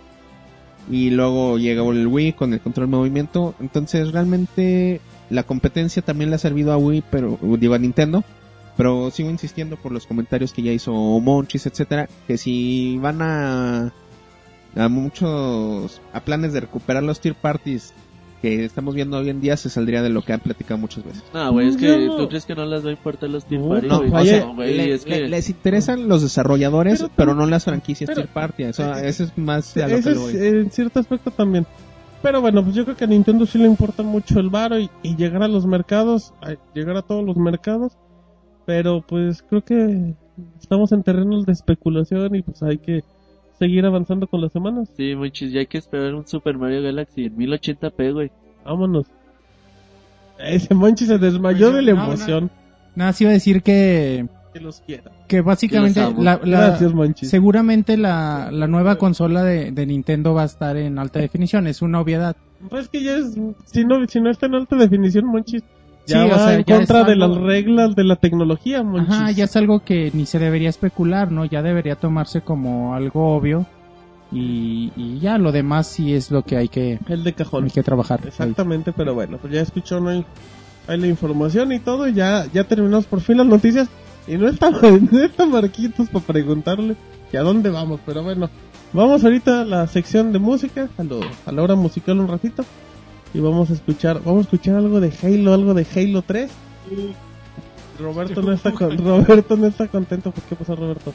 Y 0.90 1.10
luego 1.10 1.58
llegó 1.58 1.92
el 1.92 2.06
Wii 2.06 2.32
con 2.34 2.52
el 2.52 2.60
control 2.60 2.90
de 2.90 2.96
movimiento. 2.96 3.54
Entonces 3.60 4.12
realmente 4.12 5.00
la 5.30 5.44
competencia 5.44 6.02
también 6.02 6.30
le 6.30 6.36
ha 6.36 6.38
servido 6.38 6.72
a 6.72 6.76
Wii, 6.76 7.04
pero 7.10 7.38
digo 7.58 7.74
a 7.74 7.78
Nintendo. 7.78 8.24
Pero 8.76 9.10
sigo 9.10 9.30
insistiendo 9.30 9.76
por 9.76 9.92
los 9.92 10.06
comentarios 10.06 10.52
que 10.52 10.62
ya 10.62 10.72
hizo 10.72 10.92
Monchis, 10.92 11.66
etcétera, 11.66 12.08
que 12.26 12.36
si 12.38 12.98
van 13.00 13.20
a 13.22 13.92
a 14.76 14.88
muchos 14.88 16.00
a 16.12 16.20
planes 16.20 16.52
de 16.52 16.60
recuperar 16.60 17.02
los 17.02 17.20
tier 17.20 17.34
parties 17.34 17.92
que 18.40 18.64
estamos 18.64 18.94
viendo 18.96 19.18
hoy 19.18 19.28
en 19.28 19.40
día 19.40 19.56
se 19.56 19.68
saldría 19.70 20.02
de 20.02 20.08
lo 20.08 20.22
que 20.22 20.32
han 20.32 20.40
platicado 20.40 20.76
muchas 20.78 21.04
veces. 21.04 21.22
No, 21.32 21.52
güey, 21.52 21.68
es 21.68 21.76
que 21.76 22.06
no. 22.06 22.16
tú 22.16 22.28
crees 22.28 22.44
que 22.44 22.56
no 22.56 22.66
les 22.66 22.84
va 22.84 22.88
a 22.88 22.92
importar 22.92 23.30
los 23.30 23.48
No, 23.48 23.68
Party, 23.68 23.86
no, 23.86 24.02
No, 24.02 24.62
Le- 24.64 24.94
es 24.94 25.04
que... 25.04 25.20
le- 25.20 25.28
les 25.28 25.48
interesan 25.48 26.08
los 26.08 26.22
desarrolladores, 26.22 27.04
Pero 27.14 27.34
no 27.34 27.46
las 27.46 27.64
franquicias 27.64 28.08
pero- 28.08 28.22
tier 28.22 28.32
party. 28.32 28.64
Eso, 28.64 28.94
eh, 28.94 29.08
eso 29.08 29.24
es 29.24 29.38
más 29.38 29.76
a 29.76 29.86
lo 29.86 30.00
que 30.00 30.10
es 30.10 30.18
voy. 30.18 30.34
en 30.36 30.70
cierto 30.72 30.98
aspecto 30.98 31.30
también. 31.30 31.66
Pero 32.20 32.40
bueno, 32.40 32.64
pues 32.64 32.74
yo 32.74 32.84
creo 32.84 32.96
que 32.96 33.04
a 33.04 33.08
Nintendo 33.08 33.46
sí 33.46 33.58
le 33.58 33.66
importa 33.66 34.02
mucho 34.02 34.40
el 34.40 34.48
varo 34.50 34.76
y, 34.78 34.90
y 35.04 35.14
llegar 35.14 35.42
a 35.44 35.48
los 35.48 35.64
mercados, 35.66 36.32
a 36.40 36.54
llegar 36.74 36.96
a 36.96 37.02
todos 37.02 37.24
los 37.24 37.36
mercados. 37.36 37.92
Pero 38.66 39.04
pues 39.06 39.42
creo 39.42 39.62
que 39.64 40.14
estamos 40.60 40.90
en 40.92 41.02
terrenos 41.04 41.46
de 41.46 41.52
especulación 41.52 42.34
y 42.34 42.42
pues 42.42 42.60
hay 42.64 42.78
que 42.78 43.04
seguir 43.66 43.84
avanzando 43.86 44.26
con 44.26 44.40
las 44.40 44.50
semanas. 44.52 44.88
Sí, 44.96 45.14
muchis, 45.14 45.52
ya 45.52 45.60
hay 45.60 45.66
que 45.66 45.78
esperar 45.78 46.14
un 46.14 46.26
Super 46.26 46.58
Mario 46.58 46.82
Galaxy 46.82 47.26
en 47.26 47.36
1080p, 47.36 48.12
güey. 48.12 48.30
Vámonos. 48.64 49.06
Ese 50.38 50.74
Monchi 50.74 51.06
se 51.06 51.18
desmayó 51.18 51.70
Pues, 51.70 51.76
de 51.76 51.82
la 51.82 51.92
no, 51.92 51.98
no. 51.98 52.04
emoción. 52.12 52.50
Nada, 52.96 53.12
sí 53.12 53.24
iba 53.24 53.30
a 53.30 53.34
decir 53.34 53.62
que, 53.62 54.26
Que 54.52 54.60
los 54.60 54.80
quiera. 54.80 55.10
que 55.28 55.40
básicamente 55.40 56.00
los 56.00 56.18
la, 56.18 56.40
la- 56.44 56.66
Gracias, 56.68 56.92
Monchi. 56.92 57.26
seguramente 57.26 57.96
la, 57.96 58.50
la 58.50 58.66
nueva 58.66 58.96
consola 58.96 59.42
de, 59.44 59.70
de 59.70 59.86
Nintendo 59.86 60.34
va 60.34 60.42
a 60.42 60.46
estar 60.46 60.76
en 60.76 60.98
alta 60.98 61.20
definición, 61.20 61.66
es 61.66 61.80
una 61.82 62.00
obviedad. 62.00 62.36
Pues 62.68 62.88
que 62.88 63.02
ya 63.02 63.16
es, 63.16 63.34
si 63.66 63.84
no, 63.84 64.06
si 64.08 64.20
no 64.20 64.30
está 64.30 64.46
en 64.46 64.54
alta 64.56 64.76
definición, 64.76 65.26
Monchis, 65.26 65.62
ya 66.06 66.22
Sí, 66.22 66.26
o 66.26 66.30
va 66.30 66.38
sea, 66.38 66.54
en 66.54 66.64
ya 66.64 66.76
contra 66.76 67.04
de 67.04 67.12
algo- 67.12 67.28
las 67.28 67.36
reglas 67.38 67.94
de 67.96 68.04
la 68.04 68.16
tecnología, 68.16 68.82
Monchis. 68.82 69.14
Ajá, 69.14 69.30
ya 69.30 69.44
es 69.44 69.56
algo 69.56 69.80
que 69.84 70.10
ni 70.14 70.26
se 70.26 70.38
debería 70.38 70.68
especular, 70.68 71.30
¿no? 71.32 71.44
Ya 71.44 71.62
debería 71.62 71.96
tomarse 71.96 72.40
como 72.40 72.94
algo 72.94 73.34
obvio 73.36 73.66
y, 74.30 74.92
y 74.96 75.18
ya 75.20 75.38
lo 75.38 75.52
demás 75.52 75.86
sí 75.86 76.14
es 76.14 76.30
lo 76.30 76.42
que 76.42 76.56
hay 76.56 76.68
que, 76.68 76.98
El 77.08 77.22
de 77.24 77.34
cajón. 77.34 77.64
hay 77.64 77.70
que 77.70 77.82
trabajar. 77.82 78.20
Exactamente, 78.26 78.92
pero 78.92 79.14
bueno, 79.14 79.38
pues 79.40 79.52
ya 79.52 79.60
escuchó 79.60 80.00
¿no? 80.00 80.08
hay, 80.10 80.24
hay 80.88 80.98
la 80.98 81.06
información 81.06 81.72
y 81.72 81.78
todo, 81.78 82.08
y 82.08 82.14
ya, 82.14 82.46
ya 82.52 82.64
terminamos 82.64 83.06
por 83.06 83.20
fin 83.20 83.36
las 83.38 83.46
noticias. 83.46 83.88
Y 84.26 84.36
no 84.36 84.48
está, 84.48 84.70
no 85.10 85.20
está 85.22 85.46
Marquitos 85.46 86.08
para 86.08 86.24
preguntarle 86.24 86.96
que 87.30 87.38
a 87.38 87.42
dónde 87.42 87.70
vamos, 87.70 88.00
pero 88.06 88.22
bueno, 88.22 88.48
vamos 88.92 89.24
ahorita 89.24 89.62
a 89.62 89.64
la 89.64 89.86
sección 89.86 90.32
de 90.32 90.38
música, 90.38 90.88
a, 90.96 91.02
lo, 91.04 91.20
a 91.46 91.52
la 91.52 91.62
hora 91.62 91.74
musical 91.74 92.18
un 92.20 92.28
ratito, 92.28 92.64
y 93.34 93.40
vamos 93.40 93.70
a 93.70 93.74
escuchar, 93.74 94.20
vamos 94.24 94.40
a 94.40 94.42
escuchar 94.42 94.76
algo 94.76 95.00
de 95.00 95.12
Halo, 95.22 95.52
algo 95.52 95.74
de 95.74 95.86
Halo 95.94 96.22
3. 96.22 96.50
Roberto 97.98 98.42
no 98.42 98.52
está 98.52 98.72
con, 98.72 98.98
Roberto 98.98 99.56
no 99.56 99.66
está 99.66 99.88
contento, 99.88 100.32
¿por 100.32 100.42
qué 100.44 100.56
pasó 100.56 100.76
Roberto? 100.76 101.12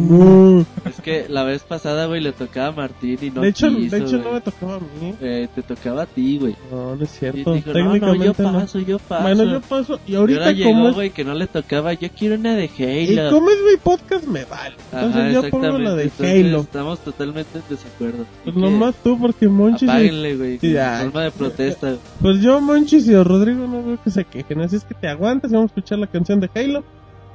No. 0.00 0.64
Es 0.84 1.00
que 1.02 1.26
la 1.28 1.44
vez 1.44 1.62
pasada, 1.62 2.06
güey, 2.06 2.20
le 2.20 2.32
tocaba 2.32 2.68
a 2.68 2.72
Martín 2.72 3.18
y 3.20 3.30
no 3.30 3.40
de 3.42 3.48
hecho, 3.48 3.68
quiso, 3.68 3.96
de 3.96 4.02
hecho 4.02 4.18
no 4.18 4.32
me 4.32 4.40
tocaba 4.40 4.76
a 4.76 4.78
mí. 4.80 5.14
Eh, 5.20 5.48
te 5.54 5.62
tocaba 5.62 6.02
a 6.02 6.06
ti, 6.06 6.38
güey. 6.38 6.56
No, 6.70 6.96
no 6.96 7.04
es 7.04 7.14
Y 7.14 7.18
cierto. 7.18 7.52
dijo, 7.54 7.72
no, 7.72 7.84
no, 7.84 7.90
Técnicamente 7.90 8.42
yo 8.42 8.50
no. 8.52 8.58
paso, 8.60 8.78
yo 8.80 8.98
paso. 8.98 9.22
Bueno, 9.22 9.44
yo 9.44 9.60
paso 9.60 10.00
y 10.06 10.12
Y 10.12 10.14
ahorita 10.16 10.44
ahora 10.46 10.64
como 10.64 10.92
güey, 10.92 11.10
que 11.10 11.24
no 11.24 11.34
le 11.34 11.46
tocaba, 11.46 11.92
yo 11.94 12.08
quiero 12.16 12.36
una 12.36 12.54
de 12.54 12.70
y 12.78 13.18
Halo. 13.18 13.30
como 13.30 13.50
es 13.50 13.56
mi 13.70 13.76
podcast 13.76 14.26
me 14.26 14.44
vale. 14.44 14.76
Entonces 14.92 15.20
Ajá, 15.20 15.30
yo 15.32 15.50
pongo 15.50 15.78
la 15.78 15.94
de. 15.94 16.04
Entonces, 16.04 16.44
Halo. 16.46 16.60
Estamos 16.60 16.98
totalmente 17.00 17.58
en 17.58 17.64
desacuerdo. 17.68 18.26
Pues 18.44 18.56
nomás 18.56 18.94
tú 19.02 19.18
porque 19.18 19.48
Monchis 19.48 19.82
y, 19.82 19.90
Apáguenle, 19.90 20.36
güey. 20.36 20.58
Ya. 20.60 21.00
Forma 21.04 21.22
de 21.22 21.30
protesta. 21.30 21.96
pues 22.20 22.40
yo 22.40 22.60
Monchis 22.60 23.06
y 23.08 23.16
Rodrigo 23.16 23.66
no 23.66 23.82
veo 23.82 23.98
que 24.02 24.10
se 24.10 24.24
quejen, 24.24 24.60
así 24.60 24.76
es 24.76 24.84
que 24.84 24.94
te 24.94 25.08
aguantas 25.08 25.50
y 25.50 25.54
vamos 25.54 25.70
a 25.70 25.72
escuchar 25.74 25.98
la 25.98 26.06
canción 26.06 26.40
de 26.40 26.50
Halo. 26.54 26.84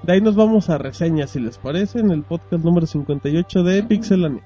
De 0.04 0.12
ahí 0.12 0.22
nos 0.22 0.36
vamos 0.36 0.70
a 0.70 0.78
reseñas 0.78 1.32
si 1.32 1.40
les 1.40 1.58
parece 1.58 2.00
en 2.00 2.12
el 2.12 2.24
podcast 2.24 2.64
número 2.64 2.86
58 2.86 3.64
de 3.64 3.84
Pixelania. 3.84 4.44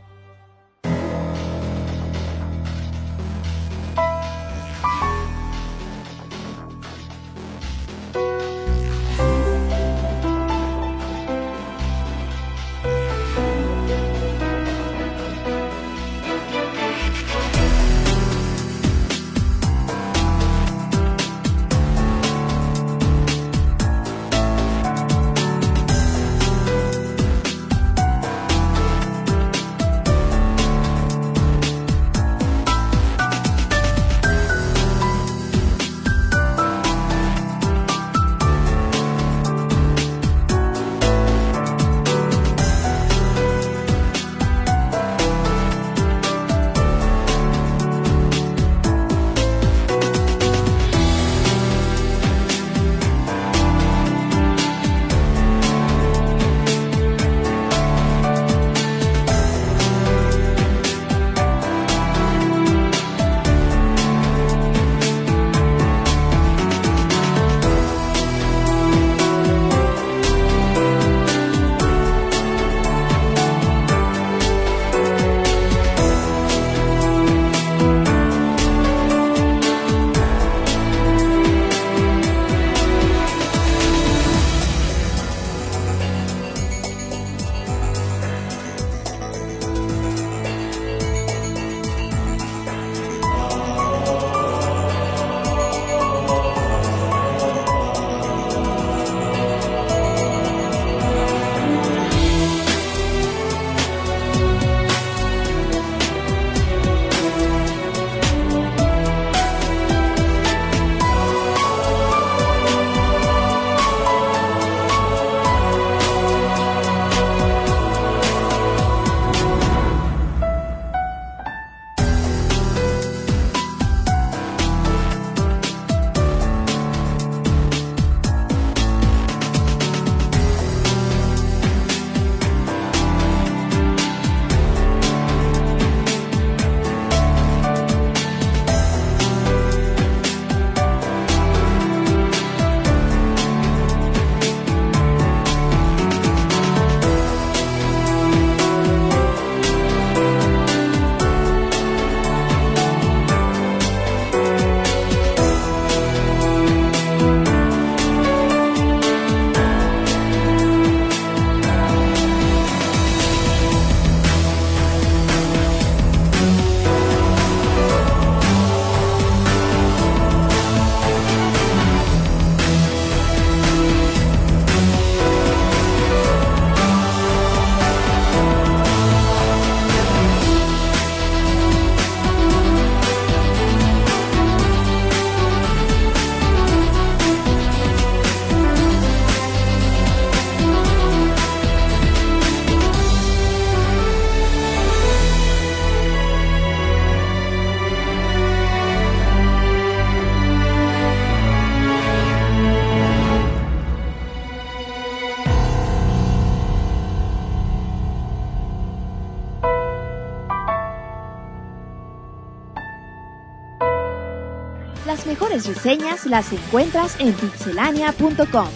Reseñas 215.67 216.25
las 216.25 216.51
encuentras 216.51 217.19
en 217.19 217.33
pixelania.com. 217.33 218.67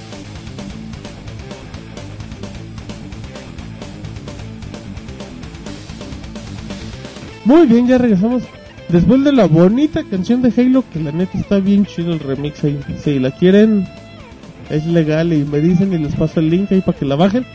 Muy 7.46 7.66
bien, 7.66 7.88
ya 7.88 7.98
regresamos. 7.98 8.44
Después 8.89 9.24
de 9.24 9.32
la 9.32 9.46
bonita 9.46 10.04
canción 10.04 10.42
de 10.42 10.54
Halo, 10.56 10.84
que 10.92 11.00
la 11.00 11.12
neta 11.12 11.38
está 11.38 11.60
bien 11.60 11.86
chido 11.86 12.14
el 12.14 12.20
remix 12.20 12.64
ahí. 12.64 12.80
Si 13.02 13.20
la 13.20 13.32
quieren, 13.32 13.88
es 14.70 14.86
legal 14.86 15.34
y 15.34 15.44
me 15.44 15.60
dicen 15.60 15.94
y 15.94 15.98
les 15.98 16.16
paso 16.16 16.39
el 16.39 16.50
link 16.50 16.72
ahí 16.72 16.82
para 16.82 16.98
que 16.98 17.06
la 17.06 17.16
bajen. 17.16 17.46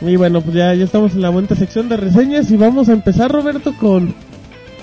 Y 0.00 0.16
bueno, 0.16 0.40
pues 0.40 0.56
ya, 0.56 0.74
ya 0.74 0.84
estamos 0.84 1.14
en 1.14 1.22
la 1.22 1.30
bonita 1.30 1.54
sección 1.54 1.88
de 1.88 1.96
reseñas 1.96 2.50
y 2.50 2.56
vamos 2.56 2.88
a 2.88 2.92
empezar, 2.92 3.30
Roberto, 3.30 3.74
con, 3.76 4.14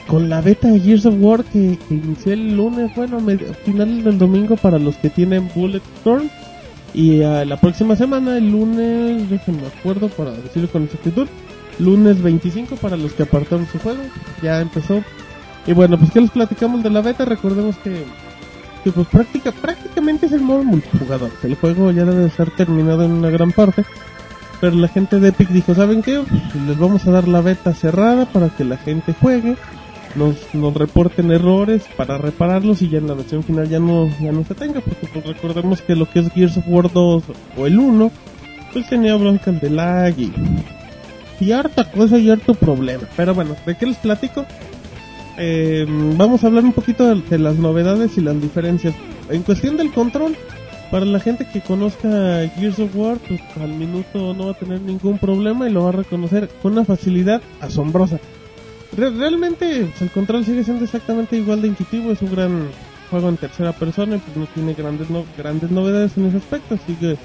con 0.08 0.30
la 0.30 0.41
beta 0.41 0.70
de 0.70 0.80
Gears 0.80 1.05
of 1.05 1.16
War 1.20 1.43
que, 1.43 1.78
que 1.88 1.95
inició 1.95 2.34
el 2.34 2.55
lunes, 2.55 2.93
bueno, 2.95 3.20
final 3.66 4.03
del 4.03 4.18
domingo 4.18 4.55
para 4.55 4.80
los 4.80 4.95
que 4.95 5.10
tienen 5.10 5.49
Bulletstorm. 5.53 6.30
Y 6.93 7.20
uh, 7.20 7.45
la 7.45 7.58
próxima 7.58 7.95
semana, 7.95 8.38
el 8.38 8.49
lunes, 8.49 9.30
déjenme 9.30 9.68
acuerdo 9.68 10.08
para 10.10 10.32
decirlo 10.32 10.70
con 10.70 10.84
exactitud, 10.84 11.28
lunes 11.80 12.22
25 12.22 12.78
para 12.78 12.97
los 12.97 13.14
que 13.14 13.24
apartaron 13.24 13.68
su 13.68 13.78
juego, 13.80 14.01
ya 14.41 14.62
empezó. 14.62 15.03
Y 15.68 15.74
bueno, 15.74 15.99
pues 15.99 16.12
que 16.12 16.22
les 16.22 16.32
platicamos 16.32 16.82
de 16.82 16.89
la 16.89 17.01
beta, 17.01 17.26
recordemos 17.26 17.76
que, 17.78 18.05
que 18.84 18.91
pues 18.91 19.08
práctica, 19.08 19.51
prácticamente 19.51 20.28
es 20.28 20.32
el 20.32 20.41
modo 20.41 20.64
multijugador. 20.64 21.30
El 21.43 21.55
juego 21.55 21.91
ya 21.91 22.05
debe 22.05 22.28
estar 22.28 22.49
terminado 22.51 23.03
en 23.03 23.12
una 23.12 23.30
gran 23.30 23.51
parte. 23.51 23.84
Pero 24.60 24.76
la 24.76 24.88
gente 24.88 25.20
de 25.20 25.28
Epic 25.28 25.49
dijo, 25.49 25.76
¿saben 25.76 26.01
qué? 26.01 26.24
Pues 26.28 26.64
les 26.66 26.78
vamos 26.80 27.05
a 27.05 27.12
dar 27.12 27.28
la 27.28 27.41
beta 27.41 27.76
cerrada 27.76 28.26
para 28.26 28.49
que 28.49 28.64
la 28.64 28.78
gente 28.78 29.14
juegue, 29.14 29.55
nos, 30.16 30.53
nos 30.53 30.74
reporten 30.74 31.32
errores 31.32 31.84
para 31.95 32.18
repararlos 32.18 32.82
y 32.82 32.89
ya 32.89 32.97
en 32.97 33.08
la 33.08 33.14
versión 33.14 33.43
final 33.43 33.70
ya 33.70 33.80
no, 33.80 34.10
ya 34.22 34.32
no 34.32 34.43
se 34.43 34.55
tenga, 34.55 34.82
porque 34.82 35.08
pues 35.08 35.26
recordemos 35.26 35.82
que 35.82 35.95
lo 35.95 36.10
que 36.10 36.20
es 36.20 36.32
Gears 36.32 36.58
of 36.58 36.66
War 36.68 36.91
2 36.91 37.24
o 37.58 37.68
el 37.68 37.80
1, 37.80 38.12
pues 38.74 38.89
tenía 38.89 39.16
broncas 39.16 39.62
de 39.62 39.70
lag 39.70 40.18
y, 40.18 40.32
y 41.39 41.51
harta 41.51 41.91
cosa 41.91 42.18
y 42.18 42.30
harto 42.30 42.53
problema. 42.53 43.03
Pero 43.16 43.34
bueno, 43.34 43.55
¿de 43.66 43.76
qué 43.76 43.86
les 43.86 43.97
platico? 43.97 44.45
Eh, 45.38 45.86
vamos 45.88 46.43
a 46.43 46.47
hablar 46.47 46.64
un 46.64 46.74
poquito 46.74 47.05
de, 47.14 47.22
de, 47.22 47.38
las 47.38 47.55
novedades 47.58 48.18
y 48.18 48.22
las 48.22 48.41
diferencias. 48.41 48.95
En 49.30 49.43
cuestión 49.43 49.78
del 49.78 49.91
control, 49.91 50.36
para 50.89 51.05
la 51.05 51.20
gente 51.20 51.45
que 51.51 51.62
conozca 51.62 52.47
Gears 52.55 52.80
of 52.80 52.95
War, 52.95 53.18
pues 53.28 53.41
al 53.62 53.70
minuto 53.70 54.34
no 54.34 54.45
va 54.45 54.51
a 54.51 54.58
tener 54.58 54.82
ningún 54.82 55.18
problema 55.20 55.70
y 55.70 55.72
lo 55.72 55.84
va 55.84 55.89
a 55.89 55.93
reconocer 55.93 56.49
con 56.62 56.74
una 56.74 56.86
facilidad 56.86 57.41
asombrosa. 57.62 58.20
Re 58.95 59.09
realmente 59.09 59.91
el 59.99 60.09
control 60.11 60.45
sigue 60.45 60.63
siendo 60.63 60.85
exactamente 60.85 61.38
igual 61.38 61.61
de 61.61 61.67
intuitivo, 61.67 62.11
es 62.11 62.21
un 62.21 62.31
gran 62.31 62.69
juego 63.09 63.29
en 63.29 63.38
tercera 63.38 63.73
persona 63.73 64.15
y 64.15 64.19
pues 64.19 64.38
no 64.38 64.45
tiene 64.47 64.73
grandes 64.73 65.09
no 65.09 65.25
grandes 65.38 65.71
novedades 65.71 66.17
en 66.17 66.25
ese 66.27 66.38
aspecto, 66.38 66.77
sigue 66.85 67.17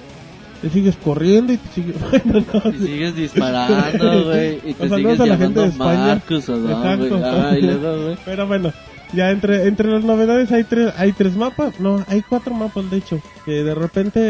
te 0.60 0.70
sigues 0.70 0.96
corriendo 0.96 1.52
y 1.52 1.56
te 1.56 1.68
sigues, 1.70 1.96
bueno, 2.24 2.44
no, 2.52 2.70
y 2.70 2.78
sigues 2.78 3.16
disparando, 3.16 4.24
güey, 4.30 4.60
y 4.64 4.74
te 4.74 4.84
o 4.84 4.88
sea, 4.88 4.96
sigues 4.96 5.18
no 5.18 5.24
a 5.24 5.26
la 5.26 5.36
gente 5.36 5.60
de 5.60 5.66
España. 5.66 6.06
Marcus 6.06 6.48
o 6.48 6.56
no, 6.56 6.70
Exacto. 6.70 7.18
luego. 7.60 8.16
Pero 8.24 8.46
bueno, 8.46 8.72
ya 9.12 9.30
entre 9.30 9.66
entre 9.66 9.90
las 9.90 10.04
novedades 10.04 10.52
hay 10.52 10.64
tres 10.64 10.92
hay 10.96 11.12
tres 11.12 11.36
mapas, 11.36 11.80
no, 11.80 12.04
hay 12.08 12.22
cuatro 12.22 12.54
mapas 12.54 12.90
de 12.90 12.98
hecho, 12.98 13.20
que 13.44 13.64
de 13.64 13.74
repente 13.74 14.20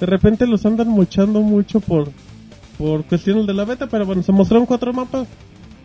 de 0.00 0.06
repente 0.06 0.46
los 0.46 0.66
andan 0.66 0.88
mochando 0.88 1.40
mucho 1.40 1.80
por 1.80 2.08
por 2.76 3.04
cuestiones 3.04 3.46
de 3.46 3.54
la 3.54 3.64
beta, 3.64 3.86
pero 3.86 4.04
bueno, 4.04 4.22
se 4.22 4.32
mostraron 4.32 4.66
cuatro 4.66 4.92
mapas 4.92 5.28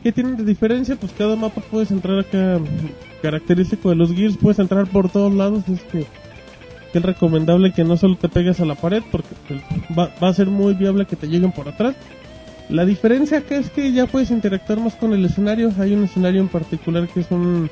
que 0.08 0.14
tienen 0.14 0.38
de 0.38 0.46
diferencia, 0.46 0.96
pues 0.96 1.12
cada 1.12 1.36
mapa 1.36 1.62
puedes 1.70 1.92
entrar 1.92 2.18
acá 2.18 2.62
característico 3.22 3.90
de 3.90 3.98
los 3.98 4.14
gears, 4.14 4.38
puedes 4.38 4.58
entrar 4.58 4.88
por 4.88 5.10
todos 5.10 5.34
lados, 5.34 5.68
es 5.68 5.82
que 5.82 6.06
es 6.94 7.04
recomendable 7.04 7.74
que 7.74 7.84
no 7.84 7.98
solo 7.98 8.16
te 8.16 8.30
pegues 8.30 8.62
a 8.62 8.66
la 8.66 8.76
pared 8.76 9.04
porque 9.12 9.28
va, 10.00 10.10
a 10.22 10.34
ser 10.34 10.48
muy 10.48 10.76
viable 10.76 11.08
que 11.08 11.18
te 11.18 11.28
lleguen 11.28 11.52
por 11.52 11.68
atrás. 11.68 11.94
La 12.70 12.86
diferencia 12.86 13.40
acá 13.40 13.58
es 13.58 13.70
que 13.70 13.92
ya 13.92 14.06
puedes 14.06 14.32
interactuar 14.32 14.80
más 14.80 14.96
con 14.96 15.12
el 15.12 15.26
escenario. 15.26 15.74
Hay 15.78 15.92
un 15.92 16.06
escenario 16.06 16.40
en 16.40 16.48
particular 16.48 17.10
que 17.10 17.20
es 17.20 17.30
un 17.30 17.70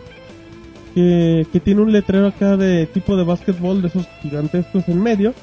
que, 0.93 1.61
tiene 1.63 1.83
un 1.83 1.93
letrero 1.93 2.27
acá 2.27 2.57
de 2.57 2.85
tipo 2.85 3.15
de 3.15 3.23
básquetbol 3.23 3.81
de 3.81 3.87
esos 3.87 4.09
gigantescos 4.21 4.89
en 4.89 5.01
medio 5.01 5.33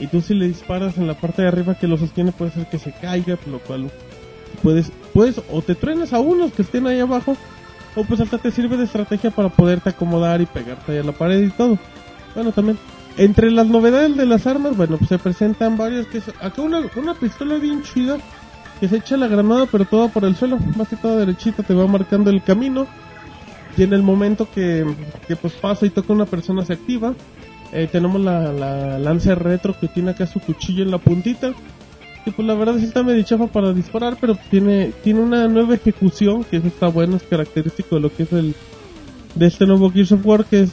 y 0.00 0.06
tú 0.06 0.22
si 0.22 0.32
le 0.32 0.48
disparas 0.48 0.96
en 0.96 1.06
la 1.06 1.12
parte 1.12 1.42
de 1.42 1.48
arriba 1.48 1.74
que 1.74 1.88
lo 1.88 1.98
sostiene 1.98 2.32
puede 2.32 2.52
ser 2.52 2.64
que 2.70 2.78
se 2.78 2.92
caiga, 2.92 3.36
lo 3.50 3.58
cual 3.58 3.90
puedes 4.58 4.92
puedes 5.14 5.40
o 5.50 5.62
te 5.62 5.74
truenas 5.74 6.12
a 6.12 6.20
unos 6.20 6.52
que 6.52 6.62
estén 6.62 6.86
ahí 6.86 7.00
abajo 7.00 7.36
o 7.96 8.04
pues 8.04 8.20
hasta 8.20 8.38
te 8.38 8.50
sirve 8.50 8.76
de 8.76 8.84
estrategia 8.84 9.30
para 9.30 9.48
poderte 9.48 9.90
acomodar 9.90 10.40
y 10.40 10.46
pegarte 10.46 10.92
ahí 10.92 10.98
a 10.98 11.02
la 11.02 11.12
pared 11.12 11.42
y 11.42 11.50
todo. 11.50 11.78
Bueno, 12.34 12.52
también 12.52 12.78
entre 13.16 13.50
las 13.50 13.66
novedades 13.66 14.16
de 14.16 14.26
las 14.26 14.46
armas, 14.46 14.76
bueno, 14.76 14.96
pues 14.96 15.08
se 15.08 15.18
presentan 15.18 15.76
varias 15.76 16.06
que 16.06 16.18
es, 16.18 16.28
acá 16.40 16.62
una, 16.62 16.82
una 16.96 17.14
pistola 17.14 17.56
bien 17.56 17.82
chida 17.82 18.18
que 18.78 18.88
se 18.88 18.98
echa 18.98 19.16
la 19.16 19.26
granada 19.26 19.66
pero 19.66 19.84
toda 19.84 20.08
por 20.08 20.24
el 20.24 20.36
suelo, 20.36 20.58
más 20.76 20.88
que 20.88 20.96
toda 20.96 21.16
derechita 21.16 21.64
te 21.64 21.74
va 21.74 21.86
marcando 21.88 22.30
el 22.30 22.42
camino 22.42 22.86
y 23.76 23.82
en 23.82 23.92
el 23.92 24.02
momento 24.02 24.48
que, 24.52 24.84
que 25.26 25.36
pues 25.36 25.54
pasa 25.54 25.86
y 25.86 25.90
toca 25.90 26.12
una 26.12 26.26
persona 26.26 26.64
se 26.64 26.72
activa. 26.72 27.14
Eh, 27.70 27.88
tenemos 27.90 28.20
la, 28.20 28.52
la 28.52 28.98
lanza 28.98 29.34
retro 29.34 29.78
que 29.78 29.88
tiene 29.88 30.10
acá 30.10 30.26
su 30.26 30.40
cuchillo 30.40 30.82
en 30.82 30.90
la 30.90 30.98
puntita. 30.98 31.52
Pues 32.34 32.46
la 32.46 32.54
verdad 32.54 32.78
sí 32.78 32.84
está 32.84 33.02
medio 33.02 33.22
chafa 33.22 33.46
para 33.46 33.72
disparar, 33.72 34.16
pero 34.20 34.36
tiene, 34.50 34.92
tiene 35.02 35.20
una 35.20 35.48
nueva 35.48 35.74
ejecución, 35.74 36.44
que 36.44 36.58
eso 36.58 36.68
está 36.68 36.88
bueno, 36.88 37.16
es 37.16 37.22
característico 37.22 37.96
de 37.96 38.00
lo 38.02 38.14
que 38.14 38.24
es 38.24 38.32
el, 38.32 38.54
de 39.34 39.46
este 39.46 39.66
nuevo 39.66 39.90
Gears 39.90 40.12
of 40.12 40.26
War, 40.26 40.44
que 40.44 40.62
es 40.62 40.70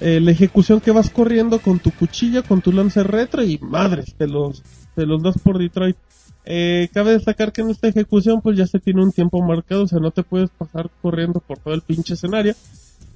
eh, 0.00 0.20
la 0.20 0.32
ejecución 0.32 0.80
que 0.80 0.90
vas 0.90 1.10
corriendo 1.10 1.60
con 1.60 1.78
tu 1.78 1.92
cuchilla, 1.92 2.42
con 2.42 2.60
tu 2.60 2.72
lanza 2.72 3.04
retro 3.04 3.44
y 3.44 3.58
madres, 3.58 4.14
te 4.16 4.26
los, 4.26 4.62
te 4.96 5.06
los 5.06 5.22
das 5.22 5.38
por 5.38 5.58
Detroit. 5.58 5.96
Eh, 6.44 6.88
cabe 6.92 7.12
destacar 7.12 7.52
que 7.52 7.60
en 7.60 7.70
esta 7.70 7.86
ejecución 7.86 8.40
pues 8.40 8.58
ya 8.58 8.66
se 8.66 8.80
tiene 8.80 9.02
un 9.02 9.12
tiempo 9.12 9.40
marcado, 9.42 9.84
o 9.84 9.86
sea, 9.86 10.00
no 10.00 10.10
te 10.10 10.24
puedes 10.24 10.50
pasar 10.50 10.90
corriendo 11.00 11.38
por 11.38 11.58
todo 11.58 11.72
el 11.74 11.82
pinche 11.82 12.14
escenario. 12.14 12.54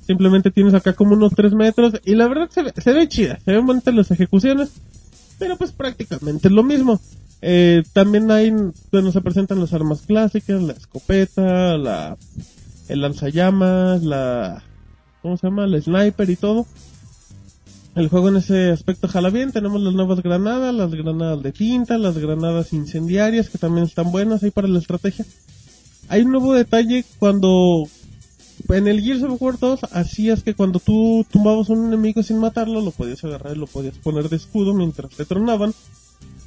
Simplemente 0.06 0.52
tienes 0.52 0.74
acá 0.74 0.92
como 0.92 1.14
unos 1.14 1.34
3 1.34 1.54
metros 1.54 1.94
y 2.04 2.14
la 2.14 2.28
verdad 2.28 2.48
se 2.50 2.62
ve, 2.62 2.72
se 2.76 2.92
ve 2.92 3.08
chida, 3.08 3.40
se 3.44 3.50
ven 3.50 3.66
bonitas 3.66 3.92
las 3.92 4.12
ejecuciones, 4.12 4.70
pero 5.40 5.56
pues 5.56 5.72
prácticamente 5.72 6.46
es 6.46 6.54
lo 6.54 6.62
mismo. 6.62 7.00
Eh, 7.42 7.82
también 7.92 8.30
hay, 8.30 8.52
bueno, 8.90 9.12
se 9.12 9.20
presentan 9.20 9.60
las 9.60 9.72
armas 9.72 10.02
clásicas, 10.02 10.62
la 10.62 10.72
escopeta, 10.72 11.76
la, 11.76 12.16
el 12.88 13.00
lanzallamas, 13.00 14.02
la, 14.02 14.62
¿cómo 15.22 15.36
se 15.36 15.46
llama? 15.46 15.64
El 15.64 15.82
sniper 15.82 16.30
y 16.30 16.36
todo. 16.36 16.66
El 17.94 18.08
juego 18.08 18.28
en 18.28 18.36
ese 18.36 18.70
aspecto 18.70 19.08
jala 19.08 19.30
bien, 19.30 19.52
tenemos 19.52 19.80
las 19.80 19.94
nuevas 19.94 20.22
granadas, 20.22 20.74
las 20.74 20.90
granadas 20.90 21.42
de 21.42 21.52
tinta, 21.52 21.96
las 21.96 22.18
granadas 22.18 22.74
incendiarias 22.74 23.48
que 23.48 23.56
también 23.56 23.86
están 23.86 24.12
buenas 24.12 24.42
ahí 24.42 24.50
para 24.50 24.68
la 24.68 24.78
estrategia. 24.78 25.24
Hay 26.08 26.22
un 26.22 26.32
nuevo 26.32 26.52
detalle 26.52 27.04
cuando 27.18 27.88
en 28.68 28.88
el 28.88 29.00
Gears 29.00 29.22
of 29.22 29.40
War 29.40 29.58
2 29.58 29.80
hacías 29.92 30.42
que 30.42 30.54
cuando 30.54 30.78
tú 30.78 31.24
tumbabas 31.30 31.68
un 31.68 31.86
enemigo 31.86 32.22
sin 32.22 32.38
matarlo, 32.38 32.80
lo 32.80 32.90
podías 32.90 33.22
agarrar 33.24 33.56
y 33.56 33.60
lo 33.60 33.66
podías 33.66 33.96
poner 33.98 34.28
de 34.28 34.36
escudo 34.36 34.74
mientras 34.74 35.10
te 35.12 35.24
tronaban. 35.24 35.72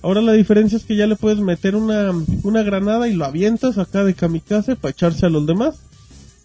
Ahora 0.01 0.21
la 0.21 0.33
diferencia 0.33 0.77
es 0.77 0.85
que 0.85 0.95
ya 0.95 1.07
le 1.07 1.15
puedes 1.15 1.39
meter 1.39 1.75
una, 1.75 2.11
una 2.43 2.63
granada 2.63 3.07
y 3.07 3.13
lo 3.13 3.25
avientas 3.25 3.77
acá 3.77 4.03
de 4.03 4.13
kamikaze 4.13 4.75
para 4.75 4.91
echarse 4.91 5.25
a 5.25 5.29
los 5.29 5.45
demás. 5.45 5.81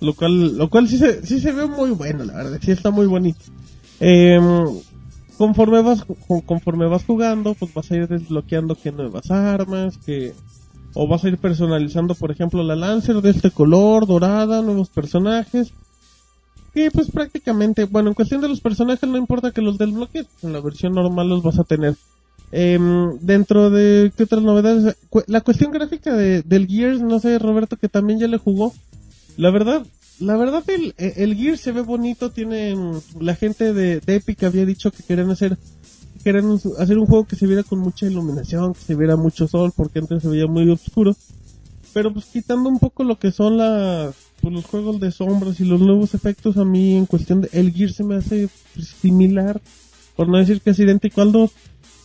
Lo 0.01 0.15
cual, 0.15 0.59
lo 0.59 0.69
cual 0.69 0.89
sí 0.89 0.99
se, 0.99 1.25
sí 1.25 1.41
se 1.41 1.53
ve 1.53 1.67
muy 1.67 1.91
bueno, 1.93 2.25
la 2.25 2.35
verdad, 2.35 2.59
sí 2.61 2.73
está 2.73 2.91
muy 2.91 3.07
bonito. 3.07 3.41
Eh, 4.01 4.41
conforme 5.39 5.83
vas, 5.83 6.05
conforme 6.47 6.87
vas 6.87 7.05
jugando, 7.05 7.55
pues 7.55 7.73
vas 7.73 7.91
a 7.91 7.97
ir 7.97 8.09
desbloqueando 8.09 8.75
que 8.75 8.93
nuevas 8.93 9.31
armas, 9.31 9.97
que, 9.99 10.35
o 10.95 11.09
vas 11.09 11.25
a 11.25 11.29
ir 11.29 11.39
personalizando, 11.39 12.15
por 12.15 12.31
ejemplo, 12.31 12.63
la 12.63 12.77
Lancer 12.77 13.21
de 13.21 13.31
este 13.31 13.51
color, 13.51 14.07
dorada, 14.07 14.63
nuevos 14.63 14.91
personajes. 14.91 15.73
Y 16.75 16.91
pues 16.91 17.11
prácticamente, 17.11 17.85
bueno, 17.85 18.09
en 18.09 18.15
cuestión 18.15 18.41
de 18.41 18.49
los 18.49 18.61
personajes 18.61 19.09
no 19.09 19.17
importa 19.17 19.53
que 19.53 19.63
los 19.63 19.79
desbloquees, 19.79 20.27
en 20.43 20.53
la 20.53 20.61
versión 20.61 20.93
normal 20.93 21.29
los 21.29 21.43
vas 21.43 21.59
a 21.59 21.65
tener. 21.65 21.97
Eh, 22.57 22.79
dentro 23.21 23.69
de, 23.69 24.13
¿qué 24.17 24.23
otras 24.23 24.41
novedades? 24.41 24.97
La 25.27 25.41
cuestión 25.41 25.73
gráfica 25.73 26.15
de, 26.15 26.43
del 26.43 26.69
Gears, 26.69 27.01
no 27.01 27.19
sé, 27.19 27.41
Roberto, 27.41 27.77
que 27.77 27.89
también 27.89 28.21
ya 28.21 28.29
le 28.29 28.39
jugó. 28.39 28.73
La 29.37 29.51
verdad, 29.51 29.85
la 30.21 30.37
verdad 30.37 30.63
el, 30.69 30.95
el 30.97 31.35
Gear 31.35 31.59
se 31.59 31.73
ve 31.73 31.81
bonito, 31.81 32.31
tiene 32.31 32.77
la 33.19 33.35
gente 33.35 33.73
de, 33.73 34.01
Epic 34.07 34.45
había 34.45 34.65
dicho 34.65 34.93
que 34.93 35.03
querían 35.03 35.31
hacer 35.31 35.59
querían 36.23 36.59
hacer 36.79 36.97
un 36.97 37.07
juego 37.07 37.25
que 37.25 37.35
se 37.35 37.49
viera 37.49 37.65
con 37.65 37.81
mucha 37.81 38.07
iluminación, 38.07 38.75
que 38.75 38.81
se 38.81 38.95
viera 38.95 39.17
mucho 39.17 39.49
sol, 39.49 39.73
porque 39.75 39.99
antes 39.99 40.23
se 40.23 40.29
veía 40.29 40.47
muy 40.47 40.71
oscuro. 40.71 41.15
Pero 41.93 42.13
pues 42.13 42.27
quitando 42.27 42.69
un 42.69 42.79
poco 42.79 43.03
lo 43.03 43.19
que 43.19 43.33
son 43.33 43.59
las 43.59 44.15
pues, 44.41 44.55
los 44.55 44.65
juegos 44.65 45.01
de 45.01 45.11
sombras 45.11 45.59
y 45.59 45.65
los 45.65 45.81
nuevos 45.81 46.15
efectos, 46.15 46.57
a 46.57 46.65
mí 46.65 46.95
en 46.95 47.07
cuestión 47.07 47.41
de 47.41 47.49
el 47.53 47.73
Gear 47.73 47.91
se 47.91 48.05
me 48.05 48.15
hace 48.15 48.49
pues, 48.75 48.89
similar, 48.89 49.61
por 50.15 50.29
no 50.29 50.39
decir 50.39 50.61
que 50.61 50.71
es 50.71 50.79
idéntico 50.79 51.21
al 51.21 51.33
2 51.33 51.51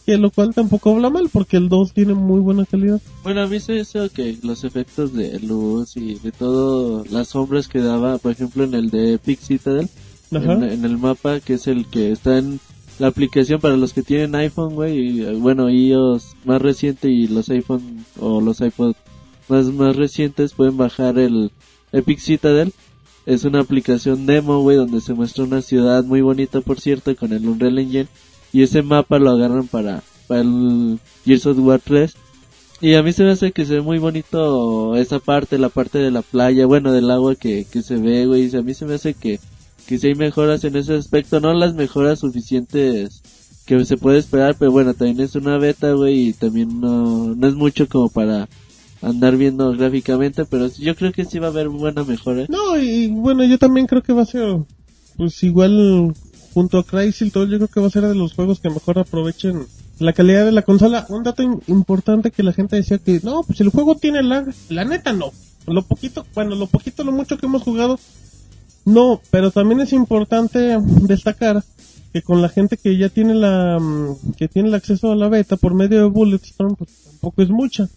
que 0.06 0.18
lo 0.18 0.32
cual 0.32 0.54
tampoco 0.54 0.92
habla 0.92 1.10
mal 1.10 1.30
porque 1.32 1.58
el 1.58 1.70
2 1.70 1.94
tiene 1.94 2.14
muy 2.14 2.40
buena 2.40 2.66
calidad. 2.66 3.02
Bueno, 3.24 3.42
a 3.42 3.48
mí 3.48 3.60
se 3.60 3.80
eso 3.80 4.10
que 4.10 4.38
los 4.44 4.64
efectos 4.64 5.14
de 5.14 5.40
luz 5.40 5.96
y 5.98 6.16
de 6.16 6.32
todo 6.32 7.04
las 7.12 7.30
sombras 7.30 7.68
que 7.68 7.80
daba, 7.80 8.18
por 8.18 8.32
ejemplo 8.32 8.64
en 8.64 8.74
el 8.74 8.90
de 8.90 9.14
Epic 9.14 9.40
Citadel, 9.40 9.90
en, 10.32 10.64
en 10.64 10.86
el 10.86 10.98
mapa, 10.98 11.40
que 11.40 11.56
es 11.56 11.68
el 11.68 11.86
que 11.88 12.12
está 12.12 12.38
en 12.38 12.60
la 13.00 13.08
aplicación 13.08 13.62
para 13.62 13.78
los 13.78 13.94
que 13.94 14.04
tienen 14.04 14.36
iPhone, 14.36 14.76
güey, 14.76 15.22
y 15.22 15.40
bueno, 15.40 15.70
iOS 15.70 16.36
más 16.44 16.62
reciente 16.62 17.10
y 17.10 17.28
los 17.28 17.50
iPhone 17.50 18.06
o 18.20 18.42
los 18.42 18.60
iPod 18.60 18.94
más, 19.48 19.68
más 19.68 19.96
recientes 19.96 20.54
pueden 20.54 20.78
bajar 20.78 21.18
el 21.18 21.52
Epic 21.92 22.20
Citadel. 22.20 22.74
Es 23.26 23.46
una 23.46 23.62
aplicación 23.62 24.26
demo, 24.26 24.62
güey, 24.62 24.76
donde 24.76 25.02
se 25.02 25.14
muestra 25.14 25.44
una 25.46 25.62
ciudad 25.62 26.04
muy 26.04 26.22
bonita, 26.22 26.62
por 26.62 26.80
cierto, 26.80 27.16
con 27.16 27.32
el 27.32 27.48
Unreal 27.48 27.80
Engine. 27.80 28.08
Y 28.52 28.64
ese 28.64 28.82
mapa 28.82 29.20
lo 29.20 29.32
agarran 29.32 29.68
para, 29.68 30.04
para 30.28 30.42
el 30.42 31.00
Gears 31.26 31.46
of 31.46 31.60
War 31.60 31.82
3. 31.84 32.14
Y 32.82 32.94
a 32.94 33.04
mí 33.04 33.12
se 33.12 33.24
me 33.24 33.32
hace 33.32 33.52
que 33.52 33.66
se 33.66 33.76
ve 33.76 33.82
muy 33.82 34.00
bonito 34.00 34.96
esa 34.96 35.20
parte, 35.20 35.58
la 35.58 35.70
parte 35.70 36.00
de 36.00 36.12
la 36.12 36.22
playa, 36.22 36.66
bueno, 36.66 36.94
del 36.94 37.12
agua 37.12 37.36
que, 37.36 37.66
que 37.70 37.82
se 37.82 37.98
ve, 37.98 38.26
güey. 38.26 38.56
A 38.56 38.62
mí 38.62 38.74
se 38.74 38.86
me 38.86 38.94
hace 38.96 39.14
que, 39.14 39.40
que 39.86 39.98
si 39.98 40.08
hay 40.08 40.16
mejoras 40.16 40.64
en 40.64 40.76
ese 40.78 40.96
aspecto, 40.96 41.40
no 41.40 41.54
las 41.54 41.74
mejoras 41.74 42.20
suficientes 42.20 43.22
que 43.66 43.86
se 43.86 43.98
puede 43.98 44.18
esperar, 44.18 44.56
pero 44.58 44.72
bueno, 44.72 44.94
también 44.94 45.20
es 45.20 45.36
una 45.36 45.58
beta, 45.58 45.92
güey, 45.92 46.30
y 46.30 46.34
también 46.34 46.80
no, 46.80 47.36
no 47.36 47.48
es 47.48 47.54
mucho 47.54 47.88
como 47.88 48.10
para 48.10 48.50
andar 49.02 49.38
viendo 49.38 49.72
gráficamente, 49.74 50.46
pero 50.46 50.68
yo 50.68 50.96
creo 50.96 51.12
que 51.12 51.26
sí 51.26 51.38
va 51.38 51.48
a 51.48 51.52
haber 51.52 51.70
buena 51.70 52.04
mejora. 52.04 52.46
No, 52.50 52.78
y 52.82 53.10
bueno, 53.10 53.46
yo 53.46 53.58
también 53.58 53.86
creo 53.86 54.02
que 54.02 54.14
va 54.14 54.24
a 54.24 54.26
ser, 54.26 54.58
pues 55.18 55.44
igual, 55.44 56.14
junto 56.54 56.80
a 56.80 56.84
todo, 56.84 57.46
yo 57.46 57.58
creo 57.58 57.68
que 57.68 57.80
va 57.80 57.88
a 57.88 57.92
ser 57.92 58.08
de 58.08 58.16
los 58.16 58.34
juegos 58.34 58.60
que 58.60 58.70
mejor 58.70 59.00
aprovechen 59.00 59.66
la 60.00 60.14
calidad 60.14 60.46
de 60.46 60.52
la 60.52 60.62
consola. 60.62 61.06
Un 61.10 61.24
dato 61.24 61.44
importante 61.68 62.32
que 62.32 62.44
la 62.44 62.54
gente 62.54 62.76
decía 62.76 62.98
que, 62.98 63.20
no, 63.24 63.44
pues 63.44 63.62
el 63.62 63.70
juego 63.70 63.96
tiene 63.96 64.24
lag. 64.24 64.48
La 64.70 64.86
neta 64.86 65.14
no. 65.14 65.32
Lo 65.68 65.84
poquito, 65.84 66.26
bueno, 66.34 66.56
lo 66.56 66.68
poquito, 66.68 67.04
lo 67.04 67.12
mucho 67.12 67.38
que 67.38 67.46
hemos 67.46 67.62
jugado, 67.62 68.00
no, 68.86 69.22
pero 69.30 69.52
también 69.52 69.82
es 69.82 69.94
importante 69.94 70.78
destacar 71.02 71.64
que 72.12 72.22
con 72.24 72.42
la 72.42 72.50
gente 72.50 72.78
que 72.78 72.98
ya 72.98 73.10
tiene 73.10 73.36
la, 73.36 73.78
mm, 73.80 74.34
que 74.36 74.48
tiene 74.48 74.70
el 74.70 74.76
acceso 74.76 75.12
a 75.12 75.16
la 75.16 75.30
beta 75.30 75.58
por 75.58 75.76
medio 75.76 76.00
de 76.00 76.06
Bulletstorm, 76.06 76.76
pues 76.76 76.90
tampoco 77.04 77.44
es 77.44 77.50
mucha. 77.50 77.88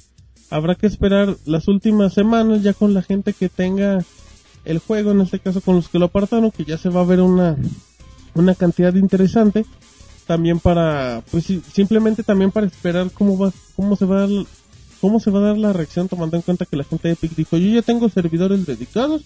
Habrá 0.51 0.75
que 0.75 0.87
esperar 0.87 1.37
las 1.47 1.67
últimas 1.67 2.13
semanas 2.13 2.63
ya 2.63 2.75
con 2.75 2.93
la 2.93 3.03
gente 3.03 3.33
que 3.33 3.49
tenga 3.49 4.05
el 4.67 4.79
juego, 4.79 5.13
en 5.13 5.23
este 5.23 5.39
caso 5.39 5.63
con 5.63 5.77
los 5.77 5.89
que 5.89 5.99
lo 5.99 6.07
apartaron, 6.07 6.51
que 6.51 6.65
ya 6.65 6.77
se 6.77 6.91
va 6.91 7.01
a 7.01 7.07
ver 7.07 7.21
una, 7.23 7.57
una 8.35 8.55
cantidad 8.55 8.95
interesante. 8.95 9.65
También 10.27 10.61
para, 10.61 11.23
pues 11.31 11.47
simplemente 11.73 12.23
también 12.23 12.53
para 12.53 12.67
esperar 12.67 13.11
cómo 13.11 13.37
va, 13.37 13.53
cómo 13.75 13.97
se 13.97 14.05
va 14.05 14.19
a 14.19 14.21
dar, 14.29 14.47
cómo 15.01 15.19
se 15.19 15.31
va 15.31 15.41
a 15.41 15.43
dar 15.43 15.59
la 15.59 15.73
reacción 15.73 16.09
tomando 16.09 16.37
en 16.37 16.43
cuenta 16.43 16.65
que 16.65 16.77
la 16.77 16.85
gente 16.85 17.09
de 17.09 17.15
Epic 17.15 17.35
dijo, 17.35 17.57
yo 17.57 17.69
ya 17.69 17.83
tengo 17.83 18.09
servidores 18.09 18.65
dedicados, 18.65 19.23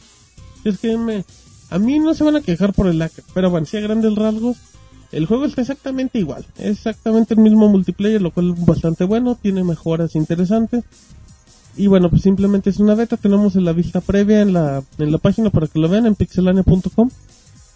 es 0.65 0.79
que 0.79 0.97
me, 0.97 1.25
a 1.71 1.79
mí 1.79 1.99
no 1.99 2.15
se 2.15 2.25
van 2.25 2.37
a 2.37 2.41
quejar 2.41 2.73
por 2.73 2.87
el 2.87 2.99
lag, 2.99 3.11
pero 3.35 3.51
bueno, 3.51 3.67
si 3.67 3.77
a 3.77 3.81
grandes 3.81 4.15
rasgos, 4.15 4.57
el 5.13 5.27
juego 5.27 5.45
está 5.45 5.61
exactamente 5.61 6.19
igual, 6.19 6.47
es 6.57 6.79
exactamente 6.79 7.35
el 7.35 7.41
mismo 7.41 7.69
multiplayer, 7.69 8.23
lo 8.23 8.31
cual 8.31 8.55
es 8.57 8.65
bastante 8.65 9.05
bueno, 9.05 9.37
tiene 9.41 9.65
mejoras 9.65 10.15
interesantes. 10.17 10.85
Y 11.77 11.89
bueno, 11.89 12.09
pues 12.09 12.23
simplemente 12.23 12.71
es 12.71 12.79
una 12.79 12.95
beta, 12.95 13.19
tenemos 13.19 13.55
en 13.55 13.67
la 13.67 13.73
vista 13.73 14.01
previa 14.01 14.41
en 14.41 14.55
la, 14.55 14.83
en 14.99 15.13
la 15.13 15.19
página 15.19 15.51
para 15.51 15.67
que 15.67 15.79
lo 15.79 15.91
vean 15.91 16.07
en 16.07 16.15
pixelania.com. 16.15 17.11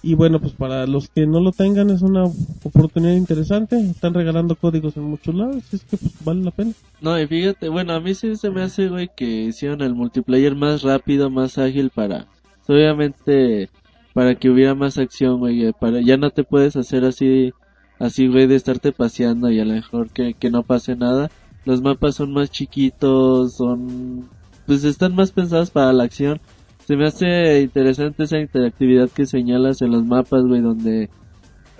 Y 0.02 0.14
bueno, 0.14 0.40
pues 0.40 0.54
para 0.54 0.86
los 0.86 1.08
que 1.08 1.26
no 1.26 1.40
lo 1.40 1.52
tengan 1.52 1.90
es 1.90 2.00
una 2.00 2.24
oportunidad 2.24 3.14
interesante, 3.14 3.78
están 3.78 4.14
regalando 4.14 4.56
códigos 4.56 4.96
en 4.96 5.02
muchos 5.02 5.34
lados, 5.34 5.62
es 5.72 5.84
que 5.84 5.98
pues 5.98 6.12
vale 6.24 6.42
la 6.42 6.50
pena. 6.50 6.72
No, 7.02 7.20
y 7.20 7.26
fíjate, 7.26 7.68
bueno, 7.68 7.92
a 7.92 8.00
mí 8.00 8.14
sí 8.14 8.34
se 8.36 8.50
me 8.50 8.62
hace, 8.62 8.88
güey, 8.88 9.10
que 9.14 9.26
hicieron 9.26 9.82
el 9.82 9.94
multiplayer 9.94 10.54
más 10.54 10.82
rápido, 10.82 11.28
más 11.28 11.58
ágil 11.58 11.90
para, 11.90 12.26
obviamente, 12.66 13.68
para 14.14 14.34
que 14.36 14.48
hubiera 14.48 14.74
más 14.74 14.96
acción, 14.96 15.38
güey, 15.38 15.66
eh, 15.66 15.74
para, 15.78 16.00
ya 16.00 16.16
no 16.16 16.30
te 16.30 16.44
puedes 16.44 16.76
hacer 16.76 17.04
así, 17.04 17.52
así, 17.98 18.26
güey, 18.26 18.46
de 18.46 18.56
estarte 18.56 18.92
paseando 18.92 19.50
y 19.50 19.60
a 19.60 19.66
lo 19.66 19.74
mejor 19.74 20.08
que, 20.08 20.32
que 20.32 20.50
no 20.50 20.62
pase 20.62 20.96
nada. 20.96 21.30
Los 21.66 21.82
mapas 21.82 22.14
son 22.14 22.32
más 22.32 22.50
chiquitos, 22.50 23.56
son, 23.56 24.30
pues 24.66 24.82
están 24.84 25.14
más 25.14 25.30
pensados 25.30 25.70
para 25.70 25.92
la 25.92 26.04
acción. 26.04 26.40
Se 26.90 26.96
me 26.96 27.06
hace 27.06 27.60
interesante 27.60 28.24
esa 28.24 28.40
interactividad 28.40 29.08
que 29.08 29.24
señalas 29.24 29.80
en 29.80 29.92
los 29.92 30.04
mapas, 30.04 30.42
güey, 30.42 30.60
donde 30.60 31.08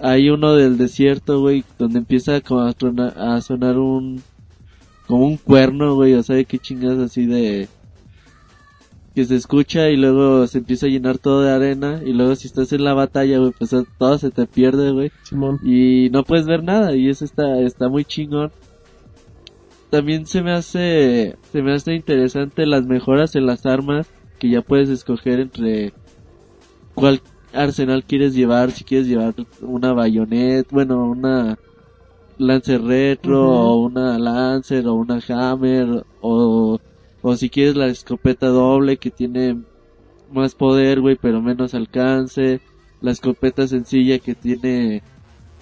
hay 0.01 0.31
uno 0.31 0.55
del 0.55 0.79
desierto, 0.79 1.41
güey, 1.41 1.65
donde 1.81 1.99
empieza 1.99 2.41
como 2.41 2.61
a, 2.61 2.73
tronar- 2.73 3.19
a 3.19 3.41
sonar 3.41 3.77
un, 3.77 4.23
como 5.09 5.27
un 5.27 5.37
cuerno, 5.37 5.97
güey, 5.97 6.15
o 6.15 6.23
sea, 6.23 6.37
de 6.37 6.45
qué 6.45 6.61
chingas 6.61 6.97
así 7.01 7.27
de 7.27 7.67
que 9.13 9.25
se 9.25 9.35
escucha 9.35 9.89
y 9.91 9.97
luego 9.97 10.47
se 10.47 10.59
empieza 10.59 10.87
a 10.87 10.91
llenar 10.91 11.19
todo 11.19 11.43
de 11.43 11.51
arena 11.51 12.01
y 12.07 12.13
luego 12.13 12.37
si 12.37 12.47
estás 12.47 12.73
en 12.73 12.85
la 12.85 12.95
batalla, 12.95 13.39
güey, 13.41 13.51
pues 13.59 13.75
todo 13.99 14.17
se 14.17 14.31
te 14.31 14.47
pierde, 14.47 14.93
güey, 14.93 15.11
y 15.65 16.09
no 16.11 16.23
puedes 16.23 16.47
ver 16.47 16.63
nada 16.63 16.95
y 16.95 17.09
eso 17.09 17.25
está 17.25 17.61
está 17.63 17.89
muy 17.89 18.05
chingón. 18.05 18.53
También 19.91 20.25
se 20.27 20.41
me 20.41 20.53
hace 20.53 21.35
se 21.51 21.63
me 21.63 21.73
hace 21.73 21.97
interesante 21.97 22.65
las 22.65 22.87
mejoras 22.87 23.35
en 23.35 23.47
las 23.47 23.67
armas 23.67 24.07
que 24.41 24.49
ya 24.49 24.63
puedes 24.63 24.89
escoger 24.89 25.39
entre 25.39 25.93
cuál 26.95 27.21
arsenal 27.53 28.03
quieres 28.05 28.35
llevar, 28.35 28.73
si 28.73 28.83
quieres 28.83 29.07
llevar 29.07 29.35
una 29.61 29.93
bayonet, 29.93 30.67
bueno, 30.71 31.09
una 31.09 31.59
Lancer 32.39 32.83
Retro 32.83 33.49
o 33.49 33.77
una 33.85 34.19
Lancer 34.19 34.87
o 34.89 34.95
una 34.95 35.21
Hammer 35.29 36.05
o 36.21 36.81
o 37.23 37.37
si 37.37 37.51
quieres 37.51 37.77
la 37.77 37.89
escopeta 37.89 38.47
doble 38.47 38.97
que 38.97 39.11
tiene 39.11 39.59
más 40.33 40.55
poder, 40.55 41.01
güey, 41.03 41.17
pero 41.21 41.43
menos 41.43 41.75
alcance, 41.75 42.63
la 43.03 43.11
escopeta 43.11 43.67
sencilla 43.69 44.19
que 44.19 44.35
tiene 44.35 45.03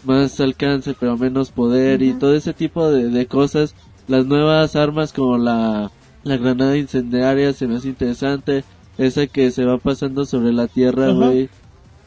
más 0.04 0.38
alcance 0.38 0.94
pero 0.98 1.16
menos 1.16 1.50
poder 1.50 2.02
y 2.02 2.12
todo 2.12 2.34
ese 2.36 2.54
tipo 2.54 2.88
de, 2.88 3.08
de 3.08 3.26
cosas, 3.26 3.74
las 4.06 4.26
nuevas 4.26 4.76
armas 4.76 5.12
como 5.12 5.36
la 5.36 5.90
la 6.24 6.36
granada 6.36 6.76
incendiaria 6.76 7.52
se 7.52 7.66
me 7.66 7.76
hace 7.76 7.88
interesante, 7.88 8.64
esa 8.98 9.26
que 9.26 9.50
se 9.50 9.64
va 9.64 9.78
pasando 9.78 10.24
sobre 10.24 10.52
la 10.52 10.66
tierra, 10.66 11.10
güey. 11.12 11.48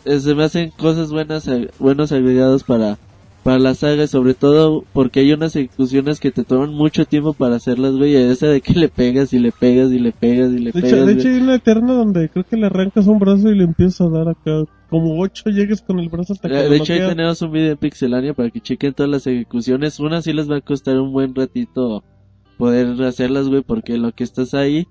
Eh, 0.06 0.20
Se 0.20 0.34
me 0.36 0.44
hacen 0.44 0.72
cosas 0.72 1.12
buenas, 1.12 1.48
eh, 1.48 1.70
buenos 1.80 2.12
agregados 2.12 2.64
para 2.64 2.98
para 3.44 3.58
la 3.58 3.74
saga, 3.74 4.06
sobre 4.06 4.36
todo 4.36 4.84
porque 4.94 5.22
hay 5.22 5.34
unas 5.34 5.56
ejecuciones 5.56 6.20
que 6.20 6.30
te 6.30 6.44
toman 6.44 6.76
mucho 6.76 7.06
tiempo 7.06 7.34
para 7.34 7.56
hacerlas, 7.56 7.96
güey, 7.96 8.16
esa 8.16 8.46
de 8.46 8.62
que 8.62 8.74
le 8.74 8.88
pegas 8.88 9.34
y 9.34 9.40
le 9.40 9.52
pegas 9.52 9.92
y 9.92 9.98
le 9.98 10.12
pegas 10.12 10.52
y 10.52 10.60
le 10.60 10.72
De 10.72 10.80
hecho, 10.80 10.90
pegas. 10.92 11.08
de 11.08 11.14
hecho 11.14 11.28
hay 11.28 11.38
una 11.42 11.56
eterna 11.56 11.94
donde 11.94 12.30
creo 12.30 12.46
que 12.46 12.56
le 12.56 12.68
arrancas 12.68 13.08
un 13.08 13.18
brazo 13.18 13.50
y 13.50 13.56
le 13.58 13.64
empiezas 13.64 14.02
a 14.02 14.10
dar 14.10 14.30
acá 14.30 14.64
como 14.92 15.20
ocho 15.20 15.50
llegues 15.50 15.82
con 15.82 15.98
el 16.00 16.10
brazo 16.10 16.34
hasta 16.34 16.50
que 16.50 16.56
Eh, 16.60 16.64
lo 16.66 16.70
De 16.70 16.78
hecho, 16.78 16.94
ahí 16.94 17.00
tenemos 17.00 17.42
un 17.42 17.52
video 17.52 17.72
en 17.72 17.78
Pixelania 17.78 18.36
para 18.36 18.52
que 18.52 18.62
chequen 18.62 18.94
todas 18.94 19.10
las 19.10 19.26
ejecuciones. 19.26 20.00
Una 20.00 20.22
sí 20.22 20.34
les 20.34 20.48
va 20.50 20.58
a 20.58 20.62
costar 20.62 21.00
un 21.00 21.12
buen 21.12 21.34
ratito 21.34 22.04
poder 22.62 23.02
hacerlas, 23.04 23.48
güey, 23.50 23.64
porque 23.64 23.98
lo 23.98 24.12
que 24.12 24.24
estás 24.24 24.54
ahí, 24.54 24.88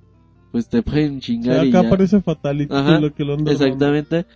pues 0.52 0.68
te 0.68 0.82
pueden 0.82 1.20
chingar 1.20 1.64
y 1.64 1.68
acá 1.70 1.82
ya. 1.84 1.90
parece 1.90 2.20
Fatality 2.20 2.74
Ajá, 2.74 2.98
lo 2.98 3.14
que 3.14 3.24
lo 3.24 3.34
armando. 3.34 3.52
Exactamente. 3.52 4.26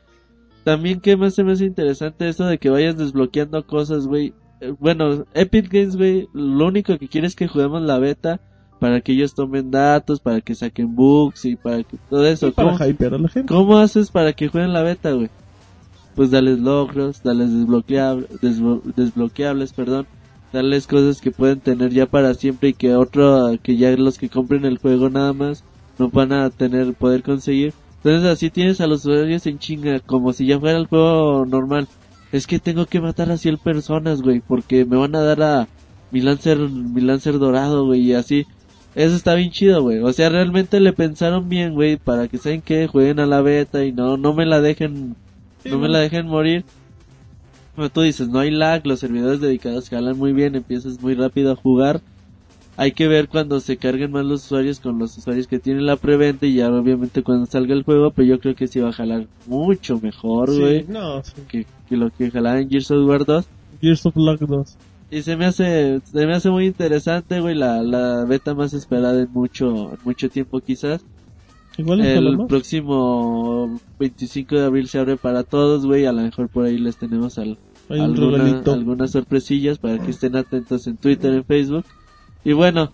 También 0.63 1.01
que 1.01 1.17
más 1.17 1.35
se 1.35 1.43
me 1.45 1.53
hace 1.53 1.65
interesante 1.67 2.29
esto 2.29 2.47
de 2.47 2.59
que 2.59 2.71
vayas 2.71 2.97
desbloqueando 2.97 3.67
cosas, 3.67 4.07
güey. 4.07 4.33
Eh, 4.61 4.73
Bueno, 4.79 5.25
Epic 5.35 5.69
Games, 5.71 5.97
güey, 5.97 6.29
lo 6.33 6.67
único 6.69 6.97
que 6.97 7.09
quiere 7.09 7.27
es 7.27 7.35
que 7.37 7.49
juguemos 7.49 7.83
la 7.83 7.99
beta 7.99 8.41
para 8.81 9.01
que 9.01 9.13
ellos 9.13 9.35
tomen 9.35 9.71
datos, 9.71 10.21
para 10.21 10.41
que 10.41 10.55
saquen 10.55 10.95
bugs 10.95 11.45
y 11.45 11.57
para 11.57 11.83
que 11.83 11.97
todo 12.09 12.25
eso. 12.27 12.53
Para 12.53 12.69
¿Cómo- 12.71 12.83
a 12.85 13.19
la 13.19 13.29
gente. 13.29 13.49
¿Cómo 13.53 13.79
haces 13.79 14.11
para 14.11 14.33
que 14.33 14.49
jueguen 14.49 14.73
la 14.73 14.83
beta, 14.83 15.11
güey? 15.13 15.29
Pues 16.15 16.31
darles 16.31 16.61
logros, 16.61 17.23
darles 17.25 17.53
desbloqueables, 17.53 18.29
desbloqueables, 18.97 19.73
perdón, 19.73 20.07
darles 20.55 20.87
cosas 20.87 21.21
que 21.21 21.31
pueden 21.31 21.61
tener 21.61 21.91
ya 21.91 22.07
para 22.07 22.33
siempre 22.33 22.71
y 22.71 22.75
que 22.75 22.95
otro, 22.95 23.59
que 23.63 23.77
ya 23.77 23.91
los 23.97 24.19
que 24.19 24.31
compren 24.31 24.65
el 24.65 24.79
juego 24.79 25.11
nada 25.11 25.33
más 25.35 25.65
no 25.99 26.09
van 26.09 26.33
a 26.33 26.49
tener, 26.51 26.95
poder 26.95 27.23
conseguir. 27.23 27.75
Entonces 27.97 28.31
así 28.31 28.51
tienes 28.51 28.81
a 28.81 28.87
los 28.87 29.05
usuarios 29.05 29.47
en 29.47 29.59
chinga, 29.59 30.01
como 30.01 30.33
si 30.33 30.47
ya 30.47 30.59
fuera 30.59 30.79
el 30.79 30.87
juego 30.87 31.45
normal. 31.47 31.89
Es 32.33 32.47
que 32.47 32.59
tengo 32.59 32.87
que 32.87 33.01
matar 33.01 33.31
a 33.31 33.37
100 33.37 33.59
personas, 33.59 34.23
güey, 34.23 34.41
porque 34.41 34.85
me 34.85 34.97
van 34.97 35.15
a 35.15 35.23
dar 35.23 35.43
a 35.43 35.69
mi 36.11 36.21
Lancer, 36.21 36.59
mi 36.59 37.01
Lancer 37.01 37.39
dorado, 37.39 37.87
güey, 37.87 38.01
y 38.03 38.15
así. 38.15 38.47
Eso 38.95 39.17
está 39.17 39.35
bien 39.35 39.51
chido, 39.51 39.83
güey. 39.83 39.99
O 39.99 40.13
sea, 40.13 40.29
realmente 40.29 40.79
le 40.81 40.93
pensaron 40.93 41.49
bien, 41.49 41.75
güey, 41.75 41.97
para 41.97 42.29
que 42.29 42.39
saben 42.39 42.63
que 42.63 42.87
jueguen 42.87 43.19
a 43.21 43.27
la 43.27 43.41
beta 43.41 43.85
y 43.85 43.93
no, 43.93 44.17
no 44.17 44.35
me 44.35 44.47
la 44.47 44.61
dejen, 44.61 45.17
no 45.65 45.79
me 45.79 45.89
la 45.89 45.99
dejen 45.99 46.27
morir. 46.27 46.65
Como 47.75 47.89
tú 47.91 48.03
dices, 48.03 48.29
no 48.29 48.39
hay 48.39 48.51
lag, 48.51 48.87
los 48.87 49.01
servidores 49.01 49.41
dedicados 49.41 49.89
jalan 49.91 50.17
muy 50.17 50.33
bien, 50.33 50.55
empiezas 50.55 51.01
muy 51.03 51.15
rápido 51.15 51.53
a 51.53 51.57
jugar. 51.57 52.01
Hay 52.77 52.93
que 52.93 53.07
ver 53.07 53.29
cuando 53.29 53.61
se 53.61 53.77
carguen 53.77 54.11
más 54.11 54.25
los 54.25 54.45
usuarios 54.47 54.81
con 54.81 54.99
los 54.99 55.17
usuarios 55.17 55.47
que 55.47 55.61
tienen 55.61 55.87
la 55.87 55.97
preventa 55.97 56.45
y 56.47 56.55
ya 56.55 56.71
obviamente 56.73 57.23
cuando 57.23 57.47
salga 57.47 57.73
el 57.75 57.85
juego, 57.85 58.11
pero 58.11 58.27
yo 58.27 58.41
creo 58.41 58.55
que 58.57 58.67
sí 58.67 58.81
va 58.81 58.89
a 58.89 58.93
jalar 58.93 59.27
mucho 59.47 60.01
mejor, 60.01 60.51
Sí, 60.51 60.61
güey, 60.61 60.85
no, 60.89 61.23
sí. 61.23 61.33
que, 61.49 61.67
que 61.89 61.97
lo 61.97 62.11
que 62.11 62.31
jalaba 62.33 62.59
en 62.61 62.69
Gears 62.69 62.91
of 62.91 63.07
War 63.09 63.25
2. 63.25 63.45
Gears 63.81 64.07
of 64.07 64.17
Lag 64.17 64.39
2. 64.41 64.77
Y 65.11 65.23
se 65.23 65.37
me 65.37 65.45
hace, 65.47 66.01
se 66.01 66.27
me 66.27 66.35
hace 66.35 66.51
muy 66.51 66.67
interesante, 66.67 67.41
güey, 67.41 67.55
la, 67.55 67.81
la 67.83 68.25
beta 68.25 68.55
más 68.55 68.73
esperada 68.73 69.21
en 69.23 69.33
mucho, 69.33 69.93
en 69.93 69.99
mucho 70.05 70.29
tiempo 70.29 70.59
quizás. 70.61 71.05
Igual 71.77 72.01
El 72.03 72.47
próximo 72.47 73.81
25 73.99 74.55
de 74.55 74.65
abril 74.65 74.89
se 74.89 74.99
abre 74.99 75.17
para 75.17 75.43
todos, 75.43 75.85
güey. 75.87 76.07
A 76.07 76.13
lo 76.13 76.23
mejor 76.23 76.49
por 76.49 76.65
ahí 76.67 76.79
les 76.79 76.97
tenemos 76.97 77.39
al, 77.39 77.59
alguna- 77.89 78.63
algunas 78.67 79.11
sorpresillas 79.11 79.79
para 79.79 79.99
que 79.99 80.11
estén 80.11 80.37
atentos 80.37 80.87
en 80.87 80.97
Twitter, 80.97 81.33
en 81.35 81.45
Facebook. 81.45 81.85
Y 82.45 82.53
bueno, 82.53 82.91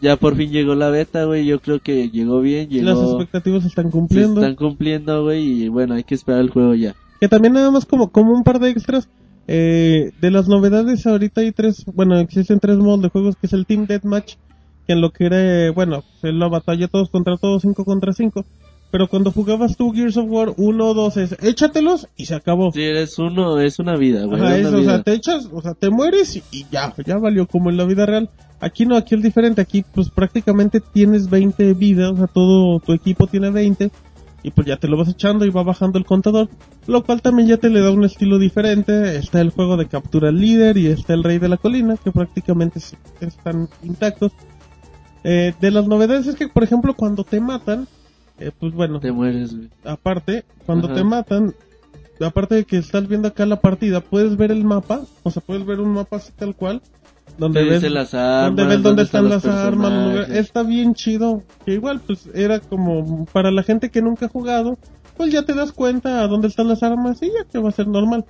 ya 0.00 0.16
por 0.16 0.36
fin 0.36 0.50
llegó 0.50 0.74
la 0.74 0.88
beta, 0.90 1.24
güey. 1.24 1.44
Yo 1.46 1.60
creo 1.60 1.80
que 1.80 2.08
llegó 2.10 2.40
bien, 2.40 2.68
Las 2.84 2.96
llegó. 2.96 3.10
expectativas 3.16 3.62
se 3.62 3.68
están 3.68 3.86
Se 3.86 3.90
cumpliendo. 3.90 4.40
están 4.40 4.54
cumpliendo, 4.56 5.22
güey. 5.24 5.64
Y 5.64 5.68
bueno, 5.68 5.94
hay 5.94 6.04
que 6.04 6.14
esperar 6.14 6.40
el 6.40 6.50
juego 6.50 6.74
ya. 6.74 6.94
Que 7.20 7.28
también 7.28 7.52
nada 7.54 7.70
más 7.70 7.84
como, 7.84 8.10
como 8.10 8.32
un 8.32 8.44
par 8.44 8.58
de 8.60 8.70
extras. 8.70 9.08
Eh, 9.50 10.12
de 10.20 10.30
las 10.30 10.46
novedades 10.46 11.06
ahorita 11.06 11.40
hay 11.40 11.52
tres, 11.52 11.84
bueno, 11.94 12.18
existen 12.18 12.60
tres 12.60 12.76
modos 12.76 13.00
de 13.02 13.08
juegos 13.08 13.34
que 13.36 13.46
es 13.46 13.52
el 13.54 13.64
Team 13.64 13.86
Deathmatch, 13.86 14.34
que 14.88 14.94
en 14.94 15.02
lo 15.02 15.10
que 15.10 15.26
era, 15.26 15.38
eh, 15.38 15.70
bueno, 15.70 16.02
es 16.22 16.32
la 16.32 16.48
batalla 16.48 16.88
todos 16.88 17.10
contra 17.10 17.36
todos, 17.36 17.60
5 17.60 17.84
contra 17.84 18.14
5. 18.14 18.44
Pero 18.90 19.06
cuando 19.06 19.30
jugabas 19.30 19.76
tú 19.76 19.92
Gears 19.92 20.16
of 20.16 20.30
War 20.30 20.54
1 20.56 20.86
o 20.86 20.94
2 20.94 21.16
es 21.18 21.36
échatelos 21.42 22.08
y 22.16 22.24
se 22.24 22.34
acabó. 22.34 22.72
Si 22.72 22.82
eres 22.82 23.18
uno, 23.18 23.60
es 23.60 23.78
una 23.78 23.96
vida, 23.96 24.24
güey. 24.24 24.40
Ajá, 24.40 24.56
es 24.56 24.66
es, 24.66 24.72
una 24.72 24.78
o 24.78 24.82
sea, 24.82 24.92
vida. 24.94 25.02
te 25.02 25.12
echas, 25.12 25.50
o 25.52 25.60
sea, 25.60 25.74
te 25.74 25.90
mueres 25.90 26.36
y, 26.36 26.42
y 26.50 26.64
ya, 26.72 26.94
ya 27.04 27.18
valió 27.18 27.46
como 27.46 27.68
en 27.68 27.76
la 27.76 27.84
vida 27.84 28.06
real. 28.06 28.30
Aquí 28.60 28.86
no, 28.86 28.96
aquí 28.96 29.14
es 29.14 29.22
diferente, 29.22 29.60
aquí 29.60 29.84
pues 29.94 30.08
prácticamente 30.08 30.80
tienes 30.80 31.28
20 31.28 31.74
vidas, 31.74 32.12
o 32.12 32.16
sea, 32.16 32.26
todo 32.26 32.80
tu 32.80 32.94
equipo 32.94 33.26
tiene 33.26 33.50
20 33.50 33.90
y 34.42 34.50
pues 34.50 34.66
ya 34.66 34.76
te 34.76 34.88
lo 34.88 34.96
vas 34.96 35.08
echando 35.08 35.44
y 35.44 35.50
va 35.50 35.62
bajando 35.62 35.98
el 35.98 36.06
contador, 36.06 36.48
lo 36.86 37.04
cual 37.04 37.20
también 37.20 37.48
ya 37.48 37.56
te 37.58 37.68
le 37.68 37.80
da 37.80 37.90
un 37.90 38.04
estilo 38.04 38.38
diferente. 38.38 39.16
Está 39.16 39.40
el 39.40 39.50
juego 39.50 39.76
de 39.76 39.86
captura 39.86 40.28
al 40.28 40.40
líder 40.40 40.78
y 40.78 40.86
está 40.86 41.14
el 41.14 41.24
rey 41.24 41.38
de 41.38 41.48
la 41.48 41.56
colina, 41.56 41.96
que 42.02 42.12
prácticamente 42.12 42.80
sí 42.80 42.96
están 43.20 43.68
intactos. 43.82 44.32
Eh, 45.24 45.54
de 45.60 45.70
las 45.70 45.86
novedades 45.86 46.26
es 46.26 46.36
que, 46.36 46.48
por 46.48 46.62
ejemplo, 46.64 46.94
cuando 46.94 47.24
te 47.24 47.40
matan, 47.40 47.86
eh, 48.38 48.52
pues 48.58 48.72
bueno, 48.72 49.00
Te 49.00 49.12
mueres, 49.12 49.54
güey. 49.54 49.68
aparte, 49.84 50.44
cuando 50.64 50.86
Ajá. 50.86 50.94
te 50.96 51.04
matan, 51.04 51.54
aparte 52.20 52.54
de 52.54 52.64
que 52.64 52.76
estás 52.78 53.08
viendo 53.08 53.28
acá 53.28 53.44
la 53.46 53.60
partida, 53.60 54.00
puedes 54.00 54.36
ver 54.36 54.52
el 54.52 54.64
mapa, 54.64 55.02
o 55.24 55.30
sea, 55.30 55.42
puedes 55.44 55.66
ver 55.66 55.80
un 55.80 55.90
mapa 55.90 56.16
así 56.16 56.32
tal 56.36 56.54
cual, 56.54 56.80
donde 57.36 57.64
ves, 57.64 57.82
las 57.90 58.14
armas. 58.14 58.56
donde 58.56 58.74
ves 58.74 58.82
dónde 58.82 59.02
están 59.02 59.28
las 59.28 59.44
armas, 59.44 60.28
está 60.30 60.62
bien 60.62 60.94
chido, 60.94 61.42
que 61.64 61.72
igual 61.74 62.00
pues 62.06 62.28
era 62.34 62.60
como 62.60 63.26
para 63.26 63.50
la 63.50 63.62
gente 63.62 63.90
que 63.90 64.02
nunca 64.02 64.26
ha 64.26 64.28
jugado, 64.28 64.78
pues 65.16 65.32
ya 65.32 65.42
te 65.42 65.52
das 65.54 65.72
cuenta 65.72 66.22
a 66.22 66.28
dónde 66.28 66.46
están 66.48 66.68
las 66.68 66.82
armas 66.84 67.20
y 67.22 67.26
ya 67.26 67.44
te 67.50 67.58
va 67.58 67.68
a 67.70 67.72
ser 67.72 67.88
normal. 67.88 68.24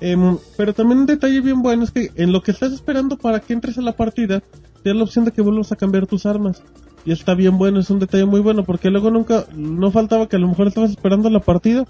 Em, 0.00 0.36
pero 0.56 0.74
también 0.74 0.98
un 1.00 1.06
detalle 1.06 1.40
bien 1.40 1.62
bueno 1.62 1.84
es 1.84 1.90
que 1.90 2.10
en 2.16 2.32
lo 2.32 2.42
que 2.42 2.50
estás 2.50 2.72
esperando 2.72 3.16
para 3.16 3.40
que 3.40 3.52
entres 3.54 3.78
a 3.78 3.82
la 3.82 3.92
partida, 3.92 4.42
da 4.90 4.96
la 4.96 5.04
opción 5.04 5.24
de 5.24 5.32
que 5.32 5.42
vuelvas 5.42 5.72
a 5.72 5.76
cambiar 5.76 6.06
tus 6.06 6.26
armas. 6.26 6.62
Y 7.04 7.12
está 7.12 7.34
bien 7.34 7.58
bueno, 7.58 7.80
es 7.80 7.90
un 7.90 7.98
detalle 7.98 8.24
muy 8.24 8.40
bueno, 8.40 8.64
porque 8.64 8.90
luego 8.90 9.10
nunca, 9.10 9.44
no 9.54 9.90
faltaba 9.90 10.26
que 10.28 10.36
a 10.36 10.38
lo 10.38 10.48
mejor 10.48 10.68
estabas 10.68 10.90
esperando 10.90 11.28
la 11.30 11.40
partida, 11.40 11.84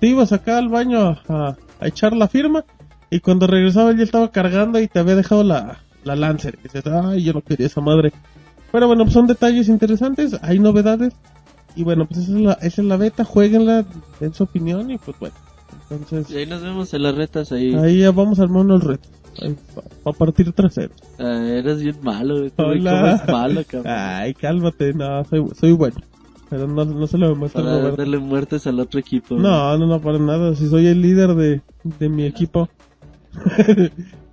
te 0.00 0.06
ibas 0.08 0.32
acá 0.32 0.58
al 0.58 0.68
baño 0.68 1.00
a, 1.00 1.22
a- 1.28 1.56
a 1.80 1.86
echar 1.88 2.16
la 2.16 2.28
firma, 2.28 2.64
y 3.10 3.20
cuando 3.20 3.46
regresaba 3.46 3.90
él 3.90 3.98
ya 3.98 4.04
estaba 4.04 4.30
cargando 4.30 4.80
y 4.80 4.88
te 4.88 4.98
había 4.98 5.16
dejado 5.16 5.44
la, 5.44 5.78
la 6.04 6.16
Lancer. 6.16 6.58
Y 6.60 6.62
dices, 6.64 6.84
ay, 6.86 7.22
yo 7.22 7.32
no 7.34 7.42
quería 7.42 7.66
esa 7.66 7.80
madre. 7.82 8.12
Pero 8.72 8.86
bueno, 8.86 9.04
pues 9.04 9.12
son 9.14 9.26
detalles 9.26 9.68
interesantes, 9.68 10.36
hay 10.42 10.58
novedades, 10.58 11.12
y 11.76 11.84
bueno, 11.84 12.06
pues 12.06 12.20
esa 12.20 12.32
es 12.32 12.40
la, 12.40 12.52
esa 12.54 12.82
es 12.82 12.88
la 12.88 12.96
beta, 12.96 13.24
jueguenla, 13.24 13.84
den 14.20 14.32
su 14.34 14.44
opinión, 14.44 14.90
y 14.90 14.98
pues 14.98 15.18
bueno. 15.20 15.34
Entonces, 15.90 16.30
Y 16.30 16.38
ahí 16.38 16.46
nos 16.46 16.62
vemos 16.62 16.94
en 16.94 17.02
las 17.02 17.14
retas 17.14 17.52
ahí. 17.52 17.74
ahí 17.74 17.98
ya 17.98 18.10
vamos 18.12 18.38
a 18.40 18.44
armar 18.44 18.62
unos 18.62 18.82
retos. 18.82 19.10
Para 20.02 20.16
partir 20.16 20.52
trasero. 20.52 20.92
Ah, 21.18 21.44
eres 21.48 21.82
bien 21.82 21.96
malo, 22.02 22.38
güey. 22.38 22.52
Hola. 22.56 22.90
¿Cómo 23.00 23.06
es 23.14 23.28
malo, 23.28 23.62
cabrón? 23.66 23.92
Ay, 23.92 24.34
cálmate, 24.34 24.92
no, 24.94 25.24
soy, 25.24 25.44
soy 25.58 25.72
bueno. 25.72 25.96
Pero 26.50 26.68
no, 26.68 26.84
no 26.84 27.06
se 27.06 27.18
lo 27.18 27.28
demuestra 27.30 27.62
Para 27.62 27.78
Roberto. 27.78 27.96
darle 27.96 28.18
muertes 28.18 28.66
al 28.66 28.78
otro 28.80 29.00
equipo. 29.00 29.34
güey. 29.34 29.42
No, 29.42 29.76
no, 29.78 29.86
no, 29.86 30.00
para 30.00 30.18
nada. 30.18 30.54
Si 30.54 30.68
soy 30.68 30.86
el 30.86 31.00
líder 31.00 31.34
de, 31.34 31.62
de 31.98 32.08
mi 32.08 32.24
equipo. 32.24 32.68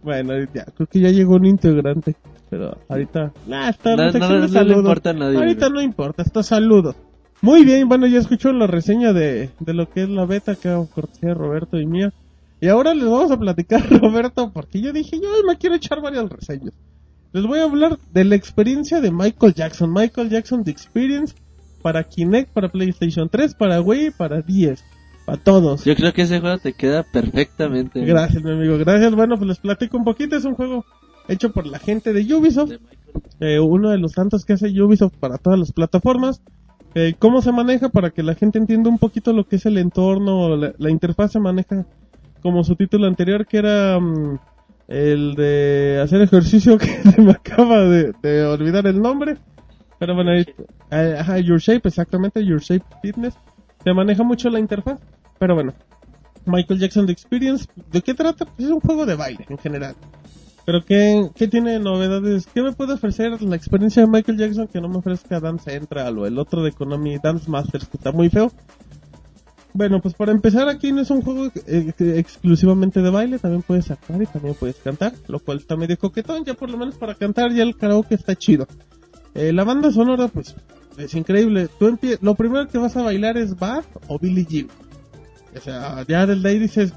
bueno, 0.03 0.33
ya, 0.53 0.65
creo 0.65 0.87
que 0.87 0.99
ya 0.99 1.09
llegó 1.09 1.35
un 1.35 1.45
integrante. 1.45 2.15
Pero 2.49 2.77
ahorita. 2.89 3.31
Nah, 3.47 3.69
está 3.69 3.91
No, 3.95 4.03
la 4.03 4.11
sección 4.11 4.29
no, 4.29 4.35
de 4.35 4.41
no 4.41 4.47
le 4.47 4.53
saludos. 4.53 4.77
importa 4.79 5.09
a 5.09 5.13
nadie, 5.13 5.37
Ahorita 5.37 5.67
güey. 5.67 5.73
no 5.73 5.81
importa, 5.81 6.21
está 6.23 6.43
saludo. 6.43 6.95
Muy 7.41 7.63
bien, 7.63 7.87
bueno, 7.89 8.05
ya 8.07 8.19
escuchó 8.19 8.51
la 8.53 8.67
reseña 8.67 9.13
de, 9.13 9.49
de 9.59 9.73
lo 9.73 9.89
que 9.89 10.03
es 10.03 10.09
la 10.09 10.25
beta 10.25 10.55
que 10.55 10.69
hago 10.69 10.87
cortesía 10.87 11.29
de 11.29 11.35
Roberto 11.35 11.79
y 11.79 11.85
mía. 11.87 12.13
Y 12.61 12.67
ahora 12.67 12.93
les 12.93 13.05
vamos 13.05 13.31
a 13.31 13.39
platicar, 13.39 13.81
Roberto, 14.01 14.51
porque 14.53 14.79
yo 14.79 14.93
dije, 14.93 15.19
yo 15.19 15.29
me 15.47 15.57
quiero 15.57 15.75
echar 15.75 15.99
varias 15.99 16.29
reseñas. 16.29 16.73
Les 17.33 17.43
voy 17.43 17.59
a 17.59 17.63
hablar 17.63 17.97
de 18.13 18.23
la 18.23 18.35
experiencia 18.35 19.01
de 19.01 19.09
Michael 19.09 19.55
Jackson. 19.55 19.91
Michael 19.91 20.29
Jackson 20.29 20.63
The 20.63 20.69
Experience 20.69 21.33
para 21.81 22.03
Kinect, 22.03 22.51
para 22.51 22.69
PlayStation 22.69 23.29
3, 23.29 23.55
para 23.55 23.81
Wii, 23.81 24.11
para 24.11 24.41
10. 24.41 24.83
Para 25.25 25.41
todos. 25.41 25.85
Yo 25.85 25.95
creo 25.95 26.13
que 26.13 26.23
ese 26.23 26.39
juego 26.39 26.59
te 26.59 26.73
queda 26.73 27.03
perfectamente. 27.03 28.05
Gracias, 28.05 28.43
mi 28.43 28.51
amigo. 28.51 28.77
Gracias. 28.77 29.15
Bueno, 29.15 29.37
pues 29.37 29.47
les 29.47 29.59
platico 29.59 29.97
un 29.97 30.03
poquito. 30.03 30.35
Es 30.35 30.45
un 30.45 30.53
juego 30.53 30.85
hecho 31.27 31.51
por 31.51 31.65
la 31.65 31.79
gente 31.79 32.13
de 32.13 32.31
Ubisoft. 32.33 32.73
Eh, 33.39 33.59
uno 33.59 33.89
de 33.89 33.97
los 33.97 34.11
tantos 34.11 34.45
que 34.45 34.53
hace 34.53 34.67
Ubisoft 34.81 35.15
para 35.19 35.37
todas 35.37 35.57
las 35.57 35.71
plataformas. 35.71 36.41
Eh, 36.93 37.15
¿Cómo 37.17 37.41
se 37.41 37.51
maneja? 37.53 37.89
Para 37.89 38.11
que 38.11 38.21
la 38.21 38.35
gente 38.35 38.59
entienda 38.59 38.89
un 38.89 38.99
poquito 38.99 39.31
lo 39.33 39.47
que 39.47 39.55
es 39.55 39.65
el 39.65 39.77
entorno, 39.77 40.55
la, 40.57 40.73
la 40.77 40.91
interfaz 40.91 41.31
se 41.31 41.39
maneja 41.39 41.85
como 42.41 42.63
su 42.63 42.75
título 42.75 43.07
anterior, 43.07 43.45
que 43.45 43.57
era 43.57 43.99
mm, 43.99 44.39
el 44.87 45.35
de 45.35 45.99
hacer 46.03 46.21
ejercicio, 46.21 46.77
que 46.79 46.87
se 46.87 47.21
me 47.21 47.31
acaba 47.31 47.81
de, 47.83 48.45
olvidar 48.45 48.87
el 48.87 49.01
nombre. 49.01 49.37
Pero 49.99 50.15
bueno, 50.15 50.31
ahí- 50.31 50.45
eh, 50.91 51.43
Your 51.43 51.59
Shape, 51.59 51.87
exactamente, 51.87 52.43
Your 52.45 52.59
Shape 52.61 52.85
Fitness. 53.01 53.35
Se 53.83 53.93
maneja 53.93 54.23
mucho 54.23 54.49
la 54.49 54.59
interfaz, 54.59 54.99
pero 55.39 55.55
bueno. 55.55 55.73
Michael 56.45 56.79
Jackson 56.79 57.05
The 57.05 57.11
Experience, 57.11 57.67
¿de 57.91 58.01
qué 58.01 58.15
trata? 58.15 58.45
Pues 58.45 58.67
es 58.67 58.71
un 58.71 58.79
juego 58.79 59.05
de 59.05 59.15
baile 59.15 59.45
en 59.47 59.57
general. 59.59 59.95
Pero 60.65 60.83
¿qué, 60.83 61.29
qué 61.35 61.47
tiene 61.47 61.73
de 61.73 61.79
novedades? 61.79 62.47
¿Qué 62.47 62.61
me 62.61 62.71
puede 62.71 62.93
ofrecer 62.93 63.41
la 63.41 63.55
experiencia 63.55 64.03
de 64.03 64.07
Michael 64.07 64.37
Jackson 64.37 64.67
que 64.67 64.81
no 64.81 64.87
me 64.89 64.97
ofrezca 64.97 65.39
Dance 65.39 65.69
Central 65.71 66.17
o 66.19 66.25
el 66.25 66.37
otro 66.39 66.63
de 66.63 66.71
Konami 66.71 67.17
Dance 67.17 67.49
Masters 67.49 67.87
que 67.87 67.97
está 67.97 68.11
muy 68.11 68.29
feo? 68.29 68.51
Bueno, 69.73 70.01
pues 70.01 70.13
para 70.13 70.31
empezar 70.31 70.67
aquí 70.67 70.91
no 70.91 71.01
es 71.01 71.09
un 71.09 71.21
juego 71.21 71.49
eh, 71.65 71.93
exclusivamente 71.97 73.01
de 73.01 73.09
baile, 73.09 73.39
también 73.39 73.61
puedes 73.61 73.89
actuar 73.89 74.21
y 74.21 74.25
también 74.25 74.55
puedes 74.55 74.75
cantar, 74.77 75.13
lo 75.27 75.39
cual 75.39 75.57
está 75.57 75.77
medio 75.77 75.97
coquetón, 75.97 76.43
ya 76.43 76.53
por 76.53 76.69
lo 76.69 76.77
menos 76.77 76.95
para 76.95 77.15
cantar 77.15 77.53
ya 77.53 77.63
el 77.63 77.77
karaoke 77.77 78.15
está 78.15 78.35
chido. 78.35 78.67
Eh, 79.33 79.53
la 79.53 79.63
banda 79.63 79.91
sonora 79.91 80.27
pues 80.27 80.55
es 80.97 81.13
increíble, 81.15 81.69
tú 81.79 81.97
lo 82.21 82.35
primero 82.35 82.67
que 82.67 82.77
vas 82.77 82.97
a 82.97 83.01
bailar 83.01 83.37
es 83.37 83.57
Bad 83.57 83.85
o 84.07 84.19
Billie 84.19 84.45
Jean. 84.45 84.67
O 85.55 85.59
sea, 85.59 86.05
ya 86.07 86.25
del 86.25 86.41
day 86.41 86.59
dices, 86.59 86.93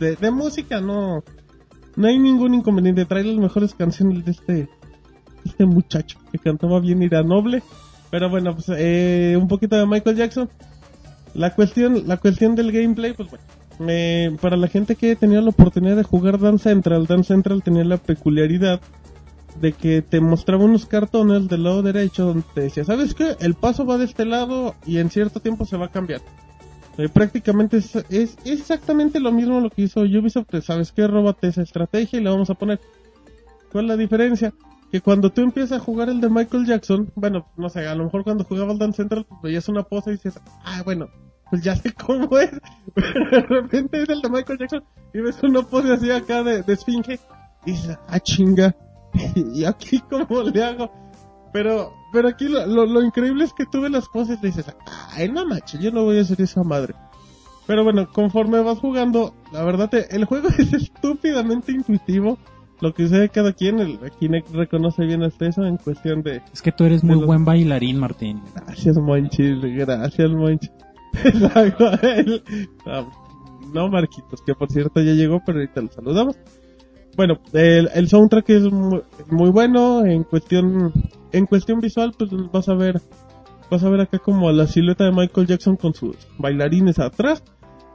de, 0.00 0.16
de 0.16 0.30
música 0.30 0.80
no, 0.80 1.22
no 1.96 2.08
hay 2.08 2.18
ningún 2.18 2.54
inconveniente, 2.54 3.04
trae 3.04 3.24
las 3.24 3.36
mejores 3.36 3.74
canciones 3.74 4.24
de 4.24 4.30
este, 4.30 4.68
este 5.44 5.64
muchacho 5.64 6.18
que 6.30 6.38
cantaba 6.38 6.80
bien 6.80 7.02
Ira 7.02 7.22
Noble. 7.22 7.62
Pero 8.10 8.28
bueno, 8.28 8.54
pues 8.54 8.66
eh, 8.76 9.36
un 9.40 9.48
poquito 9.48 9.76
de 9.76 9.86
Michael 9.86 10.16
Jackson. 10.16 10.50
La 11.34 11.54
cuestión, 11.54 12.06
la 12.06 12.18
cuestión 12.18 12.54
del 12.54 12.72
gameplay, 12.72 13.14
pues 13.14 13.30
bueno, 13.30 13.44
eh, 13.88 14.36
para 14.40 14.56
la 14.56 14.68
gente 14.68 14.96
que 14.96 15.16
tenía 15.16 15.40
la 15.40 15.50
oportunidad 15.50 15.96
de 15.96 16.02
jugar 16.02 16.38
Dance 16.38 16.64
Central, 16.64 17.06
Dance 17.06 17.28
Central 17.28 17.62
tenía 17.62 17.84
la 17.84 17.96
peculiaridad 17.96 18.80
de 19.60 19.72
que 19.72 20.02
te 20.02 20.20
mostraba 20.20 20.64
unos 20.64 20.86
cartones 20.86 21.48
del 21.48 21.64
lado 21.64 21.82
derecho 21.82 22.26
donde 22.26 22.44
te 22.54 22.60
decía, 22.62 22.84
¿sabes 22.84 23.14
qué? 23.14 23.36
El 23.40 23.54
paso 23.54 23.84
va 23.84 23.98
de 23.98 24.04
este 24.04 24.24
lado 24.24 24.74
y 24.86 24.98
en 24.98 25.10
cierto 25.10 25.40
tiempo 25.40 25.64
se 25.64 25.76
va 25.76 25.86
a 25.86 25.90
cambiar. 25.90 26.20
Eh, 26.98 27.08
prácticamente 27.08 27.78
es, 27.78 27.96
es, 28.10 28.36
exactamente 28.44 29.18
lo 29.18 29.32
mismo 29.32 29.60
lo 29.60 29.70
que 29.70 29.82
hizo 29.82 30.00
Ubisoft, 30.00 30.48
¿sabes 30.62 30.92
qué? 30.92 31.06
Róbate 31.06 31.48
esa 31.48 31.62
estrategia 31.62 32.20
y 32.20 32.22
la 32.22 32.30
vamos 32.30 32.50
a 32.50 32.54
poner. 32.54 32.80
¿Cuál 33.70 33.86
es 33.86 33.88
la 33.88 33.96
diferencia? 33.96 34.52
Que 34.92 35.00
cuando 35.00 35.30
tú 35.30 35.40
empiezas 35.40 35.80
a 35.80 35.84
jugar 35.84 36.10
el 36.10 36.20
de 36.20 36.28
Michael 36.28 36.66
Jackson, 36.66 37.10
bueno, 37.14 37.46
no 37.56 37.70
sé, 37.70 37.88
a 37.88 37.94
lo 37.94 38.04
mejor 38.04 38.24
cuando 38.24 38.44
jugabas 38.44 38.78
Dance 38.78 38.98
Central 38.98 39.24
pues, 39.26 39.40
veías 39.40 39.68
una 39.68 39.82
pose 39.82 40.10
y 40.10 40.12
dices, 40.14 40.38
ah, 40.64 40.82
bueno, 40.84 41.08
pues 41.50 41.62
ya 41.62 41.74
sé 41.74 41.92
cómo 41.94 42.38
es. 42.38 42.52
De 42.94 43.40
repente 43.40 44.02
es 44.02 44.08
el 44.10 44.20
de 44.20 44.28
Michael 44.28 44.58
Jackson 44.58 44.84
y 45.14 45.20
ves 45.20 45.42
una 45.42 45.62
pose 45.62 45.92
así 45.92 46.10
acá 46.10 46.42
de, 46.42 46.62
esfinge 46.66 47.18
y 47.64 47.72
dices, 47.72 47.98
ah, 48.06 48.20
chinga, 48.20 48.76
¿y 49.34 49.64
aquí 49.64 50.00
cómo 50.00 50.42
le 50.42 50.62
hago? 50.62 50.92
Pero, 51.54 51.92
pero 52.12 52.28
aquí 52.28 52.48
lo, 52.48 52.66
lo, 52.66 53.02
increíble 53.02 53.44
es 53.44 53.52
que 53.52 53.64
tú 53.64 53.80
ves 53.80 53.90
las 53.90 54.08
poses 54.08 54.38
y 54.42 54.46
dices, 54.46 54.66
ay, 55.10 55.30
no 55.30 55.46
manches, 55.46 55.80
yo 55.80 55.90
no 55.90 56.04
voy 56.04 56.18
a 56.18 56.22
hacer 56.22 56.40
esa 56.40 56.62
madre. 56.62 56.94
Pero 57.66 57.84
bueno, 57.84 58.08
conforme 58.12 58.60
vas 58.62 58.78
jugando, 58.78 59.34
la 59.52 59.62
verdad, 59.64 59.90
el 60.10 60.24
juego 60.24 60.48
es 60.58 60.72
estúpidamente 60.72 61.72
intuitivo. 61.72 62.38
Lo 62.82 62.92
que 62.92 63.06
sea 63.08 63.26
cada 63.28 63.52
quien, 63.54 63.78
el 63.80 63.98
Kinect 64.18 64.50
reconoce 64.50 65.06
bien 65.06 65.22
hasta 65.22 65.46
eso 65.46 65.64
en 65.64 65.76
cuestión 65.78 66.22
de... 66.22 66.42
Es 66.52 66.60
que 66.60 66.72
tú 66.72 66.84
eres 66.84 67.02
muy 67.02 67.14
De 67.14 67.20
los- 67.20 67.26
buen 67.26 67.44
bailarín, 67.46 67.98
Martín. 67.98 68.42
Gracias, 68.66 68.98
Monchis, 68.98 69.60
gracias, 69.62 70.30
Monchis. 70.30 70.70
El- 72.02 72.42
no, 72.84 73.10
no, 73.72 73.88
Marquitos, 73.88 74.42
que 74.44 74.54
por 74.54 74.70
cierto 74.70 75.00
ya 75.00 75.12
llegó, 75.12 75.40
pero 75.46 75.58
ahorita 75.58 75.80
lo 75.80 75.88
saludamos. 75.88 76.36
Bueno, 77.16 77.38
el, 77.52 77.88
el 77.94 78.08
soundtrack 78.08 78.50
es 78.50 78.62
muy, 78.72 79.02
muy 79.30 79.50
bueno 79.50 80.04
en 80.04 80.24
cuestión 80.24 80.92
en 81.32 81.46
cuestión 81.46 81.80
visual, 81.80 82.12
pues 82.18 82.30
vas 82.52 82.68
a 82.68 82.74
ver 82.74 83.00
Vas 83.70 83.82
a 83.84 83.88
ver 83.88 84.00
acá 84.02 84.18
como 84.18 84.50
la 84.52 84.66
silueta 84.66 85.04
de 85.04 85.12
Michael 85.12 85.46
Jackson 85.46 85.76
con 85.76 85.94
sus 85.94 86.14
bailarines 86.36 86.98
atrás. 86.98 87.42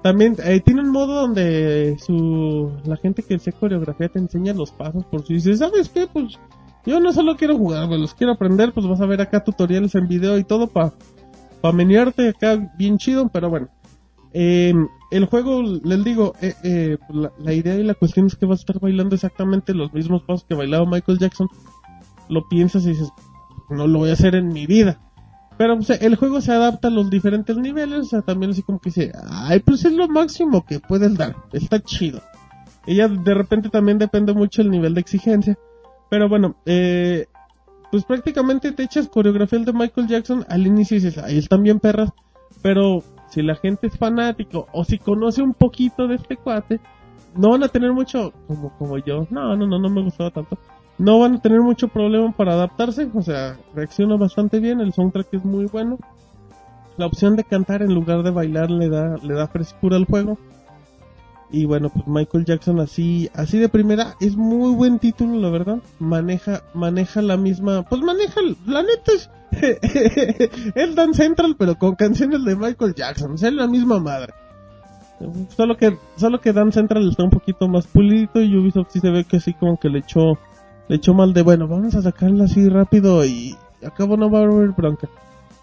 También 0.03 0.35
eh, 0.43 0.61
tiene 0.61 0.81
un 0.81 0.91
modo 0.91 1.21
donde 1.21 1.97
su 1.99 2.71
la 2.85 2.97
gente 2.97 3.23
que 3.23 3.35
hace 3.35 3.51
coreografía 3.51 4.09
te 4.09 4.19
enseña 4.19 4.53
los 4.53 4.71
pasos 4.71 5.05
por 5.05 5.25
si 5.25 5.35
dices, 5.35 5.59
¿sabes 5.59 5.89
qué? 5.89 6.07
Pues 6.07 6.37
yo 6.85 6.99
no 6.99 7.11
solo 7.11 7.35
quiero 7.35 7.57
jugar, 7.57 7.87
pues 7.87 7.99
los 7.99 8.13
quiero 8.13 8.33
aprender, 8.33 8.73
pues 8.73 8.87
vas 8.87 9.01
a 9.01 9.05
ver 9.05 9.21
acá 9.21 9.43
tutoriales 9.43 9.95
en 9.95 10.07
video 10.07 10.37
y 10.37 10.43
todo 10.43 10.67
para 10.67 10.93
pa 11.61 11.71
menearte 11.71 12.29
acá 12.29 12.71
bien 12.77 12.97
chido, 12.97 13.29
pero 13.29 13.49
bueno. 13.49 13.67
Eh, 14.33 14.73
el 15.09 15.25
juego, 15.25 15.63
les 15.63 16.03
digo, 16.03 16.33
eh, 16.41 16.53
eh, 16.63 16.97
la, 17.09 17.31
la 17.39 17.53
idea 17.53 17.75
y 17.75 17.83
la 17.83 17.95
cuestión 17.95 18.27
es 18.27 18.35
que 18.35 18.45
vas 18.45 18.59
a 18.59 18.61
estar 18.61 18.79
bailando 18.79 19.15
exactamente 19.15 19.73
los 19.73 19.93
mismos 19.93 20.23
pasos 20.23 20.45
que 20.47 20.55
bailaba 20.55 20.85
Michael 20.85 21.17
Jackson. 21.17 21.47
Lo 22.29 22.47
piensas 22.47 22.85
y 22.85 22.89
dices, 22.89 23.09
no 23.69 23.87
lo 23.87 23.99
voy 23.99 24.09
a 24.09 24.13
hacer 24.13 24.35
en 24.35 24.49
mi 24.49 24.65
vida. 24.65 24.99
Pero 25.57 25.77
el 25.99 26.15
juego 26.15 26.41
se 26.41 26.51
adapta 26.51 26.89
a 26.89 26.91
los 26.91 27.09
diferentes 27.09 27.57
niveles, 27.57 27.99
o 27.99 28.03
sea, 28.03 28.21
también 28.21 28.51
así 28.51 28.61
como 28.61 28.79
que 28.79 28.89
dice, 28.89 29.11
ay, 29.29 29.59
pues 29.59 29.83
es 29.85 29.93
lo 29.93 30.07
máximo 30.07 30.65
que 30.65 30.79
puedes 30.79 31.17
dar, 31.17 31.35
está 31.51 31.79
chido. 31.79 32.21
Ella 32.85 33.07
de 33.07 33.33
repente 33.33 33.69
también 33.69 33.97
depende 33.97 34.33
mucho 34.33 34.61
el 34.61 34.69
nivel 34.69 34.93
de 34.93 35.01
exigencia. 35.01 35.57
Pero 36.09 36.29
bueno, 36.29 36.55
eh, 36.65 37.27
pues 37.91 38.05
prácticamente 38.05 38.71
te 38.71 38.83
echas 38.83 39.09
coreografía 39.09 39.59
de 39.59 39.73
Michael 39.73 40.07
Jackson 40.07 40.45
al 40.47 40.65
inicio 40.65 40.97
y 40.97 41.01
dices, 41.01 41.17
ahí 41.23 41.37
están 41.37 41.63
bien 41.63 41.79
perras, 41.79 42.11
pero 42.61 43.03
si 43.29 43.41
la 43.41 43.55
gente 43.55 43.87
es 43.87 43.97
fanático 43.97 44.67
o 44.71 44.83
si 44.83 44.97
conoce 44.97 45.41
un 45.41 45.53
poquito 45.53 46.07
de 46.07 46.15
este 46.15 46.37
cuate, 46.37 46.79
no 47.35 47.51
van 47.51 47.63
a 47.63 47.67
tener 47.67 47.91
mucho, 47.91 48.33
como, 48.47 48.75
como 48.77 48.97
yo, 48.97 49.27
no, 49.29 49.55
no, 49.55 49.67
no, 49.67 49.79
no 49.79 49.89
me 49.89 50.03
gustaba 50.03 50.31
tanto, 50.31 50.57
no 50.97 51.19
van 51.19 51.35
a 51.35 51.41
tener 51.41 51.61
mucho 51.61 51.87
problema 51.87 52.31
para 52.31 52.53
adaptarse, 52.53 53.09
o 53.13 53.21
sea, 53.21 53.57
reacciona 53.75 54.15
bastante 54.15 54.59
bien, 54.59 54.81
el 54.81 54.93
soundtrack 54.93 55.33
es 55.33 55.45
muy 55.45 55.65
bueno, 55.65 55.97
la 56.97 57.05
opción 57.05 57.35
de 57.35 57.43
cantar 57.43 57.81
en 57.81 57.93
lugar 57.93 58.23
de 58.23 58.31
bailar 58.31 58.71
le 58.71 58.89
da, 58.89 59.17
le 59.17 59.33
da 59.33 59.47
frescura 59.47 59.97
al 59.97 60.05
juego, 60.05 60.37
y 61.49 61.65
bueno, 61.65 61.89
pues 61.89 62.05
Michael 62.07 62.45
Jackson 62.45 62.79
así, 62.79 63.29
así 63.33 63.57
de 63.57 63.69
primera, 63.69 64.15
es 64.19 64.35
muy 64.35 64.73
buen 64.73 64.99
título, 64.99 65.39
la 65.39 65.49
verdad. 65.49 65.77
Maneja, 65.97 66.61
maneja 66.73 67.21
la 67.21 67.37
misma, 67.37 67.83
pues 67.83 68.01
maneja, 68.01 68.41
la 68.65 68.83
neta 68.83 69.13
es, 69.13 69.29
el 70.75 70.95
Dance 70.95 71.23
Central, 71.23 71.55
pero 71.57 71.75
con 71.75 71.95
canciones 71.95 72.43
de 72.43 72.55
Michael 72.55 72.95
Jackson, 72.95 73.35
es 73.35 73.53
la 73.53 73.67
misma 73.67 73.99
madre. 73.99 74.33
Solo 75.55 75.77
que, 75.77 75.97
solo 76.17 76.41
que 76.41 76.53
Dance 76.53 76.79
Central 76.79 77.07
está 77.09 77.23
un 77.23 77.31
poquito 77.31 77.67
más 77.67 77.87
pulido 77.87 78.41
y 78.41 78.55
Ubisoft 78.55 78.91
sí 78.91 78.99
se 78.99 79.09
ve 79.09 79.23
que 79.23 79.37
así 79.37 79.53
como 79.53 79.79
que 79.79 79.89
le 79.89 79.99
echó, 79.99 80.37
le 80.87 80.95
echó 80.95 81.13
mal 81.13 81.33
de 81.33 81.41
bueno, 81.41 81.67
vamos 81.67 81.95
a 81.95 82.01
sacarla 82.01 82.45
así 82.45 82.67
rápido 82.69 83.25
y 83.25 83.55
acabo 83.85 84.17
no 84.17 84.29
va 84.29 84.39
a 84.39 84.43
haber 84.43 84.69
bronca 84.69 85.09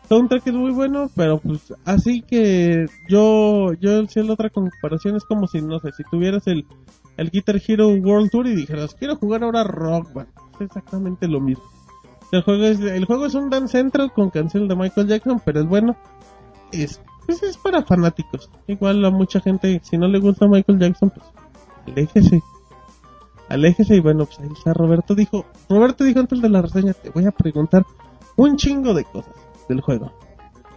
soundtrack 0.08 0.46
es 0.46 0.54
muy 0.54 0.72
bueno, 0.72 1.10
pero 1.14 1.38
pues 1.38 1.72
así 1.84 2.22
que 2.22 2.86
yo, 3.08 3.72
yo 3.74 4.02
la 4.02 4.32
otra 4.32 4.50
comparación 4.50 5.16
es 5.16 5.24
como 5.24 5.46
si, 5.46 5.60
no 5.62 5.78
sé, 5.80 5.92
si 5.92 6.02
tuvieras 6.04 6.46
el, 6.46 6.66
el 7.16 7.30
Guitar 7.30 7.60
Hero 7.66 7.88
World 7.88 8.30
Tour 8.30 8.46
y 8.46 8.54
dijeras, 8.54 8.94
quiero 8.94 9.16
jugar 9.16 9.44
ahora 9.44 9.64
Rock 9.64 10.12
Band. 10.12 10.28
Es 10.54 10.60
exactamente 10.62 11.26
lo 11.26 11.40
mismo. 11.40 11.64
El 12.32 12.42
juego 12.42 12.64
es, 12.64 12.80
el 12.80 13.04
juego 13.04 13.26
es 13.26 13.34
un 13.34 13.50
dance 13.50 13.78
central 13.78 14.12
con 14.12 14.30
canciones 14.30 14.68
de 14.68 14.76
Michael 14.76 15.08
Jackson, 15.08 15.40
pero 15.44 15.60
es 15.60 15.66
bueno. 15.66 15.96
Es, 16.72 17.00
pues 17.26 17.42
es 17.42 17.56
para 17.56 17.82
fanáticos. 17.82 18.50
Igual 18.66 19.04
a 19.04 19.10
mucha 19.10 19.40
gente, 19.40 19.80
si 19.84 19.96
no 19.96 20.08
le 20.08 20.18
gusta 20.18 20.46
Michael 20.46 20.78
Jackson, 20.78 21.10
pues 21.10 21.26
aléjese. 21.86 22.42
Aléjese 23.48 23.96
y 23.96 24.00
bueno, 24.00 24.24
pues 24.26 24.40
ahí 24.40 24.48
está 24.52 24.72
Roberto 24.72 25.14
dijo, 25.14 25.44
Roberto 25.68 26.04
dijo 26.04 26.20
antes 26.20 26.40
de 26.40 26.48
la 26.48 26.62
reseña, 26.62 26.92
te 26.94 27.10
voy 27.10 27.26
a 27.26 27.30
preguntar 27.30 27.84
un 28.36 28.56
chingo 28.56 28.94
de 28.94 29.04
cosas 29.04 29.34
del 29.68 29.80
juego. 29.80 30.12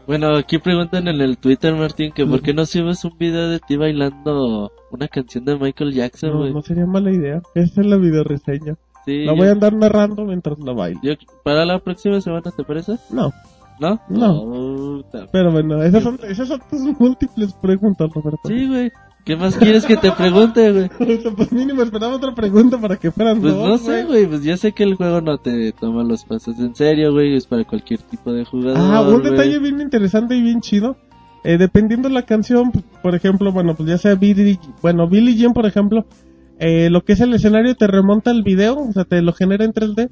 Bueno, 0.05 0.35
aquí 0.37 0.57
preguntan 0.57 1.07
en 1.09 1.19
el 1.19 1.37
Twitter, 1.37 1.73
Martín, 1.75 2.13
que 2.13 2.25
por 2.25 2.41
qué 2.41 2.53
no 2.53 2.65
subes 2.65 3.03
un 3.03 3.17
video 3.17 3.49
de 3.49 3.59
ti 3.59 3.75
bailando 3.75 4.71
una 4.91 5.07
canción 5.09 5.43
de 5.43 5.57
Michael 5.57 5.93
Jackson, 5.93 6.31
No, 6.31 6.37
güey. 6.39 6.53
no 6.53 6.61
sería 6.61 6.85
mala 6.85 7.11
idea. 7.11 7.41
Esa 7.55 7.81
es 7.81 7.87
la 7.87 7.97
video 7.97 8.23
reseña. 8.23 8.75
Sí, 9.05 9.25
La 9.25 9.33
yo- 9.33 9.37
voy 9.37 9.47
a 9.47 9.51
andar 9.51 9.73
narrando 9.73 10.23
mientras 10.23 10.59
la 10.59 10.71
bailo. 10.73 10.99
yo- 11.03 11.13
para 11.43 11.65
la 11.65 11.79
próxima 11.79 12.21
semana, 12.21 12.51
¿te 12.55 12.63
parece? 12.63 12.97
No, 13.11 13.31
¿No? 13.79 14.01
No. 14.09 15.03
Pero 15.31 15.51
bueno, 15.51 15.83
esas 15.83 16.01
son, 16.03 16.17
esas 16.27 16.47
son 16.47 16.61
tus 16.69 16.81
múltiples 16.99 17.53
preguntas, 17.53 18.09
Roberto. 18.11 18.39
Sí, 18.47 18.67
güey. 18.67 18.91
¿Qué 19.27 19.35
más 19.35 19.57
quieres 19.57 19.85
que 19.85 19.97
te 19.97 20.09
pregunte, 20.13 20.71
güey? 20.71 21.17
Sea, 21.19 21.31
pues 21.35 21.51
mínimo 21.51 21.81
esperaba 21.83 22.15
otra 22.15 22.33
pregunta 22.33 22.79
para 22.79 22.95
que 22.95 23.11
fueran 23.11 23.41
Pues 23.41 23.53
dos, 23.53 23.67
no 23.67 23.77
sé, 23.77 24.05
güey. 24.05 24.25
Pues 24.25 24.41
ya 24.41 24.55
sé 24.55 24.71
que 24.71 24.83
el 24.83 24.95
juego 24.95 25.19
no 25.19 25.37
te 25.37 25.73
toma 25.73 26.01
los 26.05 26.23
pasos 26.23 26.57
en 26.59 26.73
serio, 26.73 27.11
güey. 27.11 27.35
Es 27.35 27.45
para 27.45 27.65
cualquier 27.65 27.99
tipo 28.03 28.31
de 28.31 28.45
jugador. 28.45 28.77
Ah, 28.79 29.01
un 29.01 29.19
güey. 29.19 29.31
detalle 29.31 29.59
bien 29.59 29.81
interesante 29.81 30.37
y 30.37 30.41
bien 30.41 30.61
chido. 30.61 30.95
Eh, 31.43 31.57
dependiendo 31.57 32.07
la 32.07 32.21
canción, 32.21 32.71
p- 32.71 32.79
por 33.03 33.15
ejemplo, 33.15 33.51
bueno, 33.51 33.75
pues 33.75 33.89
ya 33.89 33.97
sea 33.97 34.15
Billy, 34.15 34.57
bueno, 34.81 35.09
Billy 35.09 35.35
Jean, 35.35 35.51
por 35.53 35.65
ejemplo, 35.65 36.05
eh, 36.57 36.89
lo 36.89 37.03
que 37.03 37.11
es 37.13 37.19
el 37.19 37.33
escenario 37.33 37.75
te 37.75 37.85
remonta 37.85 38.31
al 38.31 38.43
video, 38.43 38.77
o 38.77 38.93
sea, 38.93 39.03
te 39.03 39.21
lo 39.21 39.33
genera 39.33 39.65
en 39.65 39.73
3D. 39.73 40.09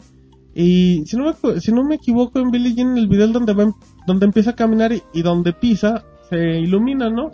Y 0.54 1.04
si 1.06 1.16
no 1.16 1.26
me, 1.42 1.60
si 1.62 1.72
no 1.72 1.86
me 1.86 1.96
equivoco, 1.96 2.40
en 2.40 2.52
Billy 2.52 2.76
Jean, 2.76 2.98
el 2.98 3.08
video 3.08 3.28
es 3.28 3.34
donde, 3.34 3.54
va, 3.54 3.74
donde 4.08 4.26
empieza 4.26 4.52
a 4.52 4.56
caminar 4.56 4.92
y, 4.92 5.02
y 5.14 5.22
donde 5.22 5.54
pisa, 5.54 6.04
se 6.30 6.60
ilumina, 6.60 7.10
¿no? 7.10 7.32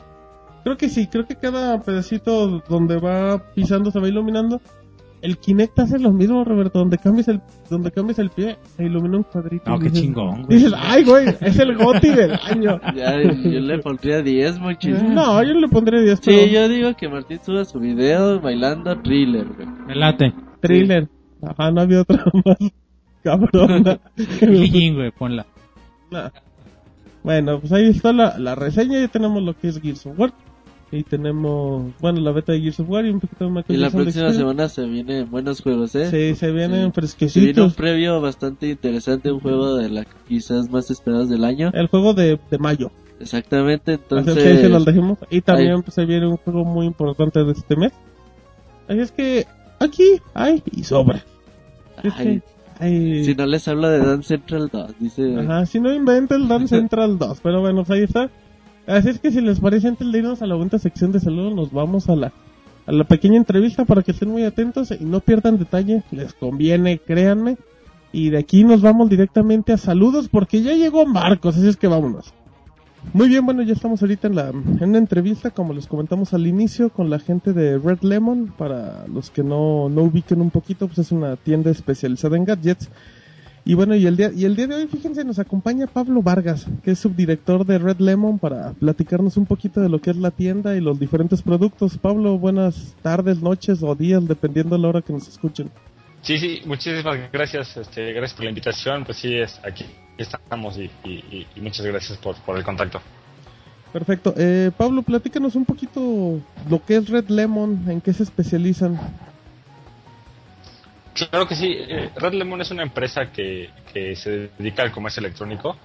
Creo 0.63 0.77
que 0.77 0.89
sí, 0.89 1.07
creo 1.07 1.25
que 1.25 1.35
cada 1.35 1.79
pedacito 1.81 2.61
donde 2.69 2.97
va 2.99 3.41
pisando 3.53 3.89
se 3.91 3.99
va 3.99 4.07
iluminando. 4.07 4.61
El 5.21 5.37
Kinect 5.37 5.77
hace 5.77 5.99
lo 5.99 6.11
mismo, 6.11 6.43
Roberto, 6.43 6.79
donde 6.79 6.97
cambias 6.97 7.27
el, 7.27 7.41
donde 7.69 7.91
cambias 7.91 8.17
el 8.17 8.31
pie, 8.31 8.57
se 8.75 8.85
ilumina 8.85 9.17
un 9.17 9.23
cuadrito. 9.23 9.69
No, 9.69 9.77
qué 9.77 9.89
dices- 9.89 10.01
chingón, 10.01 10.43
güey. 10.45 10.57
Dices, 10.57 10.73
ay, 10.75 11.03
güey, 11.03 11.27
es 11.41 11.59
el 11.59 11.77
goti 11.77 12.09
del 12.09 12.31
año. 12.43 12.79
Ya, 12.95 13.21
yo 13.21 13.59
le 13.59 13.77
pondría 13.79 14.23
10, 14.23 14.59
muchísimo. 14.59 15.09
No, 15.11 15.43
yo 15.43 15.53
le 15.53 15.67
pondré 15.67 16.01
10, 16.01 16.19
Sí, 16.19 16.23
pero 16.25 16.45
yo 16.47 16.67
digo 16.69 16.95
que 16.95 17.07
Martín 17.07 17.39
suba 17.45 17.65
su 17.65 17.79
video 17.79 18.39
bailando 18.41 18.99
thriller, 19.01 19.45
güey. 19.47 19.67
Me 19.87 19.95
late. 19.95 20.33
thriller. 20.59 21.07
Ajá, 21.43 21.69
no 21.69 21.81
había 21.81 22.01
otra 22.01 22.23
más 22.45 22.57
cabrona. 23.23 23.99
Jean, 24.17 24.95
güey, 24.95 25.11
ponla. 25.11 25.45
Nah. 26.09 26.29
Bueno, 27.23 27.59
pues 27.59 27.71
ahí 27.73 27.89
está 27.89 28.11
la, 28.11 28.39
la 28.39 28.55
reseña. 28.55 28.99
Ya 28.99 29.07
tenemos 29.07 29.43
lo 29.43 29.55
que 29.55 29.67
es 29.67 29.79
Gears 29.79 30.07
of 30.07 30.17
War. 30.17 30.33
Y 30.93 31.03
tenemos, 31.03 31.93
bueno, 32.01 32.19
la 32.19 32.31
beta 32.31 32.51
de 32.51 32.59
Gears 32.59 32.81
of 32.81 32.89
War 32.89 33.05
y 33.05 33.11
un 33.11 33.21
poquito 33.21 33.49
de 33.49 33.63
Y 33.69 33.77
la 33.77 33.89
próxima 33.89 34.33
semana 34.33 34.67
se 34.67 34.83
vienen 34.85 35.29
buenos 35.31 35.61
juegos, 35.61 35.95
¿eh? 35.95 36.05
Sí, 36.05 36.11
se 36.11 36.17
vienen 36.27 36.35
Sí. 36.35 36.39
Se 36.39 36.51
viene 36.51 36.85
un 36.85 36.91
fresquecitos. 36.91 37.73
previo 37.75 38.19
bastante 38.19 38.67
interesante, 38.69 39.31
un 39.31 39.39
juego 39.39 39.75
de 39.75 39.89
la 39.89 40.05
quizás 40.27 40.69
más 40.69 40.91
esperados 40.91 41.29
del 41.29 41.45
año. 41.45 41.71
El 41.73 41.87
juego 41.87 42.13
de, 42.13 42.39
de 42.49 42.57
mayo. 42.57 42.91
Exactamente, 43.21 43.93
Así 43.93 44.01
entonces... 44.01 44.37
Y 45.29 45.41
también 45.41 45.81
pues, 45.81 45.93
se 45.95 46.05
viene 46.05 46.27
un 46.27 46.37
juego 46.37 46.65
muy 46.65 46.87
importante 46.87 47.41
de 47.43 47.51
este 47.53 47.75
mes. 47.77 47.93
Así 48.89 48.99
es 48.99 49.11
que 49.13 49.45
aquí 49.79 50.19
hay 50.33 50.61
y 50.71 50.83
sobra. 50.83 51.23
Ay, 52.03 52.41
hay- 52.79 53.23
si 53.23 53.35
no 53.35 53.45
les 53.45 53.65
hablo 53.67 53.87
de 53.89 53.99
Dance 53.99 54.27
Central 54.27 54.69
2, 54.73 54.91
dice... 54.99 55.39
Ajá, 55.39 55.65
si 55.67 55.79
no 55.79 55.93
inventa 55.93 56.35
el 56.35 56.47
Dance 56.49 56.75
Central 56.75 57.17
2, 57.17 57.39
pero 57.41 57.61
bueno, 57.61 57.85
pues 57.85 57.91
ahí 57.99 58.03
está. 58.03 58.29
Así 58.87 59.09
es 59.09 59.19
que 59.19 59.31
si 59.31 59.41
les 59.41 59.59
parece, 59.59 59.87
antes 59.87 60.11
de 60.11 60.17
irnos 60.17 60.41
a 60.41 60.47
la 60.47 60.55
cuenta 60.55 60.79
sección 60.79 61.11
de 61.11 61.19
saludos, 61.19 61.53
nos 61.53 61.71
vamos 61.71 62.09
a 62.09 62.15
la, 62.15 62.33
a 62.85 62.91
la 62.91 63.03
pequeña 63.03 63.37
entrevista 63.37 63.85
para 63.85 64.01
que 64.01 64.11
estén 64.11 64.29
muy 64.29 64.43
atentos 64.43 64.91
y 64.91 65.05
no 65.05 65.19
pierdan 65.19 65.57
detalle, 65.57 66.03
les 66.11 66.33
conviene, 66.33 66.99
créanme. 66.99 67.57
Y 68.13 68.29
de 68.29 68.39
aquí 68.39 68.63
nos 68.63 68.81
vamos 68.81 69.09
directamente 69.09 69.71
a 69.71 69.77
saludos 69.77 70.27
porque 70.29 70.61
ya 70.61 70.73
llegó 70.73 71.05
Marcos, 71.05 71.57
así 71.57 71.67
es 71.67 71.77
que 71.77 71.87
vámonos. 71.87 72.33
Muy 73.13 73.29
bien, 73.29 73.45
bueno, 73.45 73.61
ya 73.63 73.73
estamos 73.73 74.01
ahorita 74.01 74.27
en 74.27 74.35
la 74.35 74.49
en 74.49 74.89
una 74.89 74.97
entrevista, 74.97 75.49
como 75.49 75.73
les 75.73 75.87
comentamos 75.87 76.33
al 76.33 76.45
inicio, 76.45 76.89
con 76.89 77.09
la 77.09 77.19
gente 77.19 77.51
de 77.51 77.77
Red 77.77 78.01
Lemon. 78.03 78.53
Para 78.57 79.07
los 79.07 79.31
que 79.31 79.43
no, 79.43 79.89
no 79.89 80.03
ubiquen 80.03 80.39
un 80.39 80.51
poquito, 80.51 80.87
pues 80.87 80.99
es 80.99 81.11
una 81.11 81.35
tienda 81.35 81.71
especializada 81.71 82.37
en 82.37 82.45
gadgets. 82.45 82.89
Y 83.63 83.75
bueno, 83.75 83.95
y 83.95 84.07
el 84.07 84.17
día, 84.17 84.31
y 84.35 84.45
el 84.45 84.55
día 84.55 84.65
de 84.65 84.75
hoy, 84.75 84.87
fíjense, 84.87 85.23
nos 85.23 85.37
acompaña 85.37 85.85
Pablo 85.85 86.23
Vargas, 86.23 86.65
que 86.83 86.91
es 86.91 86.99
subdirector 86.99 87.63
de 87.65 87.77
Red 87.77 87.99
Lemon, 87.99 88.39
para 88.39 88.71
platicarnos 88.73 89.37
un 89.37 89.45
poquito 89.45 89.81
de 89.81 89.89
lo 89.89 90.01
que 90.01 90.09
es 90.09 90.17
la 90.17 90.31
tienda 90.31 90.75
y 90.75 90.81
los 90.81 90.99
diferentes 90.99 91.43
productos. 91.43 91.97
Pablo, 91.99 92.39
buenas 92.39 92.95
tardes, 93.03 93.39
noches 93.39 93.83
o 93.83 93.93
días, 93.93 94.27
dependiendo 94.27 94.75
de 94.75 94.81
la 94.81 94.87
hora 94.87 95.01
que 95.03 95.13
nos 95.13 95.27
escuchen. 95.27 95.69
Sí, 96.23 96.39
sí, 96.39 96.61
muchísimas 96.65 97.31
gracias, 97.31 97.77
este, 97.77 98.13
gracias 98.13 98.33
por 98.33 98.43
la 98.45 98.49
invitación, 98.49 99.05
pues 99.05 99.17
sí, 99.17 99.33
es, 99.35 99.59
aquí 99.63 99.85
estamos 100.17 100.77
y, 100.77 100.89
y- 101.03 101.47
y- 101.55 101.61
muchas 101.61 101.85
gracias 101.85 102.17
por, 102.19 102.35
por 102.41 102.57
el 102.57 102.63
contacto. 102.63 102.99
Perfecto. 103.93 104.33
Eh, 104.37 104.71
Pablo, 104.77 105.01
platícanos 105.03 105.55
un 105.55 105.65
poquito 105.65 106.39
lo 106.69 106.83
que 106.85 106.95
es 106.95 107.09
Red 107.09 107.29
Lemon, 107.29 107.89
en 107.89 108.01
qué 108.01 108.13
se 108.13 108.23
especializan. 108.23 108.99
Claro 111.29 111.47
que 111.47 111.55
sí, 111.55 111.75
eh, 111.77 112.09
Red 112.15 112.33
Lemon 112.33 112.61
es 112.61 112.71
una 112.71 112.83
empresa 112.83 113.31
que, 113.31 113.69
que 113.93 114.15
se 114.15 114.49
dedica 114.57 114.83
al 114.83 114.91
comercio 114.91 115.19
electrónico. 115.19 115.75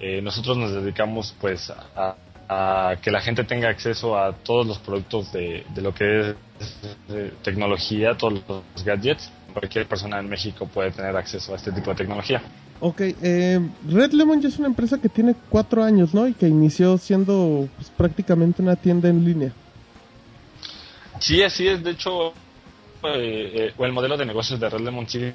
Eh, 0.00 0.20
nosotros 0.22 0.56
nos 0.56 0.72
dedicamos 0.72 1.34
pues 1.40 1.70
a, 1.70 2.16
a 2.48 2.96
que 3.00 3.10
la 3.10 3.20
gente 3.20 3.44
tenga 3.44 3.68
acceso 3.68 4.18
a 4.18 4.32
todos 4.32 4.66
los 4.66 4.78
productos 4.78 5.32
de, 5.32 5.64
de 5.72 5.82
lo 5.82 5.94
que 5.94 6.30
es 6.30 6.36
eh, 7.10 7.32
tecnología, 7.42 8.16
todos 8.16 8.42
los 8.48 8.84
gadgets. 8.84 9.30
cualquier 9.52 9.86
persona 9.86 10.18
en 10.18 10.28
México 10.28 10.66
puede 10.66 10.90
tener 10.90 11.16
acceso 11.16 11.52
a 11.52 11.56
este 11.56 11.70
tipo 11.70 11.90
de 11.90 11.96
tecnología. 11.96 12.42
Ok, 12.80 13.00
eh, 13.00 13.60
Red 13.88 14.12
Lemon 14.12 14.40
ya 14.40 14.48
es 14.48 14.58
una 14.58 14.68
empresa 14.68 14.98
que 14.98 15.08
tiene 15.08 15.36
cuatro 15.48 15.84
años, 15.84 16.14
¿no? 16.14 16.26
Y 16.26 16.32
que 16.34 16.48
inició 16.48 16.96
siendo 16.98 17.68
pues, 17.76 17.90
prácticamente 17.90 18.62
una 18.62 18.74
tienda 18.74 19.08
en 19.08 19.24
línea. 19.24 19.52
Sí, 21.20 21.42
así 21.42 21.68
es. 21.68 21.84
De 21.84 21.90
hecho, 21.90 22.32
eh, 23.04 23.72
eh, 23.72 23.72
el 23.78 23.92
modelo 23.92 24.16
de 24.16 24.26
negocios 24.26 24.58
de 24.60 24.68
Red 24.68 24.80
Lemon 24.80 25.08
sigue 25.08 25.34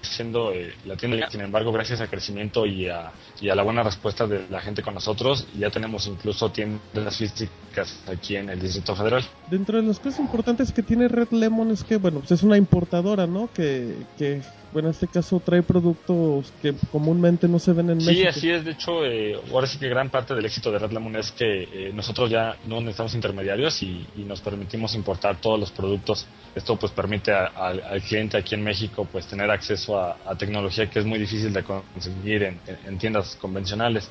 siendo 0.00 0.52
eh, 0.52 0.74
la 0.86 0.96
tienda. 0.96 1.30
Sin 1.30 1.40
embargo, 1.40 1.72
gracias 1.72 2.00
al 2.00 2.08
crecimiento 2.08 2.66
y 2.66 2.88
a, 2.88 3.12
y 3.40 3.48
a 3.48 3.54
la 3.54 3.62
buena 3.62 3.82
respuesta 3.82 4.26
de 4.26 4.46
la 4.48 4.60
gente 4.60 4.82
con 4.82 4.94
nosotros, 4.94 5.46
ya 5.58 5.70
tenemos 5.70 6.06
incluso 6.06 6.50
tiendas 6.50 7.16
físicas 7.16 8.02
aquí 8.06 8.36
en 8.36 8.50
el 8.50 8.60
Distrito 8.60 8.94
Federal. 8.94 9.24
Dentro 9.50 9.80
de 9.80 9.86
las 9.86 9.98
cosas 9.98 10.20
importantes 10.20 10.72
que 10.72 10.82
tiene 10.82 11.08
Red 11.08 11.30
Lemon 11.32 11.70
es 11.70 11.84
que, 11.84 11.96
bueno, 11.96 12.20
pues 12.20 12.32
es 12.32 12.42
una 12.42 12.56
importadora, 12.56 13.26
¿no? 13.26 13.48
Que, 13.52 13.94
que 14.16 14.42
bueno, 14.72 14.88
en 14.88 14.94
este 14.94 15.08
caso 15.08 15.40
trae 15.40 15.62
productos 15.62 16.52
que 16.60 16.74
comúnmente 16.90 17.48
no 17.48 17.58
se 17.58 17.72
ven 17.72 17.90
en 17.90 18.00
Sí, 18.00 18.06
México. 18.06 18.28
así 18.28 18.50
es. 18.50 18.64
De 18.64 18.72
hecho, 18.72 19.04
eh, 19.04 19.34
ahora 19.52 19.66
sí 19.66 19.78
que 19.78 19.88
gran 19.88 20.10
parte 20.10 20.34
del 20.34 20.44
éxito 20.44 20.70
de 20.70 20.78
Red 20.78 20.92
Lemon 20.92 21.16
es 21.16 21.30
que 21.32 21.62
eh, 21.88 21.92
nosotros 21.94 22.28
ya 22.30 22.56
no 22.66 22.80
necesitamos 22.80 23.14
intermediarios 23.14 23.82
y, 23.82 24.06
y 24.16 24.24
nos 24.24 24.40
permitimos 24.40 24.94
importar 24.94 25.40
todos 25.40 25.58
los 25.58 25.70
productos. 25.70 26.26
Esto 26.54 26.76
pues 26.76 26.92
permite 26.92 27.32
a- 27.32 27.46
al- 27.46 27.82
al 27.82 28.02
cliente 28.02 28.36
aquí 28.36 28.54
en 28.54 28.62
México 28.62 29.08
pues 29.10 29.26
tener 29.26 29.50
acceso 29.50 29.98
a, 29.98 30.18
a 30.26 30.34
tecnología 30.36 30.88
que 30.90 30.98
es 30.98 31.06
muy 31.06 31.18
difícil 31.18 31.52
de 31.52 31.62
conseguir 31.64 32.42
en, 32.42 32.60
en- 32.66 32.78
en 32.86 32.98
tiendas 32.98 33.36
convencionales. 33.36 34.10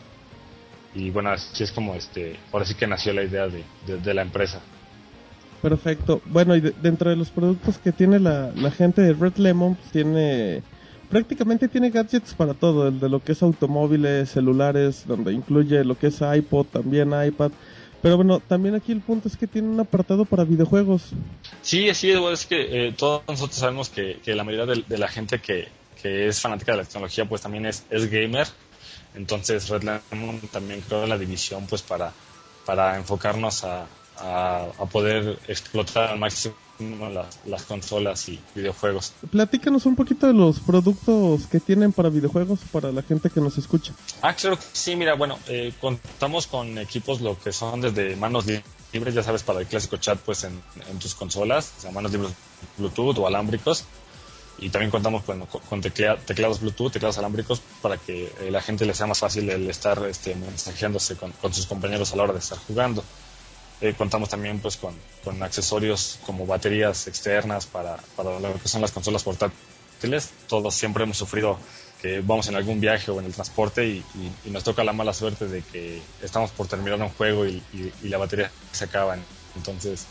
Y 0.93 1.11
bueno, 1.11 1.29
así 1.29 1.63
es 1.63 1.71
como 1.71 1.93
este, 1.93 2.37
ahora 2.51 2.65
sí 2.65 2.73
que 2.73 2.87
nació 2.87 3.13
la 3.13 3.23
idea 3.23 3.47
de, 3.47 3.63
de- 3.85 3.97
de 3.99 4.13
la 4.13 4.23
empresa. 4.23 4.61
Perfecto. 5.61 6.21
Bueno, 6.25 6.55
y 6.55 6.61
de- 6.61 6.73
dentro 6.81 7.09
de 7.09 7.15
los 7.15 7.29
productos 7.29 7.77
que 7.77 7.91
tiene 7.91 8.19
la, 8.19 8.51
la 8.55 8.71
gente 8.71 9.01
de 9.01 9.13
Red 9.13 9.37
Lemon, 9.37 9.75
pues, 9.75 9.91
tiene 9.91 10.61
prácticamente 11.09 11.67
tiene 11.69 11.89
gadgets 11.89 12.33
para 12.33 12.53
todo, 12.53 12.89
el 12.89 12.99
de 12.99 13.07
lo 13.09 13.21
que 13.21 13.31
es 13.31 13.41
automóviles, 13.41 14.29
celulares, 14.29 15.03
donde 15.07 15.31
incluye 15.33 15.83
lo 15.85 15.97
que 15.97 16.07
es 16.07 16.19
iPod, 16.21 16.65
también 16.67 17.13
iPad. 17.25 17.51
Pero 18.01 18.17
bueno, 18.17 18.39
también 18.39 18.75
aquí 18.75 18.91
el 18.91 19.01
punto 19.01 19.27
es 19.27 19.37
que 19.37 19.47
tiene 19.47 19.69
un 19.69 19.79
apartado 19.79 20.25
para 20.25 20.43
videojuegos. 20.43 21.03
Sí, 21.61 21.89
así 21.89 22.11
es, 22.11 22.19
es 22.19 22.45
que 22.45 22.87
eh, 22.87 22.93
todos 22.95 23.23
nosotros 23.27 23.57
sabemos 23.57 23.89
que, 23.89 24.19
que 24.23 24.35
la 24.35 24.43
mayoría 24.43 24.65
de, 24.75 24.83
de 24.87 24.97
la 24.97 25.07
gente 25.07 25.39
que, 25.39 25.67
que 26.01 26.27
es 26.27 26.39
fanática 26.39 26.73
de 26.73 26.79
la 26.79 26.83
tecnología 26.83 27.25
pues 27.25 27.41
también 27.41 27.65
es, 27.65 27.83
es 27.89 28.09
gamer. 28.11 28.47
Entonces 29.15 29.69
Red 29.69 29.83
Lemon 30.11 30.39
también 30.51 30.81
creó 30.81 31.07
la 31.07 31.17
división 31.17 31.65
pues 31.67 31.81
para, 31.81 32.11
para 32.65 32.97
enfocarnos 32.97 33.63
a, 33.63 33.87
a, 34.19 34.67
a 34.77 34.85
poder 34.85 35.37
explotar 35.47 36.11
al 36.11 36.19
máximo 36.19 36.55
las, 37.11 37.39
las 37.45 37.63
consolas 37.63 38.29
y 38.29 38.39
videojuegos. 38.55 39.13
Platícanos 39.31 39.85
un 39.85 39.95
poquito 39.95 40.27
de 40.27 40.33
los 40.33 40.59
productos 40.59 41.47
que 41.47 41.59
tienen 41.59 41.91
para 41.91 42.09
videojuegos 42.09 42.59
para 42.71 42.91
la 42.91 43.01
gente 43.01 43.29
que 43.29 43.41
nos 43.41 43.57
escucha. 43.57 43.93
Ah, 44.21 44.33
claro 44.35 44.57
que 44.57 44.63
sí, 44.73 44.95
mira, 44.95 45.15
bueno, 45.15 45.39
eh, 45.47 45.73
contamos 45.81 46.47
con 46.47 46.77
equipos 46.77 47.21
lo 47.21 47.37
que 47.39 47.51
son 47.51 47.81
desde 47.81 48.15
manos 48.15 48.45
li- 48.45 48.61
libres, 48.93 49.15
ya 49.15 49.23
sabes, 49.23 49.43
para 49.43 49.59
el 49.59 49.65
clásico 49.65 49.97
chat 49.97 50.19
pues 50.19 50.43
en, 50.43 50.61
en 50.89 50.99
tus 50.99 51.15
consolas, 51.15 51.73
o 51.77 51.81
sea, 51.81 51.91
manos 51.91 52.11
libres 52.11 52.31
Bluetooth 52.77 53.17
o 53.17 53.27
alámbricos. 53.27 53.83
Y 54.59 54.69
también 54.69 54.89
contamos 54.89 55.23
con, 55.23 55.45
con 55.45 55.81
teclea- 55.83 56.17
teclados 56.17 56.59
Bluetooth, 56.61 56.91
teclados 56.91 57.19
alámbricos, 57.19 57.61
para 57.81 57.97
que 57.97 58.25
eh, 58.41 58.49
la 58.49 58.59
gente 58.59 58.85
le 58.87 58.95
sea 58.95 59.05
más 59.05 59.19
fácil 59.19 59.47
el 59.51 59.69
estar 59.69 60.03
este, 60.09 60.35
mensajeándose 60.35 61.15
con, 61.15 61.31
con 61.33 61.53
sus 61.53 61.67
compañeros 61.67 62.11
a 62.13 62.15
la 62.15 62.23
hora 62.23 62.33
de 62.33 62.39
estar 62.39 62.57
jugando. 62.57 63.03
Eh, 63.81 63.93
contamos 63.97 64.29
también 64.29 64.59
pues 64.59 64.75
con, 64.77 64.95
con 65.23 65.41
accesorios 65.43 66.19
como 66.25 66.45
baterías 66.47 67.07
externas 67.07 67.67
para, 67.67 67.97
para 68.15 68.39
lo 68.39 68.53
que 68.59 68.67
son 68.67 68.81
las 68.81 68.91
consolas 68.91 69.23
portátiles. 69.23 70.31
Todos 70.47 70.73
siempre 70.73 71.03
hemos 71.03 71.17
sufrido 71.17 71.59
que 72.01 72.21
vamos 72.21 72.47
en 72.47 72.55
algún 72.55 72.79
viaje 72.79 73.11
o 73.11 73.19
en 73.19 73.25
el 73.25 73.33
transporte 73.33 73.85
y, 73.87 74.03
nos 74.49 74.63
toca 74.63 74.83
la 74.83 74.93
mala 74.93 75.13
suerte 75.13 75.47
de 75.47 75.61
que 75.63 76.01
estamos 76.21 76.51
por 76.51 76.67
terminar 76.67 76.99
un 77.01 77.09
juego 77.09 77.45
y, 77.45 77.61
y- 77.73 77.91
y 78.03 78.07
la 78.09 78.17
batería 78.17 78.51
se 78.71 78.85
acaba. 78.85 79.17
Entonces, 79.55 80.05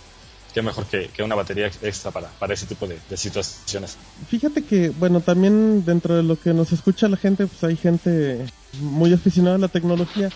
qué 0.52 0.62
mejor 0.62 0.86
que, 0.86 1.08
que 1.08 1.22
una 1.22 1.34
batería 1.34 1.66
extra 1.82 2.10
para, 2.10 2.28
para 2.28 2.54
ese 2.54 2.66
tipo 2.66 2.86
de, 2.86 2.98
de 3.08 3.16
situaciones. 3.16 3.96
Fíjate 4.28 4.64
que, 4.64 4.90
bueno, 4.90 5.20
también 5.20 5.84
dentro 5.84 6.16
de 6.16 6.22
lo 6.22 6.38
que 6.38 6.54
nos 6.54 6.72
escucha 6.72 7.08
la 7.08 7.16
gente, 7.16 7.46
pues 7.46 7.62
hay 7.64 7.76
gente 7.76 8.44
muy 8.80 9.12
aficionada 9.12 9.56
a 9.56 9.60
la 9.60 9.68
tecnología. 9.68 10.30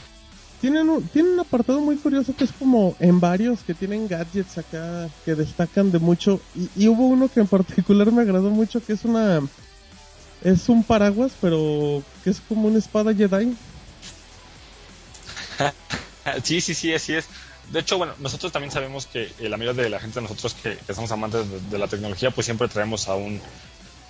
Tienen 0.61 0.91
un, 0.91 1.09
tienen 1.09 1.32
un 1.32 1.41
apartado 1.41 1.81
muy 1.81 1.97
curioso 1.97 2.37
que 2.37 2.45
es 2.45 2.53
como 2.53 2.95
en 3.01 3.19
varios 3.19 3.61
que 3.61 3.74
tienen 3.74 4.07
gadgets 4.07 4.59
acá 4.59 5.09
que 5.24 5.35
destacan 5.35 5.91
de 5.91 5.99
mucho. 5.99 6.41
Y, 6.77 6.87
hubo 6.89 7.07
uno 7.07 7.28
que 7.28 7.41
en 7.41 7.47
particular 7.47 8.12
me 8.12 8.23
agradó 8.23 8.51
mucho 8.51 8.85
que 8.85 8.93
es 8.93 9.05
una. 9.05 9.41
Es 10.43 10.69
un 10.69 10.82
paraguas, 10.82 11.32
pero 11.41 12.03
que 12.23 12.31
es 12.31 12.41
como 12.41 12.69
una 12.69 12.78
espada 12.78 13.15
Jedi. 13.15 13.55
Sí, 16.45 16.61
sí, 16.61 16.74
sí, 16.74 16.93
así 16.93 17.15
es. 17.15 17.27
De 17.73 17.81
hecho, 17.81 17.97
bueno, 17.97 18.12
nosotros 18.19 18.53
también 18.53 18.70
sabemos 18.70 19.07
que 19.07 19.32
eh, 19.39 19.49
la 19.49 19.57
mayoría 19.57 19.82
de 19.82 19.89
la 19.89 19.99
gente, 19.99 20.20
nosotros 20.20 20.55
que, 20.55 20.77
que 20.77 20.95
somos 20.95 21.11
amantes 21.11 21.51
de, 21.51 21.61
de 21.61 21.78
la 21.78 21.89
tecnología, 21.89 22.31
pues 22.31 22.45
siempre 22.45 22.69
traemos 22.69 23.09
a 23.09 23.15
un, 23.15 23.41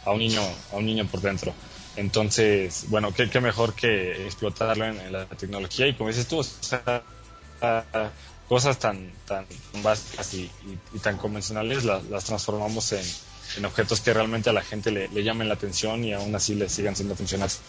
a 0.05 0.11
un 0.11 0.19
niño, 0.19 0.41
a 0.73 0.77
un 0.77 0.87
niño 0.87 1.07
por 1.07 1.21
dentro. 1.21 1.55
Entonces, 2.01 2.87
bueno, 2.89 3.13
qué, 3.13 3.29
qué 3.29 3.41
mejor 3.41 3.75
que 3.75 4.27
explotarlo 4.27 4.87
en, 4.87 4.99
en 5.01 5.13
la 5.13 5.27
tecnología 5.27 5.87
y 5.87 5.95
como 5.95 6.09
dices 6.09 6.27
tú, 6.27 6.39
o 6.39 6.43
sea, 6.43 7.05
cosas 8.49 8.79
tan, 8.79 9.13
tan 9.27 9.47
básicas 9.83 10.33
y, 10.35 10.43
y- 10.65 10.79
y 10.93 10.99
tan 10.99 11.19
convencionales 11.19 11.85
la- 11.85 12.01
las 12.11 12.25
transformamos 12.25 12.93
en, 12.93 13.05
en 13.59 13.65
objetos 13.67 14.01
que 14.01 14.15
realmente 14.15 14.49
a 14.51 14.53
la 14.55 14.63
gente 14.63 14.91
le, 14.91 15.09
le 15.09 15.23
llamen 15.23 15.49
la 15.49 15.55
atención 15.55 16.03
y 16.05 16.13
aún 16.15 16.35
así 16.35 16.55
le 16.55 16.69
sigan 16.69 16.97
siendo 16.97 17.15
funcionales. 17.15 17.61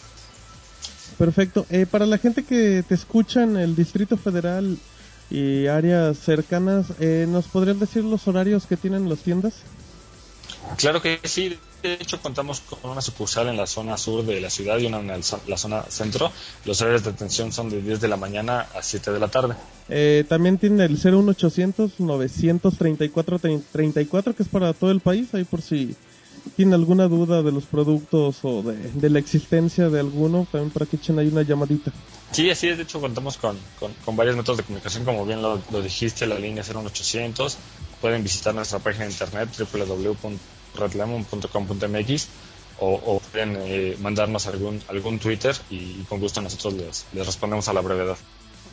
Perfecto. 1.18 1.66
Eh, 1.68 1.84
para 1.86 2.06
la 2.06 2.18
gente 2.18 2.42
que 2.44 2.82
te 2.88 2.94
escucha 2.94 3.42
en 3.42 3.56
el 3.56 3.76
Distrito 3.76 4.16
Federal 4.16 4.78
y 5.30 5.66
áreas 5.66 6.16
cercanas, 6.18 6.86
eh, 7.00 7.26
¿nos 7.28 7.48
podrían 7.48 7.78
decir 7.78 8.02
los 8.02 8.26
horarios 8.26 8.66
que 8.66 8.76
tienen 8.78 9.08
las 9.08 9.20
tiendas? 9.22 9.54
Claro 10.78 11.00
que 11.02 11.20
sí, 11.24 11.58
de 11.88 11.94
hecho 11.94 12.20
contamos 12.20 12.60
con 12.60 12.90
una 12.90 13.00
sucursal 13.00 13.48
en 13.48 13.56
la 13.56 13.66
zona 13.66 13.96
sur 13.96 14.24
de 14.24 14.40
la 14.40 14.50
ciudad 14.50 14.78
y 14.78 14.86
una 14.86 15.00
en 15.00 15.10
el 15.10 15.22
la 15.46 15.56
zona 15.56 15.82
centro. 15.82 16.30
Los 16.64 16.80
horarios 16.80 17.04
de 17.04 17.10
atención 17.10 17.52
son 17.52 17.70
de 17.70 17.82
10 17.82 18.00
de 18.00 18.08
la 18.08 18.16
mañana 18.16 18.66
a 18.74 18.82
7 18.82 19.10
de 19.10 19.20
la 19.20 19.28
tarde. 19.28 19.54
Eh, 19.88 20.24
también 20.28 20.58
tiene 20.58 20.84
el 20.84 20.92
01800 20.92 21.98
934 21.98 23.38
34 23.72 24.34
que 24.34 24.42
es 24.42 24.48
para 24.48 24.72
todo 24.72 24.90
el 24.90 25.00
país, 25.00 25.34
ahí 25.34 25.44
por 25.44 25.62
si 25.62 25.94
tiene 26.56 26.74
alguna 26.74 27.08
duda 27.08 27.42
de 27.42 27.52
los 27.52 27.64
productos 27.64 28.38
o 28.42 28.62
de, 28.62 28.76
de 28.76 29.10
la 29.10 29.18
existencia 29.18 29.88
de 29.88 30.00
alguno, 30.00 30.46
también 30.50 30.70
para 30.70 30.86
que 30.86 30.96
echen 30.96 31.18
ahí 31.18 31.28
una 31.28 31.42
llamadita. 31.42 31.92
Sí, 32.32 32.50
así 32.50 32.68
es, 32.68 32.78
de 32.78 32.84
hecho 32.84 33.00
contamos 33.00 33.36
con, 33.36 33.56
con, 33.78 33.92
con 34.04 34.16
varios 34.16 34.36
métodos 34.36 34.58
de 34.58 34.64
comunicación, 34.64 35.04
como 35.04 35.24
bien 35.26 35.42
lo, 35.42 35.60
lo 35.70 35.82
dijiste, 35.82 36.26
la 36.26 36.38
línea 36.38 36.64
01800. 36.64 37.58
Pueden 38.00 38.22
visitar 38.22 38.54
nuestra 38.54 38.78
página 38.78 39.04
de 39.04 39.12
internet 39.12 39.50
www.redlemon.com.mx 40.74 42.28
o, 42.78 42.94
o 42.94 43.20
pueden 43.20 43.56
eh, 43.60 43.96
mandarnos 44.00 44.46
algún, 44.46 44.80
algún 44.88 45.18
Twitter 45.18 45.54
y, 45.70 45.76
y 45.76 46.06
con 46.08 46.18
gusto 46.20 46.40
nosotros 46.40 46.74
les, 46.74 47.06
les 47.12 47.26
respondemos 47.26 47.68
a 47.68 47.72
la 47.72 47.80
brevedad. 47.80 48.16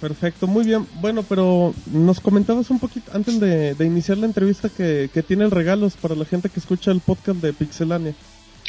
Perfecto, 0.02 0.48
muy 0.48 0.64
bien. 0.66 0.88
Bueno, 0.96 1.24
pero 1.24 1.74
nos 1.88 2.20
comentabas 2.22 2.70
un 2.70 2.80
poquito 2.80 3.12
antes 3.14 3.40
de, 3.40 3.76
de 3.76 3.86
iniciar 3.86 4.18
la 4.18 4.26
entrevista 4.28 4.70
que, 4.70 5.10
que 5.14 5.22
tiene 5.24 5.48
regalos 5.50 5.98
para 5.98 6.16
la 6.16 6.26
gente 6.26 6.50
que 6.50 6.60
escucha 6.60 6.92
el 6.92 7.02
podcast 7.02 7.40
de 7.42 7.52
Pixelania. 7.54 8.14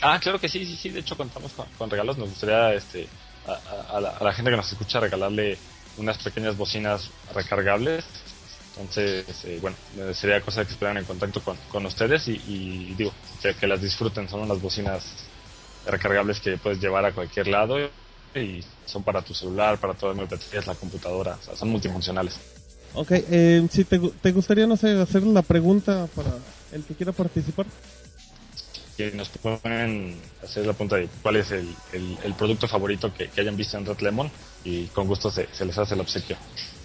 Ah, 0.02 0.18
claro 0.20 0.40
que 0.40 0.48
sí, 0.48 0.64
sí, 0.66 0.76
sí. 0.76 0.88
De 0.88 1.00
hecho, 1.00 1.16
contamos 1.16 1.52
con, 1.52 1.66
con 1.78 1.88
regalos. 1.88 2.18
Nos 2.18 2.30
gustaría 2.30 2.74
este, 2.74 3.06
a, 3.46 3.52
a- 3.52 3.96
a 3.96 4.00
la, 4.00 4.08
a 4.10 4.24
la 4.24 4.32
gente 4.32 4.50
que 4.50 4.56
nos 4.56 4.72
escucha 4.72 4.98
regalarle 4.98 5.56
unas 5.98 6.18
pequeñas 6.18 6.56
bocinas 6.56 7.10
recargables. 7.34 8.04
Entonces, 8.76 9.44
eh, 9.44 9.58
bueno, 9.60 9.76
eh, 9.98 10.14
sería 10.14 10.40
cosa 10.42 10.64
que 10.64 10.72
estuvieran 10.72 10.98
en 10.98 11.04
contacto 11.04 11.42
con, 11.42 11.56
con 11.68 11.86
ustedes 11.86 12.28
y, 12.28 12.40
y 12.46 12.94
digo, 12.94 13.12
que, 13.42 13.54
que 13.54 13.66
las 13.66 13.82
disfruten. 13.82 14.28
Son 14.28 14.40
unas 14.40 14.60
bocinas 14.60 15.04
recargables 15.84 16.40
que 16.40 16.56
puedes 16.58 16.80
llevar 16.80 17.04
a 17.04 17.12
cualquier 17.12 17.48
lado 17.48 17.78
y 18.34 18.60
son 18.86 19.02
para 19.02 19.22
tu 19.22 19.34
celular, 19.34 19.80
para 19.80 19.94
todo 19.94 20.12
el 20.12 20.18
baterías, 20.26 20.66
la 20.66 20.74
computadora. 20.76 21.36
O 21.36 21.42
sea, 21.42 21.56
son 21.56 21.70
multifuncionales. 21.70 22.38
Ok, 22.92 23.10
eh, 23.12 23.66
si 23.70 23.84
te, 23.84 23.98
te 24.20 24.32
gustaría, 24.32 24.66
no 24.66 24.76
sé, 24.76 25.00
hacer 25.00 25.22
la 25.22 25.42
pregunta 25.42 26.08
para 26.08 26.40
el 26.72 26.84
que 26.84 26.94
quiera 26.94 27.12
participar. 27.12 27.66
que 28.96 29.10
nos 29.12 29.28
pueden 29.30 30.20
hacer 30.42 30.66
la 30.66 30.74
punta 30.74 30.96
de 30.96 31.08
cuál 31.22 31.36
es 31.36 31.50
el, 31.50 31.76
el- 31.92 32.18
el 32.22 32.34
producto 32.34 32.68
favorito 32.68 33.12
que, 33.12 33.30
que 33.30 33.40
hayan 33.40 33.56
visto 33.56 33.78
en 33.78 33.86
Red 33.86 34.00
Lemon 34.00 34.30
y 34.64 34.88
con 34.88 35.06
gusto 35.06 35.30
se, 35.30 35.46
se 35.54 35.64
les 35.64 35.76
hace 35.78 35.94
el 35.94 36.00
obsequio. 36.00 36.36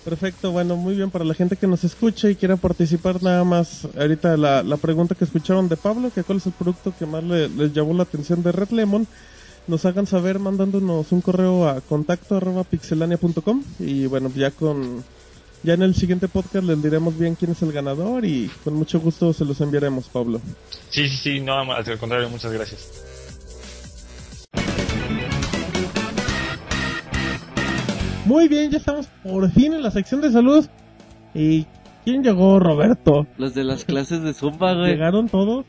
Perfecto, 0.05 0.51
bueno, 0.51 0.75
muy 0.77 0.95
bien 0.95 1.09
para 1.11 1.25
la 1.25 1.33
gente 1.33 1.57
que 1.57 1.65
nos 1.67 1.83
escucha 1.83 2.29
y 2.29 2.35
quiera 2.35 2.55
participar 2.57 3.21
nada 3.23 3.43
más. 3.43 3.87
Ahorita 3.97 4.37
la, 4.37 4.61
la 4.63 4.77
pregunta 4.77 5.15
que 5.15 5.25
escucharon 5.25 5.67
de 5.67 5.75
Pablo, 5.77 6.11
que 6.13 6.23
cuál 6.23 6.37
es 6.37 6.45
el 6.45 6.53
producto 6.53 6.93
que 6.97 7.05
más 7.07 7.23
le- 7.23 7.49
les 7.49 7.73
llamó 7.73 7.93
la 7.95 8.03
atención 8.03 8.43
de 8.43 8.51
Red 8.51 8.69
Lemon, 8.69 9.07
nos 9.67 9.83
hagan 9.85 10.05
saber 10.05 10.37
mandándonos 10.37 11.11
un 11.11 11.21
correo 11.21 11.67
a 11.67 11.81
contacto 11.81 12.35
arroba 12.37 12.63
pixelania.com 12.63 13.63
y 13.79 14.05
bueno, 14.05 14.31
ya 14.35 14.51
con, 14.51 15.03
Ya 15.63 15.73
en 15.73 15.81
el 15.81 15.95
siguiente 15.95 16.27
podcast 16.27 16.63
les 16.65 16.83
diremos 16.83 17.17
bien 17.17 17.33
quién 17.33 17.51
es 17.53 17.61
el 17.63 17.71
ganador 17.71 18.23
y 18.25 18.51
con 18.63 18.75
mucho 18.75 18.99
gusto 18.99 19.33
se 19.33 19.43
los 19.43 19.59
enviaremos, 19.61 20.05
Pablo. 20.09 20.39
Sí, 20.91 21.09
sí, 21.09 21.17
sí, 21.17 21.39
no, 21.39 21.59
al 21.73 21.97
contrario, 21.99 22.29
muchas 22.29 22.51
gracias. 22.53 23.04
Muy 28.25 28.47
bien, 28.47 28.71
ya 28.71 28.77
estamos 28.77 29.07
por 29.23 29.49
fin 29.51 29.73
en 29.73 29.83
la 29.83 29.91
sección 29.91 30.21
de 30.21 30.31
saludos. 30.31 30.69
¿Y 31.33 31.65
quién 32.03 32.23
llegó, 32.23 32.59
Roberto? 32.59 33.27
Los 33.37 33.53
de 33.53 33.63
las 33.63 33.85
clases 33.85 34.21
de 34.23 34.33
Zumba, 34.33 34.73
güey. 34.73 34.91
¿Llegaron 34.93 35.29
todos? 35.29 35.65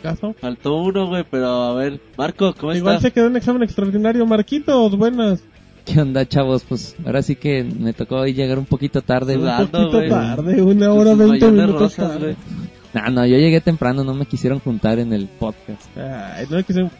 ¿Acaso? 0.00 0.34
Faltó 0.40 0.76
uno, 0.76 1.06
güey, 1.08 1.24
pero 1.30 1.46
a 1.46 1.74
ver. 1.74 2.00
Marco, 2.16 2.54
¿cómo 2.58 2.72
Igual 2.72 2.96
estás? 2.96 3.10
se 3.10 3.12
quedó 3.12 3.26
en 3.26 3.36
examen 3.36 3.62
extraordinario. 3.62 4.26
Marquitos, 4.26 4.96
buenas. 4.96 5.42
¿Qué 5.84 6.00
onda, 6.00 6.26
chavos? 6.26 6.64
Pues 6.68 6.96
ahora 7.04 7.22
sí 7.22 7.36
que 7.36 7.64
me 7.64 7.92
tocó 7.92 8.16
hoy 8.16 8.32
llegar 8.32 8.58
un 8.58 8.66
poquito 8.66 9.02
tarde, 9.02 9.36
güey. 9.36 9.48
Un 9.48 9.56
Sudando, 9.66 9.78
poquito 9.78 9.96
güey. 9.98 10.08
tarde, 10.08 10.62
una 10.62 10.92
hora 10.92 11.14
veinte 11.14 11.50
minutos 11.50 11.80
rosas, 11.96 12.12
tarde. 12.12 12.36
No, 12.92 13.10
no, 13.10 13.26
yo 13.26 13.36
llegué 13.36 13.60
temprano, 13.60 14.02
no 14.02 14.14
me 14.14 14.26
quisieron 14.26 14.58
juntar 14.58 14.98
en 14.98 15.12
el 15.12 15.28
podcast. 15.28 15.96
Ay, 15.96 16.46
no 16.50 16.64
que 16.64 16.72
se... 16.72 16.90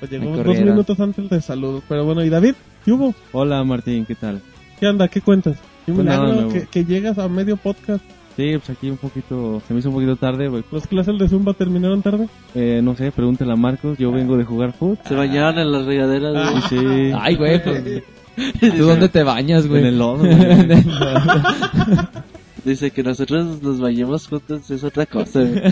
Pues 0.00 0.10
llegó 0.10 0.30
Me 0.30 0.42
dos 0.42 0.58
minutos 0.58 0.98
antes 1.00 1.28
de 1.28 1.40
saludos. 1.40 1.82
Pero 1.88 2.04
bueno, 2.04 2.24
¿y 2.24 2.30
David? 2.30 2.54
¿Qué 2.84 2.92
hubo? 2.92 3.14
Hola 3.32 3.62
Martín, 3.64 4.06
¿qué 4.06 4.14
tal? 4.14 4.40
¿Qué 4.80 4.86
anda? 4.86 5.06
¿Qué 5.08 5.20
cuentas? 5.20 5.58
¿Qué 5.86 5.92
Pues 5.92 6.04
nada, 6.06 6.24
milagro 6.24 6.48
me- 6.48 6.52
que, 6.60 6.66
que 6.66 6.84
llegas 6.84 7.18
a 7.18 7.28
medio 7.28 7.56
podcast? 7.56 8.02
Sí, 8.36 8.52
pues 8.56 8.70
aquí 8.70 8.88
un 8.88 8.96
poquito, 8.96 9.60
se 9.66 9.74
me 9.74 9.80
hizo 9.80 9.88
un 9.90 9.96
poquito 9.96 10.16
tarde, 10.16 10.48
güey. 10.48 10.62
¿Las 10.72 10.86
clases 10.86 11.18
de 11.18 11.28
Zumba 11.28 11.52
terminaron 11.52 12.00
tarde? 12.00 12.28
Eh, 12.54 12.80
no 12.82 12.96
sé, 12.96 13.10
pregúntale 13.12 13.52
a 13.52 13.56
Marcos, 13.56 13.98
yo 13.98 14.10
vengo 14.12 14.36
de 14.36 14.44
jugar 14.44 14.72
fútbol. 14.72 14.98
Se 15.06 15.14
bañaban 15.14 15.58
en 15.58 15.70
las 15.72 15.84
regaderas, 15.84 16.32
güey. 16.50 16.62
Sí, 16.68 17.12
Ay, 17.20 17.36
güey, 17.36 17.62
pues, 17.62 18.02
¿tú 18.76 18.84
dónde 18.86 19.08
te 19.10 19.22
bañas, 19.22 19.66
güey? 19.66 19.82
en 19.82 19.88
el 19.88 19.98
lodo, 19.98 20.18
güey. 20.18 20.32
En 20.60 20.70
el 20.72 20.86
lodo. 20.88 21.20
Dice 22.64 22.90
que 22.90 23.02
nosotros 23.02 23.62
nos 23.62 23.80
bañemos 23.80 24.26
juntos 24.28 24.70
es 24.70 24.84
otra 24.84 25.06
cosa, 25.06 25.40
güey. 25.42 25.62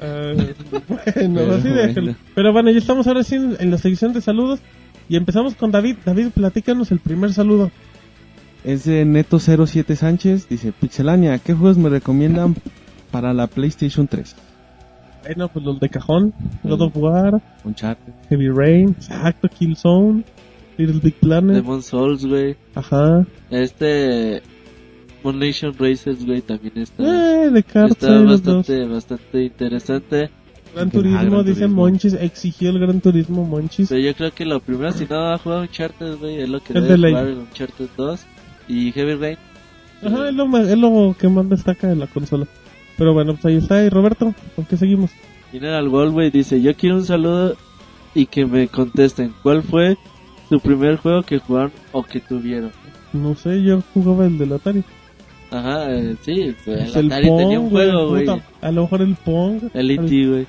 Ah, 0.00 0.32
bueno, 0.34 1.34
Pero 1.34 1.54
así 1.54 1.68
bueno. 1.68 2.14
Pero 2.34 2.52
bueno, 2.52 2.70
ya 2.70 2.78
estamos 2.78 3.06
ahora 3.06 3.22
sí 3.22 3.34
en, 3.36 3.56
en 3.58 3.70
la 3.70 3.78
sección 3.78 4.12
de 4.12 4.20
saludos. 4.20 4.60
Y 5.08 5.16
empezamos 5.16 5.54
con 5.56 5.70
David. 5.70 5.96
David, 6.04 6.28
platícanos 6.34 6.90
el 6.92 7.00
primer 7.00 7.32
saludo. 7.32 7.70
Es 8.64 8.84
de 8.84 9.04
Neto07 9.06 9.94
Sánchez, 9.94 10.48
dice, 10.48 10.72
Pixelania, 10.72 11.38
¿qué 11.38 11.54
juegos 11.54 11.78
me 11.78 11.88
recomiendan 11.88 12.54
para 13.10 13.32
la 13.32 13.46
PlayStation 13.46 14.06
3? 14.06 14.36
Bueno, 15.22 15.48
pues 15.48 15.64
los 15.64 15.80
de 15.80 15.88
cajón. 15.88 16.34
God 16.62 16.80
of 16.82 16.96
War, 16.96 17.42
Uncharted. 17.64 18.12
Heavy 18.28 18.48
Rain, 18.48 18.90
exacto, 18.90 19.48
Killzone, 19.48 20.24
Little 20.76 21.00
Big 21.02 21.14
Planet. 21.20 21.56
Demon 21.56 21.82
Souls, 21.82 22.24
güey. 22.26 22.56
Ajá. 22.74 23.26
Este... 23.50 24.42
Moon 25.22 25.38
Nation 25.38 25.74
Racers, 25.78 26.24
güey, 26.24 26.40
también 26.40 26.78
está... 26.78 27.02
Eh, 27.02 27.50
de 27.50 27.58
Está 27.60 27.84
los 28.20 28.42
dos. 28.42 28.56
bastante, 28.66 28.86
bastante 28.86 29.42
interesante. 29.44 30.30
Gran 30.74 30.88
Ah, 30.88 30.90
Turismo, 30.90 31.18
Gran 31.18 31.44
dice 31.44 31.60
Turismo. 31.60 31.76
Monchis, 31.76 32.14
exigió 32.14 32.70
el 32.70 32.78
Gran 32.78 33.00
Turismo 33.00 33.44
Monchis. 33.44 33.88
Pero 33.88 34.00
yo 34.00 34.14
creo 34.14 34.30
que 34.32 34.44
lo 34.46 34.60
primero, 34.60 34.92
si 34.92 35.04
no 35.04 35.32
ha 35.32 35.36
jugado 35.38 35.62
Uncharted, 35.62 36.16
güey, 36.18 36.40
es 36.40 36.48
lo 36.48 36.60
que 36.60 36.72
Es 36.78 36.84
debe 36.84 36.96
de 36.96 37.08
jugar 37.10 37.26
en 37.28 37.38
Uncharted 37.38 37.88
2. 37.96 38.26
Y 38.70 38.92
Heavy 38.92 39.14
Rain. 39.14 39.38
Ajá, 40.02 40.28
es 40.28 40.34
lo, 40.34 40.58
es 40.58 40.78
lo 40.78 41.16
que 41.18 41.28
más 41.28 41.48
destaca 41.48 41.88
de 41.88 41.96
la 41.96 42.06
consola. 42.06 42.46
Pero 42.96 43.12
bueno, 43.12 43.34
pues 43.34 43.46
ahí 43.46 43.56
está. 43.56 43.84
Y 43.84 43.88
Roberto, 43.88 44.32
¿con 44.54 44.64
qué 44.64 44.76
seguimos? 44.76 45.10
General 45.50 45.88
Wall, 45.88 46.12
güey, 46.12 46.30
dice, 46.30 46.62
yo 46.62 46.74
quiero 46.76 46.96
un 46.96 47.04
saludo 47.04 47.56
y 48.14 48.26
que 48.26 48.46
me 48.46 48.68
contesten. 48.68 49.34
¿Cuál 49.42 49.64
fue 49.64 49.96
su 50.48 50.60
primer 50.60 50.96
juego 50.96 51.22
que 51.22 51.38
jugaron 51.38 51.72
o 51.90 52.04
que 52.04 52.20
tuvieron? 52.20 52.70
No 53.12 53.34
sé, 53.34 53.60
yo 53.60 53.82
jugaba 53.92 54.26
el 54.26 54.38
del 54.38 54.52
Atari. 54.52 54.84
Ajá, 55.50 55.92
eh, 55.92 56.14
sí, 56.22 56.54
pues, 56.64 56.90
Es 56.90 56.96
el 56.96 57.06
Atari 57.06 57.26
tenía 57.36 57.58
un 57.58 57.70
juego, 57.70 58.10
güey. 58.10 58.26
A 58.60 58.70
lo 58.70 58.82
mejor 58.82 59.02
el 59.02 59.16
Pong. 59.16 59.62
El 59.74 59.90
E.T., 59.90 60.26
güey. 60.28 60.46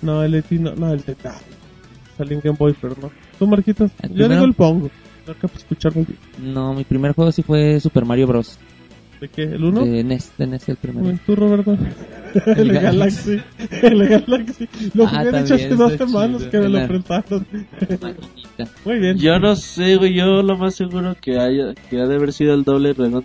No, 0.00 0.22
el 0.22 0.34
E.T. 0.34 0.58
no, 0.58 0.74
no, 0.74 0.90
el 0.90 1.04
ah, 1.26 1.34
Salió 2.16 2.34
en 2.34 2.40
Game 2.42 2.56
Boy, 2.58 2.74
pero 2.80 2.96
no. 3.02 3.10
¿Tú, 3.38 3.46
Marquitos? 3.46 3.90
Yo 4.10 4.26
digo 4.26 4.44
el 4.44 4.54
Pong. 4.54 4.88
No 5.26 5.34
escucharlo. 5.56 6.04
No, 6.40 6.74
mi 6.74 6.84
primer 6.84 7.12
juego 7.12 7.30
sí 7.32 7.42
fue 7.42 7.78
Super 7.80 8.04
Mario 8.04 8.26
Bros. 8.26 8.58
¿De 9.20 9.28
qué? 9.28 9.42
¿El 9.44 9.62
1? 9.62 9.84
De 9.84 10.02
NES, 10.02 10.32
de 10.36 10.46
NES 10.48 10.68
el 10.68 10.76
primero. 10.76 11.16
¿Tú, 11.24 11.36
Roberto? 11.36 11.78
el 12.46 12.72
Galaxy. 12.72 13.40
el 13.82 14.08
Galaxy. 14.08 14.68
Lo 14.94 15.04
Ah, 15.04 15.08
jugué 15.18 15.30
de 15.32 15.40
hecho 15.42 15.54
hace 15.54 15.68
dos 15.68 15.92
semanas 15.92 16.42
que 16.44 16.58
me 16.58 16.68
lo 16.68 16.88
prestaron. 16.88 17.46
Maquinita. 18.00 18.68
Muy 18.84 18.98
bien. 18.98 19.18
Yo 19.18 19.38
no 19.38 19.54
sé, 19.54 19.94
güey, 19.96 20.14
yo 20.14 20.42
lo 20.42 20.58
más 20.58 20.74
seguro 20.74 21.14
que 21.20 21.38
haya, 21.38 21.72
que 21.88 22.00
ha 22.00 22.06
de 22.06 22.14
haber 22.16 22.32
sido 22.32 22.52
el 22.54 22.64
doble 22.64 22.94
redondo 22.94 23.22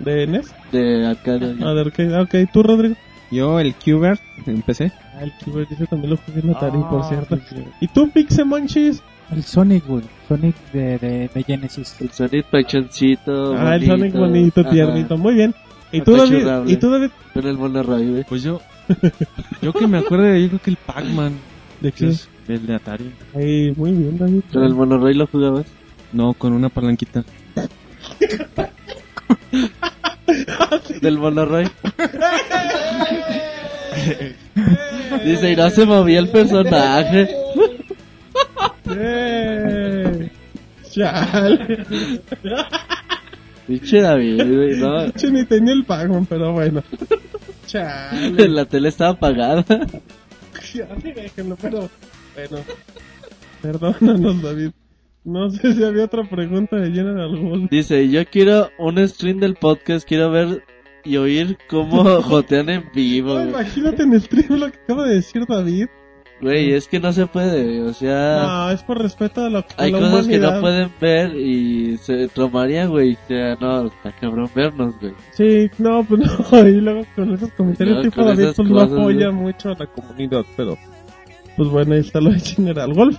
¿De 0.00 0.26
NES? 0.26 0.52
de 0.72 1.06
arcade. 1.06 1.54
güey. 1.54 1.66
A 1.66 1.72
ver, 1.72 1.92
¿qué? 1.92 2.10
Ah, 2.14 2.20
Ok, 2.20 2.50
¿tú, 2.52 2.62
Rodrigo? 2.62 2.94
Yo, 3.30 3.58
el 3.58 3.74
Qbert, 3.74 4.20
empecé. 4.46 4.92
Ah, 5.14 5.22
el 5.22 5.32
Keyboard 5.42 5.68
dice 5.68 5.86
también 5.86 6.10
lo 6.10 6.16
jugué 6.18 6.40
en 6.40 6.50
Atari, 6.50 6.78
Ah, 6.84 6.90
por 6.90 7.04
cierto. 7.08 7.38
sí. 7.48 7.56
¿Y 7.80 7.88
tú, 7.88 8.10
Pixemonchis? 8.10 9.02
El 9.30 9.42
Sonic, 9.42 9.86
güey. 9.86 10.04
Sonic 10.28 10.54
de, 10.72 10.98
de, 10.98 11.30
de 11.32 11.42
Genesis. 11.42 11.96
El 12.00 12.10
Sonic 12.10 12.46
pachoncito. 12.46 13.54
Ah, 13.56 13.76
el 13.76 13.86
Sonic 13.86 14.14
bonito, 14.14 14.60
Ajá. 14.60 14.70
tiernito. 14.70 15.16
Muy 15.16 15.34
bien. 15.34 15.54
¿Y 15.92 16.00
tú, 16.00 16.16
David? 16.16 16.46
¿Y 16.66 16.76
tú, 16.76 16.90
David? 16.90 17.10
Con 17.34 17.46
el 17.46 17.56
monorroy, 17.56 18.10
güey. 18.10 18.24
Pues 18.24 18.42
yo, 18.42 18.60
yo 19.62 19.72
que 19.72 19.86
me 19.86 19.98
acuerdo, 19.98 20.34
yo 20.36 20.48
creo 20.48 20.60
que 20.60 20.70
el 20.70 20.76
Pac-Man. 20.76 21.34
¿De 21.80 21.92
que 21.92 22.06
qué? 22.06 22.10
es 22.10 22.28
El 22.48 22.66
de 22.66 22.74
Atari. 22.74 23.12
Ay, 23.34 23.72
muy 23.76 23.92
bien, 23.92 24.18
David. 24.18 24.42
Con 24.52 24.64
el 24.64 24.74
monorroy 24.74 25.14
lo 25.14 25.26
jugabas. 25.26 25.66
No, 26.12 26.34
con 26.34 26.52
una 26.52 26.68
palanquita. 26.68 27.24
Del 31.00 31.18
monorroy. 31.18 31.68
Dice, 35.24 35.52
y 35.52 35.56
no 35.56 35.70
se 35.70 35.86
movía 35.86 36.18
el 36.18 36.28
personaje. 36.28 37.28
¡Eh! 38.90 40.30
¡Chale! 40.90 41.84
Pinche 43.66 44.00
David, 44.00 44.44
güey, 44.44 44.76
no. 44.78 45.10
Che, 45.12 45.30
ni 45.30 45.44
tenía 45.44 45.72
el 45.72 45.84
Pac-Man, 45.84 46.26
pero 46.26 46.52
bueno. 46.52 46.82
¡Chale! 47.66 48.48
La 48.48 48.64
tele 48.64 48.88
estaba 48.88 49.10
apagada. 49.12 49.64
Ya, 50.74 50.86
déjenlo, 50.86 51.56
pero... 51.56 51.88
Bueno. 52.34 52.64
Perdónanos, 53.62 54.42
David. 54.42 54.70
No 55.24 55.48
sé 55.48 55.74
si 55.74 55.84
había 55.84 56.04
otra 56.04 56.28
pregunta 56.28 56.76
de 56.76 56.90
General 56.90 57.34
Wolf. 57.36 57.70
Dice, 57.70 58.08
yo 58.10 58.24
quiero 58.26 58.70
un 58.78 59.06
stream 59.08 59.38
del 59.38 59.54
podcast, 59.54 60.06
quiero 60.06 60.30
ver 60.30 60.64
y 61.04 61.16
oír 61.16 61.56
cómo 61.68 62.20
jotean 62.22 62.68
en 62.68 62.84
vivo, 62.94 63.34
No, 63.34 63.50
imagínate 63.50 64.02
en 64.02 64.20
stream 64.20 64.58
lo 64.58 64.70
que 64.70 64.78
acaba 64.78 65.06
de 65.06 65.14
decir 65.14 65.46
David. 65.46 65.86
Güey, 66.40 66.74
es 66.74 66.86
que 66.86 67.00
no 67.00 67.14
se 67.14 67.26
puede, 67.26 67.80
o 67.80 67.94
sea... 67.94 68.42
No, 68.42 68.70
es 68.70 68.82
por 68.82 69.00
respeto 69.00 69.44
a, 69.44 69.48
lo, 69.48 69.60
a 69.60 69.66
Hay 69.78 69.90
la 69.90 70.00
cosas 70.00 70.26
que 70.26 70.38
no 70.38 70.60
pueden 70.60 70.92
ver 71.00 71.34
y 71.34 71.96
se 71.96 72.28
tomarían, 72.28 72.90
güey. 72.90 73.14
O 73.14 73.26
sea, 73.26 73.54
no, 73.58 73.86
está 73.86 74.12
cabrón 74.20 74.50
vernos, 74.54 74.94
güey. 75.00 75.14
Sí, 75.32 75.70
no, 75.78 76.04
pues 76.04 76.20
no, 76.20 76.58
y 76.68 76.72
luego 76.72 77.06
con 77.14 77.32
esos 77.32 77.50
comentarios 77.52 77.96
No, 77.96 78.02
tipo 78.02 78.22
David 78.22 78.48
pues 78.54 78.68
no 78.68 78.80
apoya 78.80 79.30
mucho 79.30 79.70
a 79.70 79.76
la 79.78 79.86
comunidad, 79.86 80.44
pero 80.56 80.76
pues 81.56 81.70
bueno, 81.70 81.94
ahí 81.94 82.00
está 82.00 82.20
lo 82.20 82.30
de 82.30 82.40
General 82.40 82.92
Wolf. 82.92 83.16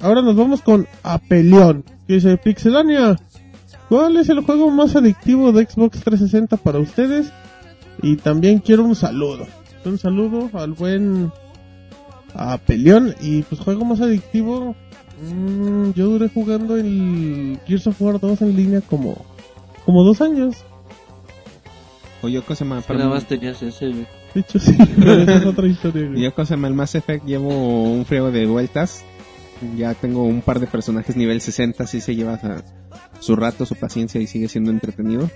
Ahora 0.00 0.22
nos 0.22 0.34
vamos 0.34 0.62
con 0.62 0.86
Apelión, 1.02 1.84
que 2.06 2.14
dice 2.14 2.38
Pixelania. 2.38 3.16
¿Cuál 3.90 4.16
es 4.16 4.30
el 4.30 4.40
juego 4.40 4.70
más 4.70 4.96
adictivo 4.96 5.52
de 5.52 5.66
Xbox 5.66 6.00
360 6.00 6.56
para 6.56 6.78
ustedes? 6.78 7.30
Y 8.02 8.16
también 8.16 8.60
quiero 8.60 8.84
un 8.84 8.94
saludo. 8.94 9.46
Un 9.84 9.98
saludo 9.98 10.48
al 10.54 10.72
buen 10.72 11.30
Apelión 12.34 13.14
y 13.20 13.42
pues 13.42 13.60
juego 13.60 13.84
más 13.84 14.00
adictivo. 14.00 14.74
mm, 15.22 15.90
yo 15.92 16.06
duré 16.08 16.28
jugando 16.28 16.76
el 16.76 17.58
Gears 17.66 17.86
of 17.88 18.00
War 18.00 18.18
2 18.20 18.42
en 18.42 18.56
línea 18.56 18.80
como 18.80 19.24
como 19.84 20.04
dos 20.04 20.20
años. 20.20 20.56
O 22.22 22.28
yo 22.28 22.44
cosa 22.44 22.64
más, 22.64 22.88
Nada 22.88 23.08
más 23.08 23.26
tenías 23.26 23.60
ese, 23.62 23.88
güey. 23.88 24.06
De 24.34 24.40
hecho, 24.40 24.58
sí, 24.60 24.76
pero 24.98 25.14
esa 25.14 25.34
es 25.38 25.44
otra 25.46 25.66
historia, 25.66 26.06
güey. 26.08 26.22
Yo 26.22 26.32
cosa 26.34 26.54
el 26.54 26.74
Mass 26.74 26.94
Effect 26.94 27.24
llevo 27.26 27.48
un 27.82 28.04
friego 28.06 28.30
de 28.30 28.46
vueltas. 28.46 29.04
Ya 29.76 29.94
tengo 29.94 30.22
un 30.24 30.40
par 30.40 30.58
de 30.60 30.66
personajes 30.66 31.16
nivel 31.16 31.40
60, 31.40 31.84
así 31.84 32.00
se 32.00 32.14
lleva 32.16 32.34
a- 32.34 32.62
su 33.20 33.36
rato, 33.36 33.64
su 33.66 33.74
paciencia 33.76 34.20
y 34.20 34.26
sigue 34.26 34.48
siendo 34.48 34.70
entretenido. 34.70 35.28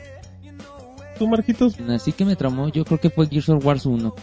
¿Tú, 1.18 1.28
Marquitos? 1.28 1.78
Así 1.90 2.12
que 2.12 2.24
me 2.24 2.36
tramó, 2.36 2.68
yo 2.68 2.85
creo 2.85 2.98
que 3.01 3.10
fue 3.10 3.27
Gears 3.28 3.48
of 3.51 3.64
War 3.64 3.78
1. 3.85 4.14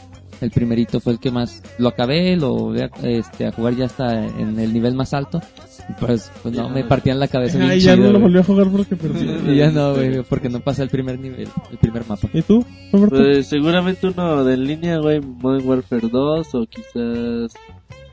El 0.42 0.52
primerito 0.52 1.00
fue 1.00 1.14
el 1.14 1.20
que 1.20 1.32
más 1.32 1.62
lo 1.78 1.90
acabé, 1.90 2.36
lo 2.36 2.54
voy 2.54 2.82
a, 2.82 2.90
este, 3.04 3.48
a 3.48 3.52
jugar 3.52 3.76
ya 3.76 3.86
hasta 3.86 4.26
en 4.26 4.60
el 4.60 4.74
nivel 4.74 4.96
más 4.96 5.14
alto. 5.14 5.42
Y 5.90 5.94
pues, 5.94 6.32
pues 6.42 6.56
no, 6.56 6.70
me 6.70 6.84
partían 6.84 7.20
la 7.20 7.28
cabeza 7.28 7.58
bien 7.58 7.72
Ay, 7.72 7.80
ya 7.80 7.96
chido, 7.96 8.08
no 8.08 8.14
lo 8.14 8.20
volvió 8.20 8.42
a 8.42 8.44
jugar 8.44 8.70
porque 8.72 8.96
perdí. 8.96 9.24
Y 9.52 9.58
ya 9.58 9.72
no, 9.72 9.94
güey, 9.94 10.24
porque 10.24 10.50
no 10.50 10.60
pasa 10.62 10.84
el 10.84 10.90
primer 10.90 11.20
nivel, 11.20 11.50
el 11.72 11.78
primer 11.78 12.08
mapa. 12.08 12.30
¿Y 12.34 12.42
tú, 12.42 12.66
Roberto? 12.92 13.18
Pues 13.18 13.48
seguramente 13.48 14.08
uno 14.08 14.44
de 14.44 14.54
en 14.54 14.64
línea, 14.66 14.98
güey. 15.00 15.20
Modern 15.20 15.68
Warfare 15.68 16.08
2 16.10 16.56
o 16.56 16.66
quizás 16.66 17.54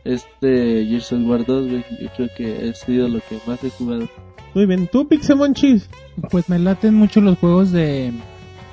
este 0.05 0.87
Gears 0.87 1.13
of 1.13 1.21
War 1.27 1.45
2, 1.45 1.69
güey. 1.69 1.85
Yo 2.01 2.09
creo 2.17 2.29
que 2.37 2.71
ha 2.71 2.75
sido 2.75 3.09
lo 3.09 3.21
que 3.21 3.39
más 3.47 3.63
he 3.63 3.71
jugado. 3.71 4.09
Muy 4.55 4.67
bien. 4.67 4.89
¿Tú, 4.91 5.07
Pixemonchis? 5.07 5.89
Pues 6.31 6.49
me 6.49 6.59
laten 6.59 6.95
mucho 6.95 7.21
los 7.21 7.39
juegos 7.39 7.71
de, 7.71 8.13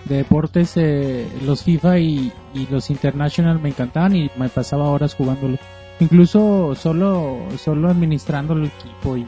de 0.08 0.18
deportes, 0.18 0.74
eh, 0.78 1.28
los 1.46 1.64
FIFA 1.64 2.00
y, 2.00 2.32
y 2.54 2.68
los 2.72 2.90
International 2.90 3.60
me 3.60 3.70
encantaban 3.70 4.16
y 4.16 4.30
me 4.38 4.50
pasaba 4.50 4.86
horas 4.90 5.14
jugándolo. 5.16 5.58
Incluso 6.00 6.76
solo, 6.76 7.38
solo 7.58 7.90
administrando 7.90 8.54
el 8.54 8.66
equipo 8.66 9.18
y, 9.18 9.26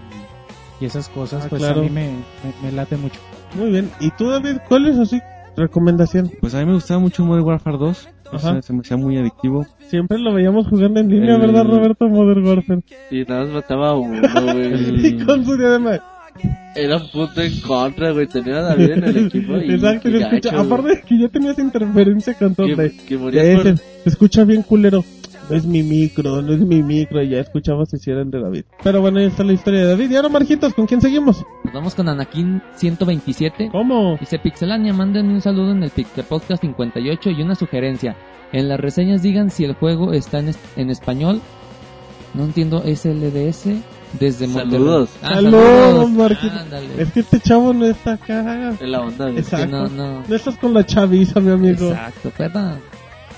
y 0.80 0.86
esas 0.86 1.10
cosas, 1.10 1.46
Ah, 1.46 1.48
pues 1.50 1.62
claro. 1.64 1.82
a 1.82 1.84
mí 1.84 1.90
me, 1.90 2.08
me, 2.10 2.54
me 2.64 2.72
late 2.72 2.96
mucho. 2.98 3.20
Muy 3.58 3.72
bien. 3.72 3.90
¿Y 4.00 4.12
tú, 4.12 4.30
David, 4.30 4.58
cuál 4.68 4.88
es 4.88 4.98
así 4.98 5.20
recomendación? 5.58 6.32
Pues 6.40 6.54
a 6.56 6.60
mí 6.60 6.66
me 6.66 6.74
gustaba 6.74 7.00
mucho 7.00 7.26
Modern 7.26 7.46
Warfare 7.46 7.78
2. 7.78 8.10
O 8.32 8.36
Ajá. 8.36 8.52
sea, 8.54 8.62
se 8.62 8.74
me 8.74 8.82
hacía 8.82 8.96
muy 8.96 9.18
adictivo. 9.18 9.66
Siempre 9.88 10.20
lo 10.20 10.32
veíamos 10.34 10.68
jugando 10.68 11.00
en 11.00 11.10
línea, 11.10 11.36
¿verdad, 11.38 11.66
Roberto? 11.66 12.08
Modern 12.08 12.46
Warfare. 12.46 12.82
Y 13.10 13.24
nada 13.24 13.46
más 13.46 13.54
mataba 13.56 13.90
a 13.90 13.96
uno, 13.96 14.22
Y 14.22 14.54
güey. 14.54 15.18
con 15.26 15.44
su 15.44 15.58
diadema. 15.58 16.00
Era 16.84 16.98
un 16.98 17.10
punto 17.10 17.42
en 17.42 17.60
contra, 17.62 18.12
güey. 18.12 18.28
Tenía 18.28 18.58
a 18.58 18.62
David 18.62 18.92
en 18.92 19.04
el 19.04 19.18
equipo 19.28 19.58
y... 19.58 19.72
Exacto, 19.74 20.10
y 20.10 20.12
se 20.14 20.18
escucha. 20.20 20.52
gacho, 20.52 20.62
Aparte 20.62 20.88
de 20.96 21.02
que 21.02 21.20
ya 21.20 21.28
tenías 21.30 21.60
interferencia 21.60 22.34
con 22.36 22.56
todo. 22.56 22.68
Que- 22.68 22.76
de- 22.76 22.98
que 22.98 23.18
por- 23.18 23.34
Se 23.34 23.80
escucha 24.06 24.44
bien 24.44 24.62
culero. 24.64 25.04
No 25.50 25.56
es 25.56 25.66
mi 25.66 25.82
micro, 25.82 26.44
no 26.44 26.54
es 26.54 26.60
mi 26.60 26.84
micro. 26.84 27.24
Y 27.24 27.30
ya 27.30 27.40
escuchabas 27.40 27.90
si 27.90 28.12
eran 28.12 28.30
de 28.30 28.40
David. 28.40 28.64
Pero 28.84 29.02
bueno, 29.02 29.20
ahí 29.20 29.26
está 29.26 29.44
la 29.44 29.54
historia 29.54 29.80
de 29.82 29.88
David. 29.88 30.12
Y 30.12 30.16
ahora, 30.16 30.30
Marquitos, 30.30 30.74
¿con 30.76 30.86
quién 30.86 31.02
seguimos? 31.02 31.44
Nos 31.64 31.74
vamos 31.74 31.96
con 31.96 32.08
Anakin 32.08 32.62
127. 32.76 33.70
¿Cómo? 33.72 34.16
Dice 34.20 34.38
Pixelania, 34.38 34.94
manden 34.94 35.28
un 35.30 35.42
saludo 35.42 35.72
en 35.72 35.82
el 35.82 35.90
Pixel 35.90 36.24
Podcast 36.26 36.62
58 36.62 37.32
y 37.32 37.42
una 37.42 37.56
sugerencia. 37.56 38.16
En 38.52 38.70
las 38.70 38.80
reseñas 38.80 39.24
digan 39.24 39.50
si 39.50 39.64
el 39.66 39.74
juego 39.74 40.14
está 40.14 40.38
en, 40.40 40.50
es- 40.50 40.60
en 40.76 40.92
español. 40.92 41.42
No 42.36 42.44
entiendo 42.46 42.84
SLDS 42.86 43.70
desde. 44.14 44.48
Saludos. 44.48 45.10
Ah, 45.22 45.36
Saludos, 45.36 46.10
Marquitos. 46.12 46.62
Ándale. 46.62 47.02
Es 47.02 47.12
que 47.12 47.20
este 47.22 47.40
chavo 47.40 47.74
no 47.74 47.86
está 47.86 48.14
acá. 48.14 48.74
En 48.80 48.92
la 48.92 49.02
onda, 49.02 49.26
güey. 49.26 49.40
Exacto. 49.40 49.68
no, 49.68 49.88
no. 49.90 50.24
No 50.28 50.36
estás 50.36 50.58
con 50.58 50.74
la 50.74 50.86
chaviza, 50.86 51.40
mi 51.40 51.52
amigo. 51.52 51.90
Exacto, 51.90 52.32
perdón. 52.38 52.80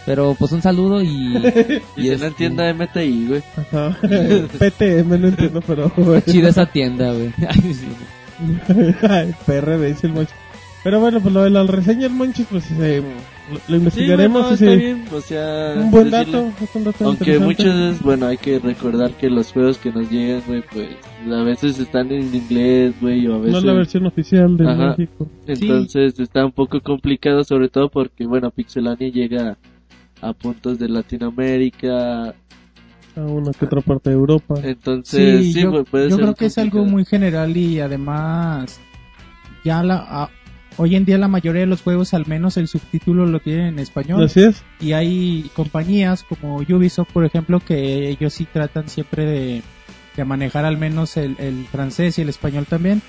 Pero 0.06 0.36
pues 0.38 0.52
un 0.52 0.62
saludo 0.62 1.02
y... 1.02 1.38
Y 1.96 2.08
se 2.08 2.14
este, 2.14 2.18
no 2.18 2.26
entienda 2.26 2.74
MTI, 2.74 3.28
güey. 3.28 3.44
Ajá. 3.56 3.98
PTM, 4.02 5.22
no 5.22 5.28
entiendo, 5.28 5.62
pero... 5.62 5.92
bueno. 5.96 6.22
Chida 6.22 6.50
esa 6.50 6.66
tienda, 6.66 7.14
güey. 7.14 7.32
Ay, 7.48 7.74
sí. 7.74 7.88
Ay, 9.08 9.36
PRD, 9.46 9.88
dice 9.88 10.08
el 10.08 10.14
Monchis. 10.14 10.36
Pero 10.84 11.00
bueno, 11.00 11.20
pues 11.22 11.32
lo 11.32 11.44
de 11.44 11.52
las 11.52 11.68
reseñas, 11.70 12.10
Monchis, 12.12 12.48
pues 12.50 12.66
eh, 12.80 13.04
lo, 13.68 13.76
investigaremos. 13.76 14.58
Sí, 14.58 14.66
no, 14.66 14.72
y 14.72 14.74
está 14.74 14.80
sí. 14.80 14.86
bien. 14.86 15.06
O 15.14 15.22
sea, 15.22 15.74
Un 15.78 15.92
buen 15.92 16.10
decirle- 16.10 16.32
dato, 16.32 16.52
es 16.64 16.76
un 16.76 16.84
dato 16.86 17.06
Aunque 17.06 17.40
muchas 17.40 17.66
veces, 17.76 18.02
bueno, 18.02 18.26
hay 18.26 18.38
que 18.38 18.58
recordar 18.58 19.12
que 19.12 19.30
los 19.30 19.52
juegos 19.54 19.78
que 19.78 19.92
nos 19.92 20.10
llegan, 20.10 20.42
güey, 20.48 20.64
pues 20.74 20.88
a 21.32 21.44
veces 21.44 21.78
están 21.78 22.12
en 22.12 22.34
inglés, 22.34 22.96
güey, 23.00 23.28
o 23.28 23.36
a 23.36 23.38
No 23.38 23.42
veces... 23.44 23.58
es 23.60 23.64
la 23.64 23.74
versión 23.74 24.06
oficial 24.08 24.58
de 24.58 24.68
Ajá. 24.68 24.96
México. 24.98 25.28
Entonces 25.46 26.20
está 26.20 26.44
un 26.46 26.52
poco 26.52 26.82
complicado, 26.82 27.44
sobre 27.44 27.70
todo 27.70 27.90
porque, 27.90 28.26
bueno, 28.26 28.50
Pixelania 28.50 29.10
llega 29.10 29.58
a 30.20 30.34
puntos 30.34 30.80
de 30.80 30.90
Latinoamérica. 30.90 32.30
A 33.16 33.22
una 33.22 33.52
que 33.52 33.66
otra 33.66 33.82
parte 33.82 34.10
de 34.10 34.16
Europa. 34.16 34.56
Entonces, 34.64 35.54
sí, 35.54 35.62
yo, 35.62 35.70
güey, 35.70 35.84
puede 35.84 36.10
yo 36.10 36.16
ser 36.16 36.24
creo 36.26 36.36
que 36.36 36.46
es 36.48 36.58
algo 36.58 36.80
complicado. 36.80 36.92
muy 36.96 37.06
general 37.06 37.56
y 37.56 37.80
además 37.80 38.80
ya 39.64 39.84
la 39.84 39.98
a- 39.98 40.30
hoy 40.78 40.96
en 40.96 41.06
día 41.06 41.18
la 41.18 41.28
mayoría 41.28 41.62
de 41.62 41.68
los 41.68 41.82
juegos 41.82 42.14
al 42.14 42.26
menos 42.28 42.58
el 42.58 42.68
subtítulo 42.68 43.26
lo 43.26 43.40
tienen 43.40 43.68
en 43.68 43.80
español 43.80 44.24
Así 44.24 44.42
es. 44.44 44.64
y 44.80 44.94
hay 44.94 45.50
compañías 45.56 46.24
como 46.24 46.58
Ubisoft 46.58 47.12
por 47.12 47.26
ejemplo 47.26 47.60
que 47.60 48.10
ellos 48.10 48.34
sí 48.34 48.46
tratan 48.52 48.88
siempre 48.90 49.26
de, 49.26 49.62
de 50.16 50.26
manejar 50.26 50.66
al 50.66 50.78
menos 50.78 51.18
el, 51.18 51.36
el 51.40 51.66
francés 51.72 52.18
y 52.18 52.22
el 52.22 52.30
español 52.30 52.66
también 52.68 53.02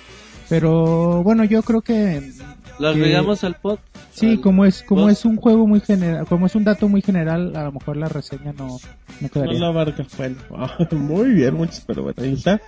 pero 0.49 1.23
bueno 1.23 1.45
yo 1.45 1.63
creo 1.63 1.81
que 1.83 2.33
Lo 2.79 2.89
agregamos 2.89 3.45
al 3.45 3.55
pod. 3.57 3.79
sí 4.13 4.31
al- 4.33 4.41
como 4.41 4.65
es 4.65 4.83
como 4.83 5.03
pod. 5.03 5.11
es 5.11 5.25
un 5.25 5.37
juego 5.37 5.67
muy 5.67 5.81
general 5.81 6.27
como 6.27 6.47
es 6.47 6.55
un 6.55 6.65
dato 6.65 6.89
muy 6.89 7.01
general 7.01 7.55
a 7.57 7.65
lo 7.65 7.73
mejor 7.73 7.97
la 7.97 8.09
reseña 8.09 8.53
no 8.53 8.67
no 8.67 8.79
No 9.21 9.29
quedaría 9.29 9.61
la 9.61 9.71
barca. 9.71 10.05
Bueno, 10.19 10.37
muy 10.93 11.31
bien, 11.31 11.55
muchos, 11.55 11.85
pero 11.87 12.03
bueno, 12.03 12.17
ahí 12.23 12.33
está. 12.33 12.61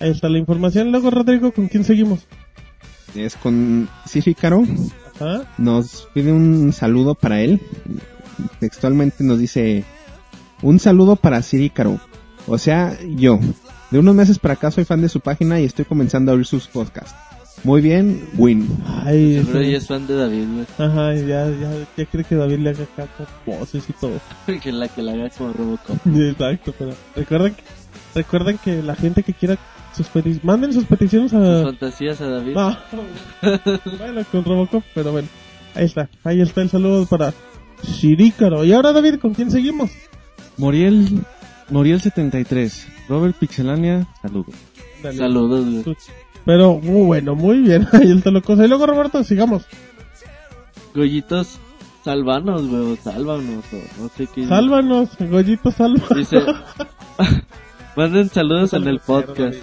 Ahí 0.00 0.10
está 0.10 0.28
la 0.28 0.38
información. 0.38 0.90
Luego, 0.90 1.10
Rodrigo, 1.10 1.52
¿con 1.52 1.68
quién 1.68 1.84
seguimos? 1.84 2.26
Es 3.14 3.36
con 3.36 3.88
Siri 4.06 4.34
Caro. 4.34 4.64
Ajá. 5.16 5.44
Nos 5.58 6.08
pide 6.14 6.32
un 6.32 6.72
saludo 6.72 7.14
para 7.14 7.40
él. 7.40 7.60
Textualmente 8.60 9.22
nos 9.24 9.38
dice, 9.38 9.84
un 10.62 10.78
saludo 10.78 11.16
para 11.16 11.42
Siri 11.42 11.70
Caro. 11.70 12.00
O 12.46 12.58
sea, 12.58 12.96
yo. 13.16 13.38
De 13.90 13.98
unos 13.98 14.14
meses 14.14 14.38
para 14.38 14.54
acá 14.54 14.70
soy 14.70 14.84
fan 14.84 15.02
de 15.02 15.08
su 15.08 15.20
página 15.20 15.60
y 15.60 15.64
estoy 15.64 15.84
comenzando 15.84 16.32
a 16.32 16.34
oír 16.34 16.46
sus 16.46 16.66
podcasts. 16.66 17.14
Muy 17.64 17.80
bien, 17.82 18.26
win. 18.38 18.66
Ay, 19.04 19.36
Seguro 19.36 19.58
ese- 19.60 19.68
ella 19.68 19.78
es 19.78 19.86
fan 19.86 20.06
de 20.06 20.16
David, 20.16 20.44
güey. 20.52 20.66
Ajá, 20.78 21.14
ya, 21.14 21.48
ya, 21.50 21.86
ya 21.96 22.06
cree 22.06 22.24
que 22.24 22.34
David 22.34 22.58
le 22.58 22.70
haga 22.70 22.86
con 23.16 23.26
voces 23.46 23.84
y 23.88 23.92
todo. 23.92 24.18
que 24.62 24.72
la 24.72 24.88
que 24.88 25.02
la 25.02 25.12
haga 25.12 25.28
como 25.30 25.52
Robocop. 25.52 25.98
Exacto, 26.06 26.74
pero 26.76 26.92
recuerden 27.14 27.54
que, 27.54 27.62
recuerden 28.14 28.58
que 28.58 28.82
la 28.82 28.96
gente 28.96 29.22
que 29.22 29.34
quiera 29.34 29.58
sus 29.94 30.06
peticiones, 30.08 30.44
manden 30.44 30.72
sus 30.72 30.84
peticiones 30.84 31.30
Sus 31.30 31.40
a... 31.40 31.64
fantasías 31.64 32.20
a 32.20 32.28
David. 32.28 32.54
No, 32.54 32.76
bueno, 33.98 34.24
con 34.30 34.44
Robocop, 34.44 34.82
pero 34.94 35.12
bueno, 35.12 35.28
ahí 35.74 35.84
está, 35.84 36.08
ahí 36.24 36.40
está 36.40 36.62
el 36.62 36.70
saludo 36.70 37.06
para 37.06 37.32
Shirikaro. 37.82 38.64
Y 38.64 38.72
ahora 38.72 38.92
David, 38.92 39.16
¿con 39.20 39.34
quién 39.34 39.50
seguimos? 39.50 39.90
Moriel, 40.56 41.20
Moriel73. 41.70 42.86
Robert 43.08 43.36
Pixelania, 43.36 44.06
saludos. 44.20 44.54
Dale. 45.02 45.16
Saludos, 45.16 45.84
güey. 45.84 45.96
Pero 46.44 46.78
muy 46.78 47.06
bueno, 47.06 47.34
muy 47.34 47.58
bien, 47.58 47.86
ahí 47.92 48.12
está 48.12 48.30
la 48.30 48.40
cosa. 48.40 48.64
Y 48.64 48.68
luego 48.68 48.86
Roberto, 48.86 49.22
sigamos. 49.24 49.64
Gollitos, 50.94 51.58
sálvanos, 52.04 52.66
güey, 52.68 52.96
sálvanos, 52.96 53.64
o 53.72 54.02
no 54.02 54.08
sé 54.08 54.28
qué. 54.34 54.46
Sálvanos, 54.46 55.10
Goyito, 55.18 55.70
sálvanos. 55.70 56.08
Dice, 56.14 56.38
manden 57.96 58.28
saludos 58.28 58.72
en 58.74 58.88
el 58.88 59.00
podcast. 59.00 59.56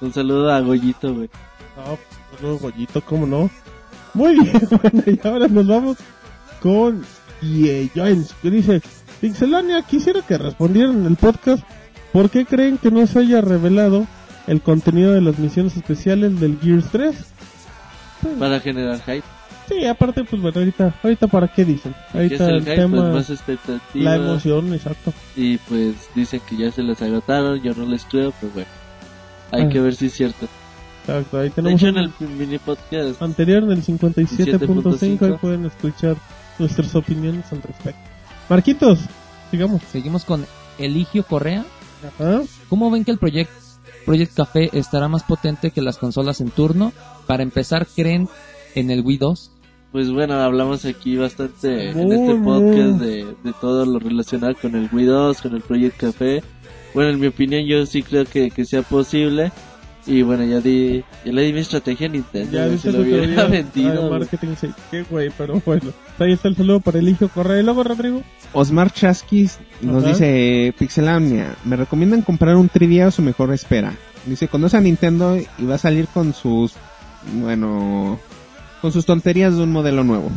Un 0.00 0.12
saludo 0.12 0.50
a 0.52 0.60
Goyito, 0.60 1.14
güey. 1.14 1.28
No, 1.76 1.98
saludo 2.36 2.58
Goyito, 2.58 3.00
¿cómo 3.02 3.26
no? 3.26 3.50
Muy 4.14 4.34
bien, 4.38 4.52
bueno, 4.82 5.02
y 5.06 5.26
ahora 5.26 5.48
nos 5.48 5.66
vamos 5.66 5.96
con 6.60 7.04
Jones, 7.94 8.34
que 8.42 8.50
dice, 8.50 8.80
Pixelania, 9.20 9.82
quisiera 9.82 10.22
que 10.22 10.38
respondieran 10.38 11.00
en 11.00 11.06
el 11.06 11.16
podcast 11.16 11.62
por 12.12 12.30
qué 12.30 12.44
creen 12.46 12.78
que 12.78 12.90
no 12.90 13.06
se 13.06 13.20
haya 13.20 13.40
revelado 13.40 14.06
el 14.46 14.60
contenido 14.62 15.12
de 15.12 15.20
las 15.20 15.38
misiones 15.38 15.76
especiales 15.76 16.40
del 16.40 16.58
Gears 16.60 16.86
3. 16.90 17.16
Para 18.38 18.58
generar 18.60 19.00
hype. 19.02 19.22
Sí, 19.68 19.84
aparte, 19.86 20.24
pues 20.24 20.40
bueno, 20.40 20.58
ahorita, 20.60 20.94
ahorita 21.02 21.26
para 21.26 21.46
qué 21.48 21.64
dicen. 21.64 21.94
¿Qué 22.12 22.24
es 22.26 22.40
Ahorita 22.40 22.48
el 22.48 22.54
el 22.56 22.60
hype? 22.62 22.74
tema, 22.76 23.00
Pues 23.02 23.12
más 23.14 23.30
expectativa. 23.30 24.04
la 24.10 24.16
emoción, 24.16 24.72
exacto. 24.72 25.12
Y 25.36 25.58
pues 25.58 25.94
dicen 26.14 26.40
que 26.48 26.56
ya 26.56 26.72
se 26.72 26.82
las 26.82 27.02
agotaron, 27.02 27.60
yo 27.62 27.74
no 27.74 27.84
les 27.84 28.04
creo, 28.06 28.32
pero 28.40 28.52
bueno. 28.54 28.68
Hay 29.50 29.62
Ah. 29.62 29.68
que 29.68 29.80
ver 29.80 29.94
si 29.94 30.06
es 30.06 30.12
cierto. 30.14 30.46
Exacto, 31.06 31.38
ahí 31.38 31.44
De 31.48 31.50
tenemos 31.54 31.80
hecho, 31.82 31.88
en 31.88 31.96
el 31.98 32.12
mini 32.36 32.58
podcast 32.58 33.22
anterior 33.22 33.62
en 33.62 33.72
el 33.72 33.82
57.5 33.82 34.14
ahí 34.18 34.26
57.5. 35.16 35.38
pueden 35.40 35.64
escuchar 35.66 36.16
nuestras 36.58 36.94
opiniones 36.94 37.50
al 37.52 37.62
respecto. 37.62 38.00
Marquitos, 38.50 38.98
sigamos. 39.50 39.82
Seguimos 39.90 40.24
con 40.24 40.44
Eligio 40.78 41.22
Correa. 41.24 41.64
Ajá. 42.06 42.42
¿Cómo 42.68 42.90
ven 42.90 43.04
que 43.04 43.10
el 43.10 43.18
Project, 43.18 43.50
Project 44.04 44.34
Café 44.34 44.70
estará 44.72 45.08
más 45.08 45.22
potente 45.22 45.70
que 45.70 45.80
las 45.82 45.96
consolas 45.98 46.40
en 46.40 46.50
turno? 46.50 46.92
Para 47.26 47.42
empezar, 47.42 47.86
¿creen 47.86 48.28
en 48.74 48.90
el 48.90 49.00
Wii 49.02 49.16
2? 49.18 49.52
Pues 49.92 50.10
bueno, 50.12 50.34
hablamos 50.34 50.84
aquí 50.84 51.16
bastante 51.16 51.90
en 51.90 52.12
este 52.12 52.34
podcast 52.44 53.00
de, 53.00 53.24
de 53.42 53.52
todo 53.58 53.86
lo 53.86 53.98
relacionado 53.98 54.54
con 54.60 54.74
el 54.76 54.88
Wii 54.92 55.06
2, 55.06 55.40
con 55.42 55.54
el 55.54 55.62
Project 55.62 55.96
Café. 55.96 56.42
Bueno, 56.98 57.12
en 57.12 57.20
mi 57.20 57.28
opinión 57.28 57.64
yo 57.64 57.86
sí 57.86 58.02
creo 58.02 58.24
que, 58.24 58.50
que 58.50 58.64
sea 58.64 58.82
posible. 58.82 59.52
Y 60.04 60.22
bueno, 60.22 60.44
ya 60.44 60.58
di, 60.60 61.04
ya 61.24 61.30
le 61.32 61.42
di 61.42 61.52
mi 61.52 61.60
estrategia 61.60 62.08
a 62.08 62.10
Nintendo. 62.10 62.50
Ya 62.50 62.66
viste 62.66 62.90
lo 62.90 63.02
hubiera 63.02 63.44
vendido. 63.48 64.08
güey. 64.08 64.18
marketing, 64.18 64.48
sí, 64.60 64.68
qué 64.90 65.04
güey, 65.04 65.30
pero 65.38 65.62
bueno. 65.64 65.92
Ahí 66.18 66.32
está 66.32 66.48
el 66.48 66.56
saludo 66.56 66.80
para 66.80 66.98
Eligio 66.98 67.28
Correa. 67.28 67.60
Y 67.60 67.62
luego, 67.62 67.84
Rodrigo. 67.84 68.20
Osmar 68.52 68.92
Chaskis 68.92 69.60
nos 69.80 70.02
Ajá. 70.02 70.12
dice, 70.12 70.74
Pixelania, 70.76 71.54
me 71.64 71.76
recomiendan 71.76 72.22
comprar 72.22 72.56
un 72.56 72.68
3DS 72.68 73.20
o 73.20 73.22
mejor 73.22 73.52
espera. 73.54 73.92
Dice, 74.26 74.48
conoce 74.48 74.76
a 74.76 74.80
Nintendo 74.80 75.36
y 75.36 75.64
va 75.66 75.76
a 75.76 75.78
salir 75.78 76.08
con 76.08 76.34
sus, 76.34 76.72
bueno, 77.34 78.18
con 78.82 78.90
sus 78.90 79.06
tonterías 79.06 79.56
de 79.56 79.62
un 79.62 79.70
modelo 79.70 80.02
nuevo. 80.02 80.32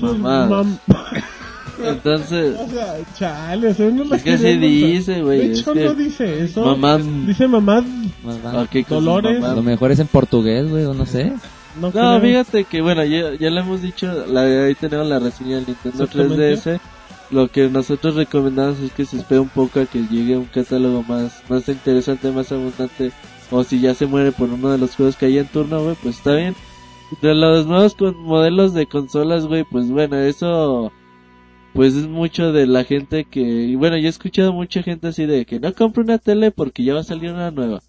Mamadas. 0.00 0.66
Entonces, 1.84 2.56
O 2.58 2.68
sea, 2.68 2.96
chale, 3.18 3.68
o 3.68 3.74
sea, 3.74 3.90
no 3.90 4.04
que 4.10 4.38
se 4.38 4.56
dice, 4.56 5.22
güey, 5.22 5.38
De 5.48 5.52
es 5.52 5.60
hecho, 5.60 5.72
que- 5.72 5.84
no 5.84 5.94
dice 5.94 6.44
eso. 6.44 6.64
Mamá- 6.64 6.98
Dice 6.98 7.46
mamá. 7.48 7.84
Ok, 8.24 8.70
con 8.72 8.84
sus 8.84 8.88
Dolores. 9.04 9.40
mamás. 9.40 9.56
Lo 9.56 9.62
mejor 9.62 9.92
es 9.92 9.98
en 9.98 10.06
portugués, 10.06 10.68
güey, 10.70 10.84
o 10.84 10.94
no 10.94 11.06
sé. 11.06 11.32
No, 11.80 11.90
fíjate 12.20 12.64
que 12.64 12.80
bueno, 12.80 13.04
ya, 13.04 13.34
ya 13.34 13.50
le 13.50 13.60
hemos 13.60 13.82
dicho, 13.82 14.10
la, 14.28 14.42
ahí 14.42 14.74
tenemos 14.74 15.06
la 15.06 15.18
reseña 15.18 15.56
del 15.56 15.66
Nintendo 15.66 16.04
Exactamente. 16.04 16.56
3DS. 16.56 16.80
Lo 17.30 17.48
que 17.48 17.68
nosotros 17.68 18.14
recomendamos 18.14 18.78
es 18.80 18.92
que 18.92 19.04
se 19.04 19.16
espere 19.18 19.40
un 19.40 19.48
poco 19.48 19.80
a 19.80 19.84
que 19.86 19.98
llegue 20.06 20.36
un 20.38 20.44
catálogo 20.44 21.02
más, 21.02 21.42
más 21.48 21.68
interesante, 21.68 22.30
más 22.30 22.50
abundante. 22.52 23.10
O 23.50 23.62
si 23.64 23.80
ya 23.80 23.94
se 23.94 24.06
muere 24.06 24.32
por 24.32 24.48
uno 24.48 24.70
de 24.70 24.78
los 24.78 24.94
juegos 24.96 25.16
que 25.16 25.26
hay 25.26 25.38
en 25.38 25.46
turno, 25.46 25.82
güey, 25.82 25.96
pues 26.02 26.16
está 26.18 26.34
bien. 26.34 26.54
de 27.22 27.34
los 27.34 27.66
nuevos 27.66 27.94
con- 27.94 28.20
modelos 28.22 28.74
de 28.74 28.86
consolas, 28.86 29.46
güey, 29.46 29.62
pues 29.64 29.88
bueno, 29.90 30.16
eso 30.16 30.90
pues 31.76 31.94
es 31.94 32.08
mucho 32.08 32.52
de 32.52 32.66
la 32.66 32.84
gente 32.84 33.26
que, 33.26 33.76
bueno, 33.76 33.98
yo 33.98 34.06
he 34.06 34.08
escuchado 34.08 34.54
mucha 34.54 34.82
gente 34.82 35.08
así 35.08 35.26
de 35.26 35.44
que 35.44 35.60
no 35.60 35.74
compro 35.74 36.02
una 36.02 36.16
tele 36.16 36.50
porque 36.50 36.82
ya 36.82 36.94
va 36.94 37.00
a 37.00 37.04
salir 37.04 37.30
una 37.30 37.50
nueva. 37.50 37.82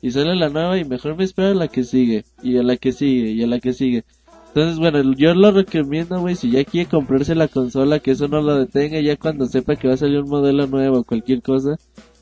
Y 0.00 0.12
sale 0.12 0.36
la 0.36 0.48
nueva 0.48 0.78
y 0.78 0.84
mejor 0.84 1.16
me 1.16 1.24
espero 1.24 1.48
a 1.48 1.54
la 1.54 1.66
que 1.66 1.82
sigue, 1.82 2.24
y 2.40 2.56
a 2.56 2.62
la 2.62 2.76
que 2.76 2.92
sigue, 2.92 3.32
y 3.32 3.42
a 3.42 3.48
la 3.48 3.58
que 3.58 3.72
sigue. 3.72 4.04
Entonces, 4.46 4.78
bueno, 4.78 5.14
yo 5.14 5.34
lo 5.34 5.50
recomiendo, 5.50 6.20
güey, 6.20 6.36
si 6.36 6.52
ya 6.52 6.64
quiere 6.64 6.88
comprarse 6.88 7.34
la 7.34 7.48
consola, 7.48 7.98
que 7.98 8.12
eso 8.12 8.28
no 8.28 8.40
lo 8.42 8.56
detenga, 8.58 9.00
ya 9.00 9.16
cuando 9.16 9.46
sepa 9.46 9.74
que 9.74 9.88
va 9.88 9.94
a 9.94 9.96
salir 9.96 10.20
un 10.20 10.28
modelo 10.28 10.68
nuevo 10.68 11.00
o 11.00 11.04
cualquier 11.04 11.42
cosa, 11.42 11.76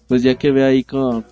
pues 0.09 0.23
ya 0.23 0.37
que 0.37 0.51
vea 0.51 0.69
ahí 0.69 0.85
con, 0.85 1.27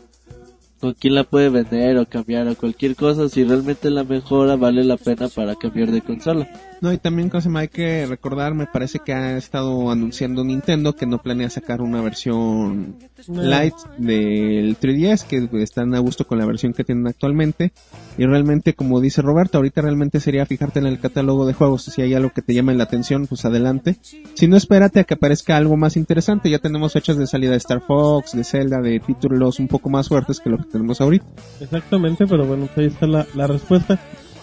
con 0.80 0.92
quién 0.92 1.14
la 1.14 1.24
puede 1.24 1.48
vender 1.48 1.96
o 1.96 2.04
cambiar 2.04 2.46
o 2.48 2.54
cualquier 2.56 2.94
cosa, 2.94 3.30
si 3.30 3.42
realmente 3.42 3.88
la 3.90 4.04
mejora, 4.04 4.56
vale 4.56 4.84
la 4.84 4.98
pena 4.98 5.28
para 5.28 5.54
cambiar 5.54 5.92
de 5.92 6.02
consola. 6.02 6.46
No, 6.80 6.92
y 6.92 6.98
también 6.98 7.28
cosa 7.28 7.50
hay 7.58 7.68
que 7.68 8.06
recordar, 8.06 8.54
me 8.54 8.66
parece 8.66 9.00
que 9.00 9.12
ha 9.12 9.36
estado 9.36 9.90
anunciando 9.90 10.44
Nintendo 10.44 10.94
que 10.94 11.06
no 11.06 11.18
planea 11.18 11.50
sacar 11.50 11.80
una 11.80 12.00
versión 12.00 12.96
light 13.26 13.74
del 13.96 14.78
3DS, 14.78 15.24
que 15.24 15.48
están 15.62 15.94
a 15.94 15.98
gusto 15.98 16.26
con 16.26 16.38
la 16.38 16.46
versión 16.46 16.72
que 16.72 16.84
tienen 16.84 17.06
actualmente. 17.06 17.72
Y 18.16 18.26
realmente, 18.26 18.74
como 18.74 19.00
dice 19.00 19.22
Roberto, 19.22 19.58
ahorita 19.58 19.82
realmente 19.82 20.20
sería 20.20 20.46
fijarte 20.46 20.78
en 20.78 20.86
el 20.86 21.00
catálogo 21.00 21.46
de 21.46 21.54
juegos, 21.54 21.84
si 21.84 22.02
hay 22.02 22.14
algo 22.14 22.30
que 22.30 22.42
te 22.42 22.54
llame 22.54 22.74
la 22.74 22.84
atención, 22.84 23.26
pues 23.26 23.44
adelante. 23.44 23.96
Si 24.34 24.46
no, 24.46 24.56
espérate 24.56 25.00
a 25.00 25.04
que 25.04 25.14
aparezca 25.14 25.56
algo 25.56 25.76
más 25.76 25.96
interesante. 25.96 26.50
Ya 26.50 26.58
tenemos 26.58 26.92
fechas 26.92 27.16
de 27.16 27.26
salida 27.26 27.52
de 27.52 27.56
Star 27.56 27.80
Fox, 27.80 28.32
de 28.32 28.44
Zelda, 28.44 28.80
de 28.80 29.00
títulos 29.00 29.58
un 29.58 29.68
poco 29.68 29.90
más 29.90 30.08
fuertes 30.08 30.40
que 30.40 30.50
lo 30.50 30.58
que 30.58 30.64
tenemos 30.64 31.00
ahorita. 31.00 31.26
Exactamente, 31.60 32.26
pero 32.26 32.46
bueno, 32.46 32.66
pues 32.66 32.78
ahí 32.78 32.86
está 32.86 33.06
la, 33.06 33.26
la 33.34 33.46
respuesta. 33.46 33.98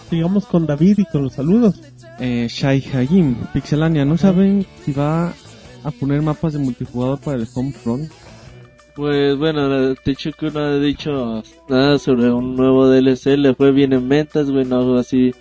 Sigamos 0.10 0.46
con 0.46 0.66
David 0.66 1.00
y 1.00 1.06
con 1.06 1.24
los 1.24 1.34
saludos. 1.34 1.82
Eh, 2.20 2.48
Shai 2.50 2.84
Hajim, 2.94 3.36
Pixelania, 3.54 4.06
¿no 4.06 4.18
saben 4.18 4.66
si 4.84 4.94
va 4.94 5.34
a 5.84 5.92
poner 5.92 6.22
mapas 6.22 6.54
de 6.54 6.60
multijugador 6.60 7.20
para 7.20 7.38
el 7.38 7.48
Homefront? 7.54 8.12
Pues 8.96 9.38
bueno, 9.38 9.94
Techuku 9.96 10.52
no 10.54 10.60
ha 10.62 10.80
dicho 10.80 11.44
nada 11.68 12.00
sobre 12.00 12.32
un 12.32 12.56
nuevo 12.56 12.88
DLC, 12.88 13.38
le 13.38 13.54
fue 13.54 13.74
bien 13.74 13.92
en 13.92 14.08
ventas, 14.08 14.50
güey, 14.50 14.64
no 14.64 14.98
así 14.98 15.34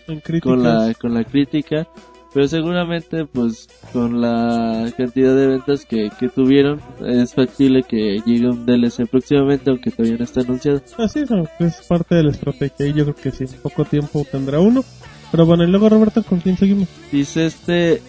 con 0.43 0.65
la, 0.65 0.93
con 1.01 1.15
la 1.15 1.23
crítica, 1.23 1.86
pero 2.35 2.48
seguramente 2.48 3.24
pues 3.24 3.69
con 3.93 4.20
la 4.20 4.93
cantidad 4.97 5.35
de 5.35 5.47
ventas 5.47 5.86
que, 5.86 6.11
que 6.19 6.28
tuvieron 6.28 6.81
es 7.06 7.32
factible 7.32 7.85
que 7.85 8.20
llegue 8.27 8.48
un 8.48 8.66
DLC 8.66 9.09
próximamente, 9.09 9.70
aunque 9.70 9.93
todavía 9.93 10.19
no 10.19 10.24
está 10.24 10.40
anunciado. 10.40 10.82
Así 10.98 11.20
es, 11.20 11.31
es 11.61 11.86
parte 11.86 12.16
de 12.16 12.24
la 12.24 12.32
estrategia 12.32 12.86
y 12.86 12.93
yo 12.93 13.05
creo 13.05 13.15
que 13.15 13.31
sí, 13.31 13.44
en 13.44 13.61
poco 13.61 13.85
tiempo 13.85 14.27
tendrá 14.31 14.59
uno. 14.59 14.85
Pero 15.31 15.47
bueno, 15.47 15.65
y 15.65 15.69
luego 15.69 15.89
Roberto, 15.89 16.23
¿con 16.24 16.40
quién 16.40 16.56
seguimos? 16.56 16.89
Dice 17.11 17.47
este 17.47 18.02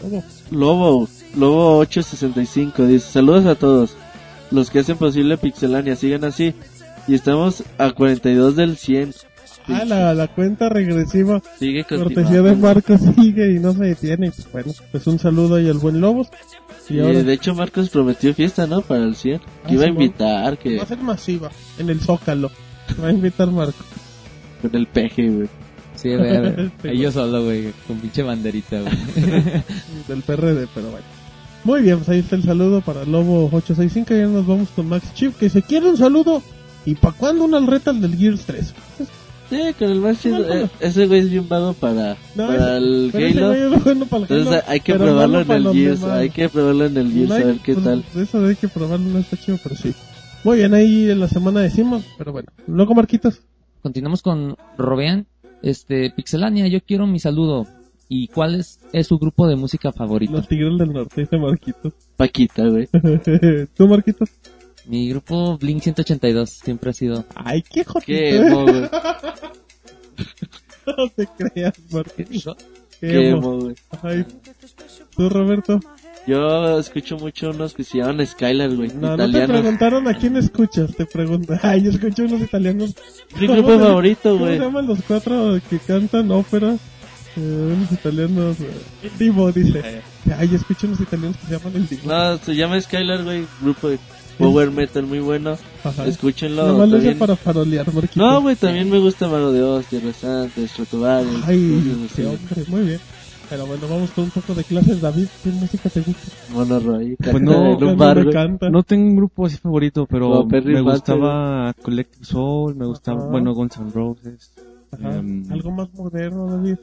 ¿Cómo? 0.00 0.24
Lobo, 0.50 1.08
Lobo 1.36 1.78
865, 1.78 2.86
dice 2.86 3.10
saludos 3.10 3.46
a 3.46 3.54
todos 3.56 3.96
los 4.50 4.70
que 4.70 4.80
hacen 4.80 4.96
posible 4.96 5.36
Pixelania, 5.36 5.96
sigan 5.96 6.24
así. 6.24 6.54
Y 7.06 7.14
estamos 7.14 7.64
a 7.76 7.90
42 7.90 8.56
del 8.56 8.76
100. 8.76 9.14
Ah, 9.68 9.84
la, 9.84 10.14
la 10.14 10.28
cuenta 10.28 10.68
regresiva. 10.68 11.40
Sigue 11.58 11.84
Cortesía 11.84 12.42
de 12.42 12.54
Marcos 12.54 13.00
sigue 13.16 13.52
y 13.54 13.58
no 13.58 13.72
se 13.72 13.84
detiene. 13.84 14.30
Pues 14.30 14.52
Bueno, 14.52 14.72
pues 14.90 15.06
un 15.06 15.18
saludo 15.18 15.56
ahí 15.56 15.68
al 15.68 15.78
buen 15.78 16.00
Lobos. 16.00 16.28
Y 16.88 16.96
Y 16.96 17.00
ahora 17.00 17.22
de 17.22 17.32
hecho 17.32 17.54
Marcos 17.54 17.88
prometió 17.88 18.34
fiesta, 18.34 18.66
¿no? 18.66 18.82
Para 18.82 19.04
el 19.04 19.16
100. 19.16 19.40
Ah, 19.42 19.68
Que 19.68 19.74
iba 19.74 19.84
a 19.84 19.88
invitar, 19.88 20.58
que 20.58 20.76
va 20.76 20.82
a 20.82 20.86
ser 20.86 20.98
masiva 20.98 21.50
en 21.78 21.88
el 21.90 22.00
Zócalo. 22.00 22.50
Va 23.02 23.08
a 23.08 23.12
invitar 23.12 23.50
Marco. 23.50 23.84
con 24.60 24.74
el 24.74 24.86
peje, 24.86 25.30
güey. 25.30 25.48
Sí, 25.94 26.12
a 26.12 26.18
ver, 26.18 26.70
ellos 26.82 27.14
solo, 27.14 27.44
güey, 27.44 27.72
con 27.86 27.98
pinche 27.98 28.22
banderita, 28.22 28.80
güey. 28.80 28.92
del 30.08 30.22
PRD, 30.22 30.68
pero 30.74 30.90
bueno. 30.90 31.06
Muy 31.64 31.80
bien, 31.80 31.96
pues 31.98 32.10
ahí 32.10 32.18
está 32.18 32.36
el 32.36 32.42
saludo 32.42 32.82
para 32.82 33.04
Lobo 33.06 33.46
865 33.46 34.12
y 34.12 34.18
ya 34.18 34.26
nos 34.26 34.46
vamos 34.46 34.68
con 34.76 34.86
Max 34.86 35.14
Chip 35.14 35.38
que 35.38 35.48
se 35.48 35.62
quiere 35.62 35.88
un 35.88 35.96
saludo. 35.96 36.42
¿Y 36.84 36.96
para 36.96 37.16
cuándo 37.16 37.44
una 37.44 37.58
retas 37.60 37.98
del 37.98 38.14
Gears 38.18 38.44
3? 38.44 38.74
Sí, 39.54 39.74
con 39.78 39.90
el 39.90 40.00
más 40.00 40.20
chido. 40.20 40.38
Bueno. 40.44 40.54
eh, 40.64 40.68
ese 40.80 41.06
güey 41.06 41.20
es 41.20 41.30
bien 41.30 41.48
vago 41.48 41.72
para, 41.74 42.16
No, 42.34 42.46
para 42.48 42.76
el 42.76 43.10
Halo. 43.14 43.78
bueno 43.80 44.06
para 44.06 44.24
el 44.24 44.32
Entonces 44.32 44.46
Halo, 44.46 44.62
hay 44.66 44.80
que 44.80 44.94
probarlo 44.94 45.40
en 45.40 45.50
el 45.50 45.62
los 45.62 45.74
Gears. 45.74 46.02
Hay 46.04 46.30
que 46.30 46.48
probarlo 46.48 46.86
en 46.86 46.96
el 46.96 47.12
Gears, 47.12 47.28
No 47.28 47.34
a 47.34 47.38
ver 47.38 47.58
qué 47.62 47.74
pues, 47.74 47.84
tal. 47.84 48.04
Eso 48.16 48.44
hay 48.44 48.56
que 48.56 48.68
probarlo, 48.68 49.08
no 49.10 49.18
está 49.18 49.36
chido, 49.36 49.58
pero 49.62 49.76
sí. 49.76 49.94
Muy 50.42 50.58
bien, 50.58 50.74
ahí 50.74 51.10
en 51.10 51.20
la 51.20 51.28
semana 51.28 51.60
decimos, 51.60 52.04
pero 52.18 52.32
bueno. 52.32 52.48
Luego, 52.66 52.94
Marquitos. 52.94 53.40
Continuamos 53.82 54.22
con 54.22 54.56
Robean. 54.76 55.26
Este, 55.62 56.10
Pixelania, 56.10 56.66
yo 56.68 56.80
quiero 56.82 57.06
mi 57.06 57.18
saludo. 57.18 57.66
¿Y 58.08 58.28
cuál 58.28 58.56
es, 58.56 58.80
es 58.92 59.06
su 59.06 59.18
grupo 59.18 59.46
de 59.48 59.56
música 59.56 59.90
favorito? 59.90 60.32
Los 60.34 60.46
Tigres 60.46 60.76
del 60.78 60.92
Norte, 60.92 61.22
dice 61.22 61.38
Marquitos. 61.38 61.94
Paquita, 62.16 62.68
güey. 62.68 62.86
¿Tú, 63.76 63.88
Marquitos? 63.88 64.28
Mi 64.86 65.08
grupo 65.08 65.56
Blink 65.58 65.82
182 65.82 66.50
siempre 66.50 66.90
ha 66.90 66.92
sido. 66.92 67.24
Ay, 67.34 67.62
qué 67.62 67.84
jotito. 67.84 68.06
Qué 68.06 68.36
emo, 68.36 68.62
güey. 68.64 68.82
no 70.86 71.08
te 71.16 71.26
creas, 71.26 71.74
Marquitos. 71.90 72.56
Qué 73.00 73.08
Qué 73.08 73.28
emo. 73.30 73.38
emo, 73.54 73.60
güey. 73.60 73.74
Ay. 74.02 74.26
¿Tú, 75.16 75.28
Roberto? 75.28 75.80
Yo 76.26 76.78
escucho 76.78 77.16
mucho 77.18 77.50
unos 77.50 77.74
que 77.74 77.84
se 77.84 77.98
llaman 77.98 78.26
Skylar, 78.26 78.74
güey. 78.74 78.88
No, 78.94 79.08
no 79.10 79.16
te 79.16 79.24
italianos. 79.24 79.50
preguntaron 79.60 80.08
a 80.08 80.14
quién 80.16 80.36
escuchas, 80.36 80.94
te 80.96 81.04
preguntan. 81.06 81.60
Ay, 81.62 81.82
yo 81.82 81.90
escucho 81.90 82.22
unos 82.24 82.40
italianos. 82.40 82.94
Mi 83.38 83.46
¿Cómo 83.46 83.58
grupo 83.62 83.72
se- 83.74 83.78
favorito, 83.84 84.22
¿Cómo 84.30 84.38
güey. 84.44 84.56
se 84.58 84.64
llaman 84.64 84.86
los 84.86 84.98
cuatro 85.06 85.58
que 85.68 85.78
cantan 85.80 86.30
ópera? 86.30 86.76
Eh, 87.36 87.40
unos 87.76 87.92
italianos. 87.92 88.58
eh, 88.60 89.10
Divo, 89.18 89.52
dice. 89.52 90.02
Ay, 90.38 90.48
yo 90.48 90.56
escucho 90.56 90.86
unos 90.86 91.00
italianos 91.00 91.36
que 91.36 91.46
se 91.46 91.52
llaman 91.58 91.76
el 91.76 91.88
Divo. 91.88 92.02
No, 92.10 92.38
se 92.38 92.54
llama 92.56 92.80
Skylar, 92.80 93.22
güey. 93.24 93.44
Grupo 93.60 93.88
de 93.90 93.98
power 94.38 94.70
metal 94.70 95.04
muy 95.06 95.20
bueno. 95.20 95.56
Ajá. 95.82 96.06
Escúchenlo. 96.06 96.66
Nomás 96.66 96.88
lo 96.88 96.96
también. 96.96 97.18
para 97.18 97.36
farolear, 97.36 97.92
Marquito. 97.92 98.24
No, 98.24 98.42
güey, 98.42 98.56
también 98.56 98.90
me 98.90 98.98
gusta 98.98 99.28
Mago 99.28 99.52
de 99.52 99.62
Oz, 99.62 99.86
Tierra 99.86 100.12
Santa, 100.12 100.60
Stratovarius. 100.66 101.42
Ay, 101.46 102.08
qué 102.14 102.26
hombre, 102.26 102.64
muy 102.68 102.82
bien. 102.82 103.00
Pero 103.50 103.66
bueno, 103.66 103.86
vamos 103.88 104.10
con 104.12 104.24
un 104.24 104.30
poco 104.30 104.54
de 104.54 104.64
clases, 104.64 105.00
David. 105.00 105.26
¿Qué 105.42 105.50
música 105.50 105.88
te 105.90 106.00
gusta? 106.00 106.32
Mono 106.52 106.80
Roy. 106.80 107.16
Pues 107.16 107.42
no, 107.42 107.78
me 107.78 108.30
canta. 108.32 108.70
No 108.70 108.82
tengo 108.82 109.04
un 109.06 109.16
grupo 109.16 109.46
así 109.46 109.58
favorito, 109.58 110.06
pero 110.06 110.46
me 110.46 110.80
gustaba 110.80 111.72
Collective 111.82 112.24
Soul, 112.24 112.74
me 112.74 112.86
gustaba, 112.86 113.20
Ajá. 113.20 113.28
bueno, 113.30 113.54
Guns 113.54 113.76
N' 113.76 113.90
Roses. 113.92 114.52
Ajá. 114.92 115.18
em, 115.18 115.44
Algo 115.52 115.70
más 115.72 115.92
moderno, 115.94 116.46
David. 116.46 116.76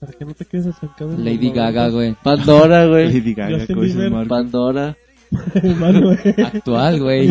Para 0.00 0.12
que 0.12 0.24
no 0.24 0.34
te 0.34 0.44
quedes 0.44 0.66
estancado. 0.66 1.16
Lady 1.16 1.50
Gaga, 1.50 1.88
güey. 1.88 2.16
Pandora, 2.22 2.86
güey. 2.86 3.12
Lady 3.12 3.34
Gaga. 3.34 3.66
Pandora. 4.28 4.96
Actual, 6.44 7.00
güey. 7.00 7.28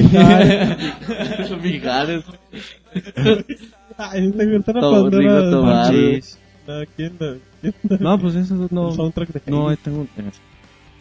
Mijares. 1.64 2.24
Ay, 3.98 4.32
te 4.32 4.46
gusta 4.58 4.74
Pandora. 4.74 5.62
Parchís. 5.62 6.38
No, 6.68 6.74
¿quién 6.96 7.14
no? 7.20 7.36
¿Quién 7.62 7.74
no? 7.90 7.98
No, 8.00 8.20
pues 8.20 8.36
eso 8.36 8.68
no, 8.72 8.90
El 8.90 8.96
soundtrack 8.96 9.30
de 9.30 9.52
no 9.52 9.70
Heidi. 9.70 9.82
tengo, 9.84 10.08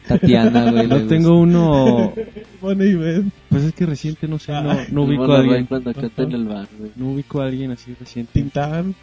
Tatiana, 0.07 0.71
güey. 0.73 0.87
no 0.87 1.03
tengo 1.07 1.39
uno, 1.39 2.13
Bueno, 2.61 2.85
y 2.85 2.95
ves. 2.95 3.23
pues 3.49 3.65
es 3.65 3.73
que 3.73 3.87
reciente, 3.87 4.29
no 4.29 4.39
sé, 4.39 4.53
no, 4.53 4.71
Ay, 4.71 4.87
no 4.91 5.03
ubico 5.05 5.33
a 5.33 5.39
alguien, 5.39 5.65
cuando 5.67 5.95
canta 5.95 6.23
en 6.25 6.33
el 6.33 6.45
bar, 6.45 6.69
güey. 6.79 6.91
no 6.97 7.13
ubico 7.13 7.41
a 7.41 7.47
alguien 7.47 7.73
así 7.73 7.95
reciente. 7.99 8.33
Tintán. 8.35 8.95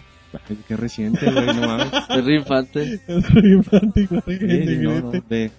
Ay, 0.48 0.58
qué 0.68 0.78
reciente, 0.78 1.30
güey, 1.30 1.46
no 1.48 1.68
mames. 1.68 1.88
Perry 2.08 2.36
Infante. 2.36 3.02
Es 3.08 3.30
romántico. 3.34 4.22
Sí, 4.28 4.38
sí, 4.40 4.78
no, 4.78 5.02
no, 5.02 5.12
de 5.28 5.52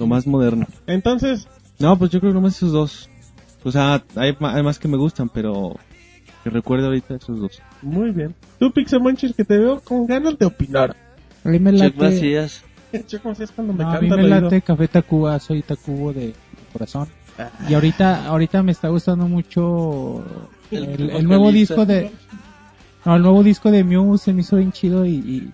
lo 0.00 0.06
más 0.06 0.26
moderno. 0.26 0.66
Entonces, 0.86 1.46
No, 1.78 1.96
pues 1.96 2.10
yo 2.10 2.18
creo 2.20 2.32
que 2.32 2.34
nomás 2.34 2.56
esos 2.56 2.72
dos. 2.72 3.08
O 3.62 3.70
sea, 3.70 4.02
hay, 4.16 4.34
hay 4.40 4.62
más 4.62 4.78
que 4.78 4.88
me 4.88 4.96
gustan, 4.96 5.28
pero 5.28 5.76
que 6.42 6.50
recuerdo 6.50 6.86
ahorita 6.86 7.14
esos 7.14 7.38
dos. 7.38 7.62
muy 7.82 8.10
bien. 8.10 8.34
Tú, 8.58 8.72
Pixemonchis, 8.72 9.34
que 9.34 9.44
te 9.44 9.58
veo 9.58 9.80
con 9.80 10.06
ganas 10.06 10.38
de 10.38 10.46
opinar. 10.46 10.96
A 11.44 11.48
mí 11.48 11.58
me 11.58 11.72
late, 11.72 11.96
Macías. 11.96 12.64
Yo 13.08 13.22
como 13.22 13.34
si 13.34 13.44
es 13.44 13.52
cuando 13.52 13.72
me 13.74 13.84
no, 13.84 13.90
a 13.90 13.98
canta 13.98 14.16
mí 14.16 14.22
me 14.22 14.28
al 14.28 14.32
oído. 14.32 14.40
late 14.50 14.62
Café 14.62 14.88
Tacuba, 14.88 15.38
soy 15.38 15.62
Tacubo 15.62 16.12
de, 16.12 16.28
de 16.28 16.34
corazón. 16.72 17.08
Y 17.68 17.74
ahorita, 17.74 18.26
ahorita 18.26 18.62
me 18.62 18.72
está 18.72 18.88
gustando 18.88 19.26
mucho 19.28 20.24
El 20.70 20.84
el, 20.84 21.10
el 21.10 21.24
nuevo 21.24 21.50
disco 21.52 21.86
de, 21.86 22.10
no, 23.04 23.16
el 23.16 23.22
nuevo 23.22 23.42
disco 23.42 23.70
de 23.70 23.84
Muse 23.84 24.24
se 24.26 24.32
me 24.32 24.40
hizo 24.42 24.56
bien 24.56 24.72
chido 24.72 25.06
y, 25.06 25.14
y, 25.14 25.50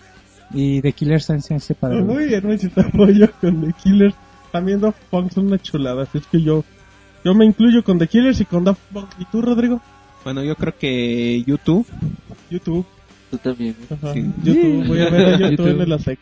y 0.53 0.81
The 0.81 0.91
Killer 0.93 1.21
Sense 1.21 1.59
se 1.59 1.75
para 1.75 1.95
Muy 2.01 2.25
bien, 2.27 2.45
me 2.45 2.81
apoyo 2.83 3.29
con 3.39 3.61
The 3.61 3.73
Killers. 3.73 4.15
También 4.57 4.81
Daft 4.81 4.97
Punk 5.11 5.31
son 5.31 5.45
una 5.45 5.59
chulada, 5.59 6.01
así 6.01 6.17
es 6.17 6.25
que 6.25 6.41
yo 6.41 6.63
yo 7.23 7.35
me 7.35 7.45
incluyo 7.45 7.83
con 7.83 7.99
The 7.99 8.07
Killers 8.07 8.41
y 8.41 8.45
con 8.45 8.63
Daft 8.63 8.81
Punk. 8.91 9.07
¿Y 9.19 9.25
tú, 9.25 9.39
Rodrigo? 9.43 9.79
Bueno, 10.23 10.43
yo 10.43 10.55
creo 10.55 10.75
que 10.75 11.43
YouTube, 11.45 11.85
YouTube. 12.49 12.83
Tú 13.29 13.37
también. 13.37 13.75
Ajá. 13.87 14.13
Sí. 14.15 14.25
YouTube. 14.43 14.87
Voy 14.87 15.01
a 15.01 15.11
ver 15.11 15.27
a 15.27 15.31
YouTube, 15.33 15.49
YouTube. 15.51 15.67
en 15.67 15.81
el 15.81 15.93
ASEC. 15.93 16.19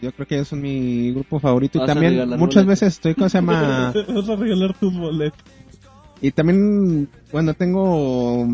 yo 0.00 0.10
creo 0.12 0.26
que 0.26 0.34
ellos 0.36 0.48
son 0.48 0.62
mi 0.62 1.12
grupo 1.12 1.38
favorito 1.38 1.76
y 1.76 1.80
Vas 1.80 1.88
también 1.88 2.30
muchas 2.38 2.64
veces 2.64 2.94
estoy, 2.94 3.14
¿cómo 3.14 3.28
se 3.28 3.36
llama? 3.36 3.92
Vas 4.08 4.28
a 4.30 4.36
regalar 4.36 4.72
tus 4.72 4.96
boletos. 4.96 5.38
Y 6.22 6.30
también, 6.30 7.10
bueno, 7.30 7.52
tengo 7.52 8.48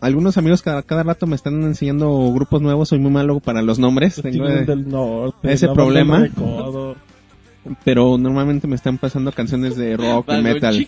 algunos 0.00 0.36
amigos 0.36 0.60
cada, 0.60 0.82
cada 0.82 1.04
rato 1.04 1.26
me 1.26 1.36
están 1.36 1.62
enseñando 1.62 2.30
grupos 2.34 2.60
nuevos, 2.60 2.90
soy 2.90 2.98
muy 2.98 3.10
malo 3.10 3.40
para 3.40 3.62
los 3.62 3.78
nombres. 3.78 4.18
Los 4.18 4.30
Tengo 4.30 4.46
eh, 4.46 4.66
del 4.66 4.86
Norte, 4.86 5.50
ese 5.50 5.68
la 5.68 5.72
problema. 5.72 6.28
Pero 7.84 8.18
normalmente 8.18 8.66
me 8.66 8.76
están 8.76 8.98
pasando 8.98 9.32
canciones 9.32 9.76
de 9.76 9.96
rock, 9.96 10.26
Vagón 10.26 10.44
metal. 10.44 10.76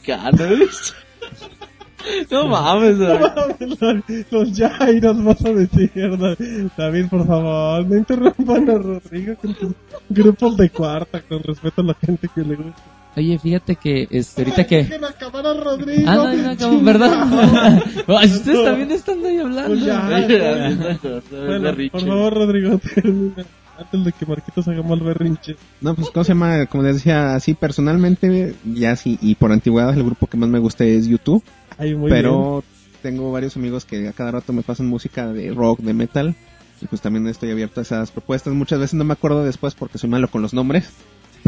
No 2.30 2.46
mames, 2.46 2.96
güey. 2.96 4.24
Los 4.30 4.58
Jairos 4.58 5.24
vas 5.24 5.44
a 5.44 5.52
decir, 5.52 5.90
¿no? 5.94 6.34
David, 6.76 7.06
por 7.10 7.26
favor, 7.26 7.86
no 7.86 7.96
interrumpan 7.96 8.70
a 8.70 8.78
Rodrigo 8.78 9.34
con 9.36 9.54
tus 9.54 9.72
grupos 10.08 10.56
de 10.56 10.70
cuarta, 10.70 11.20
con 11.20 11.42
respeto 11.42 11.82
a 11.82 11.84
la 11.84 11.94
gente 11.94 12.28
que 12.34 12.40
le 12.42 12.54
gusta. 12.54 12.82
Oye, 13.16 13.38
fíjate 13.38 13.76
que 13.76 14.06
este, 14.10 14.42
ahorita 14.42 14.64
que... 14.64 14.76
Dejen 14.76 15.04
acabar 15.04 15.44
a 15.44 15.54
Rodrigo. 15.54 16.08
Ah, 16.08 16.14
no, 16.14 16.32
no, 16.34 16.50
acabo, 16.50 16.80
¿verdad? 16.82 17.82
Ustedes 18.24 18.64
también 18.64 18.90
están 18.92 19.26
ahí 19.26 19.38
hablando. 19.38 19.68
Pues 19.70 19.84
ya, 19.84 20.28
ya. 20.28 20.98
Bueno, 21.30 21.60
berrinche. 21.62 21.90
por 21.90 22.06
favor, 22.06 22.34
Rodrigo, 22.34 22.80
termina. 22.94 23.44
Antes 23.78 24.04
de 24.04 24.12
que 24.12 24.26
Marquitos 24.26 24.66
haga 24.66 24.82
mal 24.82 24.98
berrinche. 25.00 25.56
No, 25.80 25.94
pues, 25.94 26.10
¿cómo 26.10 26.24
se 26.24 26.32
llama? 26.32 26.66
Como 26.66 26.82
les 26.82 26.96
decía, 26.96 27.36
así 27.36 27.54
personalmente, 27.54 28.56
ya 28.64 28.96
sí, 28.96 29.18
y 29.22 29.36
por 29.36 29.52
antigüedad, 29.52 29.96
el 29.96 30.04
grupo 30.04 30.26
que 30.26 30.36
más 30.36 30.48
me 30.48 30.58
gusta 30.58 30.84
es 30.84 31.06
YouTube. 31.06 31.44
Ay, 31.78 31.94
muy 31.94 32.10
pero 32.10 32.64
tengo 33.02 33.30
varios 33.30 33.56
amigos 33.56 33.84
que 33.84 34.08
a 34.08 34.12
cada 34.12 34.32
rato 34.32 34.52
me 34.52 34.62
pasan 34.62 34.88
música 34.88 35.32
de 35.32 35.52
rock, 35.52 35.78
de 35.80 35.94
metal. 35.94 36.34
Y 36.80 36.86
pues 36.86 37.00
también 37.00 37.26
estoy 37.28 37.50
abierto 37.50 37.80
a 37.80 37.82
esas 37.82 38.10
propuestas. 38.10 38.52
Muchas 38.52 38.80
veces 38.80 38.94
no 38.94 39.04
me 39.04 39.12
acuerdo 39.12 39.44
después 39.44 39.74
porque 39.74 39.98
soy 39.98 40.10
malo 40.10 40.28
con 40.28 40.42
los 40.42 40.54
nombres. 40.54 40.90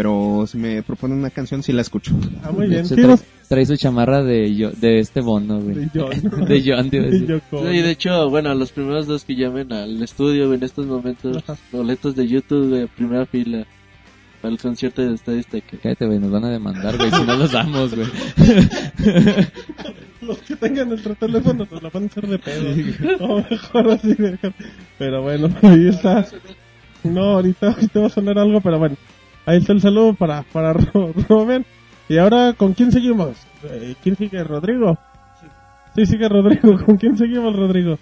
Pero 0.00 0.46
si 0.46 0.56
me 0.56 0.82
proponen 0.82 1.18
una 1.18 1.28
canción, 1.28 1.62
sí 1.62 1.74
la 1.74 1.82
escucho. 1.82 2.14
Ah, 2.42 2.50
muy 2.50 2.68
bien. 2.68 2.86
hecho, 2.86 2.96
¿Qué 2.96 3.18
trae, 3.48 3.66
su 3.66 3.76
chamarra 3.76 4.22
de, 4.22 4.56
yo, 4.56 4.70
de 4.70 4.98
este 4.98 5.20
bono, 5.20 5.60
güey. 5.60 5.74
De 5.74 5.90
John. 5.92 6.46
De 6.48 6.62
John, 6.64 6.88
te 6.88 7.02
decir. 7.02 7.42
Sí, 7.50 7.82
de 7.82 7.90
hecho, 7.90 8.30
bueno, 8.30 8.54
los 8.54 8.72
primeros 8.72 9.06
dos 9.06 9.26
que 9.26 9.34
llamen 9.34 9.70
al 9.74 10.02
estudio 10.02 10.54
en 10.54 10.62
estos 10.62 10.86
momentos, 10.86 11.44
boletos 11.70 12.16
de 12.16 12.26
YouTube 12.26 12.74
de 12.74 12.86
primera 12.86 13.26
fila 13.26 13.66
para 14.40 14.54
el 14.54 14.58
concierto 14.58 15.02
de 15.02 15.12
Estadística. 15.16 15.76
Cállate, 15.82 16.06
güey, 16.06 16.18
nos 16.18 16.30
van 16.30 16.46
a 16.46 16.48
demandar, 16.50 16.96
güey, 16.96 17.10
si 17.10 17.22
no 17.22 17.36
los 17.36 17.52
damos, 17.52 17.94
güey. 17.94 18.08
Los 20.22 20.38
que 20.38 20.56
tengan 20.56 20.88
nuestro 20.88 21.14
teléfono 21.14 21.66
nos 21.70 21.82
la 21.82 21.90
van 21.90 22.04
a 22.04 22.06
hacer 22.06 22.26
de 22.26 22.38
pedo. 22.38 22.70
O 23.20 23.44
mejor 23.50 23.90
así 23.90 24.14
dejar. 24.14 24.54
Pero 24.98 25.20
bueno, 25.20 25.54
ahí 25.60 25.88
está. 25.88 26.26
No, 27.04 27.34
ahorita, 27.34 27.68
ahorita 27.68 28.00
va 28.00 28.06
a 28.06 28.10
sonar 28.10 28.38
algo, 28.38 28.62
pero 28.62 28.78
bueno. 28.78 28.96
Ahí 29.50 29.58
está 29.58 29.72
el 29.72 29.80
saludo 29.80 30.14
para, 30.14 30.42
para 30.44 30.72
Ro- 30.94 31.12
Robin. 31.28 31.66
Y 32.08 32.18
ahora, 32.18 32.52
¿con 32.56 32.72
quién 32.74 32.92
seguimos? 32.92 33.36
Eh, 33.64 33.96
¿Quién 34.00 34.16
sigue? 34.16 34.44
¿Rodrigo? 34.44 34.96
Sí, 35.96 36.06
sigue 36.06 36.28
Rodrigo. 36.28 36.78
¿Con 36.86 36.96
quién 36.96 37.16
seguimos, 37.18 37.56
Rodrigo? 37.56 37.98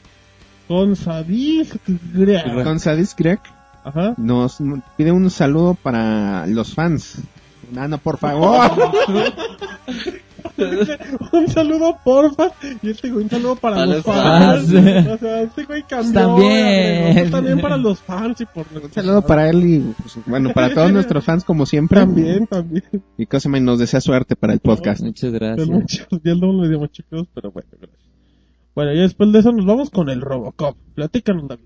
Con 0.66 0.94
Sadis 0.94 1.78
Grea. 2.12 2.62
Con 2.64 2.78
Sadis 2.78 3.16
Greg 3.16 3.40
Ajá. 3.82 4.12
nos 4.18 4.58
pide 4.98 5.10
un 5.10 5.30
saludo 5.30 5.72
para 5.74 6.46
los 6.46 6.74
fans. 6.74 7.22
Nano, 7.72 7.96
por 7.96 8.18
favor. 8.18 8.70
un 11.32 11.48
saludo, 11.48 11.96
porfa. 12.04 12.50
Y 12.82 12.90
este 12.90 13.10
güey, 13.10 13.24
un 13.24 13.30
saludo 13.30 13.56
para, 13.56 13.76
Para 13.76 13.86
los 13.86 13.96
los 13.96 14.04
fans. 14.04 14.72
fans. 14.72 15.06
O 15.08 15.18
sea, 15.18 15.42
este 15.42 15.64
güey 15.64 15.82
cambió. 15.84 16.12
También. 16.12 17.30
También 17.30 17.60
para 17.60 17.76
los 17.76 18.00
fans 18.00 18.40
y 18.40 18.46
por 18.46 18.66
un 18.74 18.92
saludo 18.92 19.22
para 19.22 19.48
él 19.48 19.64
y, 19.64 19.94
pues, 20.00 20.18
bueno, 20.26 20.52
para 20.52 20.74
todos 20.74 20.92
nuestros 20.92 21.24
fans 21.24 21.44
como 21.44 21.66
siempre. 21.66 22.00
También, 22.00 22.46
también. 22.46 22.84
Y 23.16 23.26
me 23.48 23.60
nos 23.60 23.78
desea 23.78 24.00
suerte 24.00 24.36
para 24.36 24.52
el 24.52 24.60
podcast. 24.60 25.02
Muchas 25.02 25.32
gracias. 25.32 25.68
ya 26.22 26.32
el 26.32 26.40
doble 26.40 26.68
medio 26.68 26.86
chicos, 26.88 27.26
pero 27.34 27.50
bueno, 27.50 27.68
gracias. 27.80 28.08
Bueno, 28.74 28.92
y 28.92 28.98
después 29.00 29.32
de 29.32 29.40
eso 29.40 29.50
nos 29.52 29.66
vamos 29.66 29.90
con 29.90 30.08
el 30.08 30.20
Robocop. 30.20 30.76
Platícanos, 30.94 31.48
David. 31.48 31.64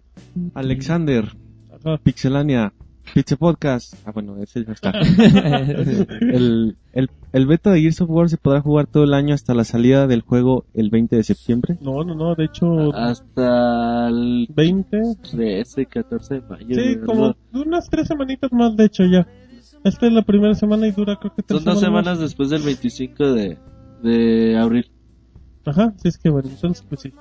Alexander, 0.54 1.36
Ajá. 1.84 1.98
Pixelania, 2.02 2.72
Pizza 3.14 3.36
Podcast. 3.36 3.94
Ah, 4.06 4.12
bueno, 4.12 4.36
ese 4.42 4.64
ya 4.64 4.72
está. 4.72 4.90
el, 4.90 6.76
el, 6.92 7.10
el 7.32 7.46
beta 7.46 7.70
de 7.70 7.80
Gears 7.80 8.00
of 8.00 8.10
War 8.10 8.28
se 8.28 8.36
podrá 8.38 8.60
jugar 8.60 8.86
todo 8.86 9.04
el 9.04 9.12
año 9.14 9.34
hasta 9.34 9.54
la 9.54 9.64
salida 9.64 10.06
del 10.06 10.22
juego 10.22 10.64
el 10.74 10.90
20 10.90 11.16
de 11.16 11.22
septiembre. 11.22 11.78
No, 11.80 12.04
no, 12.04 12.14
no, 12.14 12.34
de 12.34 12.44
hecho, 12.44 12.94
Hasta 12.94 14.08
el 14.08 14.46
20. 14.54 14.98
13, 15.30 15.86
14 15.86 16.34
de 16.34 16.40
mayo. 16.42 16.74
Sí, 16.74 16.96
como 17.04 17.34
unas 17.52 17.88
tres 17.90 18.08
semanitas 18.08 18.50
más, 18.52 18.76
de 18.76 18.86
hecho, 18.86 19.04
ya. 19.04 19.26
Esta 19.84 20.06
es 20.06 20.12
la 20.12 20.22
primera 20.22 20.54
semana 20.54 20.86
y 20.86 20.92
dura, 20.92 21.16
creo 21.20 21.34
que 21.34 21.42
tres 21.42 21.62
Son 21.62 21.74
dos 21.74 21.80
semanas 21.80 22.14
más. 22.14 22.20
después 22.20 22.50
del 22.50 22.62
25 22.62 23.32
de, 23.32 23.58
de 24.02 24.56
abril. 24.56 24.90
Ajá, 25.64 25.92
sí, 25.96 26.08
es 26.08 26.18
que 26.18 26.30
bueno, 26.30 26.48
entonces, 26.48 26.84
pues 26.88 27.02
sí. 27.02 27.12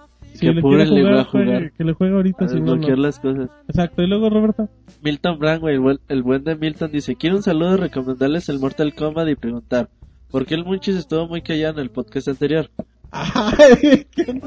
Si 0.41 0.47
Que 0.47 0.53
le 0.53 0.61
quiere 0.61 0.85
le 0.85 1.01
jugar, 1.01 1.13
va 1.15 1.21
a 1.21 1.23
jugar. 1.25 1.45
juegue, 1.47 1.71
que 1.77 1.83
le 1.83 1.93
juegue 1.93 2.15
ahorita, 2.15 2.47
si 2.47 2.59
no, 2.59 2.75
no. 2.75 2.95
las 2.95 3.19
cosas. 3.19 3.49
Exacto, 3.67 4.01
y 4.01 4.07
luego, 4.07 4.29
Roberto. 4.29 4.69
Milton 5.03 5.39
Brand, 5.39 5.61
güey, 5.61 5.75
el, 5.75 5.79
buen- 5.81 5.99
el 6.09 6.23
buen 6.23 6.43
de 6.43 6.55
Milton 6.55 6.91
dice, 6.91 7.15
quiero 7.15 7.37
un 7.37 7.43
saludo, 7.43 7.77
recomendarles 7.77 8.49
el 8.49 8.59
Mortal 8.59 8.93
Kombat 8.95 9.27
y 9.29 9.35
preguntar, 9.35 9.89
¿por 10.29 10.45
qué 10.45 10.55
el 10.55 10.65
Munchis 10.65 10.95
estuvo 10.95 11.27
muy 11.27 11.41
callado 11.41 11.75
en 11.75 11.79
el 11.83 11.89
podcast 11.91 12.27
anterior? 12.27 12.69
Ay, 13.11 14.05
qué 14.15 14.41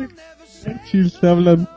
chiste 0.90 1.28
hablan. 1.28 1.68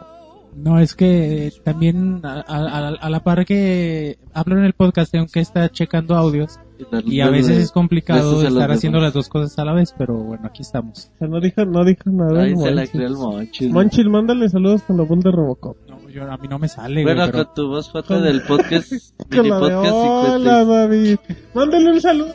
No, 0.55 0.79
es 0.79 0.95
que 0.95 1.51
también 1.63 2.21
a, 2.23 2.39
a- 2.47 2.87
a 2.89 3.09
la 3.11 3.19
par 3.23 3.45
que 3.45 4.17
hablo 4.33 4.57
en 4.57 4.65
el 4.65 4.73
podcast 4.73 5.11
tengo 5.11 5.27
que 5.27 5.39
estar 5.41 5.69
checando 5.71 6.15
audios 6.15 6.59
y 7.05 7.21
a 7.21 7.29
veces 7.29 7.57
es 7.57 7.71
complicado 7.71 8.41
estar 8.45 8.71
haciendo 8.71 8.99
las 8.99 9.13
dos 9.13 9.29
cosas 9.29 9.57
a 9.59 9.65
la 9.65 9.73
vez, 9.73 9.93
pero 9.97 10.15
bueno, 10.15 10.45
aquí 10.47 10.61
estamos. 10.61 11.11
O 11.15 11.17
sea, 11.17 11.27
no 11.27 11.39
dijo, 11.39 11.65
no 11.65 11.83
dijo 11.83 12.03
nada. 12.09 12.45
El 12.45 12.57
se 12.57 12.71
la 12.71 12.87
creó 12.87 13.07
el 13.07 13.13
Monchis. 13.15 13.59
güey. 13.71 13.71
Monchil, 13.73 14.09
mándale 14.09 14.49
saludos 14.49 14.83
con 14.83 14.97
la 14.97 15.03
voz 15.03 15.19
de 15.19 15.31
Robocop. 15.31 15.77
No, 15.89 16.09
yo, 16.09 16.29
a 16.31 16.37
mí 16.37 16.47
no 16.47 16.59
me 16.59 16.67
sale, 16.67 17.03
güey, 17.03 17.15
Bueno, 17.15 17.31
pero- 17.31 17.45
con 17.45 17.53
tu 17.53 17.67
voz 17.69 17.91
foto 17.91 18.21
del 18.21 18.41
podcast, 18.43 18.91
Con 19.35 19.49
la 19.49 19.55
de 19.55 19.61
podcast 19.61 19.91
hola, 19.93 20.59
50. 20.59 20.65
David. 20.65 21.17
Mándale 21.53 21.91
un 21.91 22.01
saludo. 22.01 22.33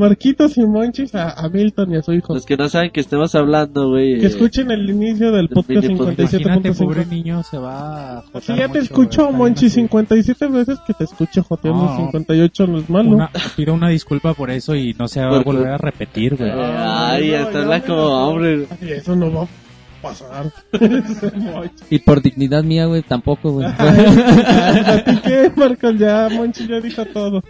Marquitos 0.00 0.56
y 0.56 0.66
Monchis 0.66 1.14
a, 1.14 1.30
a 1.30 1.48
Milton 1.48 1.92
y 1.92 1.96
a 1.96 2.02
su 2.02 2.12
hijo. 2.12 2.34
Los 2.34 2.46
que 2.46 2.56
no 2.56 2.68
saben 2.68 2.90
que 2.90 3.00
estemos 3.00 3.34
hablando, 3.34 3.90
güey. 3.90 4.18
Que 4.18 4.24
eh, 4.24 4.28
escuchen 4.28 4.70
el 4.70 4.88
inicio 4.88 5.30
del 5.30 5.48
podcast 5.48 5.86
mini 5.86 5.96
podcast. 5.98 6.34
Imagínate, 6.34 6.72
pobre 6.74 7.02
57.5. 7.02 7.08
niño, 7.08 7.42
se 7.42 7.58
va 7.58 8.18
a 8.18 8.22
Si 8.22 8.32
jotear 8.32 8.58
ya 8.58 8.64
te 8.68 8.68
mucho, 8.68 8.80
escucho, 8.80 9.30
Monchi, 9.30 9.66
está 9.66 9.76
bien 9.76 9.88
así. 9.88 9.88
57 9.88 10.46
veces 10.48 10.78
que 10.86 10.94
te 10.94 11.04
escucho 11.04 11.42
joteando 11.42 11.84
No. 11.84 11.96
58 11.96 12.66
no 12.66 12.78
es 12.78 12.90
malo. 12.90 13.10
Una, 13.10 13.30
pido 13.56 13.74
una 13.74 13.88
disculpa 13.90 14.34
por 14.34 14.50
eso 14.50 14.74
y 14.74 14.94
no 14.98 15.06
se 15.06 15.20
va 15.20 15.38
a 15.38 15.42
volver 15.42 15.68
a 15.68 15.78
repetir, 15.78 16.36
güey. 16.36 16.50
Ay, 16.50 17.30
no, 17.30 17.36
hasta 17.38 17.68
ya 17.68 17.86
como 17.86 18.28
hombre. 18.28 18.66
Ay, 18.80 18.90
eso 18.92 19.14
no 19.14 19.32
va 19.32 19.42
a 19.42 19.59
pasar. 20.00 20.52
Y 21.90 21.98
por 22.00 22.22
dignidad 22.22 22.62
mía, 22.62 22.86
güey, 22.86 23.02
tampoco, 23.02 23.52
güey. 23.52 23.66
¿A 23.66 25.04
ti 25.04 25.18
qué, 25.24 25.52
Marcos? 25.56 25.98
Ya, 25.98 26.28
Monchi 26.30 26.66
ya 26.66 26.80
dijo 26.80 27.04
todo. 27.06 27.42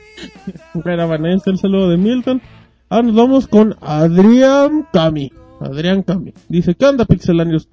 Bueno, 0.75 1.27
está 1.35 1.51
el 1.51 1.59
saludo 1.59 1.91
de 1.91 1.97
Milton. 1.97 2.41
Ahora 2.89 3.07
nos 3.07 3.17
vamos 3.17 3.49
con 3.49 3.77
Adrián 3.81 4.87
Cami. 4.93 5.33
Adrián 5.61 6.03
Cami. 6.03 6.35
Dice, 6.49 6.75
¿qué 6.75 6.87
onda, 6.87 7.05
pixelanios? 7.05 7.69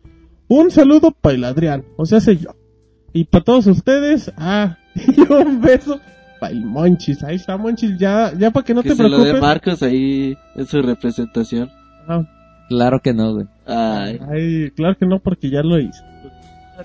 Un 0.47 0.71
saludo 0.71 1.11
para 1.11 1.35
el 1.35 1.43
Adrián, 1.43 1.83
o 1.97 2.05
sea, 2.05 2.19
sé 2.21 2.37
yo. 2.37 2.51
Y 3.13 3.25
para 3.25 3.43
todos 3.43 3.67
ustedes, 3.67 4.31
ah, 4.37 4.77
y 4.95 5.19
un 5.31 5.61
beso 5.61 5.99
para 6.39 6.53
el 6.53 6.63
Monchis. 6.63 7.23
Ahí 7.23 7.35
está, 7.35 7.57
Monchis, 7.57 7.97
ya, 7.97 8.31
ya 8.37 8.51
para 8.51 8.65
que 8.65 8.73
no 8.73 8.83
que 8.83 8.89
te 8.89 8.95
se 8.95 9.03
lo 9.03 9.09
dé 9.09 9.15
preocupes. 9.15 9.41
Marcos 9.41 9.83
ahí 9.83 10.37
en 10.55 10.65
su 10.65 10.81
representación. 10.81 11.69
Ah, 12.07 12.23
Claro 12.69 12.99
que 13.01 13.13
no, 13.13 13.33
güey. 13.33 13.47
Ay, 13.65 14.19
ay, 14.31 14.71
claro 14.71 14.97
que 14.97 15.05
no, 15.05 15.19
porque 15.19 15.49
ya 15.49 15.61
lo 15.61 15.79
hice. 15.79 16.01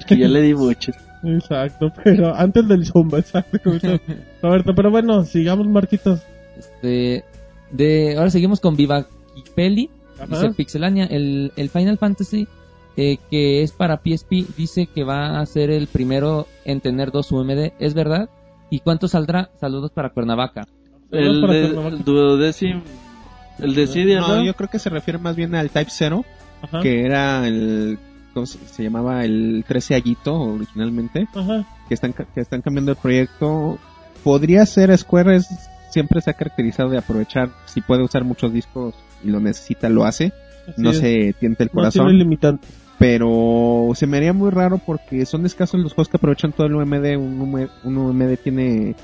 que 0.06 0.16
ya 0.16 0.28
le 0.28 0.42
di 0.42 0.54
mucho. 0.54 0.92
Exacto, 1.24 1.92
pero 2.02 2.34
antes 2.34 2.66
del 2.66 2.84
Zumba, 2.84 3.18
exacto. 3.18 3.58
Roberto, 4.42 4.74
pero 4.74 4.90
bueno, 4.90 5.24
sigamos, 5.24 5.66
Marquitos. 5.66 6.22
Este, 6.58 7.24
de, 7.70 8.16
ahora 8.16 8.30
seguimos 8.30 8.60
con 8.60 8.76
Viva 8.76 9.06
Peli. 9.54 9.90
Dice 10.28 10.50
Pixelania, 10.50 11.06
el, 11.06 11.52
el 11.56 11.68
Final 11.68 11.98
Fantasy 11.98 12.46
eh, 12.96 13.16
que 13.30 13.62
es 13.62 13.72
para 13.72 14.02
PSP 14.04 14.44
dice 14.56 14.86
que 14.86 15.02
va 15.02 15.40
a 15.40 15.46
ser 15.46 15.70
el 15.70 15.86
primero 15.86 16.46
en 16.66 16.82
tener 16.82 17.10
dos 17.10 17.32
UMD, 17.32 17.72
¿es 17.78 17.94
verdad? 17.94 18.28
¿Y 18.68 18.80
cuánto 18.80 19.08
saldrá? 19.08 19.50
Saludos 19.58 19.90
para 19.92 20.10
Cuernavaca. 20.10 20.66
El, 21.10 21.40
Cuernavaca. 21.40 21.96
el 21.96 22.04
duodécimo, 22.04 22.82
el 23.62 23.74
Decidia, 23.74 24.20
¿no? 24.20 24.36
No, 24.36 24.44
yo 24.44 24.54
creo 24.54 24.68
que 24.68 24.78
se 24.78 24.90
refiere 24.90 25.18
más 25.18 25.36
bien 25.36 25.54
al 25.54 25.70
Type 25.70 25.90
0, 25.90 26.24
Ajá. 26.62 26.80
que 26.80 27.04
era 27.04 27.46
el... 27.46 27.98
¿cómo 28.34 28.46
se, 28.46 28.58
se 28.66 28.82
llamaba? 28.82 29.24
El 29.24 29.64
13 29.68 29.94
Allito 29.94 30.34
originalmente, 30.40 31.28
Ajá. 31.34 31.66
que 31.88 31.94
están, 31.94 32.12
que 32.14 32.40
están 32.40 32.62
cambiando 32.62 32.92
el 32.92 32.96
proyecto. 32.96 33.78
Podría 34.24 34.64
ser 34.66 34.96
Square, 34.96 35.36
es- 35.36 35.68
siempre 35.90 36.20
se 36.22 36.30
ha 36.30 36.34
caracterizado 36.34 36.88
de 36.88 36.96
aprovechar, 36.98 37.50
si 37.66 37.80
puede 37.82 38.02
usar 38.02 38.24
muchos 38.24 38.52
discos 38.52 38.94
y 39.22 39.28
lo 39.28 39.40
necesita, 39.40 39.88
lo 39.90 40.04
hace. 40.04 40.32
Así 40.68 40.80
no 40.80 40.90
es. 40.90 40.98
se 40.98 41.34
tiente 41.38 41.64
el 41.64 41.68
No 41.70 41.80
corazón. 41.80 42.16
limitante. 42.18 42.66
pero 42.98 43.90
se 43.94 44.06
me 44.06 44.16
haría 44.16 44.32
muy 44.32 44.50
raro 44.50 44.78
porque 44.78 45.26
son 45.26 45.44
escasos 45.44 45.80
los 45.80 45.92
juegos 45.92 46.08
que 46.08 46.16
aprovechan 46.18 46.52
todo 46.52 46.66
el 46.68 46.74
UMD. 46.76 47.16
Un, 47.18 47.40
UM 47.40 47.68
un 47.84 47.96
UMD 47.98 48.36
tiene 48.42 48.94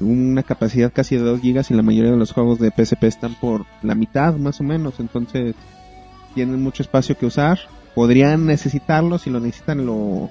una 0.00 0.42
capacidad 0.42 0.92
casi 0.92 1.16
de 1.16 1.22
2 1.22 1.40
gigas 1.40 1.70
y 1.70 1.74
la 1.74 1.82
mayoría 1.82 2.10
de 2.10 2.16
los 2.16 2.32
juegos 2.32 2.58
de 2.58 2.70
PSP 2.70 3.04
están 3.04 3.34
por 3.34 3.64
la 3.82 3.94
mitad 3.94 4.34
más 4.36 4.60
o 4.60 4.64
menos, 4.64 5.00
entonces 5.00 5.54
tienen 6.34 6.62
mucho 6.62 6.82
espacio 6.82 7.16
que 7.16 7.26
usar 7.26 7.58
podrían 7.96 8.44
necesitarlo, 8.44 9.16
si 9.16 9.30
lo 9.30 9.40
necesitan 9.40 9.86
lo, 9.86 10.28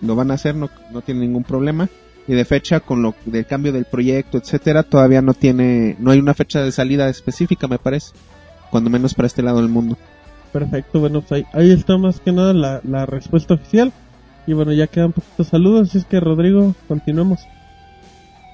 lo 0.00 0.16
van 0.16 0.30
a 0.30 0.34
hacer, 0.34 0.54
no, 0.54 0.70
no 0.90 1.02
tiene 1.02 1.20
ningún 1.20 1.44
problema. 1.44 1.90
Y 2.26 2.32
de 2.32 2.46
fecha, 2.46 2.80
con 2.80 3.02
lo 3.02 3.14
del 3.26 3.44
cambio 3.44 3.70
del 3.70 3.84
proyecto, 3.84 4.38
etcétera, 4.38 4.82
todavía 4.82 5.20
no 5.20 5.34
tiene, 5.34 5.94
no 5.98 6.10
hay 6.10 6.18
una 6.18 6.32
fecha 6.32 6.62
de 6.62 6.72
salida 6.72 7.10
específica, 7.10 7.68
me 7.68 7.78
parece. 7.78 8.12
Cuando 8.70 8.88
menos 8.88 9.12
para 9.12 9.26
este 9.26 9.42
lado 9.42 9.58
del 9.58 9.68
mundo. 9.68 9.98
Perfecto, 10.54 11.00
bueno, 11.00 11.20
pues 11.20 11.32
ahí, 11.32 11.44
ahí 11.52 11.70
está 11.70 11.98
más 11.98 12.18
que 12.18 12.32
nada 12.32 12.54
la, 12.54 12.80
la 12.82 13.04
respuesta 13.04 13.54
oficial. 13.54 13.92
Y 14.46 14.54
bueno, 14.54 14.72
ya 14.72 14.86
quedan 14.86 15.12
poquitos 15.12 15.48
saludos, 15.48 15.90
así 15.90 15.98
es 15.98 16.06
que 16.06 16.18
Rodrigo, 16.18 16.74
continuemos. 16.88 17.40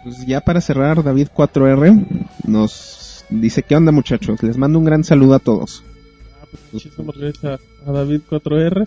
Pues 0.02 0.26
ya 0.26 0.40
para 0.40 0.60
cerrar, 0.60 1.02
David 1.02 1.28
4R 1.34 2.06
nos 2.46 3.24
dice, 3.30 3.62
¿qué 3.62 3.76
onda 3.76 3.92
muchachos? 3.92 4.42
Les 4.42 4.56
mando 4.56 4.78
un 4.78 4.84
gran 4.84 5.04
saludo 5.04 5.34
a 5.34 5.38
todos. 5.38 5.82
Muchísimas 6.72 7.16
gracias 7.16 7.44
a, 7.44 7.90
a 7.90 7.92
David 7.92 8.22
4R. 8.30 8.86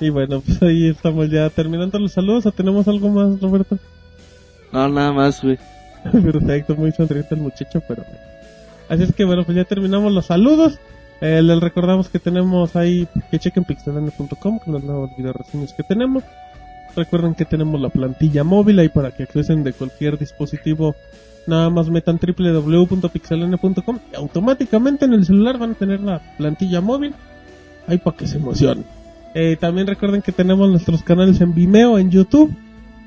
Y 0.00 0.10
bueno, 0.10 0.40
pues 0.40 0.62
ahí 0.62 0.88
estamos 0.88 1.30
ya 1.30 1.48
terminando 1.50 1.98
los 1.98 2.12
saludos. 2.12 2.46
¿O 2.46 2.52
tenemos 2.52 2.86
algo 2.88 3.08
más, 3.08 3.40
Roberto? 3.40 3.78
No, 4.72 4.88
nada 4.88 5.12
más, 5.12 5.42
güey. 5.42 5.58
Perfecto, 6.12 6.76
muy 6.76 6.92
sonriente 6.92 7.34
el 7.34 7.40
muchacho, 7.40 7.82
pero. 7.88 8.04
Así 8.88 9.02
es 9.02 9.14
que 9.14 9.24
bueno, 9.24 9.44
pues 9.44 9.56
ya 9.56 9.64
terminamos 9.64 10.12
los 10.12 10.26
saludos. 10.26 10.78
Eh, 11.20 11.40
les 11.42 11.60
recordamos 11.60 12.08
que 12.08 12.18
tenemos 12.18 12.76
ahí, 12.76 13.08
que 13.30 13.38
chequen 13.38 13.64
pixelania.com 13.64 14.58
con 14.58 14.74
los 14.74 14.84
nuevos 14.84 15.10
video 15.16 15.32
reseñas 15.32 15.72
que 15.72 15.82
tenemos. 15.82 16.22
Recuerden 16.96 17.34
que 17.34 17.44
tenemos 17.44 17.78
la 17.78 17.90
plantilla 17.90 18.42
móvil 18.42 18.78
ahí 18.78 18.88
para 18.88 19.10
que 19.10 19.24
accesen 19.24 19.62
de 19.62 19.74
cualquier 19.74 20.18
dispositivo. 20.18 20.96
Nada 21.46 21.68
más 21.68 21.90
metan 21.90 22.18
www.pixelania.com 22.18 23.98
y 24.12 24.16
automáticamente 24.16 25.04
en 25.04 25.12
el 25.12 25.26
celular 25.26 25.58
van 25.58 25.72
a 25.72 25.74
tener 25.74 26.00
la 26.00 26.20
plantilla 26.38 26.80
móvil. 26.80 27.14
Ahí 27.86 27.98
para 27.98 28.16
que 28.16 28.26
se 28.26 28.38
emocionen. 28.38 28.84
Eh, 29.34 29.56
también 29.60 29.86
recuerden 29.86 30.22
que 30.22 30.32
tenemos 30.32 30.70
nuestros 30.70 31.02
canales 31.02 31.40
en 31.42 31.54
Vimeo, 31.54 31.98
en 31.98 32.10
YouTube. 32.10 32.56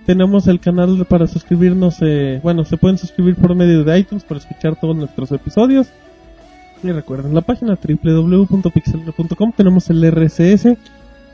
Tenemos 0.06 0.48
el 0.48 0.60
canal 0.60 1.06
para 1.10 1.26
suscribirnos. 1.26 1.98
Eh, 2.02 2.40
bueno, 2.44 2.64
se 2.66 2.78
pueden 2.78 3.00
suscribir 3.00 3.36
por 3.36 3.56
medio 3.56 3.84
de 3.84 4.00
iTunes 4.00 4.24
para 4.24 4.40
escuchar 4.40 4.76
todos 4.80 4.96
nuestros 4.96 5.32
episodios. 5.32 5.88
Y 6.84 6.92
recuerden 6.92 7.34
la 7.34 7.42
página 7.42 7.76
www.pixelania.com. 7.76 9.52
Tenemos 9.58 9.90
el 9.90 10.10
RSS. 10.12 10.78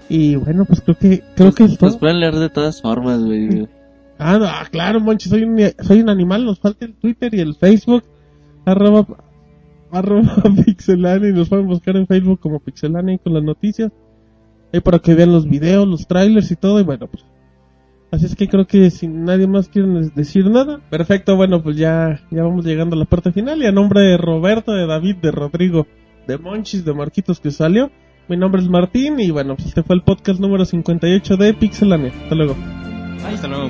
Y 0.09 0.35
bueno, 0.35 0.65
pues 0.65 0.81
creo 0.81 0.97
que 0.97 1.23
creo 1.35 1.53
que 1.53 1.63
es. 1.63 1.81
Nos 1.81 1.97
pueden 1.97 2.19
leer 2.19 2.35
de 2.35 2.49
todas 2.49 2.81
formas, 2.81 3.23
güey. 3.23 3.67
Ah, 4.17 4.37
no, 4.37 4.45
ah, 4.45 4.65
claro, 4.71 4.99
Monchi, 4.99 5.29
soy 5.29 5.43
un, 5.43 5.59
soy 5.81 6.01
un 6.01 6.09
animal, 6.09 6.45
nos 6.45 6.59
falta 6.59 6.85
el 6.85 6.93
Twitter 6.93 7.33
y 7.33 7.41
el 7.41 7.55
Facebook, 7.55 8.03
arroba, 8.65 9.05
arroba 9.91 10.43
pixelania, 10.65 11.29
y 11.29 11.33
nos 11.33 11.49
pueden 11.49 11.67
buscar 11.67 11.97
en 11.97 12.07
Facebook 12.07 12.39
como 12.39 12.61
pixelania 12.61 13.15
y 13.15 13.19
con 13.19 13.33
las 13.33 13.43
noticias, 13.43 13.91
ahí 14.71 14.79
para 14.79 14.99
que 14.99 15.15
vean 15.15 15.33
los 15.33 15.49
videos, 15.49 15.85
los 15.85 16.07
trailers 16.07 16.49
y 16.49 16.55
todo, 16.55 16.79
y 16.79 16.83
bueno, 16.83 17.07
pues, 17.07 17.25
así 18.09 18.25
es 18.25 18.35
que 18.37 18.47
creo 18.47 18.65
que 18.65 18.89
si 18.89 19.09
nadie 19.09 19.47
más 19.47 19.67
quiere 19.67 19.89
decir 20.15 20.49
nada, 20.49 20.79
perfecto, 20.89 21.35
bueno, 21.35 21.61
pues 21.61 21.75
ya, 21.75 22.21
ya 22.31 22.43
vamos 22.43 22.63
llegando 22.63 22.95
a 22.95 22.99
la 22.99 23.05
parte 23.05 23.33
final, 23.33 23.61
y 23.61 23.65
a 23.65 23.73
nombre 23.73 23.99
de 23.99 24.15
Roberto, 24.15 24.71
de 24.71 24.87
David, 24.87 25.17
de 25.17 25.31
Rodrigo, 25.31 25.87
de 26.25 26.37
Monchis, 26.37 26.85
de 26.85 26.93
Marquitos 26.93 27.41
que 27.41 27.51
salió, 27.51 27.91
mi 28.27 28.37
nombre 28.37 28.61
es 28.61 28.69
Martín, 28.69 29.19
y 29.19 29.31
bueno, 29.31 29.55
pues 29.55 29.69
este 29.69 29.83
fue 29.83 29.95
el 29.95 30.01
podcast 30.01 30.39
número 30.39 30.65
58 30.65 31.37
de 31.37 31.53
Pixelania, 31.53 32.11
hasta 32.23 32.35
luego. 32.35 32.55
Hasta 33.25 33.47
luego. 33.47 33.69